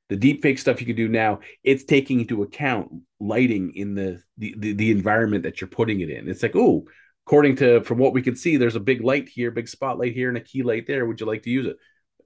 The 0.08 0.16
deep 0.16 0.42
fake 0.42 0.58
stuff 0.58 0.80
you 0.80 0.86
can 0.86 0.94
do 0.96 1.08
now, 1.08 1.40
it's 1.64 1.82
taking 1.82 2.20
into 2.20 2.42
account 2.42 2.92
lighting 3.18 3.74
in 3.74 3.94
the 3.94 4.22
the, 4.38 4.54
the, 4.58 4.72
the 4.72 4.90
environment 4.90 5.42
that 5.42 5.60
you're 5.60 5.68
putting 5.68 6.00
it 6.00 6.10
in. 6.10 6.28
It's 6.28 6.42
like, 6.42 6.54
oh, 6.54 6.84
according 7.26 7.56
to 7.56 7.82
from 7.82 7.98
what 7.98 8.12
we 8.12 8.22
can 8.22 8.36
see, 8.36 8.56
there's 8.56 8.76
a 8.76 8.80
big 8.80 9.02
light 9.02 9.28
here, 9.28 9.50
big 9.50 9.68
spotlight 9.68 10.12
here, 10.12 10.28
and 10.28 10.38
a 10.38 10.40
key 10.40 10.62
light 10.62 10.86
there. 10.86 11.06
Would 11.06 11.20
you 11.20 11.26
like 11.26 11.42
to 11.42 11.50
use 11.50 11.66
it? 11.66 11.76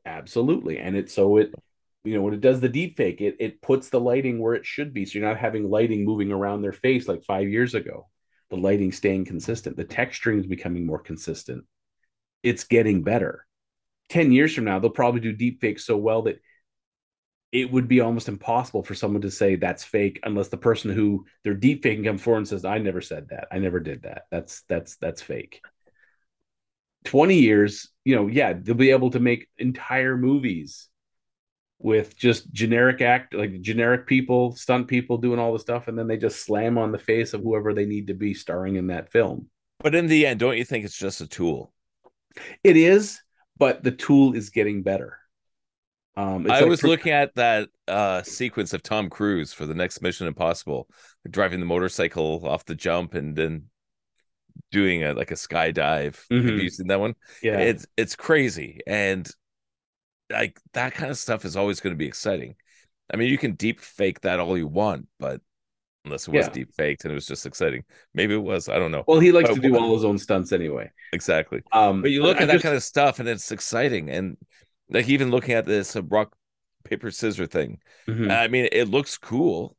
Absolutely. 0.04 0.78
And 0.78 0.96
it 0.96 1.10
so 1.10 1.38
it, 1.38 1.54
you 2.04 2.14
know, 2.14 2.22
when 2.22 2.34
it 2.34 2.40
does 2.40 2.60
the 2.60 2.68
deep 2.68 2.96
fake, 2.96 3.20
it 3.20 3.36
it 3.40 3.62
puts 3.62 3.88
the 3.88 4.00
lighting 4.00 4.38
where 4.38 4.54
it 4.54 4.66
should 4.66 4.92
be. 4.92 5.06
So 5.06 5.18
you're 5.18 5.28
not 5.28 5.38
having 5.38 5.70
lighting 5.70 6.04
moving 6.04 6.32
around 6.32 6.62
their 6.62 6.72
face 6.72 7.08
like 7.08 7.24
five 7.24 7.48
years 7.48 7.74
ago. 7.74 8.08
The 8.50 8.56
lighting 8.56 8.92
staying 8.92 9.26
consistent. 9.26 9.76
The 9.76 9.84
texturing 9.84 10.40
is 10.40 10.46
becoming 10.46 10.84
more 10.84 10.98
consistent. 10.98 11.64
It's 12.42 12.64
getting 12.64 13.02
better. 13.02 13.46
10 14.08 14.32
years 14.32 14.54
from 14.54 14.64
now, 14.64 14.78
they'll 14.78 14.90
probably 14.90 15.20
do 15.20 15.32
deep 15.32 15.60
fake 15.60 15.78
so 15.78 15.96
well 15.96 16.22
that 16.22 16.40
it 17.52 17.70
would 17.70 17.88
be 17.88 18.00
almost 18.00 18.28
impossible 18.28 18.82
for 18.82 18.94
someone 18.94 19.22
to 19.22 19.30
say 19.30 19.56
that's 19.56 19.82
fake 19.82 20.20
unless 20.22 20.48
the 20.48 20.56
person 20.56 20.90
who 20.90 21.26
they're 21.42 21.54
deep 21.54 21.82
faking 21.82 22.04
comes 22.04 22.22
forward 22.22 22.38
and 22.38 22.48
says, 22.48 22.64
I 22.64 22.78
never 22.78 23.00
said 23.00 23.28
that. 23.30 23.48
I 23.50 23.58
never 23.58 23.80
did 23.80 24.02
that. 24.02 24.22
That's 24.30 24.62
that's 24.68 24.96
that's 24.96 25.22
fake. 25.22 25.60
20 27.04 27.38
years, 27.38 27.88
you 28.04 28.14
know, 28.14 28.26
yeah, 28.26 28.52
they'll 28.52 28.74
be 28.74 28.90
able 28.90 29.10
to 29.10 29.20
make 29.20 29.48
entire 29.58 30.16
movies 30.16 30.89
with 31.82 32.16
just 32.16 32.52
generic 32.52 33.00
act 33.00 33.34
like 33.34 33.60
generic 33.62 34.06
people, 34.06 34.54
stunt 34.54 34.86
people 34.86 35.16
doing 35.16 35.38
all 35.38 35.52
the 35.52 35.58
stuff, 35.58 35.88
and 35.88 35.98
then 35.98 36.06
they 36.06 36.16
just 36.16 36.44
slam 36.44 36.78
on 36.78 36.92
the 36.92 36.98
face 36.98 37.32
of 37.32 37.42
whoever 37.42 37.72
they 37.72 37.86
need 37.86 38.06
to 38.08 38.14
be 38.14 38.34
starring 38.34 38.76
in 38.76 38.88
that 38.88 39.10
film. 39.10 39.48
But 39.82 39.94
in 39.94 40.06
the 40.06 40.26
end, 40.26 40.40
don't 40.40 40.58
you 40.58 40.64
think 40.64 40.84
it's 40.84 40.98
just 40.98 41.22
a 41.22 41.26
tool? 41.26 41.72
It 42.62 42.76
is, 42.76 43.20
but 43.56 43.82
the 43.82 43.90
tool 43.90 44.34
is 44.34 44.50
getting 44.50 44.82
better. 44.82 45.18
Um, 46.16 46.46
I 46.50 46.60
like 46.60 46.68
was 46.68 46.82
looking 46.82 47.12
at 47.12 47.34
that 47.36 47.70
uh, 47.88 48.22
sequence 48.22 48.74
of 48.74 48.82
Tom 48.82 49.08
Cruise 49.08 49.54
for 49.54 49.64
the 49.64 49.74
next 49.74 50.02
Mission 50.02 50.26
Impossible, 50.26 50.86
driving 51.28 51.60
the 51.60 51.66
motorcycle 51.66 52.42
off 52.46 52.66
the 52.66 52.74
jump 52.74 53.14
and 53.14 53.34
then 53.34 53.64
doing 54.70 55.02
a 55.02 55.14
like 55.14 55.30
a 55.30 55.34
skydive. 55.34 56.18
Mm-hmm. 56.30 56.48
Have 56.48 56.58
you 56.58 56.68
seen 56.68 56.88
that 56.88 57.00
one? 57.00 57.14
Yeah, 57.42 57.58
it's 57.58 57.86
it's 57.96 58.16
crazy, 58.16 58.80
and 58.86 59.26
like 60.30 60.60
that 60.72 60.94
kind 60.94 61.10
of 61.10 61.18
stuff 61.18 61.44
is 61.44 61.56
always 61.56 61.80
going 61.80 61.94
to 61.94 61.98
be 61.98 62.06
exciting. 62.06 62.54
I 63.12 63.16
mean, 63.16 63.28
you 63.28 63.38
can 63.38 63.54
deep 63.54 63.80
fake 63.80 64.20
that 64.20 64.40
all 64.40 64.56
you 64.56 64.66
want, 64.66 65.08
but 65.18 65.40
unless 66.04 66.28
it 66.28 66.34
was 66.34 66.46
yeah. 66.46 66.52
deep 66.52 66.74
faked 66.74 67.04
and 67.04 67.12
it 67.12 67.14
was 67.14 67.26
just 67.26 67.44
exciting, 67.44 67.84
maybe 68.14 68.34
it 68.34 68.42
was. 68.42 68.68
I 68.68 68.78
don't 68.78 68.92
know. 68.92 69.04
Well, 69.06 69.20
he 69.20 69.32
likes 69.32 69.48
but, 69.48 69.56
to 69.56 69.60
do 69.60 69.76
all 69.76 69.94
his 69.94 70.04
own 70.04 70.18
stunts 70.18 70.52
anyway. 70.52 70.90
Exactly. 71.12 71.62
Um, 71.72 72.02
but 72.02 72.10
you 72.10 72.22
look 72.22 72.40
at 72.40 72.46
that 72.46 72.54
just... 72.54 72.62
kind 72.62 72.76
of 72.76 72.82
stuff, 72.82 73.18
and 73.18 73.28
it's 73.28 73.50
exciting, 73.50 74.08
and 74.08 74.36
like 74.90 75.08
even 75.08 75.30
looking 75.30 75.54
at 75.54 75.66
this 75.66 75.96
uh, 75.96 76.02
rock 76.02 76.34
paper 76.84 77.10
scissor 77.10 77.46
thing 77.46 77.78
mm-hmm. 78.08 78.30
i 78.30 78.48
mean 78.48 78.68
it 78.72 78.88
looks 78.88 79.18
cool 79.18 79.76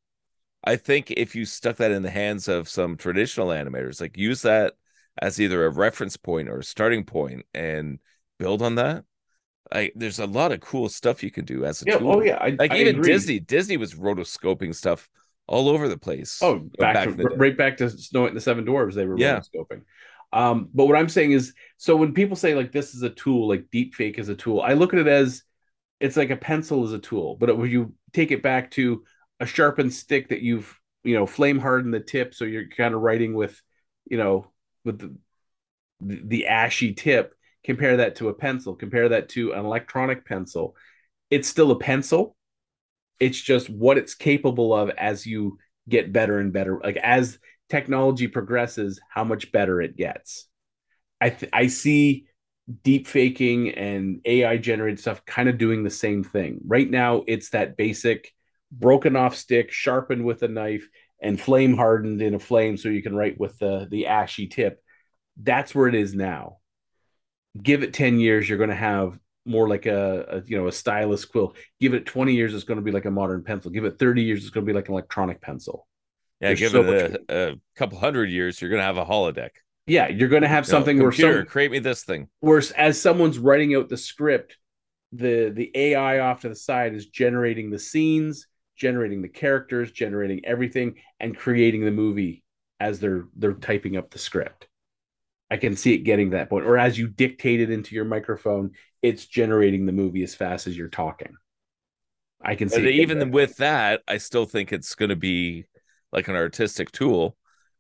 i 0.64 0.76
think 0.76 1.12
if 1.12 1.36
you 1.36 1.46
stuck 1.46 1.78
that 1.78 1.92
in 1.92 2.04
the 2.04 2.10
hands 2.10 2.48
of 2.48 2.70
some 2.70 2.96
traditional 2.96 3.48
animators 3.48 4.00
like 4.00 4.18
use 4.18 4.42
that 4.44 4.74
as 5.22 5.40
either 5.40 5.66
a 5.66 5.70
reference 5.70 6.16
point 6.16 6.48
or 6.48 6.60
a 6.60 6.64
starting 6.64 7.04
point 7.04 7.44
and 7.54 8.00
build 8.40 8.62
on 8.62 8.76
that 8.76 9.04
like 9.74 9.94
there's 9.96 10.20
a 10.20 10.26
lot 10.26 10.52
of 10.52 10.60
cool 10.60 10.90
stuff 10.90 11.24
you 11.24 11.32
can 11.32 11.46
do 11.46 11.66
as 11.66 11.82
a 11.82 11.86
yeah, 11.88 11.98
tool. 11.98 12.16
oh 12.16 12.22
yeah 12.22 12.38
I, 12.42 12.50
like 12.58 12.72
I 12.72 12.78
even 12.78 12.98
agree. 12.98 13.12
disney 13.12 13.40
disney 13.40 13.78
was 13.78 13.94
rotoscoping 13.94 14.76
stuff 14.76 15.10
all 15.48 15.70
over 15.70 15.88
the 15.88 15.98
place 15.98 16.40
oh 16.42 16.60
back, 16.78 16.96
back 16.96 17.18
to, 17.18 17.24
right 17.36 17.58
back 17.58 17.78
to 17.78 17.90
snow 17.90 18.22
White 18.22 18.30
and 18.30 18.38
the 18.38 18.42
seven 18.42 18.66
dwarves 18.66 18.94
they 18.94 19.06
were 19.06 19.18
yeah. 19.18 19.40
rotoscoping 19.40 19.82
um, 20.34 20.70
but 20.74 20.86
what 20.86 20.96
I'm 20.96 21.10
saying 21.10 21.34
is, 21.34 21.54
so 21.78 21.96
when 21.96 22.14
people 22.14 22.36
say 22.36 22.56
like 22.56 22.72
this 22.72 22.96
is 22.96 23.02
a 23.04 23.10
tool, 23.10 23.48
like 23.48 23.70
deep 23.72 23.96
fake 23.96 24.18
is 24.18 24.30
a 24.30 24.36
tool, 24.36 24.62
I 24.62 24.74
look 24.74 24.94
at 24.94 25.00
it 25.00 25.08
as 25.08 25.44
it's 26.00 26.18
like 26.18 26.30
a 26.30 26.38
pencil 26.38 26.86
is 26.86 26.94
a 26.94 27.00
tool, 27.00 27.36
but 27.36 27.56
when 27.58 27.70
you 27.70 27.94
take 28.14 28.32
it 28.32 28.42
back 28.42 28.72
to 28.72 29.04
a 29.40 29.46
sharpened 29.46 29.94
stick 29.94 30.30
that 30.30 30.42
you've 30.42 30.78
you 31.04 31.16
know 31.16 31.26
flame 31.26 31.60
hardened 31.60 31.94
the 31.94 32.00
tip, 32.00 32.34
so 32.34 32.46
you're 32.46 32.68
kind 32.70 32.94
of 32.94 33.02
writing 33.02 33.34
with 33.34 33.62
you 34.10 34.18
know 34.18 34.48
with 34.86 35.00
the 35.00 35.16
the 36.00 36.48
ashy 36.48 36.94
tip. 36.94 37.36
Compare 37.64 37.98
that 37.98 38.16
to 38.18 38.30
a 38.30 38.34
pencil. 38.34 38.76
Compare 38.76 39.10
that 39.10 39.30
to 39.30 39.54
an 39.54 39.66
electronic 39.66 40.26
pencil. 40.26 40.76
It's 41.30 41.48
still 41.48 41.72
a 41.72 41.80
pencil. 41.80 42.36
It's 43.20 43.40
just 43.40 43.70
what 43.70 43.98
it's 43.98 44.16
capable 44.16 44.74
of 44.74 44.90
as 44.92 45.26
you 45.26 45.58
get 45.88 46.12
better 46.12 46.40
and 46.40 46.52
better. 46.52 46.80
Like 46.84 46.98
as 46.98 47.38
technology 47.70 48.28
progresses, 48.28 49.00
how 49.10 49.24
much 49.24 49.52
better 49.52 49.82
it 49.82 49.96
gets. 49.96 50.48
I 51.20 51.30
th- 51.30 51.52
I 51.54 51.68
see 51.68 52.26
deep 52.84 53.08
faking 53.08 53.70
and 53.72 54.22
AI 54.26 54.58
generated 54.58 55.00
stuff 55.00 55.26
kind 55.26 55.50
of 55.50 55.58
doing 55.58 55.84
the 55.84 55.90
same 55.90 56.24
thing. 56.24 56.62
Right 56.66 56.90
now, 56.90 57.24
it's 57.28 57.50
that 57.52 57.78
basic 57.78 58.32
broken 58.72 59.16
off 59.16 59.36
stick, 59.36 59.72
sharpened 59.72 60.24
with 60.24 60.44
a 60.44 60.48
knife, 60.48 60.88
and 61.22 61.40
flame 61.40 61.76
hardened 61.76 62.22
in 62.22 62.34
a 62.34 62.40
flame 62.40 62.78
so 62.78 62.90
you 62.90 63.04
can 63.04 63.16
write 63.16 63.40
with 63.40 63.58
the 63.60 63.88
the 63.92 64.08
ashy 64.08 64.48
tip. 64.48 64.82
That's 65.42 65.76
where 65.76 65.88
it 65.88 65.96
is 65.96 66.14
now. 66.16 66.58
Give 67.62 67.84
it 67.84 67.94
10 67.94 68.20
years, 68.20 68.48
you're 68.48 68.58
going 68.58 68.70
to 68.70 68.76
have 68.76 69.20
more 69.46 69.68
like 69.68 69.86
a, 69.88 70.26
a, 70.30 70.42
you 70.48 70.58
know 70.58 70.68
a 70.68 70.72
stylus 70.72 71.26
quill. 71.26 71.56
Give 71.80 71.94
it 71.94 72.06
20 72.06 72.34
years, 72.34 72.54
it's 72.54 72.64
going 72.64 72.78
to 72.78 72.84
be 72.84 72.92
like 72.92 73.06
a 73.06 73.12
modern 73.12 73.44
pencil. 73.44 73.72
Give 73.72 73.86
it 73.86 74.00
30 74.00 74.24
years, 74.24 74.42
it's 74.42 74.50
going 74.50 74.66
to 74.66 74.70
be 74.72 74.76
like 74.76 74.88
an 74.88 74.94
electronic 74.94 75.42
pencil. 75.42 75.88
Yeah, 76.42 76.48
There's 76.50 76.60
give 76.60 76.72
so 76.72 76.84
it 76.84 77.24
a, 77.30 77.52
a, 77.52 77.56
couple 77.76 78.00
hundred 78.00 78.32
years, 78.32 78.60
you're 78.60 78.72
gonna 78.72 78.82
have 78.82 78.98
a 78.98 79.06
holodeck. 79.06 79.52
Yeah, 79.86 80.08
you're 80.08 80.28
gonna 80.28 80.48
have 80.48 80.66
something 80.66 80.98
no, 80.98 81.04
computer, 81.06 81.30
where 81.30 81.40
some, 81.42 81.46
create 81.46 81.72
me 81.72 81.78
this 81.78 82.04
thing. 82.04 82.30
Where 82.40 82.64
as 82.76 83.00
someone's 83.00 83.38
writing 83.38 83.76
out 83.76 83.90
the 83.90 83.98
script, 83.98 84.58
the 85.12 85.52
the 85.54 85.72
AI 85.76 86.20
off 86.20 86.42
to 86.42 86.50
the 86.50 86.56
side 86.56 86.96
is 86.96 87.06
generating 87.06 87.70
the 87.70 87.78
scenes, 87.78 88.48
generating 88.76 89.22
the 89.22 89.30
characters, 89.30 89.92
generating 89.92 90.44
everything, 90.44 90.96
and 91.20 91.38
creating 91.38 91.86
the 91.86 91.92
movie 91.92 92.44
as 92.80 93.00
they're 93.00 93.26
they're 93.36 93.54
typing 93.54 93.96
up 93.96 94.10
the 94.10 94.20
script. 94.20 94.68
I 95.52 95.58
can 95.58 95.76
see 95.76 95.94
it 95.94 96.00
getting 96.00 96.32
that 96.32 96.50
point. 96.50 96.66
Or 96.66 96.78
as 96.78 96.98
you 96.98 97.08
dictate 97.08 97.60
it 97.60 97.70
into 97.70 97.94
your 97.94 98.06
microphone, 98.06 98.72
it's 99.02 99.26
generating 99.26 99.86
the 99.86 99.92
movie 99.92 100.24
as 100.24 100.34
fast 100.34 100.66
as 100.66 100.78
you're 100.78 100.88
talking. 100.88 101.36
I 102.42 102.56
can 102.56 102.70
see. 102.70 103.02
even 103.02 103.30
with 103.30 103.58
that, 103.58 104.02
I 104.08 104.18
still 104.18 104.46
think 104.46 104.72
it's 104.72 104.96
going 104.96 105.10
to 105.10 105.16
be 105.16 105.66
like 106.12 106.28
an 106.28 106.36
artistic 106.36 106.92
tool 106.92 107.36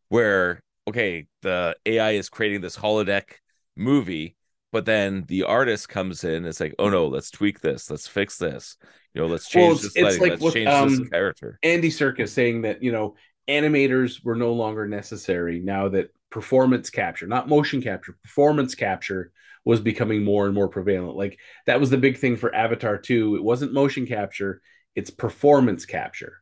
where 0.10 0.62
okay 0.88 1.28
the 1.42 1.76
ai 1.86 2.12
is 2.12 2.30
creating 2.30 2.62
this 2.62 2.78
holodeck 2.78 3.36
movie 3.76 4.36
but 4.72 4.86
then 4.86 5.24
the 5.28 5.44
artist 5.44 5.90
comes 5.90 6.24
in 6.24 6.34
and 6.34 6.46
it's 6.46 6.60
like 6.60 6.76
oh 6.80 6.90
no 6.90 7.08
let's 7.08 7.32
tweak 7.32 7.62
this 7.62 7.90
let's 7.90 8.08
fix 8.08 8.38
this 8.38 8.78
you 9.14 9.22
know 9.22 9.28
let's 9.28 9.48
change 9.48 9.76
well, 9.76 9.84
this 9.84 9.98
lighting, 9.98 10.22
like 10.22 10.32
let's 10.32 10.42
with, 10.42 10.54
change 10.54 10.68
um, 10.68 10.90
this 10.90 11.10
character 11.10 11.60
andy 11.64 11.90
serkis 11.90 12.30
saying 12.30 12.62
that 12.62 12.82
you 12.82 12.92
know 12.92 13.16
animators 13.48 14.24
were 14.24 14.36
no 14.36 14.54
longer 14.54 14.88
necessary 14.88 15.60
now 15.60 15.88
that 15.90 16.10
performance 16.32 16.90
capture 16.90 17.28
not 17.28 17.50
motion 17.50 17.82
capture 17.82 18.18
performance 18.24 18.76
capture 18.76 19.32
was 19.66 19.80
becoming 19.80 20.24
more 20.24 20.46
and 20.48 20.56
more 20.56 20.70
prevalent 20.70 21.16
like 21.16 21.40
that 21.68 21.80
was 21.80 21.90
the 21.92 21.98
big 21.98 22.18
thing 22.18 22.38
for 22.38 22.54
avatar 22.56 22.98
2 22.98 23.36
it 23.36 23.44
wasn't 23.44 23.74
motion 23.74 24.08
capture 24.08 24.62
it's 24.96 25.12
performance 25.12 25.86
capture 25.86 26.42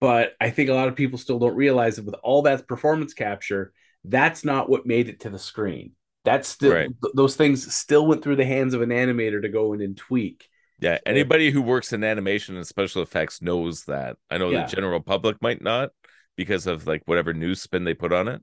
but 0.00 0.34
I 0.40 0.50
think 0.50 0.70
a 0.70 0.74
lot 0.74 0.88
of 0.88 0.96
people 0.96 1.18
still 1.18 1.38
don't 1.38 1.56
realize 1.56 1.96
that 1.96 2.04
with 2.04 2.14
all 2.22 2.42
that 2.42 2.68
performance 2.68 3.14
capture, 3.14 3.72
that's 4.04 4.44
not 4.44 4.68
what 4.70 4.86
made 4.86 5.08
it 5.08 5.20
to 5.20 5.30
the 5.30 5.38
screen. 5.38 5.92
That's 6.24 6.48
still 6.48 6.70
right. 6.72 6.90
th- 7.02 7.14
those 7.14 7.36
things 7.36 7.74
still 7.74 8.06
went 8.06 8.22
through 8.22 8.36
the 8.36 8.44
hands 8.44 8.74
of 8.74 8.82
an 8.82 8.90
animator 8.90 9.42
to 9.42 9.48
go 9.48 9.72
in 9.72 9.80
and 9.82 9.96
tweak 9.96 10.48
Yeah, 10.80 10.98
anybody 11.04 11.50
who 11.50 11.60
works 11.60 11.92
in 11.92 12.04
animation 12.04 12.56
and 12.56 12.66
special 12.66 13.02
effects 13.02 13.42
knows 13.42 13.84
that. 13.86 14.16
I 14.30 14.38
know 14.38 14.50
Yeah. 14.50 14.60
the 14.60 14.62
general 14.62 15.00
public 15.00 15.42
might 15.42 15.60
not 15.60 15.90
because 16.38 16.66
of 16.66 16.86
like 16.86 17.02
whatever 17.04 17.34
news 17.34 17.60
spin 17.60 17.84
they 17.84 17.92
put 17.92 18.14
on 18.14 18.28
it. 18.28 18.40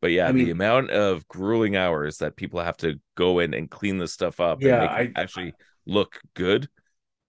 But 0.00 0.12
yeah, 0.12 0.28
I 0.28 0.32
mean- 0.32 0.44
the 0.44 0.52
amount 0.52 0.90
of 0.90 1.26
grueling 1.26 1.74
hours 1.74 2.18
that 2.18 2.36
people 2.36 2.60
have 2.60 2.76
to 2.78 3.00
go 3.16 3.40
in 3.40 3.52
and 3.54 3.68
clean 3.68 3.98
this 3.98 4.12
stuff 4.12 4.38
up 4.38 4.62
Yeah, 4.62 4.74
and 4.74 4.80
make 4.82 5.10
it 5.10 5.18
I- 5.18 5.22
actually 5.22 5.54
look 5.86 6.20
good. 6.34 6.68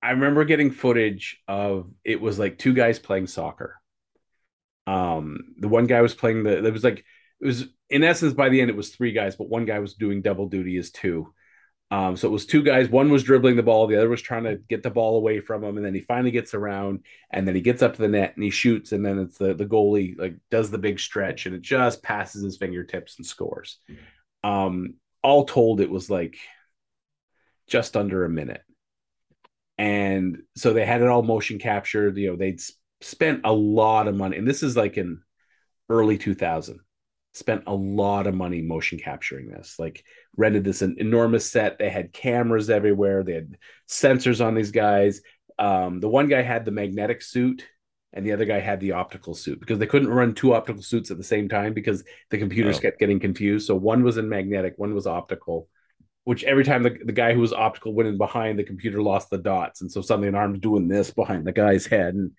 I 0.04 0.12
remember 0.12 0.46
getting 0.46 0.70
footage 0.72 1.40
of 1.48 1.90
it 2.06 2.22
was 2.22 2.38
like 2.38 2.58
two 2.60 2.74
guys 2.74 3.00
playing 3.00 3.28
soccer. 3.28 3.76
Um, 4.88 5.56
the 5.58 5.68
one 5.68 5.88
guy 5.88 6.02
was 6.02 6.16
playing 6.16 6.44
the. 6.44 6.66
It 6.66 6.72
was 6.74 6.84
like 6.84 7.04
it 7.42 7.46
was 7.46 7.66
in 7.90 8.04
essence 8.04 8.34
by 8.34 8.50
the 8.50 8.62
end 8.62 8.70
it 8.70 8.76
was 8.78 8.90
three 8.90 9.12
guys, 9.12 9.36
but 9.36 9.50
one 9.50 9.66
guy 9.66 9.80
was 9.80 9.96
doing 9.96 10.22
double 10.22 10.48
duty 10.48 10.78
as 10.78 10.92
two. 10.92 11.34
Um, 11.92 12.16
so 12.16 12.28
it 12.28 12.32
was 12.32 12.46
two 12.46 12.62
guys. 12.62 12.88
One 12.88 13.10
was 13.10 13.24
dribbling 13.24 13.56
the 13.56 13.64
ball, 13.64 13.88
the 13.88 13.98
other 13.98 14.10
was 14.10 14.22
trying 14.22 14.44
to 14.44 14.58
get 14.58 14.84
the 14.84 14.92
ball 14.92 15.18
away 15.18 15.40
from 15.42 15.64
him, 15.64 15.78
and 15.78 15.86
then 15.86 15.96
he 15.96 16.02
finally 16.02 16.32
gets 16.32 16.54
around, 16.54 17.04
and 17.32 17.48
then 17.48 17.56
he 17.56 17.62
gets 17.62 17.82
up 17.82 17.96
to 17.96 18.02
the 18.02 18.08
net 18.08 18.34
and 18.36 18.44
he 18.44 18.52
shoots, 18.52 18.92
and 18.92 19.04
then 19.04 19.18
it's 19.18 19.38
the 19.38 19.56
the 19.56 19.66
goalie 19.66 20.18
like 20.18 20.36
does 20.52 20.70
the 20.70 20.78
big 20.78 21.00
stretch, 21.00 21.46
and 21.46 21.56
it 21.56 21.62
just 21.62 22.04
passes 22.04 22.44
his 22.44 22.58
fingertips 22.58 23.18
and 23.18 23.26
scores. 23.26 23.80
Um, 24.44 24.96
all 25.24 25.46
told, 25.46 25.82
it 25.82 25.90
was 25.90 26.10
like 26.10 26.38
just 27.68 27.98
under 27.98 28.26
a 28.26 28.30
minute 28.30 28.64
and 29.80 30.42
so 30.58 30.74
they 30.74 30.86
had 30.86 31.02
it 31.02 31.08
all 31.08 31.24
motion 31.24 31.58
captured 31.58 32.18
you 32.18 32.30
know 32.30 32.36
they'd 32.36 32.60
spent 33.02 33.42
a 33.46 33.54
lot 33.54 34.08
of 34.08 34.16
money 34.16 34.38
and 34.38 34.48
this 34.48 34.62
is 34.62 34.76
like 34.76 34.98
in 34.98 35.22
early 35.88 36.18
2000 36.18 36.80
spent 37.34 37.64
a 37.68 37.74
lot 37.74 38.28
of 38.28 38.34
money 38.34 38.62
motion 38.62 38.98
capturing 39.00 39.48
this 39.50 39.76
like 39.78 40.04
rented 40.36 40.64
this 40.64 40.82
an 40.82 40.96
enormous 41.00 41.50
set. 41.50 41.78
They 41.78 41.90
had 41.90 42.12
cameras 42.12 42.70
everywhere. 42.70 43.24
They 43.24 43.34
had 43.34 43.58
sensors 43.88 44.44
on 44.46 44.56
these 44.56 44.72
guys. 44.72 45.22
Um, 45.58 46.00
the 46.00 46.10
one 46.10 46.28
guy 46.28 46.42
had 46.42 46.66
the 46.66 46.72
magnetic 46.72 47.22
suit 47.22 47.66
and 48.14 48.26
the 48.26 48.32
other 48.32 48.46
guy 48.46 48.60
had 48.60 48.80
the 48.80 48.94
optical 48.94 49.36
suit 49.36 49.60
because 49.60 49.78
they 49.78 49.86
couldn't 49.86 50.10
run 50.10 50.34
two 50.34 50.54
optical 50.54 50.82
suits 50.82 51.12
at 51.12 51.18
the 51.18 51.24
same 51.24 51.48
time 51.50 51.74
because 51.74 52.04
the 52.32 52.38
computers 52.40 52.78
Oh. 52.78 52.82
kept 52.82 53.00
getting 53.00 53.20
confused. 53.20 53.68
So 53.68 53.76
one 53.76 54.04
was 54.04 54.18
in 54.18 54.28
magnetic 54.28 54.74
one 54.78 54.94
was 54.94 55.08
optical 55.08 55.68
which 56.26 56.44
every 56.44 56.64
time 56.64 56.84
the, 56.84 56.92
the 57.06 57.12
guy 57.14 57.34
who 57.34 57.40
was 57.40 57.54
optical 57.54 57.94
went 57.94 58.10
in 58.10 58.18
behind 58.18 58.60
the 58.60 58.64
computer 58.64 59.02
lost 59.02 59.30
the 59.32 59.38
dots. 59.38 59.82
And 59.82 59.92
so 59.92 60.02
suddenly 60.02 60.28
an 60.28 60.36
arm's 60.36 60.60
doing 60.60 60.88
this 60.88 61.10
behind 61.12 61.46
the 61.48 61.52
guy's 61.52 61.86
head 61.86 62.14
and 62.16 62.32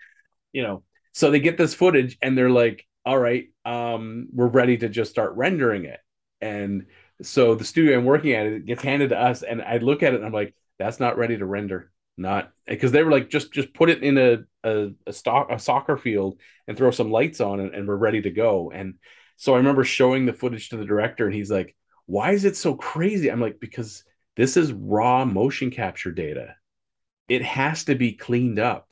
you 0.52 0.62
know 0.62 0.82
so 1.12 1.30
they 1.30 1.40
get 1.40 1.58
this 1.58 1.74
footage 1.74 2.16
and 2.22 2.36
they're 2.36 2.50
like 2.50 2.86
all 3.05 3.18
right 3.18 3.48
um 3.64 4.28
we're 4.32 4.47
ready 4.47 4.77
to 4.77 4.89
just 4.89 5.10
start 5.10 5.35
rendering 5.35 5.85
it 5.85 6.01
and 6.40 6.86
so 7.22 7.55
the 7.55 7.64
studio 7.64 7.98
i'm 7.98 8.05
working 8.05 8.32
at 8.32 8.47
it 8.47 8.66
gets 8.66 8.82
handed 8.82 9.10
to 9.10 9.18
us 9.18 9.43
and 9.43 9.62
i 9.62 9.78
look 9.78 10.02
at 10.02 10.12
it 10.12 10.16
and 10.16 10.27
i'm 10.27 10.32
like 10.32 10.55
that's 10.78 11.01
not 11.01 11.18
ready 11.18 11.36
to 11.36 11.47
render 11.47 11.90
not 12.16 12.52
because 12.66 12.93
they 12.93 13.02
were 13.02 13.10
like 13.10 13.31
just 13.31 13.52
just 13.52 13.72
put 13.74 13.90
it 13.90 14.02
in 14.02 14.18
a 14.18 14.39
a, 14.64 14.90
a 15.06 15.12
stock 15.12 15.48
a 15.51 15.59
soccer 15.59 15.97
field 15.97 16.39
and 16.68 16.77
throw 16.77 16.90
some 16.90 17.10
lights 17.10 17.40
on 17.40 17.60
it 17.60 17.74
and 17.74 17.89
we're 17.89 17.97
ready 17.97 18.20
to 18.20 18.31
go 18.31 18.70
and 18.70 18.94
so 19.36 19.55
i 19.55 19.56
remember 19.56 19.85
showing 19.85 20.27
the 20.27 20.32
footage 20.32 20.68
to 20.68 20.77
the 20.77 20.85
director 20.85 21.27
and 21.27 21.35
he's 21.35 21.51
like 21.51 21.74
why 22.10 22.32
is 22.32 22.44
it 22.44 22.56
so 22.56 22.74
crazy? 22.74 23.31
I'm 23.31 23.40
like, 23.40 23.60
because 23.60 24.02
this 24.36 24.56
is 24.56 24.72
raw 24.72 25.24
motion 25.24 25.70
capture 25.70 26.10
data. 26.10 26.56
It 27.28 27.43
has 27.43 27.85
to 27.85 27.94
be 27.94 28.14
cleaned 28.14 28.59
up. 28.59 28.89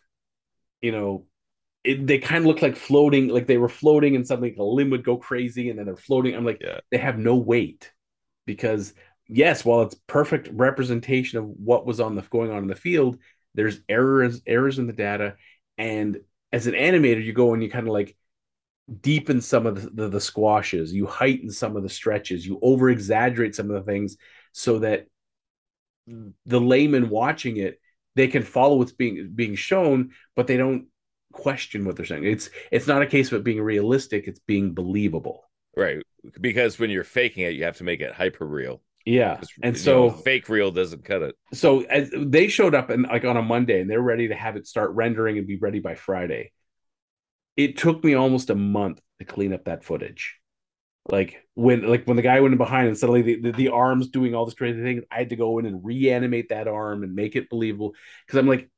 You 0.80 0.92
know, 0.92 1.26
it, 1.84 2.06
they 2.06 2.18
kind 2.18 2.38
of 2.38 2.46
look 2.46 2.62
like 2.62 2.76
floating, 2.76 3.28
like 3.28 3.46
they 3.46 3.58
were 3.58 3.68
floating 3.68 4.16
and 4.16 4.26
suddenly 4.26 4.54
a 4.58 4.62
limb 4.62 4.90
would 4.90 5.04
go 5.04 5.16
crazy 5.16 5.70
and 5.70 5.78
then 5.78 5.86
they're 5.86 5.96
floating. 5.96 6.34
I'm 6.34 6.44
like, 6.44 6.60
Yeah. 6.60 6.80
they 6.90 6.98
have 6.98 7.18
no 7.18 7.36
weight 7.36 7.92
because 8.46 8.94
yes, 9.28 9.64
while 9.64 9.82
it's 9.82 9.96
perfect 10.06 10.48
representation 10.52 11.38
of 11.38 11.46
what 11.46 11.86
was 11.86 12.00
on 12.00 12.14
the 12.16 12.22
going 12.22 12.50
on 12.50 12.58
in 12.58 12.68
the 12.68 12.74
field, 12.74 13.18
there's 13.54 13.80
errors 13.88 14.42
errors 14.46 14.78
in 14.78 14.86
the 14.86 14.92
data. 14.92 15.36
And 15.78 16.20
as 16.52 16.66
an 16.66 16.74
animator, 16.74 17.24
you 17.24 17.32
go 17.32 17.54
and 17.54 17.62
you 17.62 17.70
kind 17.70 17.86
of 17.86 17.92
like 17.92 18.16
deepen 19.02 19.40
some 19.40 19.66
of 19.66 19.82
the, 19.82 19.90
the, 19.90 20.08
the 20.08 20.20
squashes, 20.20 20.92
you 20.92 21.06
heighten 21.06 21.50
some 21.50 21.76
of 21.76 21.82
the 21.82 21.88
stretches, 21.88 22.46
you 22.46 22.58
over 22.62 22.90
exaggerate 22.90 23.54
some 23.54 23.70
of 23.70 23.76
the 23.84 23.90
things 23.90 24.16
so 24.52 24.78
that 24.80 25.06
the 26.46 26.60
layman 26.60 27.10
watching 27.10 27.56
it 27.58 27.80
they 28.14 28.26
can 28.28 28.42
follow 28.42 28.76
what's 28.76 28.92
being 28.92 29.30
being 29.34 29.54
shown, 29.54 30.10
but 30.34 30.46
they 30.48 30.56
don't 30.56 30.86
question 31.32 31.84
what 31.84 31.96
they're 31.96 32.06
saying. 32.06 32.24
It's 32.24 32.50
it's 32.70 32.86
not 32.86 33.02
a 33.02 33.06
case 33.06 33.28
of 33.28 33.40
it 33.40 33.44
being 33.44 33.60
realistic; 33.60 34.26
it's 34.26 34.40
being 34.40 34.74
believable. 34.74 35.48
Right. 35.76 36.02
Because 36.40 36.78
when 36.78 36.90
you're 36.90 37.04
faking 37.04 37.44
it, 37.44 37.54
you 37.54 37.64
have 37.64 37.76
to 37.76 37.84
make 37.84 38.00
it 38.00 38.12
hyper 38.12 38.46
real. 38.46 38.82
Yeah, 39.06 39.40
and 39.62 39.78
so 39.78 40.08
know, 40.08 40.10
fake 40.10 40.50
real 40.50 40.70
doesn't 40.70 41.04
cut 41.04 41.22
it. 41.22 41.34
so 41.54 41.80
as 41.82 42.10
they 42.14 42.48
showed 42.48 42.74
up 42.74 42.90
and 42.90 43.04
like 43.04 43.24
on 43.24 43.38
a 43.38 43.42
Monday 43.42 43.80
and 43.80 43.88
they're 43.88 44.02
ready 44.02 44.28
to 44.28 44.34
have 44.34 44.56
it 44.56 44.66
start 44.66 44.90
rendering 44.90 45.38
and 45.38 45.46
be 45.46 45.56
ready 45.56 45.78
by 45.78 45.94
Friday. 45.94 46.52
It 47.56 47.78
took 47.78 48.04
me 48.04 48.14
almost 48.14 48.50
a 48.50 48.54
month 48.54 49.00
to 49.18 49.24
clean 49.24 49.54
up 49.54 49.64
that 49.64 49.82
footage. 49.82 50.36
Like 51.08 51.42
when 51.54 51.88
like 51.88 52.04
when 52.04 52.16
the 52.16 52.22
guy 52.22 52.40
went 52.40 52.52
in 52.52 52.58
behind 52.58 52.88
and 52.88 52.98
suddenly 52.98 53.22
the, 53.22 53.40
the, 53.40 53.52
the 53.52 53.68
arm's 53.68 54.08
doing 54.08 54.34
all 54.34 54.44
this 54.44 54.54
crazy 54.54 54.82
things, 54.82 55.04
I 55.10 55.18
had 55.18 55.30
to 55.30 55.36
go 55.36 55.58
in 55.58 55.64
and 55.64 55.82
reanimate 55.82 56.50
that 56.50 56.68
arm 56.68 57.02
and 57.02 57.14
make 57.14 57.34
it 57.34 57.48
believable. 57.48 57.94
Because 58.26 58.38
I'm 58.38 58.46
like, 58.46 58.68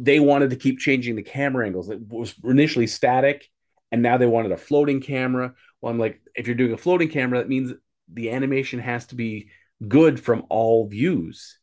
they 0.00 0.18
wanted 0.18 0.50
to 0.50 0.56
keep 0.56 0.78
changing 0.78 1.14
the 1.14 1.22
camera 1.22 1.66
angles. 1.66 1.90
It 1.90 2.00
was 2.08 2.34
initially 2.42 2.86
static, 2.86 3.46
and 3.92 4.02
now 4.02 4.16
they 4.16 4.26
wanted 4.26 4.52
a 4.52 4.56
floating 4.56 5.00
camera. 5.00 5.52
Well, 5.80 5.92
I'm 5.92 5.98
like, 5.98 6.20
if 6.34 6.46
you're 6.46 6.56
doing 6.56 6.72
a 6.72 6.78
floating 6.78 7.10
camera, 7.10 7.38
that 7.38 7.48
means 7.48 7.72
the 8.12 8.30
animation 8.30 8.80
has 8.80 9.06
to 9.06 9.14
be 9.14 9.50
good 9.86 10.18
from 10.18 10.44
all 10.48 10.86
views 10.86 11.58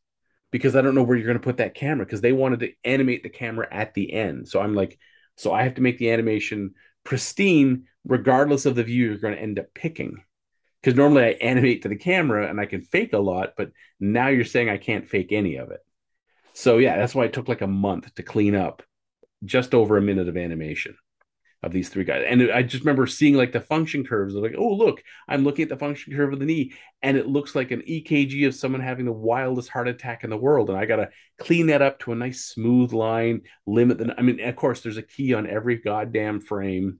because 0.52 0.76
I 0.76 0.82
don't 0.82 0.96
know 0.96 1.04
where 1.04 1.18
you're 1.18 1.26
going 1.26 1.40
to 1.40 1.44
put 1.44 1.58
that 1.58 1.76
camera 1.76 2.06
because 2.06 2.22
they 2.22 2.32
wanted 2.32 2.60
to 2.62 2.72
animate 2.84 3.24
the 3.24 3.30
camera 3.30 3.68
at 3.72 3.94
the 3.94 4.14
end. 4.14 4.48
So 4.48 4.62
I'm 4.62 4.76
like, 4.76 4.98
so 5.36 5.52
I 5.52 5.64
have 5.64 5.76
to 5.76 5.82
make 5.82 5.98
the 5.98 6.12
animation 6.12 6.74
pristine 7.04 7.86
regardless 8.06 8.66
of 8.66 8.76
the 8.76 8.84
view 8.84 9.06
you're 9.06 9.18
going 9.18 9.36
to 9.36 9.42
end 9.42 9.60
up 9.60 9.74
picking. 9.74 10.24
Because 10.82 10.96
normally 10.96 11.24
I 11.24 11.30
animate 11.42 11.82
to 11.82 11.90
the 11.90 11.96
camera 11.96 12.48
and 12.48 12.60
I 12.60 12.66
can 12.66 12.82
fake 12.82 13.14
a 13.14 13.18
lot, 13.18 13.54
but 13.58 13.72
now 14.00 14.28
you're 14.28 14.46
saying 14.46 14.70
I 14.70 14.78
can't 14.78 15.08
fake 15.08 15.32
any 15.32 15.56
of 15.56 15.72
it. 15.72 15.80
So 16.58 16.80
yeah, 16.80 16.98
that's 16.98 17.14
why 17.14 17.26
it 17.26 17.34
took 17.34 17.48
like 17.48 17.62
a 17.62 17.68
month 17.68 18.16
to 18.16 18.24
clean 18.24 18.56
up 18.56 18.82
just 19.46 19.76
over 19.76 19.96
a 19.96 20.02
minute 20.02 20.28
of 20.28 20.36
animation 20.36 20.98
of 21.62 21.72
these 21.72 21.90
three 21.90 22.04
guys. 22.04 22.26
And 22.28 22.52
I 22.52 22.64
just 22.64 22.84
remember 22.84 23.06
seeing 23.06 23.36
like 23.36 23.52
the 23.52 23.62
function 23.62 24.04
curves 24.04 24.34
of 24.34 24.42
like, 24.42 24.56
oh 24.58 24.74
look, 24.74 25.04
I'm 25.28 25.44
looking 25.44 25.62
at 25.62 25.70
the 25.70 25.78
function 25.78 26.16
curve 26.16 26.34
of 26.34 26.40
the 26.40 26.48
knee, 26.48 26.74
and 27.04 27.16
it 27.16 27.28
looks 27.28 27.54
like 27.54 27.70
an 27.70 27.84
EKG 27.88 28.48
of 28.48 28.56
someone 28.56 28.82
having 28.82 29.06
the 29.06 29.12
wildest 29.12 29.70
heart 29.70 29.88
attack 29.88 30.24
in 30.24 30.32
the 30.32 30.36
world. 30.36 30.72
And 30.72 30.80
I 30.80 30.88
gotta 30.88 31.10
clean 31.38 31.68
that 31.68 31.84
up 31.84 32.00
to 32.00 32.12
a 32.12 32.16
nice 32.16 32.46
smooth 32.46 32.92
line, 32.92 33.42
limit 33.68 34.00
the 34.00 34.16
I 34.18 34.24
mean, 34.24 34.40
of 34.40 34.56
course, 34.56 34.82
there's 34.82 34.98
a 34.98 35.04
key 35.04 35.36
on 35.36 35.46
every 35.46 35.76
goddamn 35.76 36.40
frame. 36.40 36.98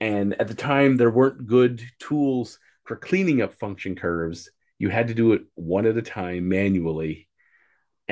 And 0.00 0.34
at 0.40 0.48
the 0.48 0.54
time, 0.54 0.96
there 0.96 1.08
weren't 1.08 1.46
good 1.46 1.84
tools 2.00 2.58
for 2.82 2.96
cleaning 2.96 3.42
up 3.42 3.54
function 3.54 3.94
curves. 3.94 4.50
You 4.80 4.88
had 4.88 5.06
to 5.06 5.14
do 5.14 5.34
it 5.34 5.42
one 5.54 5.86
at 5.86 5.96
a 5.96 6.02
time 6.02 6.48
manually. 6.48 7.28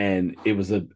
And 0.01 0.37
it 0.47 0.55
was 0.55 0.73
a, 0.73 0.87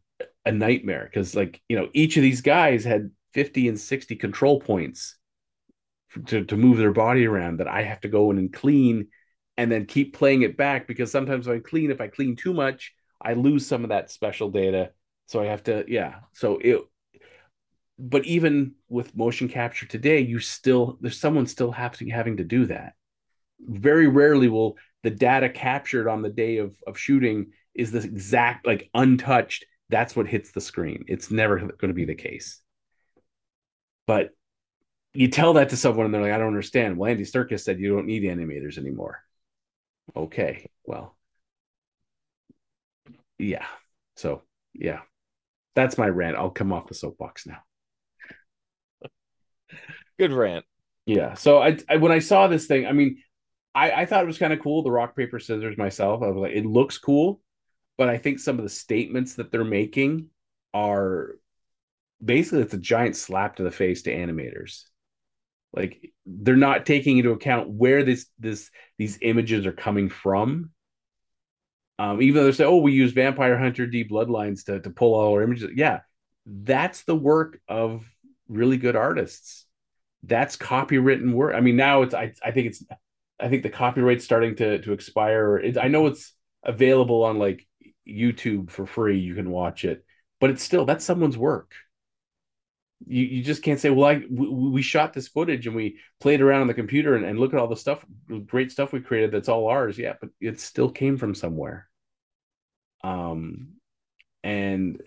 a 0.47 0.51
nightmare 0.51 1.05
because, 1.05 1.35
like, 1.35 1.61
you 1.69 1.77
know, 1.77 1.91
each 1.93 2.17
of 2.17 2.23
these 2.23 2.41
guys 2.41 2.85
had 2.85 3.11
50 3.35 3.69
and 3.69 3.79
60 3.79 4.17
control 4.17 4.61
points 4.61 5.19
to, 6.29 6.47
to 6.47 6.57
move 6.57 6.79
their 6.79 6.93
body 6.93 7.27
around 7.27 7.59
that 7.59 7.69
I 7.69 7.83
have 7.83 8.01
to 8.01 8.09
go 8.09 8.31
in 8.31 8.39
and 8.39 8.51
clean 8.51 9.09
and 9.59 9.71
then 9.71 9.85
keep 9.85 10.17
playing 10.17 10.41
it 10.41 10.57
back 10.57 10.89
because 10.89 11.11
sometimes 11.11 11.47
when 11.47 11.59
I 11.59 11.61
clean, 11.61 11.91
if 11.91 12.01
I 12.01 12.09
clean 12.09 12.35
too 12.35 12.55
much, 12.55 12.95
I 13.21 13.35
lose 13.35 13.67
some 13.67 13.85
of 13.85 13.91
that 13.91 14.11
special 14.11 14.51
data. 14.51 14.93
So 15.27 15.39
I 15.39 15.47
have 15.47 15.65
to, 15.65 15.85
yeah. 15.87 16.21
So 16.33 16.59
it, 16.63 16.81
but 17.99 18.25
even 18.25 18.73
with 18.89 19.15
motion 19.15 19.49
capture 19.49 19.85
today, 19.85 20.21
you 20.21 20.39
still, 20.39 20.97
there's 21.03 21.21
someone 21.21 21.47
still 21.47 21.73
having, 21.73 22.09
having 22.09 22.39
to 22.39 22.45
do 22.45 22.65
that. 22.67 22.95
Very 23.61 24.09
rarely 24.09 24.49
will 24.49 24.79
the 25.03 25.11
data 25.11 25.51
captured 25.51 26.09
on 26.09 26.23
the 26.23 26.31
day 26.31 26.57
of, 26.57 26.75
of 26.87 26.99
shooting 26.99 27.53
is 27.75 27.93
this 27.93 28.05
exact, 28.05 28.67
like 28.67 28.91
untouched. 28.95 29.65
That's 29.91 30.17
what 30.17 30.27
hits 30.27 30.53
the 30.53 30.61
screen. 30.61 31.05
It's 31.09 31.31
never 31.31 31.59
going 31.59 31.89
to 31.89 31.95
be 31.95 32.05
the 32.05 32.15
case. 32.15 32.61
But 34.07 34.31
you 35.13 35.29
tell 35.29 35.55
that 35.55 35.69
to 35.71 35.77
someone 35.77 36.07
and 36.07 36.15
they're 36.15 36.23
like, 36.23 36.33
I 36.33 36.39
don't 36.39 36.49
understand. 36.49 36.97
Well, 36.97 37.11
Andy 37.11 37.25
Serkis 37.25 37.61
said 37.61 37.79
you 37.79 37.95
don't 37.95 38.07
need 38.07 38.25
animators 38.25 38.79
anymore. 38.79 39.23
Okay, 40.17 40.69
well, 40.85 41.17
yeah. 43.39 43.67
So, 44.17 44.43
yeah, 44.75 45.01
that's 45.75 45.97
my 45.97 46.09
rant. 46.09 46.37
I'll 46.37 46.51
come 46.51 46.73
off 46.73 46.89
the 46.89 46.95
soapbox 46.95 47.47
now. 47.47 47.59
Good 50.19 50.33
rant. 50.33 50.65
Yeah. 51.07 51.35
So 51.35 51.59
I, 51.59 51.79
I 51.89 51.97
when 51.97 52.13
I 52.13 52.19
saw 52.19 52.47
this 52.49 52.67
thing, 52.67 52.87
I 52.87 52.93
mean, 52.93 53.19
I, 53.75 53.91
I 53.91 54.07
thought 54.07 54.23
it 54.23 54.27
was 54.29 54.39
kind 54.39 54.53
of 54.53 54.61
cool. 54.61 54.83
The 54.83 54.91
rock 54.91 55.17
paper 55.17 55.39
scissors 55.39 55.77
myself. 55.77 56.23
I 56.23 56.29
was 56.29 56.37
like, 56.37 56.53
it 56.53 56.65
looks 56.67 56.99
cool, 56.99 57.41
but 57.97 58.09
I 58.09 58.19
think 58.19 58.39
some 58.39 58.59
of 58.59 58.65
the 58.65 58.71
statements 58.71 59.35
that 59.35 59.51
they're 59.51 59.65
making 59.65 60.29
are 60.73 61.37
basically 62.25 62.63
it's 62.63 62.75
a 62.75 62.79
giant 62.79 63.17
slap 63.17 63.57
to 63.57 63.63
the 63.63 63.71
face 63.71 64.03
to 64.03 64.15
animators. 64.15 64.85
Like 65.73 66.13
they're 66.25 66.57
not 66.57 66.87
taking 66.87 67.19
into 67.19 67.33
account 67.33 67.69
where 67.69 68.05
this 68.05 68.27
this 68.39 68.71
these 68.99 69.19
images 69.23 69.67
are 69.67 69.73
coming 69.73 70.09
from. 70.09 70.71
Um, 71.99 72.21
even 72.23 72.37
though 72.37 72.47
they 72.47 72.53
say, 72.53 72.65
"Oh, 72.65 72.79
we 72.79 72.93
use 72.93 73.13
Vampire 73.13 73.59
Hunter 73.59 73.87
D 73.87 74.05
Bloodlines 74.05 74.65
to 74.67 74.81
to 74.81 74.91
pull 74.91 75.15
all 75.15 75.33
our 75.35 75.43
images," 75.43 75.71
yeah, 75.75 76.01
that's 76.47 77.03
the 77.05 77.15
work 77.15 77.61
of 77.69 78.05
really 78.49 78.77
good 78.77 78.97
artists. 78.97 79.67
That's 80.23 80.57
copywritten 80.57 81.33
work. 81.33 81.55
I 81.55 81.61
mean, 81.61 81.77
now 81.77 82.03
it's 82.03 82.15
I 82.15 82.33
I 82.45 82.51
think 82.51 82.69
it's 82.69 82.85
I 83.39 83.49
think 83.49 83.63
the 83.63 83.71
copyright's 83.71 84.25
starting 84.25 84.57
to 84.57 84.81
to 84.81 84.93
expire. 84.93 85.59
It, 85.59 85.79
I 85.79 85.89
know 85.89 86.07
it's 86.07 86.35
available 86.65 87.25
on 87.25 87.39
like 87.39 87.67
YouTube 88.09 88.71
for 88.71 88.87
free. 88.87 89.19
You 89.19 89.35
can 89.35 89.51
watch 89.51 89.85
it, 89.85 90.05
but 90.41 90.51
it's 90.51 90.63
still 90.63 90.85
that's 90.85 91.05
someone's 91.05 91.39
work. 91.39 91.73
You 93.07 93.25
you 93.25 93.43
just 93.43 93.63
can't 93.63 93.81
say, 93.81 93.91
well, 93.91 94.09
I 94.09 94.23
we, 94.31 94.49
we 94.49 94.83
shot 94.83 95.13
this 95.13 95.29
footage 95.29 95.67
and 95.67 95.77
we 95.77 95.99
played 96.21 96.41
around 96.41 96.63
on 96.63 96.67
the 96.67 96.75
computer 96.75 97.17
and, 97.17 97.25
and 97.25 97.39
look 97.39 97.53
at 97.53 97.61
all 97.61 97.69
the 97.69 97.77
stuff, 97.77 98.05
great 98.47 98.73
stuff 98.73 98.93
we 98.93 99.01
created. 99.01 99.33
That's 99.33 99.49
all 99.49 99.69
ours. 99.69 99.99
Yeah, 99.99 100.15
but 100.21 100.31
it 100.41 100.61
still 100.61 100.91
came 100.91 101.17
from 101.17 101.35
somewhere. 101.35 101.89
Um, 103.03 103.75
and 104.43 105.01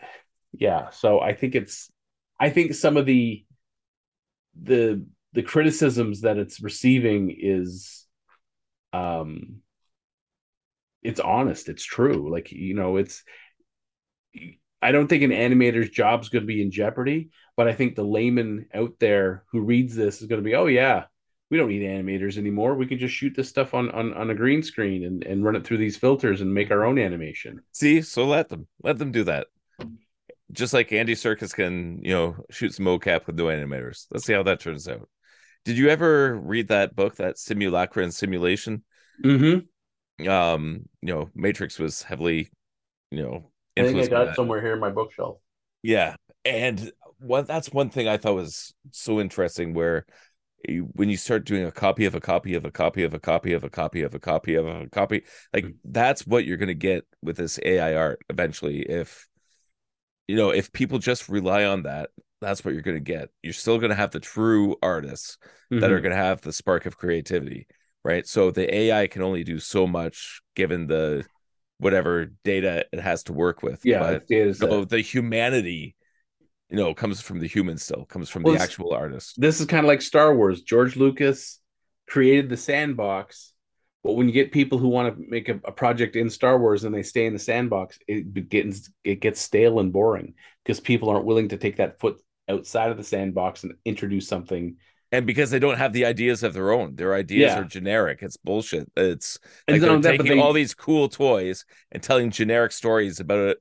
yeah, 0.54 0.90
so 0.92 1.20
I 1.20 1.34
think 1.34 1.56
it's 1.56 1.92
I 2.40 2.50
think 2.50 2.74
some 2.74 2.98
of 2.98 3.06
the 3.06 3.46
the 4.62 5.06
the 5.34 5.44
criticisms 5.44 6.22
that 6.22 6.38
it's 6.38 6.62
receiving 6.62 7.36
is 7.38 8.06
um 8.94 9.62
it's 11.04 11.20
honest 11.20 11.70
it's 11.70 11.84
true 11.84 12.32
like 12.32 12.52
you 12.52 12.74
know 12.74 12.98
it's 12.98 13.24
i 14.82 14.92
don't 14.92 15.08
think 15.08 15.24
an 15.24 15.32
animator's 15.32 15.90
job's 15.90 16.30
going 16.30 16.44
to 16.44 16.48
be 16.48 16.62
in 16.62 16.72
jeopardy 16.72 17.30
but 17.56 17.68
i 17.68 17.74
think 17.74 17.96
the 17.96 18.04
layman 18.04 18.68
out 18.74 18.94
there 19.00 19.44
who 19.52 19.62
reads 19.62 19.96
this 19.96 20.22
is 20.22 20.28
going 20.28 20.42
to 20.42 20.46
be 20.46 20.56
oh 20.56 20.68
yeah 20.68 21.06
we 21.50 21.58
don't 21.58 21.70
need 21.70 21.82
animators 21.82 22.38
anymore 22.38 22.76
we 22.76 22.88
can 22.88 23.00
just 23.00 23.16
shoot 23.16 23.34
this 23.36 23.50
stuff 23.50 23.74
on 23.74 23.90
on, 23.92 24.14
on 24.14 24.30
a 24.30 24.36
green 24.36 24.62
screen 24.62 25.06
and, 25.06 25.24
and 25.24 25.44
run 25.44 25.56
it 25.56 25.66
through 25.66 25.78
these 25.78 25.98
filters 25.98 26.42
and 26.42 26.54
make 26.54 26.72
our 26.72 26.86
own 26.86 27.00
animation 27.00 27.62
See, 27.78 28.02
so 28.02 28.26
let 28.26 28.50
them 28.50 28.66
let 28.82 28.98
them 28.98 29.12
do 29.12 29.24
that. 29.26 29.46
Just 30.52 30.74
like 30.74 30.92
Andy 30.92 31.14
Serkis 31.14 31.54
can, 31.54 32.02
you 32.04 32.12
know, 32.12 32.38
shoot 32.50 32.74
some 32.74 32.88
mocap 32.88 33.28
with 33.28 33.36
no 33.36 33.46
animators. 33.46 34.08
Let's 34.10 34.26
see 34.26 34.34
how 34.34 34.42
that 34.44 34.60
turns 34.60 34.88
out. 34.88 35.08
Did 35.64 35.78
you 35.78 35.90
ever 35.90 36.36
read 36.36 36.70
that 36.70 36.96
book, 36.96 37.18
that 37.18 37.38
Simulacra 37.38 38.02
and 38.02 38.12
Simulation? 38.12 38.84
mm-hmm. 39.24 39.60
Um, 40.28 40.88
you 41.02 41.14
know, 41.14 41.30
Matrix 41.36 41.78
was 41.80 42.02
heavily, 42.02 42.50
you 43.12 43.24
know, 43.24 43.52
i 43.80 43.84
think 43.84 44.00
i 44.00 44.06
got 44.08 44.36
somewhere 44.36 44.62
here 44.62 44.74
in 44.74 44.80
my 44.80 44.90
bookshelf 44.90 45.38
Yeah, 45.84 46.16
and 46.46 46.92
one 47.20 47.46
that's 47.46 47.72
one 47.72 47.90
thing 47.90 48.08
I 48.08 48.18
thought 48.18 48.36
was 48.36 48.74
so 48.92 49.20
interesting 49.20 49.74
where 49.74 50.06
you, 50.68 50.90
when 50.94 51.10
you 51.10 51.18
start 51.18 51.46
doing 51.46 51.66
a 51.66 51.72
copy 51.72 52.06
of 52.06 52.16
a 52.16 52.22
copy 52.22 52.56
of 52.56 52.66
a 52.66 52.72
copy 52.72 53.04
of 53.04 53.14
a 53.14 53.20
copy 53.20 53.54
of 53.54 53.64
a 53.66 53.70
copy 53.70 54.02
of 54.04 54.16
a 54.16 54.20
copy 54.20 54.56
of 54.56 54.68
a 54.68 54.88
copy, 54.90 55.24
like 55.54 55.68
that's 55.86 56.28
what 56.28 56.46
you're 56.46 56.58
going 56.58 56.68
to 56.70 56.74
get 56.76 57.06
with 57.24 57.38
this 57.38 57.60
AI 57.66 57.96
art 57.96 58.22
eventually. 58.30 58.82
If 58.82 59.28
you 60.28 60.36
know, 60.36 60.50
if 60.50 60.72
people 60.74 61.00
just 61.00 61.30
rely 61.30 61.66
on 61.66 61.84
that, 61.84 62.10
that's 62.42 62.64
what 62.64 62.74
you're 62.74 62.84
going 62.84 62.98
to 62.98 63.02
get. 63.02 63.30
You're 63.44 63.54
still 63.54 63.78
going 63.78 63.90
to 63.90 63.96
have 63.96 64.12
the 64.12 64.20
true 64.20 64.76
artists 64.82 65.38
that 65.80 65.92
are 65.92 66.00
Mhm. 66.00 66.02
going 66.02 66.12
to 66.16 66.18
have 66.22 66.42
the 66.42 66.54
spark 66.54 66.86
of 66.86 66.98
creativity, 66.98 67.68
right? 68.08 68.26
So 68.26 68.52
the 68.52 68.74
AI 68.74 69.08
can 69.08 69.22
only 69.22 69.44
do 69.44 69.60
so 69.60 69.86
much 69.86 70.42
given 70.56 70.88
the 70.88 71.26
whatever 71.80 72.32
data 72.44 72.86
it 72.92 73.00
has 73.00 73.24
to 73.24 73.34
work 73.34 73.62
with. 73.62 73.82
yeah 73.86 74.00
but 74.00 74.14
it's 74.16 74.26
data 74.26 74.54
so 74.54 74.84
the 74.86 75.00
humanity 75.00 75.96
you 76.70 76.78
know 76.78 76.94
comes 76.94 77.22
from 77.22 77.40
the 77.40 77.48
human 77.48 77.78
still 77.78 78.06
comes 78.06 78.30
from 78.30 78.44
Well, 78.44 78.56
the 78.56 78.62
actual 78.62 78.94
artist 78.94 79.36
this 79.38 79.60
is 79.60 79.68
kind 79.68 79.86
of 79.86 79.88
like 79.88 80.02
Star 80.02 80.36
Wars. 80.36 80.62
George 80.64 80.96
Lucas 80.96 81.60
created 82.10 82.50
the 82.50 82.58
sandbox, 82.58 83.54
but 84.04 84.14
when 84.14 84.28
you 84.28 84.34
get 84.34 84.52
people 84.52 84.78
who 84.78 84.88
want 84.88 85.16
to 85.16 85.24
make 85.30 85.50
a, 85.50 85.60
a 85.66 85.72
project 85.72 86.16
in 86.16 86.30
Star 86.30 86.58
Wars 86.58 86.84
and 86.84 86.96
they 86.96 87.04
stay 87.04 87.26
in 87.26 87.34
the 87.34 87.40
sandbox, 87.40 88.00
it 88.08 88.34
begins 88.34 88.90
it 89.04 89.20
gets 89.20 89.40
stale 89.40 89.80
and 89.80 89.94
boring 89.94 90.34
because 90.64 90.80
people 90.80 91.10
aren't 91.10 91.26
willing 91.26 91.50
to 91.50 91.58
take 91.58 91.78
that 91.78 92.00
foot 92.00 92.18
outside 92.50 92.90
of 92.92 92.98
the 92.98 93.04
sandbox 93.04 93.64
and 93.64 93.74
introduce 93.86 94.28
something. 94.28 94.78
And 95.12 95.26
because 95.26 95.50
they 95.50 95.60
don't 95.60 95.78
have 95.78 95.94
the 95.94 96.06
ideas 96.06 96.44
of 96.44 96.54
their 96.54 96.72
own 96.72 96.96
their 96.96 97.14
ideas 97.14 97.54
Yeah. 97.54 97.60
are 97.62 97.66
generic 97.66 98.20
it's 98.22 98.38
bullshit 98.38 98.92
it's 98.98 99.40
like 99.68 99.82
they're 99.82 100.00
that, 100.00 100.12
taking 100.18 100.28
they- 100.28 100.40
all 100.40 100.54
these 100.54 100.74
cool 100.74 101.10
toys 101.10 101.66
and 101.92 102.02
telling 102.04 102.32
generic 102.32 102.72
stories 102.72 103.20
about 103.20 103.38
a, 103.40 103.58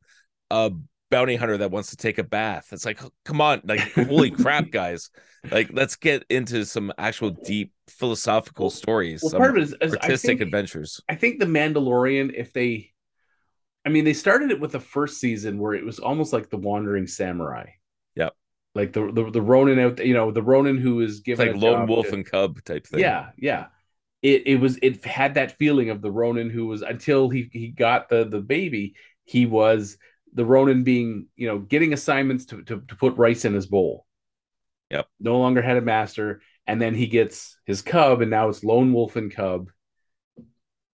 a 0.51 0.71
bounty 1.11 1.37
hunter 1.37 1.57
that 1.59 1.71
wants 1.71 1.91
to 1.91 1.97
take 1.97 2.19
a 2.19 2.25
bath 2.25 2.69
it's 2.73 2.85
like 2.85 3.01
come 3.25 3.41
on 3.41 3.61
like 3.65 3.81
holy 3.93 4.31
crap 4.31 4.71
guys 4.73 5.11
like 5.53 5.71
let's 5.73 5.95
get 5.95 6.25
into 6.29 6.65
some 6.67 6.93
actual 6.99 7.31
deep 7.31 7.73
philosophical 7.89 8.71
stories 8.71 9.23
Well, 9.23 9.31
some 9.31 9.39
part 9.39 9.51
of 9.51 9.57
it 9.59 9.63
is, 9.63 9.75
is 9.81 9.95
I 9.95 9.99
artistic 9.99 10.29
think, 10.31 10.41
adventures 10.41 11.01
I 11.09 11.15
think 11.15 11.39
the 11.39 11.47
Mandalorian, 11.47 12.33
if 12.35 12.53
they, 12.53 12.91
I 13.85 13.91
mean, 13.91 14.05
they 14.05 14.13
started 14.13 14.51
it 14.51 14.61
with 14.61 14.73
the 14.73 14.81
first 14.81 15.21
season 15.21 15.61
where 15.61 15.75
it 15.75 15.85
was 15.85 16.01
almost 16.01 16.33
like 16.33 16.51
the 16.51 16.57
Wandering 16.57 17.07
Samurai. 17.07 17.67
Like 18.77 18.93
the 18.93 19.11
the, 19.11 19.31
the 19.31 19.41
Ronin 19.41 19.79
out, 19.79 20.05
you 20.05 20.13
know, 20.13 20.31
the 20.31 20.43
Ronin 20.43 20.77
who 20.77 21.01
is 21.01 21.13
it's 21.13 21.21
given 21.21 21.47
like 21.47 21.57
a 21.57 21.59
lone 21.59 21.87
wolf 21.87 22.09
to- 22.09 22.15
and 22.15 22.31
cub 22.31 22.63
type 22.63 22.87
thing 22.87 23.01
Yeah, 23.01 23.31
yeah. 23.39 23.67
It 24.23 24.47
it 24.47 24.61
was 24.61 24.79
it 24.83 25.03
had 25.05 25.35
that 25.35 25.57
feeling 25.59 25.89
of 25.89 26.03
the 26.03 26.11
Ronin 26.11 26.51
who 26.51 26.67
was 26.67 26.83
until 26.83 27.31
he 27.31 27.49
he 27.53 27.69
got 27.69 28.11
the 28.11 28.25
the 28.25 28.41
baby, 28.41 28.95
he 29.25 29.47
was 29.47 29.97
the 30.35 30.45
Ronin 30.45 30.85
being, 30.85 31.29
you 31.37 31.49
know, 31.49 31.59
getting 31.59 31.95
assignments 31.95 32.45
to 32.47 32.63
to, 32.65 32.83
to 32.83 32.97
put 32.97 33.17
rice 33.17 33.47
in 33.47 33.55
his 33.55 33.67
bowl. 33.67 34.05
Yep. 34.91 35.07
No 35.21 35.39
longer 35.39 35.63
had 35.63 35.79
a 35.79 35.81
master, 35.81 36.43
and 36.67 36.81
then 36.81 36.95
he 36.95 37.07
gets 37.07 37.57
his 37.65 37.81
cub, 37.81 38.21
and 38.21 38.31
now 38.31 38.51
it's 38.51 38.63
lone 38.63 38.93
wolf 38.93 39.17
and 39.17 39.35
cub. 39.35 39.71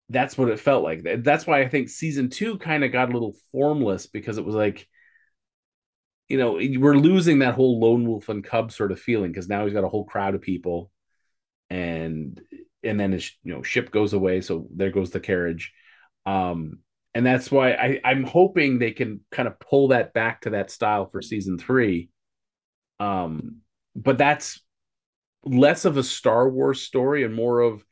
That's 0.08 0.36
what 0.36 0.48
it 0.48 0.58
felt 0.58 0.82
like. 0.82 1.06
That's 1.22 1.46
why 1.46 1.60
I 1.60 1.68
think 1.68 1.90
season 1.90 2.28
two 2.28 2.58
kind 2.58 2.82
of 2.82 2.90
got 2.90 3.10
a 3.10 3.12
little 3.12 3.36
formless 3.52 4.06
because 4.06 4.38
it 4.38 4.44
was 4.44 4.54
like, 4.54 4.88
you 6.28 6.36
know, 6.36 6.52
we're 6.52 6.96
losing 6.96 7.38
that 7.38 7.54
whole 7.54 7.80
lone 7.80 8.06
wolf 8.06 8.28
and 8.28 8.44
cub 8.44 8.70
sort 8.70 8.92
of 8.92 9.00
feeling 9.00 9.32
because 9.32 9.48
now 9.48 9.64
he's 9.64 9.72
got 9.72 9.84
a 9.84 9.88
whole 9.88 10.04
crowd 10.04 10.34
of 10.34 10.42
people, 10.42 10.90
and 11.70 12.40
and 12.82 13.00
then 13.00 13.12
his 13.12 13.32
you 13.42 13.54
know 13.54 13.62
ship 13.62 13.90
goes 13.90 14.12
away, 14.12 14.40
so 14.40 14.68
there 14.74 14.90
goes 14.90 15.10
the 15.10 15.20
carriage, 15.20 15.72
um, 16.26 16.80
and 17.14 17.24
that's 17.24 17.50
why 17.50 17.72
I 17.72 18.00
I'm 18.04 18.24
hoping 18.24 18.78
they 18.78 18.92
can 18.92 19.20
kind 19.30 19.48
of 19.48 19.58
pull 19.58 19.88
that 19.88 20.12
back 20.12 20.42
to 20.42 20.50
that 20.50 20.70
style 20.70 21.08
for 21.10 21.22
season 21.22 21.58
three, 21.58 22.10
um, 23.00 23.58
but 23.96 24.18
that's 24.18 24.60
less 25.44 25.86
of 25.86 25.96
a 25.96 26.02
Star 26.02 26.48
Wars 26.48 26.82
story 26.82 27.24
and 27.24 27.34
more 27.34 27.60
of 27.60 27.82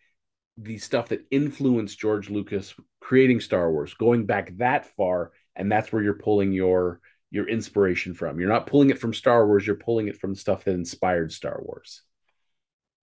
the 0.59 0.79
stuff 0.79 1.09
that 1.09 1.27
influenced 1.31 1.99
George 1.99 2.29
Lucas 2.29 2.75
creating 3.01 3.41
Star 3.41 3.71
Wars, 3.71 3.95
going 3.95 4.27
back 4.27 4.57
that 4.59 4.87
far, 4.97 5.33
and 5.55 5.73
that's 5.73 5.91
where 5.91 6.03
you're 6.03 6.15
pulling 6.15 6.53
your 6.53 7.01
your 7.31 7.49
inspiration 7.49 8.15
from. 8.15 8.39
You're 8.39 8.49
not 8.49 8.67
pulling 8.67 8.91
it 8.91 8.99
from 8.99 9.15
Star 9.15 9.47
Wars, 9.47 9.67
you're 9.67 9.77
pulling 9.77 10.09
it 10.09 10.19
from 10.19 10.35
stuff 10.35 10.65
that 10.65 10.75
inspired 10.75 11.33
Star 11.33 11.61
Wars. 11.63 12.03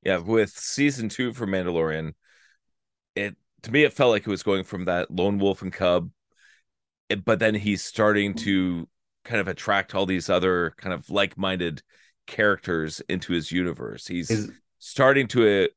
Yeah, 0.04 0.18
with 0.18 0.50
season 0.50 1.10
two 1.10 1.34
for 1.34 1.48
Mandalorian, 1.48 2.14
it 3.16 3.36
to 3.64 3.72
me 3.72 3.84
it 3.84 3.94
felt 3.94 4.12
like 4.12 4.28
it 4.28 4.30
was 4.30 4.44
going 4.44 4.64
from 4.64 4.86
that 4.86 5.10
lone 5.10 5.38
wolf 5.38 5.62
and 5.62 5.72
cub, 5.72 6.10
but 7.26 7.40
then 7.40 7.56
he's 7.56 7.84
starting 7.84 8.34
to 8.34 8.88
kind 9.24 9.40
of 9.40 9.48
attract 9.48 9.96
all 9.96 10.06
these 10.06 10.30
other 10.30 10.74
kind 10.78 10.94
of 10.94 11.10
like-minded 11.10 11.82
characters 12.28 13.02
into 13.10 13.34
his 13.34 13.52
universe. 13.52 14.06
He's 14.08 14.30
Is 14.30 14.52
starting 14.80 15.28
to 15.30 15.66
uh, 15.66 15.68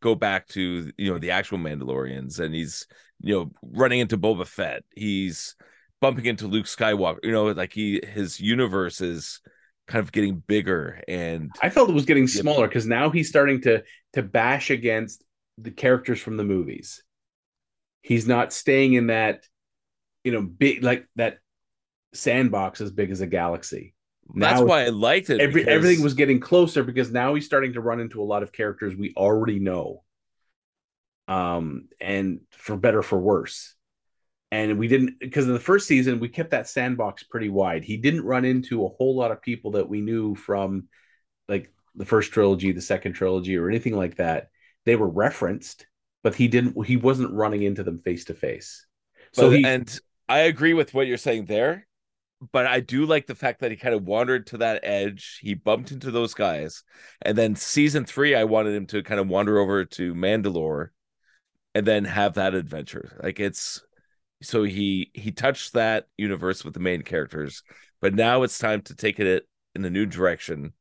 go 0.00 0.14
back 0.14 0.48
to 0.48 0.90
you 0.96 1.12
know 1.12 1.18
the 1.18 1.30
actual 1.30 1.58
Mandalorians, 1.58 2.40
and 2.40 2.54
he's 2.54 2.86
you 3.20 3.34
know 3.34 3.50
running 3.62 4.00
into 4.00 4.18
Boba 4.18 4.46
Fett. 4.46 4.84
He's 4.94 5.56
bumping 6.00 6.26
into 6.26 6.46
Luke 6.46 6.66
Skywalker. 6.66 7.18
You 7.22 7.32
know, 7.32 7.46
like 7.46 7.72
he 7.72 8.00
his 8.06 8.40
universe 8.40 9.00
is 9.00 9.40
kind 9.86 10.02
of 10.02 10.12
getting 10.12 10.36
bigger 10.46 11.02
and 11.08 11.50
I 11.62 11.70
felt 11.70 11.88
it 11.88 11.94
was 11.94 12.04
getting 12.04 12.28
smaller 12.28 12.68
because 12.68 12.86
now 12.86 13.08
he's 13.08 13.28
starting 13.30 13.62
to 13.62 13.82
to 14.12 14.22
bash 14.22 14.70
against 14.70 15.24
the 15.56 15.70
characters 15.70 16.20
from 16.20 16.36
the 16.36 16.44
movies. 16.44 17.02
He's 18.02 18.28
not 18.28 18.52
staying 18.52 18.92
in 18.94 19.06
that, 19.08 19.44
you 20.24 20.32
know, 20.32 20.42
big 20.42 20.82
like 20.84 21.06
that 21.16 21.38
sandbox 22.12 22.80
as 22.80 22.90
big 22.90 23.10
as 23.10 23.20
a 23.20 23.26
galaxy. 23.26 23.94
that's 24.34 24.60
why 24.60 24.84
I 24.84 24.88
liked 24.88 25.30
it. 25.30 25.40
Every 25.40 25.62
because- 25.62 25.74
everything 25.74 26.02
was 26.04 26.14
getting 26.14 26.38
closer 26.38 26.84
because 26.84 27.10
now 27.10 27.34
he's 27.34 27.46
starting 27.46 27.72
to 27.72 27.80
run 27.80 27.98
into 27.98 28.22
a 28.22 28.24
lot 28.24 28.42
of 28.42 28.52
characters 28.52 28.94
we 28.94 29.14
already 29.16 29.58
know. 29.58 30.04
Um, 31.28 31.88
and 32.00 32.40
for 32.52 32.76
better 32.76 33.02
for 33.02 33.18
worse. 33.18 33.74
And 34.50 34.78
we 34.78 34.88
didn't 34.88 35.20
because 35.20 35.46
in 35.46 35.52
the 35.52 35.60
first 35.60 35.86
season 35.86 36.20
we 36.20 36.28
kept 36.28 36.52
that 36.52 36.68
sandbox 36.68 37.22
pretty 37.22 37.50
wide. 37.50 37.84
He 37.84 37.98
didn't 37.98 38.24
run 38.24 38.44
into 38.44 38.84
a 38.84 38.88
whole 38.88 39.14
lot 39.14 39.30
of 39.30 39.42
people 39.42 39.72
that 39.72 39.88
we 39.88 40.00
knew 40.00 40.34
from 40.34 40.88
like 41.48 41.70
the 41.94 42.06
first 42.06 42.32
trilogy, 42.32 42.72
the 42.72 42.80
second 42.80 43.12
trilogy, 43.12 43.56
or 43.56 43.68
anything 43.68 43.94
like 43.96 44.16
that. 44.16 44.48
They 44.86 44.96
were 44.96 45.08
referenced, 45.08 45.86
but 46.22 46.34
he 46.34 46.48
didn't 46.48 46.82
he 46.86 46.96
wasn't 46.96 47.34
running 47.34 47.62
into 47.62 47.82
them 47.82 47.98
face 47.98 48.24
to 48.26 48.34
face. 48.34 48.86
So 49.32 49.50
But- 49.50 49.56
he 49.58 49.64
and 49.64 50.00
I 50.30 50.40
agree 50.40 50.74
with 50.74 50.94
what 50.94 51.06
you're 51.06 51.16
saying 51.16 51.46
there, 51.46 51.86
but 52.52 52.66
I 52.66 52.80
do 52.80 53.06
like 53.06 53.26
the 53.26 53.34
fact 53.34 53.60
that 53.60 53.70
he 53.70 53.76
kind 53.76 53.94
of 53.94 54.04
wandered 54.04 54.46
to 54.48 54.58
that 54.58 54.80
edge. 54.82 55.38
He 55.42 55.54
bumped 55.54 55.90
into 55.90 56.10
those 56.10 56.34
guys, 56.34 56.84
and 57.22 57.36
then 57.36 57.54
season 57.56 58.04
three, 58.04 58.34
I 58.34 58.44
wanted 58.44 58.74
him 58.74 58.86
to 58.88 59.02
kind 59.02 59.20
of 59.20 59.28
wander 59.28 59.58
over 59.58 59.84
to 59.84 60.14
Mandalore, 60.14 60.88
and 61.74 61.86
then 61.86 62.04
have 62.04 62.34
that 62.34 62.54
adventure. 62.54 63.18
Like 63.22 63.40
it's 63.40 63.82
so 64.42 64.62
he 64.62 65.10
he 65.14 65.32
touched 65.32 65.72
that 65.74 66.06
universe 66.16 66.64
with 66.64 66.74
the 66.74 66.80
main 66.80 67.02
characters, 67.02 67.62
but 68.00 68.14
now 68.14 68.42
it's 68.42 68.58
time 68.58 68.82
to 68.82 68.94
take 68.94 69.18
it 69.18 69.48
in 69.74 69.84
a 69.84 69.90
new 69.90 70.06
direction 70.06 70.72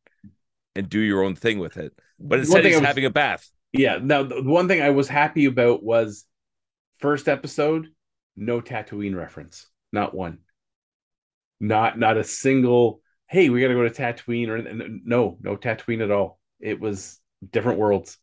and 0.76 0.90
do 0.90 1.00
your 1.00 1.24
own 1.24 1.36
thing 1.36 1.60
with 1.60 1.78
it. 1.78 1.94
But 2.20 2.40
instead, 2.40 2.66
he's 2.66 2.76
was, 2.76 2.86
having 2.86 3.06
a 3.06 3.10
bath. 3.10 3.50
Yeah. 3.74 4.00
Now, 4.02 4.24
the 4.24 4.44
one 4.44 4.68
thing 4.68 4.82
I 4.82 4.92
was 4.92 5.08
happy 5.08 5.46
about 5.46 5.84
was 5.84 6.26
first 7.00 7.28
episode, 7.28 7.88
no 8.36 8.62
Tatooine 8.62 9.16
reference, 9.16 9.68
not 9.92 10.14
one. 10.14 10.40
Not 11.60 11.98
not 11.98 12.18
a 12.18 12.24
single. 12.24 13.02
Hey, 13.28 13.50
we 13.50 13.62
got 13.62 13.70
to 13.70 13.74
go 13.74 13.88
to 13.88 13.90
Tatooine 13.90 14.48
or 14.50 14.62
no, 15.04 15.38
no 15.42 15.58
Tatooine 15.58 16.04
at 16.04 16.12
all. 16.12 16.40
It 16.60 16.80
was 16.80 17.20
different 17.52 17.80
worlds. 17.80 18.18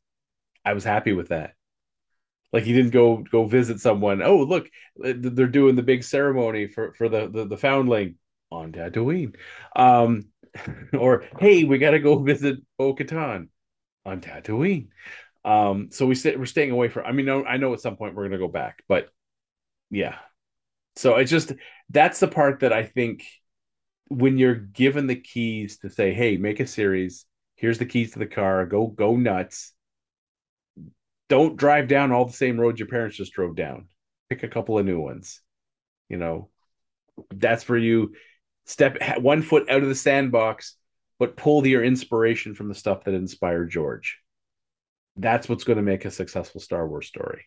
I 0.64 0.72
was 0.72 0.84
happy 0.84 1.12
with 1.12 1.28
that. 1.28 1.54
Like 2.54 2.64
he 2.64 2.72
didn't 2.72 2.92
go 2.92 3.18
go 3.18 3.46
visit 3.46 3.80
someone. 3.80 4.22
Oh, 4.22 4.38
look, 4.38 4.70
they're 4.96 5.48
doing 5.48 5.74
the 5.74 5.82
big 5.82 6.04
ceremony 6.04 6.68
for 6.68 6.94
for 6.94 7.08
the 7.10 7.28
the, 7.28 7.46
the 7.46 7.58
foundling 7.58 8.16
on 8.52 8.72
Tatooine. 8.72 9.34
Um, 9.74 10.26
or 10.98 11.24
hey, 11.40 11.64
we 11.64 11.78
got 11.78 11.90
to 11.92 11.98
go 11.98 12.16
visit 12.20 12.58
Bo 12.78 12.94
Katan 12.94 13.48
on 14.06 14.20
Tatooine. 14.20 14.88
Um, 15.44 15.90
so 15.92 16.06
we 16.06 16.14
sit, 16.14 16.38
we're 16.38 16.46
staying 16.46 16.70
away 16.70 16.88
from. 16.88 17.06
I 17.06 17.12
mean, 17.12 17.28
I 17.28 17.58
know 17.58 17.74
at 17.74 17.80
some 17.80 17.96
point 17.96 18.14
we're 18.14 18.24
gonna 18.24 18.38
go 18.38 18.48
back, 18.48 18.84
but 18.88 19.08
yeah. 19.90 20.18
So 20.96 21.16
it's 21.16 21.30
just 21.30 21.52
that's 21.90 22.20
the 22.20 22.28
part 22.28 22.60
that 22.60 22.72
I 22.72 22.84
think 22.84 23.24
when 24.08 24.38
you're 24.38 24.54
given 24.54 25.06
the 25.06 25.16
keys 25.16 25.78
to 25.80 25.90
say, 25.90 26.14
"Hey, 26.14 26.38
make 26.38 26.60
a 26.60 26.66
series. 26.68 27.26
Here's 27.56 27.78
the 27.78 27.86
keys 27.86 28.12
to 28.12 28.20
the 28.20 28.26
car. 28.26 28.66
Go 28.66 28.88
go 28.88 29.16
nuts." 29.16 29.73
Don't 31.28 31.56
drive 31.56 31.88
down 31.88 32.12
all 32.12 32.26
the 32.26 32.32
same 32.32 32.60
roads 32.60 32.78
your 32.78 32.88
parents 32.88 33.16
just 33.16 33.32
drove 33.32 33.56
down. 33.56 33.88
Pick 34.28 34.42
a 34.42 34.48
couple 34.48 34.78
of 34.78 34.86
new 34.86 35.00
ones. 35.00 35.40
You 36.08 36.18
know, 36.18 36.50
that's 37.32 37.64
for 37.64 37.78
you. 37.78 38.14
Step 38.66 38.98
one 39.18 39.42
foot 39.42 39.68
out 39.70 39.82
of 39.82 39.88
the 39.88 39.94
sandbox, 39.94 40.76
but 41.18 41.36
pull 41.36 41.66
your 41.66 41.84
inspiration 41.84 42.54
from 42.54 42.68
the 42.68 42.74
stuff 42.74 43.04
that 43.04 43.14
inspired 43.14 43.70
George 43.70 44.18
that's 45.16 45.48
what's 45.48 45.64
going 45.64 45.76
to 45.76 45.82
make 45.82 46.04
a 46.04 46.10
successful 46.10 46.60
Star 46.60 46.86
Wars 46.86 47.06
story. 47.06 47.44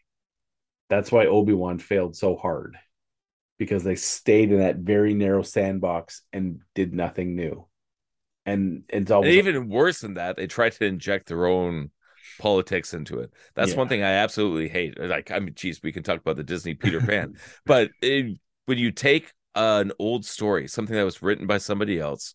That's 0.90 1.12
why 1.12 1.26
Obi 1.26 1.54
Wan 1.54 1.80
failed 1.80 2.16
so 2.16 2.36
hard 2.36 2.78
because 3.58 3.84
they 3.84 3.96
stayed 3.96 4.52
in 4.52 4.60
that 4.60 4.78
very 4.78 5.14
narrow 5.14 5.42
sandbox 5.42 6.22
and 6.32 6.62
did 6.76 6.94
nothing 6.94 7.36
new. 7.36 7.68
And, 8.46 8.84
it's 8.88 9.12
always 9.12 9.38
and 9.38 9.48
even 9.48 9.70
worse 9.70 10.00
than 10.00 10.14
that, 10.14 10.38
they 10.38 10.48
tried 10.48 10.74
to 10.74 10.86
inject 10.86 11.28
their 11.28 11.48
own 11.48 11.92
politics 12.40 12.94
into 12.94 13.20
it. 13.20 13.32
That's 13.56 13.72
yeah. 13.72 13.78
one 13.78 13.88
thing 13.88 14.04
I 14.04 14.14
absolutely 14.14 14.70
hate. 14.70 15.00
Like, 15.00 15.32
I 15.32 15.40
mean, 15.40 15.54
geez, 15.56 15.82
we 15.84 15.92
can 15.92 16.04
talk 16.04 16.20
about 16.20 16.38
the 16.38 16.44
Disney 16.44 16.74
Peter 16.74 17.02
Pan, 17.02 17.36
but 17.66 17.92
it, 18.02 18.38
when 18.66 18.78
you 18.78 18.92
take 18.92 19.32
an 19.56 19.92
old 20.00 20.26
story, 20.26 20.68
something 20.68 20.96
that 20.96 21.04
was 21.04 21.22
written 21.22 21.48
by 21.48 21.58
somebody 21.58 22.00
else, 22.00 22.34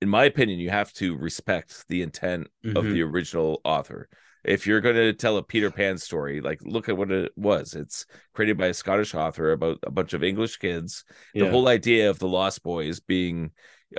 in 0.00 0.08
my 0.08 0.24
opinion, 0.24 0.58
you 0.58 0.70
have 0.70 0.92
to 0.94 1.16
respect 1.16 1.84
the 1.88 2.02
intent 2.02 2.48
mm-hmm. 2.64 2.76
of 2.76 2.84
the 2.84 3.02
original 3.02 3.60
author 3.64 4.08
if 4.46 4.66
you're 4.66 4.80
going 4.80 4.94
to 4.94 5.12
tell 5.12 5.36
a 5.36 5.42
Peter 5.42 5.70
Pan 5.70 5.98
story, 5.98 6.40
like 6.40 6.60
look 6.62 6.88
at 6.88 6.96
what 6.96 7.10
it 7.10 7.32
was. 7.36 7.74
It's 7.74 8.06
created 8.32 8.56
by 8.56 8.68
a 8.68 8.74
Scottish 8.74 9.12
author 9.14 9.50
about 9.50 9.78
a 9.82 9.90
bunch 9.90 10.14
of 10.14 10.22
English 10.22 10.58
kids. 10.58 11.04
The 11.34 11.50
whole 11.50 11.68
idea 11.68 12.08
of 12.08 12.20
the 12.20 12.28
Lost 12.28 12.62
Boys 12.62 13.00
being, 13.00 13.50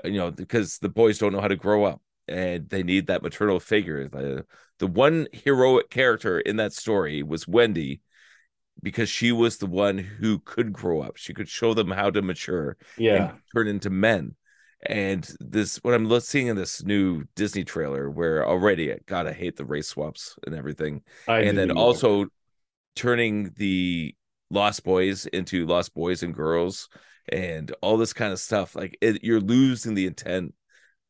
you 0.06 0.14
know, 0.14 0.31
because 0.31 0.80
the 0.80 0.89
boys 0.89 1.19
don't 1.19 1.34
know 1.34 1.41
how 1.41 1.49
to 1.49 1.57
grow 1.57 1.84
up 1.84 2.02
and 2.30 2.69
they 2.69 2.81
need 2.81 3.07
that 3.07 3.23
maternal 3.23 3.60
figure. 3.60 4.07
The 4.07 4.45
the 4.79 4.87
one 4.87 5.27
heroic 5.31 5.89
character 5.89 6.39
in 6.39 6.57
that 6.57 6.73
story 6.73 7.23
was 7.23 7.47
Wendy 7.47 8.01
because 8.81 9.09
she 9.09 9.31
was 9.31 9.57
the 9.57 9.65
one 9.65 9.97
who 9.97 10.39
could 10.39 10.71
grow 10.71 11.01
up. 11.01 11.17
She 11.17 11.33
could 11.33 11.49
show 11.49 11.73
them 11.73 11.89
how 11.89 12.09
to 12.11 12.21
mature 12.21 12.77
yeah. 12.97 13.33
turn 13.53 13.67
into 13.67 13.89
men 13.89 14.35
and 14.85 15.35
this 15.39 15.77
what 15.77 15.93
i'm 15.93 16.19
seeing 16.19 16.47
in 16.47 16.55
this 16.55 16.83
new 16.83 17.23
disney 17.35 17.63
trailer 17.63 18.09
where 18.09 18.47
already 18.47 18.93
god 19.07 19.25
i 19.25 19.33
hate 19.33 19.55
the 19.55 19.65
race 19.65 19.87
swaps 19.87 20.35
and 20.45 20.55
everything 20.55 21.01
I 21.27 21.39
and 21.39 21.57
then 21.57 21.71
also 21.71 22.27
turning 22.95 23.51
the 23.57 24.15
lost 24.51 24.83
boys 24.83 25.25
into 25.27 25.65
lost 25.65 25.93
boys 25.93 26.21
and 26.21 26.33
girls 26.33 26.89
and 27.29 27.73
all 27.81 27.97
this 27.97 28.13
kind 28.13 28.31
of 28.31 28.39
stuff 28.39 28.75
like 28.75 28.97
it, 29.01 29.23
you're 29.23 29.41
losing 29.41 29.93
the 29.93 30.05
intent 30.05 30.53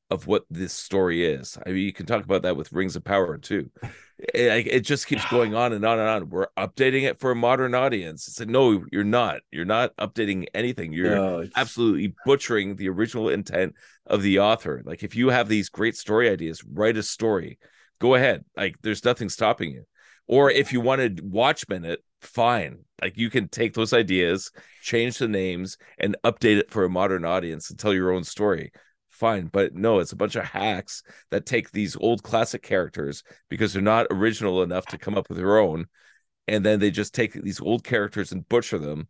of 0.10 0.26
what 0.26 0.46
this 0.50 0.74
story 0.74 1.26
is. 1.26 1.58
I 1.66 1.70
mean, 1.70 1.84
you 1.84 1.94
can 1.94 2.06
talk 2.06 2.24
about 2.24 2.44
that 2.44 2.56
with 2.56 2.72
Rings 2.72 2.96
of 2.96 3.04
Power 3.04 3.38
too. 3.38 3.70
Eh, 4.34 4.56
it, 4.56 4.68
it, 4.68 4.80
just 4.82 5.08
keeps 5.08 5.26
going 5.30 5.54
on 5.56 5.74
and 5.74 5.86
on 5.86 6.00
and 6.00 6.08
on. 6.08 6.30
We're 6.30 6.48
updating 6.58 7.04
it 7.04 7.20
for 7.20 7.32
a 7.32 7.36
modern 7.36 7.76
audience. 7.76 8.28
It's 8.28 8.40
like, 8.40 8.50
no, 8.50 8.86
you're 8.92 9.04
not. 9.04 9.42
You're 9.52 9.66
not 9.66 9.96
updating 9.98 10.46
anything. 10.54 10.94
You're 10.94 11.16
no, 11.16 11.46
absolutely 11.56 12.14
butchering 12.26 12.78
the 12.78 12.90
original 12.90 13.30
intent 13.30 13.76
of 14.06 14.22
the 14.22 14.40
author. 14.40 14.82
Like, 14.86 15.04
if 15.04 15.16
you 15.16 15.30
have 15.30 15.50
these 15.50 15.70
great 15.70 15.98
story 15.98 16.30
ideas, 16.30 16.64
write 16.64 16.98
a 16.98 17.04
story. 17.04 17.60
Go 18.00 18.16
ahead. 18.16 18.46
Like, 18.56 18.76
there's 18.82 19.04
nothing 19.04 19.28
stopping 19.28 19.72
you. 19.72 19.84
Or 20.28 20.50
if 20.52 20.72
you 20.72 20.82
wanted 20.82 21.22
Watchmen 21.22 21.86
it, 21.86 22.04
fine. 22.22 22.80
Like 23.02 23.18
you 23.18 23.30
can 23.30 23.48
take 23.48 23.74
those 23.74 23.94
ideas, 23.94 24.52
change 24.82 25.20
the 25.20 25.28
names, 25.28 25.78
and 26.00 26.18
update 26.24 26.58
it 26.58 26.72
for 26.72 26.84
a 26.84 26.90
modern 26.90 27.24
audience 27.24 27.70
and 27.70 27.80
tell 27.80 27.94
your 27.94 28.12
own 28.12 28.24
story 28.24 28.72
fine. 29.18 29.48
But 29.48 29.74
no, 29.74 30.00
it's 30.00 30.12
a 30.12 30.18
bunch 30.18 30.36
of 30.36 30.46
hacks 30.46 31.04
that 31.32 31.46
take 31.46 31.72
these 31.72 31.96
old 31.98 32.24
classic 32.24 32.64
characters 32.64 33.24
because 33.50 33.74
they're 33.74 33.82
not 33.82 34.08
original 34.12 34.64
enough 34.64 34.86
to 34.88 34.98
come 34.98 35.18
up 35.18 35.30
with 35.30 35.38
their 35.38 35.58
own. 35.58 35.88
And 36.48 36.66
then 36.66 36.80
they 36.80 36.92
just 36.92 37.14
take 37.14 37.34
these 37.34 37.60
old 37.60 37.84
characters 37.84 38.32
and 38.32 38.48
butcher 38.48 38.78
them 38.78 39.08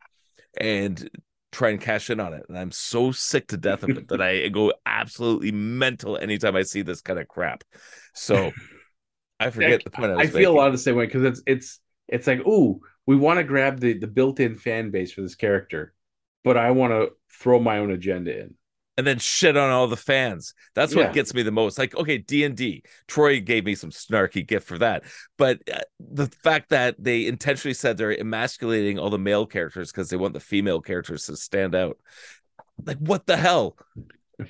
and 0.60 1.10
try 1.52 1.70
and 1.70 1.82
cash 1.82 2.10
in 2.10 2.20
on 2.20 2.34
it. 2.34 2.44
And 2.50 2.58
I'm 2.58 2.72
so 2.72 3.12
sick 3.12 3.48
to 3.48 3.58
death 3.58 3.84
of 3.84 3.90
it 3.90 4.08
that 4.08 4.22
I 4.22 4.48
go 4.50 4.74
absolutely 4.86 5.52
mental 5.52 6.18
anytime 6.18 6.56
I 6.56 6.64
see 6.64 6.82
this 6.82 7.02
kind 7.02 7.20
of 7.20 7.28
crap. 7.28 7.64
So 8.14 8.52
I 9.40 9.50
forget 9.50 9.84
the 9.84 9.92
point. 9.92 10.12
I, 10.14 10.22
I 10.22 10.28
feel 10.28 10.52
a 10.52 10.58
lot 10.58 10.68
of 10.68 10.74
the 10.74 10.80
same 10.80 10.96
way 10.96 11.06
because 11.06 11.24
it's 11.24 11.42
it's 11.46 11.80
it's 12.08 12.28
like, 12.28 12.42
oh, 12.46 12.80
we 13.06 13.16
want 13.16 13.38
to 13.38 13.44
grab 13.44 13.80
the 13.80 13.98
the 13.98 14.08
built-in 14.08 14.56
fan 14.56 14.90
base 14.92 15.12
for 15.12 15.22
this 15.22 15.36
character, 15.36 15.94
but 16.44 16.58
I 16.58 16.72
want 16.72 16.92
to 16.92 17.12
throw 17.32 17.60
my 17.60 17.78
own 17.78 17.92
agenda 17.92 18.40
in 18.40 18.56
and 18.98 19.06
then 19.06 19.20
shit 19.20 19.56
on 19.56 19.70
all 19.70 19.88
the 19.88 19.96
fans. 19.96 20.54
That's 20.74 20.96
what 20.96 21.08
yeah. 21.08 21.14
gets 21.14 21.34
me 21.34 21.44
the 21.44 21.52
most. 21.52 21.78
Like, 21.78 21.96
okay, 21.96 22.18
D 22.18 22.44
and 22.44 22.58
D. 22.58 22.84
Troy 23.08 23.40
gave 23.40 23.64
me 23.64 23.76
some 23.76 23.92
snarky 23.92 24.46
gift 24.46 24.68
for 24.68 24.80
that, 24.80 25.04
but 25.38 25.62
uh, 25.72 25.82
the 26.00 26.28
fact 26.28 26.70
that 26.70 26.96
they 26.98 27.28
intentionally 27.28 27.76
said 27.76 27.98
they're 27.98 28.20
emasculating 28.20 28.98
all 28.98 29.12
the 29.12 29.20
male 29.20 29.46
characters 29.46 29.92
because 29.92 30.10
they 30.10 30.18
want 30.18 30.34
the 30.34 30.40
female 30.40 30.82
characters 30.82 31.28
to 31.28 31.38
stand 31.38 31.76
out. 31.76 31.98
Like, 32.84 32.98
what 32.98 33.28
the 33.28 33.38
hell? 33.38 33.78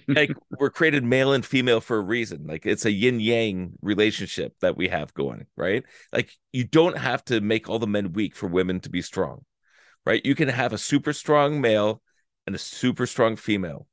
like, 0.07 0.31
we're 0.59 0.69
created 0.69 1.03
male 1.03 1.33
and 1.33 1.45
female 1.45 1.81
for 1.81 1.97
a 1.97 2.01
reason. 2.01 2.47
Like, 2.47 2.65
it's 2.65 2.85
a 2.85 2.91
yin 2.91 3.19
yang 3.19 3.73
relationship 3.81 4.53
that 4.61 4.77
we 4.77 4.87
have 4.87 5.13
going, 5.13 5.45
right? 5.57 5.83
Like, 6.13 6.31
you 6.53 6.63
don't 6.63 6.97
have 6.97 7.23
to 7.25 7.41
make 7.41 7.67
all 7.69 7.79
the 7.79 7.87
men 7.87 8.13
weak 8.13 8.35
for 8.35 8.47
women 8.47 8.79
to 8.81 8.89
be 8.89 9.01
strong, 9.01 9.43
right? 10.05 10.25
You 10.25 10.35
can 10.35 10.47
have 10.47 10.71
a 10.71 10.77
super 10.77 11.11
strong 11.11 11.59
male 11.59 12.01
and 12.45 12.55
a 12.55 12.59
super 12.59 13.05
strong 13.05 13.35
female 13.35 13.87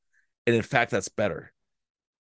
and 0.47 0.57
in 0.57 0.63
fact 0.63 0.91
that's 0.91 1.09
better 1.09 1.53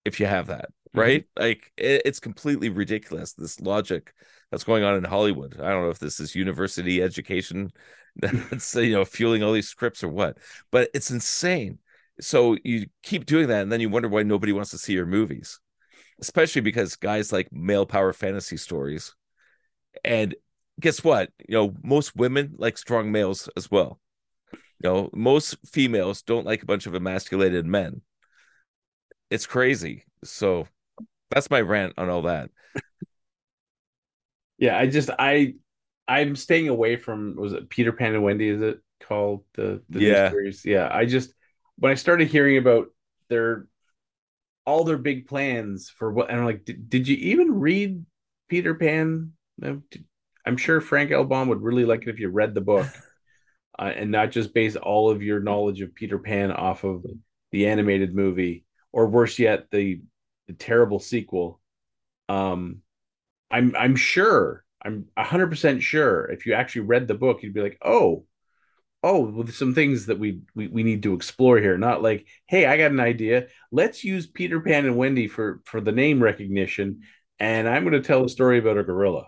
if 0.04 0.20
you 0.20 0.26
have 0.26 0.48
that 0.48 0.66
mm-hmm. 0.66 1.00
right? 1.00 1.22
Mm-hmm. 1.36 1.42
like 1.42 1.72
it, 1.76 2.02
it's 2.04 2.20
completely 2.20 2.68
ridiculous 2.68 3.32
this 3.32 3.60
logic 3.60 4.12
that's 4.50 4.64
going 4.64 4.84
on 4.84 4.96
in 4.96 5.04
hollywood. 5.04 5.60
I 5.60 5.70
don't 5.70 5.82
know 5.82 5.90
if 5.90 5.98
this 5.98 6.20
is 6.20 6.34
university 6.34 7.02
education 7.02 7.70
that's 8.16 8.74
you 8.74 8.92
know 8.92 9.04
fueling 9.04 9.42
all 9.42 9.52
these 9.52 9.68
scripts 9.68 10.04
or 10.04 10.08
what 10.08 10.38
but 10.70 10.90
it's 10.94 11.10
insane. 11.10 11.78
So 12.20 12.56
you 12.62 12.86
keep 13.02 13.26
doing 13.26 13.48
that 13.48 13.62
and 13.62 13.72
then 13.72 13.80
you 13.80 13.88
wonder 13.88 14.08
why 14.08 14.22
nobody 14.22 14.52
wants 14.52 14.70
to 14.70 14.78
see 14.78 14.92
your 14.92 15.06
movies 15.06 15.58
especially 16.20 16.60
because 16.60 16.96
guys 16.96 17.32
like 17.32 17.52
male 17.52 17.86
power 17.86 18.12
fantasy 18.12 18.56
stories. 18.56 19.14
And 20.04 20.34
guess 20.80 21.04
what? 21.04 21.30
You 21.48 21.56
know 21.56 21.74
most 21.82 22.16
women 22.16 22.54
like 22.56 22.78
strong 22.78 23.12
males 23.12 23.48
as 23.56 23.70
well. 23.70 24.00
You 24.52 24.60
know 24.90 25.10
most 25.12 25.56
females 25.66 26.22
don't 26.22 26.46
like 26.46 26.62
a 26.62 26.66
bunch 26.66 26.86
of 26.86 26.94
emasculated 26.94 27.66
men 27.66 28.02
it's 29.34 29.46
crazy. 29.46 30.04
So 30.22 30.68
that's 31.30 31.50
my 31.50 31.60
rant 31.60 31.94
on 31.98 32.08
all 32.08 32.22
that. 32.22 32.50
yeah, 34.58 34.78
I 34.78 34.86
just 34.86 35.10
I 35.18 35.54
I'm 36.06 36.36
staying 36.36 36.68
away 36.68 36.96
from 36.96 37.34
was 37.34 37.52
it 37.52 37.68
Peter 37.68 37.92
Pan 37.92 38.14
and 38.14 38.22
Wendy? 38.22 38.48
Is 38.48 38.62
it 38.62 38.78
called 39.02 39.42
the, 39.54 39.82
the 39.90 40.00
yeah 40.00 40.30
series? 40.30 40.64
Yeah, 40.64 40.88
I 40.90 41.04
just 41.04 41.34
when 41.78 41.90
I 41.90 41.96
started 41.96 42.28
hearing 42.28 42.58
about 42.58 42.86
their 43.28 43.66
all 44.64 44.84
their 44.84 44.98
big 44.98 45.26
plans 45.26 45.90
for 45.90 46.12
what, 46.12 46.30
and 46.30 46.38
I'm 46.38 46.46
like, 46.46 46.64
did, 46.64 46.88
did 46.88 47.08
you 47.08 47.16
even 47.16 47.58
read 47.58 48.06
Peter 48.48 48.74
Pan? 48.74 49.32
I'm 50.46 50.56
sure 50.56 50.80
Frank 50.80 51.10
L. 51.10 51.24
Baum 51.24 51.48
would 51.48 51.60
really 51.60 51.84
like 51.84 52.02
it 52.02 52.08
if 52.08 52.20
you 52.20 52.28
read 52.28 52.54
the 52.54 52.60
book 52.60 52.86
uh, 53.78 53.92
and 53.94 54.12
not 54.12 54.30
just 54.30 54.54
base 54.54 54.76
all 54.76 55.10
of 55.10 55.22
your 55.22 55.40
knowledge 55.40 55.80
of 55.80 55.94
Peter 55.94 56.18
Pan 56.18 56.52
off 56.52 56.84
of 56.84 57.04
the 57.50 57.66
animated 57.66 58.14
movie 58.14 58.64
or 58.94 59.08
worse 59.08 59.40
yet, 59.40 59.72
the, 59.72 60.00
the 60.46 60.52
terrible 60.52 61.00
sequel. 61.00 61.60
Um, 62.28 62.82
I'm 63.50 63.74
I'm 63.76 63.96
sure 63.96 64.64
I'm 64.82 65.06
hundred 65.18 65.48
percent 65.48 65.82
sure 65.82 66.26
if 66.26 66.46
you 66.46 66.54
actually 66.54 66.82
read 66.82 67.08
the 67.08 67.14
book, 67.14 67.42
you'd 67.42 67.54
be 67.54 67.60
like, 67.60 67.78
oh, 67.84 68.24
oh, 69.02 69.20
with 69.20 69.52
some 69.54 69.74
things 69.74 70.06
that 70.06 70.18
we, 70.20 70.42
we 70.54 70.68
we 70.68 70.82
need 70.84 71.02
to 71.02 71.14
explore 71.14 71.58
here. 71.58 71.76
Not 71.76 72.02
like, 72.02 72.26
hey, 72.46 72.66
I 72.66 72.76
got 72.76 72.92
an 72.92 73.00
idea. 73.00 73.48
Let's 73.72 74.04
use 74.04 74.28
Peter 74.28 74.60
Pan 74.60 74.86
and 74.86 74.96
Wendy 74.96 75.26
for 75.26 75.60
for 75.64 75.80
the 75.80 75.92
name 75.92 76.22
recognition, 76.22 77.02
and 77.40 77.68
I'm 77.68 77.82
going 77.82 78.00
to 78.00 78.06
tell 78.06 78.24
a 78.24 78.28
story 78.28 78.58
about 78.58 78.78
a 78.78 78.84
gorilla. 78.84 79.26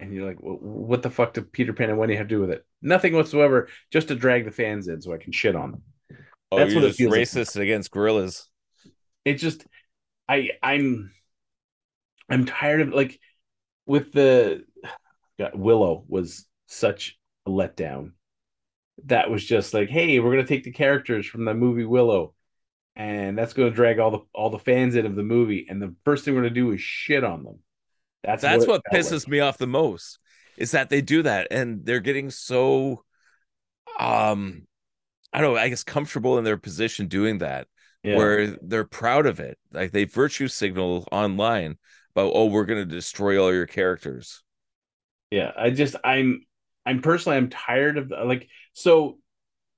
And 0.00 0.12
you're 0.12 0.26
like, 0.26 0.42
well, 0.42 0.58
what 0.60 1.02
the 1.02 1.10
fuck 1.10 1.32
do 1.32 1.42
Peter 1.42 1.72
Pan 1.72 1.88
and 1.88 1.98
Wendy 1.98 2.16
have 2.16 2.28
to 2.28 2.34
do 2.34 2.40
with 2.40 2.50
it? 2.50 2.66
Nothing 2.82 3.14
whatsoever. 3.14 3.68
Just 3.90 4.08
to 4.08 4.16
drag 4.16 4.44
the 4.44 4.50
fans 4.50 4.88
in 4.88 5.00
so 5.00 5.14
I 5.14 5.18
can 5.18 5.32
shit 5.32 5.56
on 5.56 5.70
them. 5.70 5.82
Oh, 6.52 6.56
That's 6.58 6.72
you're 6.72 6.82
what 6.82 6.84
it 6.84 6.88
just 6.88 6.98
feels 6.98 7.16
like. 7.16 7.28
racist 7.28 7.56
against 7.60 7.90
gorillas. 7.90 8.48
it 9.24 9.34
just 9.34 9.66
i 10.28 10.50
i'm 10.62 11.12
i'm 12.28 12.44
tired 12.44 12.80
of 12.82 12.88
like 12.90 13.18
with 13.86 14.12
the 14.12 14.64
God, 15.38 15.52
willow 15.54 16.04
was 16.08 16.46
such 16.66 17.18
a 17.46 17.50
letdown 17.50 18.12
that 19.06 19.30
was 19.30 19.44
just 19.44 19.74
like 19.74 19.88
hey 19.88 20.18
we're 20.20 20.32
going 20.32 20.44
to 20.44 20.54
take 20.54 20.64
the 20.64 20.72
characters 20.72 21.26
from 21.26 21.44
the 21.44 21.54
movie 21.54 21.84
willow 21.84 22.34
and 22.94 23.36
that's 23.38 23.54
going 23.54 23.70
to 23.70 23.74
drag 23.74 23.98
all 23.98 24.10
the 24.10 24.20
all 24.34 24.50
the 24.50 24.58
fans 24.58 24.94
in 24.96 25.06
of 25.06 25.16
the 25.16 25.22
movie 25.22 25.66
and 25.68 25.80
the 25.80 25.94
first 26.04 26.24
thing 26.24 26.34
we're 26.34 26.42
going 26.42 26.54
to 26.54 26.60
do 26.60 26.70
is 26.72 26.80
shit 26.80 27.24
on 27.24 27.42
them 27.42 27.58
that's 28.22 28.42
That's 28.42 28.64
it 28.64 28.68
what 28.68 28.82
pisses 28.92 29.22
like. 29.22 29.28
me 29.28 29.40
off 29.40 29.58
the 29.58 29.66
most 29.66 30.18
is 30.56 30.72
that 30.72 30.90
they 30.90 31.00
do 31.00 31.22
that 31.22 31.48
and 31.50 31.84
they're 31.84 32.00
getting 32.00 32.30
so 32.30 33.02
um 33.98 34.66
I 35.32 35.40
don't 35.40 35.54
know, 35.54 35.60
I 35.60 35.68
guess 35.68 35.84
comfortable 35.84 36.38
in 36.38 36.44
their 36.44 36.58
position 36.58 37.06
doing 37.06 37.38
that 37.38 37.66
yeah. 38.02 38.16
where 38.16 38.46
they're 38.62 38.84
proud 38.84 39.26
of 39.26 39.40
it. 39.40 39.58
Like 39.72 39.92
they 39.92 40.04
virtue 40.04 40.48
signal 40.48 41.06
online 41.10 41.78
about 42.14 42.32
oh 42.34 42.46
we're 42.46 42.64
going 42.64 42.86
to 42.86 42.94
destroy 42.94 43.42
all 43.42 43.52
your 43.52 43.66
characters. 43.66 44.42
yeah 45.30 45.52
i 45.56 45.70
just 45.70 45.96
i'm 46.04 46.44
i'm 46.86 47.00
personally 47.00 47.36
i'm 47.36 47.48
tired 47.48 47.98
of 47.98 48.12
like 48.24 48.48
so 48.72 49.18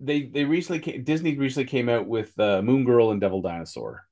they 0.01 0.25
they 0.25 0.45
recently 0.45 0.81
came, 0.81 1.05
disney 1.05 1.37
recently 1.39 1.67
came 1.67 1.89
out 1.89 2.07
with 2.07 2.39
uh, 2.39 2.61
moon 2.63 2.85
girl 2.85 3.11
and 3.11 3.21
devil 3.21 3.41
dinosaur 3.41 4.05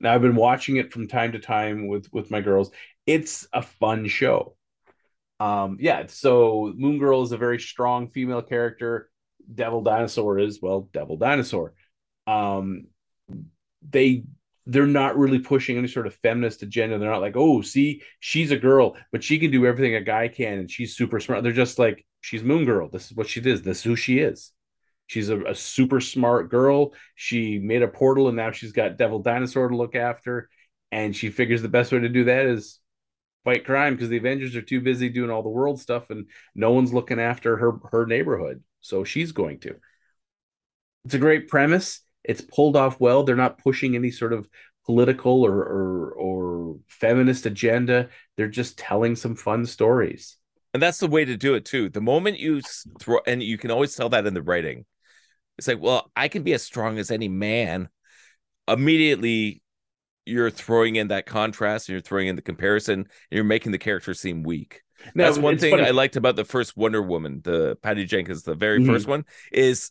now 0.00 0.14
i've 0.14 0.22
been 0.22 0.36
watching 0.36 0.76
it 0.76 0.92
from 0.92 1.08
time 1.08 1.32
to 1.32 1.38
time 1.38 1.88
with 1.88 2.08
with 2.12 2.30
my 2.30 2.40
girls 2.40 2.70
it's 3.06 3.46
a 3.52 3.62
fun 3.62 4.06
show 4.06 4.56
um 5.40 5.76
yeah 5.80 6.04
so 6.06 6.72
moon 6.76 6.98
girl 6.98 7.22
is 7.22 7.32
a 7.32 7.36
very 7.36 7.58
strong 7.58 8.08
female 8.08 8.42
character 8.42 9.10
devil 9.52 9.82
dinosaur 9.82 10.38
is 10.38 10.60
well 10.62 10.88
devil 10.92 11.16
dinosaur 11.16 11.74
um 12.26 12.86
they 13.90 14.24
they're 14.66 14.86
not 14.86 15.18
really 15.18 15.38
pushing 15.38 15.76
any 15.76 15.88
sort 15.88 16.06
of 16.06 16.14
feminist 16.16 16.62
agenda. 16.62 16.98
They're 16.98 17.10
not 17.10 17.20
like, 17.20 17.36
oh, 17.36 17.60
see, 17.60 18.02
she's 18.20 18.50
a 18.50 18.56
girl, 18.56 18.96
but 19.12 19.22
she 19.22 19.38
can 19.38 19.50
do 19.50 19.66
everything 19.66 19.94
a 19.94 20.00
guy 20.00 20.28
can, 20.28 20.58
and 20.58 20.70
she's 20.70 20.96
super 20.96 21.20
smart. 21.20 21.42
They're 21.42 21.52
just 21.52 21.78
like, 21.78 22.04
she's 22.22 22.42
Moon 22.42 22.64
Girl. 22.64 22.88
This 22.88 23.10
is 23.10 23.16
what 23.16 23.28
she 23.28 23.40
is. 23.40 23.62
This 23.62 23.78
is 23.78 23.84
who 23.84 23.96
she 23.96 24.20
is. 24.20 24.52
She's 25.06 25.28
a, 25.28 25.38
a 25.44 25.54
super 25.54 26.00
smart 26.00 26.50
girl. 26.50 26.94
She 27.14 27.58
made 27.58 27.82
a 27.82 27.88
portal, 27.88 28.28
and 28.28 28.36
now 28.36 28.52
she's 28.52 28.72
got 28.72 28.96
Devil 28.96 29.18
Dinosaur 29.18 29.68
to 29.68 29.76
look 29.76 29.94
after. 29.94 30.48
And 30.90 31.14
she 31.14 31.28
figures 31.28 31.60
the 31.60 31.68
best 31.68 31.92
way 31.92 31.98
to 31.98 32.08
do 32.08 32.24
that 32.24 32.46
is 32.46 32.80
fight 33.44 33.66
crime 33.66 33.94
because 33.94 34.08
the 34.08 34.16
Avengers 34.16 34.56
are 34.56 34.62
too 34.62 34.80
busy 34.80 35.10
doing 35.10 35.30
all 35.30 35.42
the 35.42 35.50
world 35.50 35.78
stuff, 35.78 36.08
and 36.08 36.28
no 36.54 36.72
one's 36.72 36.94
looking 36.94 37.20
after 37.20 37.56
her 37.58 37.72
her 37.90 38.06
neighborhood. 38.06 38.62
So 38.84 39.04
she's 39.04 39.32
going 39.32 39.60
to. 39.60 39.76
It's 41.04 41.14
a 41.14 41.18
great 41.18 41.48
premise 41.48 42.00
it's 42.24 42.40
pulled 42.40 42.76
off 42.76 42.98
well. 42.98 43.22
They're 43.22 43.36
not 43.36 43.58
pushing 43.58 43.94
any 43.94 44.10
sort 44.10 44.32
of 44.32 44.48
political 44.86 45.42
or 45.42 45.62
or, 45.62 46.10
or 46.12 46.76
feminist 46.88 47.46
agenda. 47.46 48.08
They're 48.36 48.48
just 48.48 48.78
telling 48.78 49.14
some 49.14 49.36
fun 49.36 49.66
stories. 49.66 50.36
And 50.72 50.82
that's 50.82 50.98
the 50.98 51.06
way 51.06 51.24
to 51.24 51.36
do 51.36 51.54
it 51.54 51.64
too. 51.64 51.88
The 51.88 52.00
moment 52.00 52.40
you 52.40 52.60
throw 52.98 53.20
and 53.26 53.42
you 53.42 53.58
can 53.58 53.70
always 53.70 53.94
tell 53.94 54.08
that 54.08 54.26
in 54.26 54.34
the 54.34 54.42
writing. 54.42 54.86
It's 55.58 55.68
like, 55.68 55.80
well, 55.80 56.10
I 56.16 56.26
can 56.28 56.42
be 56.42 56.54
as 56.54 56.64
strong 56.64 56.98
as 56.98 57.12
any 57.12 57.28
man. 57.28 57.88
Immediately 58.66 59.62
you're 60.26 60.50
throwing 60.50 60.96
in 60.96 61.08
that 61.08 61.26
contrast 61.26 61.88
and 61.88 61.94
you're 61.94 62.00
throwing 62.00 62.28
in 62.28 62.34
the 62.34 62.42
comparison 62.42 63.00
and 63.00 63.08
you're 63.30 63.44
making 63.44 63.70
the 63.70 63.78
character 63.78 64.14
seem 64.14 64.42
weak. 64.42 64.82
Now, 65.14 65.24
That's 65.26 65.38
one 65.38 65.58
thing 65.58 65.72
funny. 65.72 65.86
I 65.86 65.90
liked 65.90 66.16
about 66.16 66.36
the 66.36 66.44
first 66.44 66.76
Wonder 66.76 67.02
Woman, 67.02 67.40
the 67.42 67.76
Patty 67.82 68.04
Jenkins, 68.04 68.42
the 68.42 68.54
very 68.54 68.80
Mhm. 68.80 68.86
first 68.86 69.06
one, 69.06 69.24
is 69.52 69.90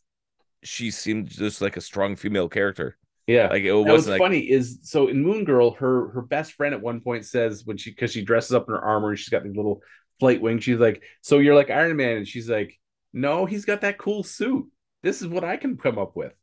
she 0.64 0.92
seemed 0.92 1.30
just 1.30 1.62
like 1.62 1.78
a 1.78 1.82
strong 1.82 2.16
female 2.16 2.50
character. 2.50 2.98
Yeah, 3.28 3.48
Like 3.48 3.64
it 3.64 3.72
Now, 3.72 3.82
wasn't 3.82 4.12
like 4.14 4.20
funny 4.20 4.40
is 4.40 4.80
so 4.84 5.08
in 5.08 5.24
Moon 5.24 5.46
Girl, 5.46 5.72
her 5.72 6.10
her 6.10 6.22
best 6.22 6.54
friend 6.54 6.74
at 6.74 6.82
one 6.82 7.00
point 7.02 7.26
says 7.26 7.66
when 7.66 7.78
she 7.78 7.92
because 7.92 8.12
she 8.12 8.22
dresses 8.24 8.54
up 8.54 8.68
in 8.68 8.74
her 8.76 8.82
armor 8.82 9.10
and 9.10 9.20
she's 9.20 9.30
got 9.30 9.44
these 9.44 9.56
little 9.56 9.82
flight 10.20 10.42
wings, 10.42 10.64
she's 10.64 10.78
like, 10.80 11.04
"So 11.22 11.40
you're 11.40 11.56
like 11.56 11.70
Iron 11.70 11.96
Man?" 11.96 12.18
And 12.18 12.28
she's 12.28 12.50
like, 12.50 12.78
"No, 13.14 13.46
he's 13.46 13.66
got 13.66 13.82
that 13.82 13.98
cool 13.98 14.24
suit. 14.24 14.66
This 15.04 15.22
is 15.22 15.28
what 15.28 15.44
I 15.46 15.58
can 15.58 15.78
come 15.78 15.98
up 15.98 16.16
with." 16.16 16.34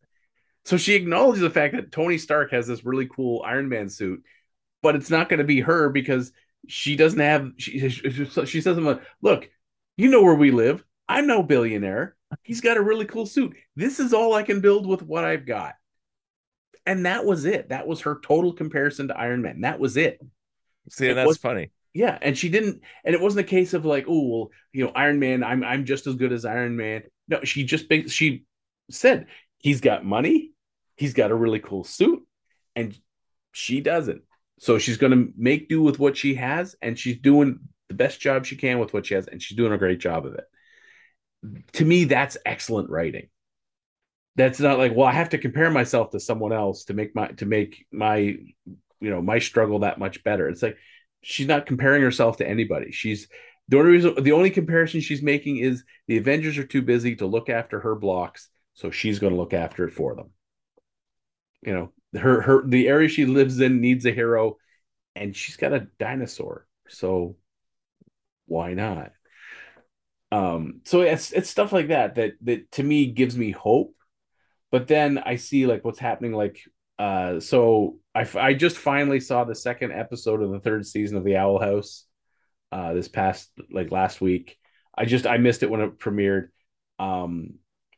So 0.64 0.76
she 0.76 0.94
acknowledges 0.94 1.42
the 1.42 1.50
fact 1.50 1.74
that 1.74 1.92
Tony 1.92 2.18
Stark 2.18 2.50
has 2.52 2.66
this 2.66 2.84
really 2.84 3.08
cool 3.08 3.42
Iron 3.44 3.68
Man 3.68 3.88
suit, 3.88 4.22
but 4.82 4.96
it's 4.96 5.10
not 5.10 5.28
going 5.28 5.38
to 5.38 5.44
be 5.44 5.60
her 5.60 5.90
because 5.90 6.32
she 6.68 6.96
doesn't 6.96 7.18
have. 7.20 7.50
She 7.58 7.88
she 7.88 8.60
says 8.60 8.78
like, 8.78 9.02
"Look, 9.22 9.48
you 9.96 10.08
know 10.10 10.22
where 10.22 10.34
we 10.34 10.50
live. 10.50 10.84
I'm 11.08 11.26
no 11.26 11.42
billionaire. 11.42 12.16
He's 12.42 12.60
got 12.60 12.76
a 12.76 12.82
really 12.82 13.06
cool 13.06 13.26
suit. 13.26 13.56
This 13.76 13.98
is 13.98 14.12
all 14.12 14.34
I 14.34 14.42
can 14.42 14.60
build 14.60 14.86
with 14.86 15.02
what 15.02 15.24
I've 15.24 15.46
got." 15.46 15.74
And 16.86 17.06
that 17.06 17.24
was 17.24 17.44
it. 17.44 17.68
That 17.68 17.86
was 17.86 18.02
her 18.02 18.20
total 18.22 18.52
comparison 18.52 19.08
to 19.08 19.18
Iron 19.18 19.42
Man. 19.42 19.62
That 19.62 19.78
was 19.80 19.96
it. 19.96 20.20
see, 20.88 21.08
it 21.08 21.14
that's 21.14 21.26
was- 21.28 21.38
funny. 21.38 21.70
Yeah, 21.92 22.16
and 22.22 22.38
she 22.38 22.48
didn't, 22.48 22.82
and 23.04 23.16
it 23.16 23.20
wasn't 23.20 23.46
a 23.46 23.50
case 23.50 23.74
of 23.74 23.84
like, 23.84 24.04
oh, 24.08 24.26
well, 24.28 24.50
you 24.72 24.84
know, 24.84 24.92
Iron 24.94 25.18
Man, 25.18 25.42
I'm 25.42 25.64
I'm 25.64 25.84
just 25.84 26.06
as 26.06 26.14
good 26.14 26.32
as 26.32 26.44
Iron 26.44 26.76
Man. 26.76 27.02
No, 27.26 27.42
she 27.42 27.64
just 27.64 27.86
she 28.08 28.44
said 28.90 29.26
he's 29.58 29.80
got 29.80 30.04
money, 30.04 30.52
he's 30.96 31.14
got 31.14 31.32
a 31.32 31.34
really 31.34 31.58
cool 31.58 31.82
suit, 31.82 32.24
and 32.76 32.96
she 33.50 33.80
doesn't. 33.80 34.22
So 34.60 34.76
she's 34.76 34.98
going 34.98 35.12
to 35.12 35.32
make 35.38 35.70
do 35.70 35.80
with 35.80 35.98
what 35.98 36.18
she 36.18 36.34
has, 36.34 36.76
and 36.82 36.98
she's 36.98 37.18
doing 37.18 37.60
the 37.88 37.94
best 37.94 38.20
job 38.20 38.44
she 38.44 38.56
can 38.56 38.78
with 38.78 38.92
what 38.92 39.06
she 39.06 39.14
has, 39.14 39.26
and 39.26 39.42
she's 39.42 39.56
doing 39.56 39.72
a 39.72 39.78
great 39.78 40.00
job 40.00 40.26
of 40.26 40.34
it. 40.34 40.44
To 41.72 41.84
me, 41.86 42.04
that's 42.04 42.36
excellent 42.44 42.90
writing. 42.90 43.28
That's 44.36 44.60
not 44.60 44.76
like, 44.76 44.94
well, 44.94 45.06
I 45.06 45.12
have 45.12 45.30
to 45.30 45.38
compare 45.38 45.70
myself 45.70 46.10
to 46.10 46.20
someone 46.20 46.52
else 46.52 46.84
to 46.84 46.94
make 46.94 47.14
my 47.14 47.28
to 47.28 47.46
make 47.46 47.86
my 47.90 48.16
you 48.16 48.36
know 49.00 49.22
my 49.22 49.38
struggle 49.38 49.78
that 49.78 49.98
much 49.98 50.22
better. 50.24 50.46
It's 50.46 50.62
like 50.62 50.76
she's 51.22 51.48
not 51.48 51.64
comparing 51.64 52.02
herself 52.02 52.36
to 52.36 52.48
anybody. 52.48 52.92
She's 52.92 53.28
the 53.68 53.78
only 53.78 53.92
reason 53.92 54.22
the 54.22 54.32
only 54.32 54.50
comparison 54.50 55.00
she's 55.00 55.22
making 55.22 55.56
is 55.56 55.84
the 56.06 56.18
Avengers 56.18 56.58
are 56.58 56.66
too 56.66 56.82
busy 56.82 57.16
to 57.16 57.26
look 57.26 57.48
after 57.48 57.80
her 57.80 57.94
blocks, 57.94 58.50
so 58.74 58.90
she's 58.90 59.20
going 59.20 59.32
to 59.32 59.38
look 59.38 59.54
after 59.54 59.88
it 59.88 59.94
for 59.94 60.14
them. 60.14 60.30
You 61.62 61.72
know, 61.72 61.92
her 62.14 62.40
her 62.42 62.66
the 62.66 62.88
area 62.88 63.08
she 63.08 63.26
lives 63.26 63.60
in 63.60 63.80
needs 63.80 64.06
a 64.06 64.12
hero, 64.12 64.56
and 65.14 65.34
she's 65.36 65.56
got 65.56 65.72
a 65.72 65.86
dinosaur, 65.98 66.66
so 66.88 67.36
why 68.46 68.74
not? 68.74 69.12
Um, 70.32 70.80
so 70.84 71.02
it's 71.02 71.32
it's 71.32 71.50
stuff 71.50 71.72
like 71.72 71.88
that 71.88 72.16
that 72.16 72.32
that 72.42 72.70
to 72.72 72.82
me 72.82 73.06
gives 73.06 73.36
me 73.36 73.50
hope. 73.50 73.94
But 74.70 74.86
then 74.86 75.18
I 75.18 75.36
see 75.36 75.66
like 75.66 75.84
what's 75.84 75.98
happening, 75.98 76.32
like 76.32 76.60
uh, 76.98 77.40
so 77.40 77.98
I, 78.14 78.28
I 78.38 78.54
just 78.54 78.76
finally 78.76 79.20
saw 79.20 79.44
the 79.44 79.54
second 79.54 79.92
episode 79.92 80.42
of 80.42 80.50
the 80.50 80.60
third 80.60 80.86
season 80.86 81.16
of 81.16 81.24
the 81.24 81.36
Owl 81.36 81.58
House 81.58 82.04
uh, 82.72 82.92
this 82.92 83.08
past 83.08 83.50
like 83.72 83.90
last 83.90 84.20
week. 84.20 84.58
I 84.96 85.06
just 85.06 85.26
I 85.26 85.38
missed 85.38 85.62
it 85.62 85.70
when 85.70 85.80
it 85.80 85.98
premiered. 85.98 86.48
Um, 86.98 87.54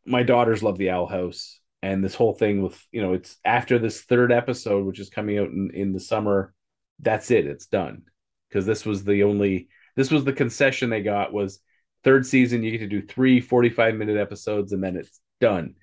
my 0.06 0.22
daughters 0.22 0.62
love 0.62 0.78
the 0.78 0.90
Owl 0.90 1.06
House, 1.06 1.58
and 1.82 2.02
this 2.02 2.14
whole 2.14 2.32
thing 2.32 2.62
with 2.62 2.80
you 2.92 3.02
know 3.02 3.12
it's 3.12 3.36
after 3.44 3.78
this 3.78 4.02
third 4.02 4.32
episode, 4.32 4.86
which 4.86 5.00
is 5.00 5.10
coming 5.10 5.38
out 5.38 5.48
in, 5.48 5.70
in 5.74 5.92
the 5.92 6.00
summer. 6.00 6.54
That's 7.00 7.30
it. 7.30 7.46
It's 7.46 7.66
done 7.66 8.02
because 8.48 8.64
this 8.66 8.86
was 8.86 9.04
the 9.04 9.24
only 9.24 9.68
this 9.96 10.10
was 10.10 10.24
the 10.24 10.32
concession 10.32 10.90
they 10.90 11.02
got 11.02 11.32
was 11.32 11.60
third 12.04 12.24
season. 12.24 12.62
You 12.62 12.72
get 12.72 12.78
to 12.78 12.86
do 12.86 13.06
three 13.06 13.40
45 13.40 13.96
minute 13.96 14.16
episodes, 14.16 14.72
and 14.72 14.82
then 14.82 14.96
it's 14.96 15.20
done. 15.40 15.74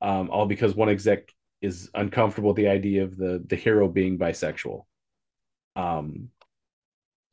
Um, 0.00 0.30
all 0.30 0.46
because 0.46 0.74
one 0.74 0.88
exec 0.88 1.32
is 1.60 1.90
uncomfortable 1.94 2.50
with 2.50 2.56
the 2.56 2.68
idea 2.68 3.02
of 3.02 3.16
the 3.16 3.44
the 3.44 3.56
hero 3.56 3.88
being 3.88 4.18
bisexual. 4.18 4.84
Um, 5.74 6.28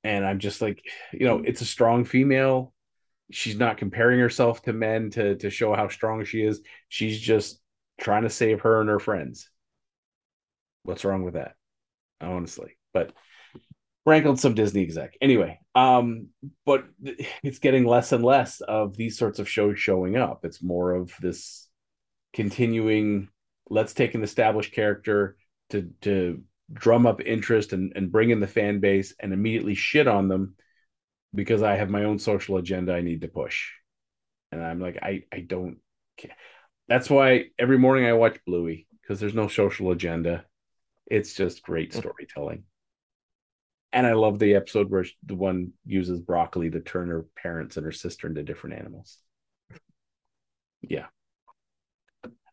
and 0.04 0.26
I'm 0.26 0.40
just 0.40 0.62
like, 0.62 0.84
you 1.14 1.26
know, 1.26 1.42
it's 1.46 1.62
a 1.62 1.66
strong 1.66 2.06
female. 2.06 2.74
She's 3.32 3.58
not 3.58 3.78
comparing 3.78 4.20
herself 4.20 4.64
to 4.64 4.74
men 4.74 5.12
to 5.12 5.36
to 5.38 5.50
show 5.52 5.76
how 5.76 5.90
strong 5.90 6.26
she 6.26 6.42
is. 6.42 6.62
She's 6.90 7.20
just 7.20 7.60
trying 8.00 8.24
to 8.24 8.30
save 8.30 8.62
her 8.62 8.82
and 8.82 8.90
her 8.90 9.00
friends. 9.00 9.50
What's 10.84 11.06
wrong 11.06 11.24
with 11.24 11.34
that? 11.36 11.56
Honestly, 12.22 12.78
but 12.94 13.12
rankled 14.06 14.40
some 14.40 14.54
Disney 14.54 14.84
exec. 14.84 15.18
Anyway, 15.22 15.60
um, 15.74 16.28
but 16.66 16.86
it's 17.44 17.60
getting 17.60 17.86
less 17.86 18.12
and 18.12 18.24
less 18.24 18.62
of 18.62 18.96
these 18.96 19.18
sorts 19.18 19.40
of 19.40 19.50
shows 19.50 19.80
showing 19.80 20.16
up. 20.16 20.46
It's 20.46 20.62
more 20.62 20.94
of 20.94 21.14
this 21.20 21.68
continuing 22.34 23.30
let's 23.70 23.94
take 23.94 24.14
an 24.14 24.24
established 24.24 24.74
character 24.74 25.38
to 25.70 25.90
to 26.02 26.44
drum 26.72 27.06
up 27.06 27.22
interest 27.22 27.74
and, 27.74 27.94
and 27.96 28.12
bring 28.12 28.30
in 28.30 28.40
the 28.40 28.48
fan 28.48 28.80
base 28.80 29.14
and 29.20 29.34
immediately 29.34 29.76
shit 29.76 30.08
on 30.08 30.28
them 30.28 30.56
because 31.34 31.62
I 31.62 31.76
have 31.76 31.90
my 31.90 32.06
own 32.06 32.18
social 32.18 32.58
agenda 32.58 32.94
I 32.94 33.02
need 33.02 33.22
to 33.22 33.28
push. 33.28 33.72
And 34.52 34.64
I'm 34.64 34.80
like, 34.80 34.98
I, 35.02 35.24
I 35.32 35.42
don't 35.42 35.78
That's 36.88 37.10
why 37.10 37.46
every 37.58 37.78
morning 37.78 38.06
I 38.06 38.14
watch 38.14 38.38
Bluey 38.46 38.88
because 39.02 39.20
there's 39.20 39.34
no 39.34 39.48
social 39.48 39.92
agenda. 39.92 40.46
It's 41.08 41.34
just 41.34 41.64
great 41.64 41.92
mm. 41.92 41.98
storytelling. 41.98 42.64
And 43.94 44.06
I 44.06 44.14
love 44.14 44.40
the 44.40 44.56
episode 44.56 44.90
where 44.90 45.06
the 45.24 45.36
one 45.36 45.72
uses 45.86 46.20
broccoli 46.20 46.70
to 46.70 46.82
turn 46.82 47.08
her 47.08 47.26
parents 47.38 47.78
and 47.78 47.86
her 47.86 47.92
sister 47.92 48.28
into 48.28 48.44
different 48.44 48.78
animals. 48.78 49.18
Yeah. 50.82 51.06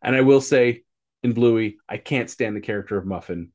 And 0.01 0.15
I 0.15 0.21
will 0.21 0.41
say 0.41 0.83
in 1.21 1.33
Bluey, 1.33 1.77
I 1.87 1.97
can't 1.97 2.29
stand 2.29 2.55
the 2.55 2.61
character 2.61 2.97
of 2.97 3.05
Muffin. 3.05 3.51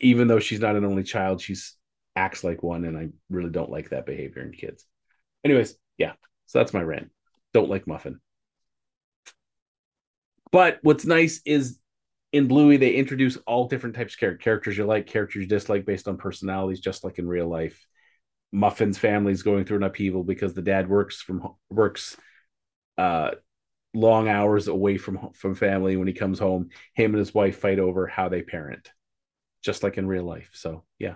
Even 0.00 0.28
though 0.28 0.38
she's 0.38 0.60
not 0.60 0.76
an 0.76 0.84
only 0.84 1.02
child, 1.02 1.40
she's 1.40 1.74
acts 2.14 2.44
like 2.44 2.62
one, 2.62 2.84
and 2.84 2.96
I 2.96 3.08
really 3.30 3.50
don't 3.50 3.70
like 3.70 3.90
that 3.90 4.06
behavior 4.06 4.42
in 4.42 4.52
kids. 4.52 4.84
Anyways, 5.44 5.74
yeah. 5.96 6.12
So 6.46 6.58
that's 6.58 6.74
my 6.74 6.82
rant. 6.82 7.10
Don't 7.52 7.70
like 7.70 7.86
Muffin. 7.86 8.20
But 10.50 10.78
what's 10.82 11.04
nice 11.04 11.40
is 11.44 11.78
in 12.32 12.48
Bluey, 12.48 12.76
they 12.76 12.92
introduce 12.92 13.36
all 13.38 13.68
different 13.68 13.96
types 13.96 14.14
of 14.14 14.20
characters. 14.20 14.44
Characters 14.44 14.78
you 14.78 14.84
like, 14.84 15.06
characters 15.06 15.42
you 15.42 15.48
dislike 15.48 15.84
based 15.84 16.08
on 16.08 16.16
personalities, 16.16 16.80
just 16.80 17.04
like 17.04 17.18
in 17.18 17.28
real 17.28 17.48
life. 17.48 17.86
Muffin's 18.52 18.98
family 18.98 19.32
is 19.32 19.42
going 19.42 19.64
through 19.64 19.78
an 19.78 19.82
upheaval 19.82 20.24
because 20.24 20.54
the 20.54 20.62
dad 20.62 20.88
works 20.88 21.20
from 21.20 21.54
works 21.68 22.16
uh 22.96 23.32
long 23.94 24.28
hours 24.28 24.68
away 24.68 24.96
from 24.96 25.32
from 25.34 25.54
family 25.54 25.96
when 25.96 26.08
he 26.08 26.14
comes 26.14 26.38
home. 26.38 26.70
Him 26.94 27.12
and 27.12 27.18
his 27.18 27.34
wife 27.34 27.58
fight 27.58 27.78
over 27.78 28.06
how 28.06 28.28
they 28.28 28.42
parent 28.42 28.90
just 29.62 29.82
like 29.82 29.98
in 29.98 30.06
real 30.06 30.24
life. 30.24 30.50
So 30.52 30.84
yeah. 30.98 31.14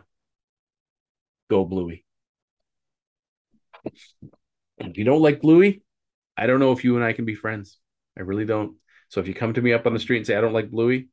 Go 1.49 1.65
bluey. 1.65 2.05
If 4.79 4.99
you 4.99 5.05
don't 5.05 5.23
like 5.23 5.41
bluey 5.41 5.83
i 6.37 6.47
don't 6.47 6.61
know 6.61 6.73
if 6.73 6.83
you 6.83 6.97
and 6.97 7.05
i 7.05 7.13
can 7.13 7.25
be 7.25 7.35
friends. 7.35 7.79
I 8.17 8.23
really 8.23 8.45
don't 8.47 8.77
so 9.13 9.21
if 9.21 9.29
you 9.29 9.35
come 9.35 9.53
to 9.53 9.61
me 9.61 9.75
up 9.75 9.87
on 9.87 9.93
the 9.93 10.01
street 10.01 10.17
and 10.17 10.27
say 10.27 10.35
i 10.35 10.41
don't 10.41 10.55
like 10.55 10.71
bluey 10.71 11.09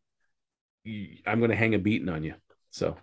i'm 1.28 1.40
going 1.40 1.52
to 1.52 1.56
hang 1.56 1.76
a 1.76 1.80
beating 1.80 2.08
on 2.08 2.24
you. 2.24 2.34
So 2.72 2.96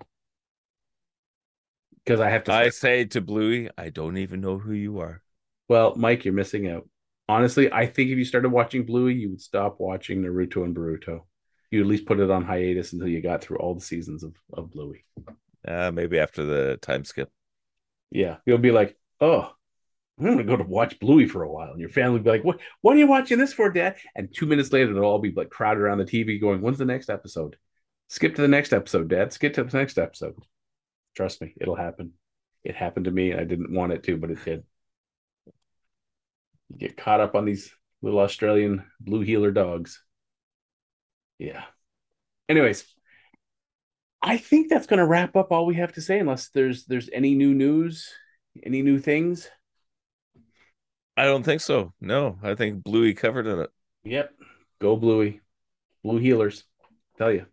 because 2.02 2.18
i 2.18 2.30
have 2.30 2.44
to 2.44 2.52
I 2.52 2.70
say 2.70 3.04
to 3.04 3.20
Bluey, 3.20 3.68
I 3.76 3.90
don't 3.90 4.16
even 4.16 4.40
know 4.40 4.58
who 4.58 4.72
you 4.72 4.98
are. 5.00 5.22
well 5.68 5.94
mike 5.96 6.24
you're 6.24 6.32
missing 6.34 6.68
out. 6.70 6.88
Honestly 7.28 7.70
i 7.72 7.84
think 7.84 8.10
if 8.10 8.16
you 8.16 8.24
started 8.24 8.48
watching 8.48 8.86
bluey 8.86 9.14
you 9.14 9.30
would 9.30 9.40
stop 9.42 9.76
watching 9.78 10.22
naruto 10.22 10.64
and 10.64 10.74
boruto. 10.74 11.22
You 11.70 11.80
at 11.80 11.86
least 11.88 12.06
put 12.06 12.20
it 12.20 12.30
on 12.30 12.44
hiatus 12.44 12.92
until 12.92 13.08
you 13.08 13.20
got 13.20 13.42
through 13.42 13.58
all 13.58 13.74
the 13.74 13.80
seasons 13.80 14.22
of, 14.22 14.34
of 14.52 14.70
bluey. 14.70 15.04
Uh, 15.66 15.90
maybe 15.92 16.18
after 16.18 16.44
the 16.44 16.78
time 16.80 17.04
skip. 17.04 17.28
Yeah, 18.12 18.36
you'll 18.46 18.58
be 18.58 18.70
like, 18.70 18.96
oh, 19.20 19.52
I'm 20.18 20.38
to 20.38 20.44
go 20.44 20.56
to 20.56 20.64
watch 20.64 20.98
Bluey 20.98 21.26
for 21.26 21.42
a 21.42 21.50
while, 21.50 21.72
and 21.72 21.80
your 21.80 21.90
family 21.90 22.20
be 22.20 22.30
like, 22.30 22.44
what? 22.44 22.58
What 22.80 22.94
are 22.94 22.98
you 22.98 23.06
watching 23.06 23.38
this 23.38 23.52
for, 23.52 23.70
Dad? 23.70 23.96
And 24.14 24.34
two 24.34 24.46
minutes 24.46 24.72
later, 24.72 24.94
they'll 24.94 25.04
all 25.04 25.18
be 25.18 25.32
like 25.32 25.50
crowded 25.50 25.80
around 25.80 25.98
the 25.98 26.04
TV, 26.04 26.40
going, 26.40 26.62
when's 26.62 26.78
the 26.78 26.86
next 26.86 27.10
episode? 27.10 27.56
Skip 28.08 28.34
to 28.36 28.42
the 28.42 28.48
next 28.48 28.72
episode, 28.72 29.08
Dad. 29.08 29.32
Skip 29.32 29.54
to 29.54 29.64
the 29.64 29.76
next 29.76 29.98
episode. 29.98 30.36
Trust 31.14 31.42
me, 31.42 31.54
it'll 31.60 31.76
happen. 31.76 32.12
It 32.64 32.76
happened 32.76 33.04
to 33.04 33.10
me, 33.10 33.32
and 33.32 33.40
I 33.40 33.44
didn't 33.44 33.72
want 33.72 33.92
it 33.92 34.04
to, 34.04 34.16
but 34.16 34.30
it 34.30 34.44
did. 34.44 34.64
You 36.68 36.78
get 36.78 36.96
caught 36.96 37.20
up 37.20 37.34
on 37.34 37.44
these 37.44 37.70
little 38.02 38.20
Australian 38.20 38.84
blue 39.00 39.20
heeler 39.20 39.50
dogs. 39.50 40.02
Yeah. 41.38 41.64
Anyways, 42.48 42.86
I 44.22 44.38
think 44.38 44.68
that's 44.68 44.86
going 44.86 44.98
to 44.98 45.06
wrap 45.06 45.36
up 45.36 45.52
all 45.52 45.66
we 45.66 45.74
have 45.74 45.92
to 45.92 46.00
say, 46.00 46.18
unless 46.18 46.48
there's 46.48 46.86
there's 46.86 47.10
any 47.12 47.34
new 47.34 47.54
news, 47.54 48.10
any 48.64 48.82
new 48.82 48.98
things. 48.98 49.48
I 51.16 51.24
don't 51.24 51.42
think 51.42 51.60
so. 51.60 51.92
No, 52.00 52.38
I 52.42 52.54
think 52.54 52.82
Bluey 52.82 53.14
covered 53.14 53.46
it. 53.46 53.70
Yep, 54.04 54.32
go 54.80 54.96
Bluey, 54.96 55.40
Blue 56.04 56.20
Heelers. 56.20 56.62
Tell 57.16 57.32
you, 57.32 57.46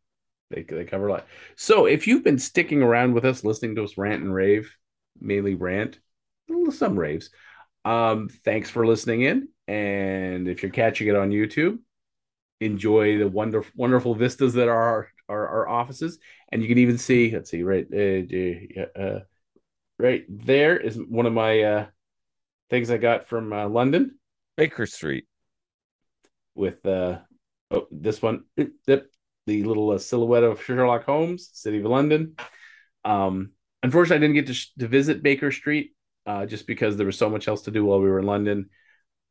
they 0.50 0.64
they 0.64 0.84
cover 0.84 1.08
a 1.08 1.12
lot. 1.12 1.28
So 1.56 1.86
if 1.86 2.06
you've 2.08 2.24
been 2.24 2.40
sticking 2.40 2.82
around 2.84 3.14
with 3.14 3.26
us, 3.26 3.44
listening 3.44 3.76
to 3.76 3.84
us 3.84 3.98
rant 3.98 4.24
and 4.24 4.34
rave, 4.34 4.76
mainly 5.20 5.56
rant, 5.56 6.00
some 6.72 7.00
raves. 7.00 7.30
Um, 7.86 8.30
thanks 8.46 8.70
for 8.70 8.86
listening 8.86 9.22
in, 9.22 9.48
and 9.68 10.48
if 10.48 10.62
you're 10.62 10.72
catching 10.72 11.08
it 11.08 11.16
on 11.16 11.32
YouTube, 11.32 11.80
enjoy 12.62 13.18
the 13.18 13.28
wonderful 13.28 13.72
wonderful 13.76 14.16
vistas 14.16 14.54
that 14.54 14.68
are 14.68 15.10
our, 15.30 15.48
our 15.48 15.70
offices, 15.70 16.20
and 16.52 16.62
you 16.62 16.68
can 16.68 16.78
even 16.78 16.98
see. 16.98 17.32
Let's 17.32 17.50
see, 17.50 17.64
right, 17.64 17.88
uh, 17.94 19.00
uh, 19.00 19.20
right 20.00 20.26
there 20.30 20.78
is 20.78 20.98
one 20.98 21.26
of 21.26 21.34
my 21.34 21.62
uh, 21.62 21.86
things 22.74 22.90
I 22.90 22.98
got 22.98 23.28
from 23.28 23.54
uh, 23.54 23.68
London 23.68 24.18
Baker 24.58 24.88
Street. 24.88 25.26
with 26.56 26.84
uh, 26.84 27.20
oh, 27.70 27.86
this 27.92 28.20
one, 28.20 28.46
the, 28.56 29.04
little 29.46 29.92
uh, 29.92 30.00
silhouette 30.00 30.42
of 30.44 30.64
Sherlock 30.64 31.06
Holmes, 31.06 31.52
City 31.54 31.78
of 31.78 31.86
London. 31.86 32.36
Um, 33.06 33.52
unfortunately, 33.84 34.16
I 34.16 34.20
didn't 34.22 34.36
get 34.38 34.48
to, 34.48 34.56
sh- 34.56 34.74
to 34.80 34.88
visit 34.88 35.22
Baker 35.22 35.52
Street 35.52 35.92
uh, 36.26 36.48
just 36.48 36.66
because 36.66 36.98
there 36.98 37.06
was 37.06 37.16
so 37.16 37.30
much 37.30 37.48
else 37.48 37.62
to 37.64 37.72
do 37.72 37.86
while 37.86 38.02
we 38.02 38.10
were 38.10 38.18
in 38.18 38.26
London. 38.26 38.72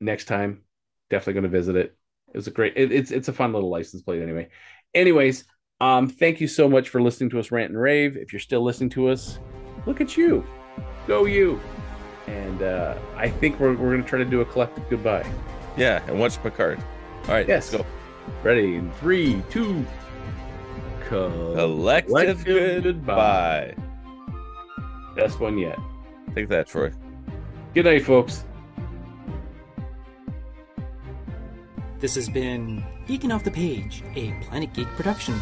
Next 0.00 0.26
time, 0.26 0.62
definitely 1.10 1.32
going 1.32 1.50
to 1.50 1.58
visit 1.58 1.74
it. 1.74 1.96
It 2.28 2.36
was 2.36 2.46
a 2.46 2.52
great. 2.52 2.74
It, 2.76 2.92
it's 2.92 3.10
it's 3.10 3.26
a 3.26 3.32
fun 3.32 3.52
little 3.52 3.70
license 3.70 4.02
plate 4.02 4.22
anyway. 4.22 4.50
Anyways, 4.94 5.46
um, 5.80 6.08
thank 6.08 6.40
you 6.40 6.46
so 6.46 6.68
much 6.68 6.90
for 6.90 7.02
listening 7.02 7.30
to 7.30 7.40
us 7.40 7.50
rant 7.50 7.70
and 7.70 7.80
rave. 7.80 8.16
If 8.16 8.32
you're 8.32 8.38
still 8.38 8.62
listening 8.62 8.90
to 8.90 9.08
us, 9.08 9.40
look 9.84 10.00
at 10.00 10.16
you, 10.16 10.46
go 11.08 11.24
you. 11.24 11.60
And 12.32 12.62
uh, 12.62 12.96
I 13.16 13.28
think 13.28 13.60
we're 13.60 13.70
we're 13.74 13.90
going 13.90 14.02
to 14.02 14.08
try 14.08 14.18
to 14.18 14.24
do 14.24 14.40
a 14.40 14.44
collective 14.44 14.88
goodbye. 14.88 15.26
Yeah, 15.76 16.02
and 16.06 16.18
watch 16.18 16.42
Picard. 16.42 16.82
All 17.28 17.34
right, 17.34 17.46
Yes. 17.46 17.72
let's 17.72 17.84
go. 17.84 17.88
Ready? 18.42 18.76
In 18.76 18.90
three, 18.92 19.42
two. 19.50 19.84
Collective 21.08 22.06
Collective 22.06 22.44
goodbye. 22.44 23.74
Best 25.14 25.40
one 25.40 25.58
yet. 25.58 25.78
Take 26.34 26.48
that, 26.48 26.68
Troy. 26.68 26.90
Good 27.74 27.84
night, 27.84 28.04
folks. 28.04 28.44
This 32.00 32.14
has 32.14 32.28
been 32.30 32.82
Geeking 33.06 33.32
Off 33.32 33.44
the 33.44 33.50
Page, 33.50 34.02
a 34.16 34.32
Planet 34.42 34.72
Geek 34.72 34.88
production. 34.88 35.38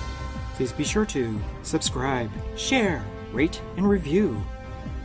Please 0.54 0.72
be 0.72 0.84
sure 0.84 1.06
to 1.06 1.40
subscribe, 1.62 2.30
share, 2.56 3.04
rate, 3.32 3.60
and 3.76 3.88
review. 3.88 4.42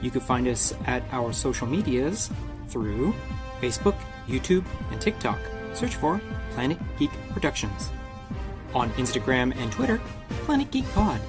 You 0.01 0.11
can 0.11 0.21
find 0.21 0.47
us 0.47 0.73
at 0.85 1.03
our 1.11 1.33
social 1.33 1.67
medias 1.67 2.29
through 2.67 3.13
Facebook, 3.61 3.95
YouTube, 4.27 4.65
and 4.91 4.99
TikTok. 4.99 5.39
Search 5.73 5.95
for 5.95 6.21
Planet 6.51 6.77
Geek 6.97 7.11
Productions. 7.31 7.91
On 8.73 8.89
Instagram 8.91 9.55
and 9.57 9.71
Twitter, 9.71 10.01
Planet 10.45 10.69
Geek 10.71 10.85
Pod. 10.93 11.19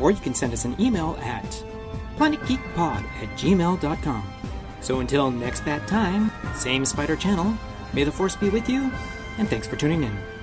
Or 0.00 0.10
you 0.10 0.20
can 0.20 0.34
send 0.34 0.52
us 0.52 0.64
an 0.64 0.80
email 0.80 1.18
at 1.20 1.44
planetgeekpod 2.18 3.04
at 3.22 3.28
gmail.com. 3.38 4.32
So 4.80 5.00
until 5.00 5.30
next 5.30 5.64
bat 5.64 5.86
time, 5.86 6.30
same 6.54 6.84
spider 6.84 7.16
channel, 7.16 7.54
may 7.92 8.04
the 8.04 8.12
force 8.12 8.36
be 8.36 8.50
with 8.50 8.68
you, 8.68 8.92
and 9.38 9.48
thanks 9.48 9.66
for 9.66 9.76
tuning 9.76 10.02
in. 10.02 10.37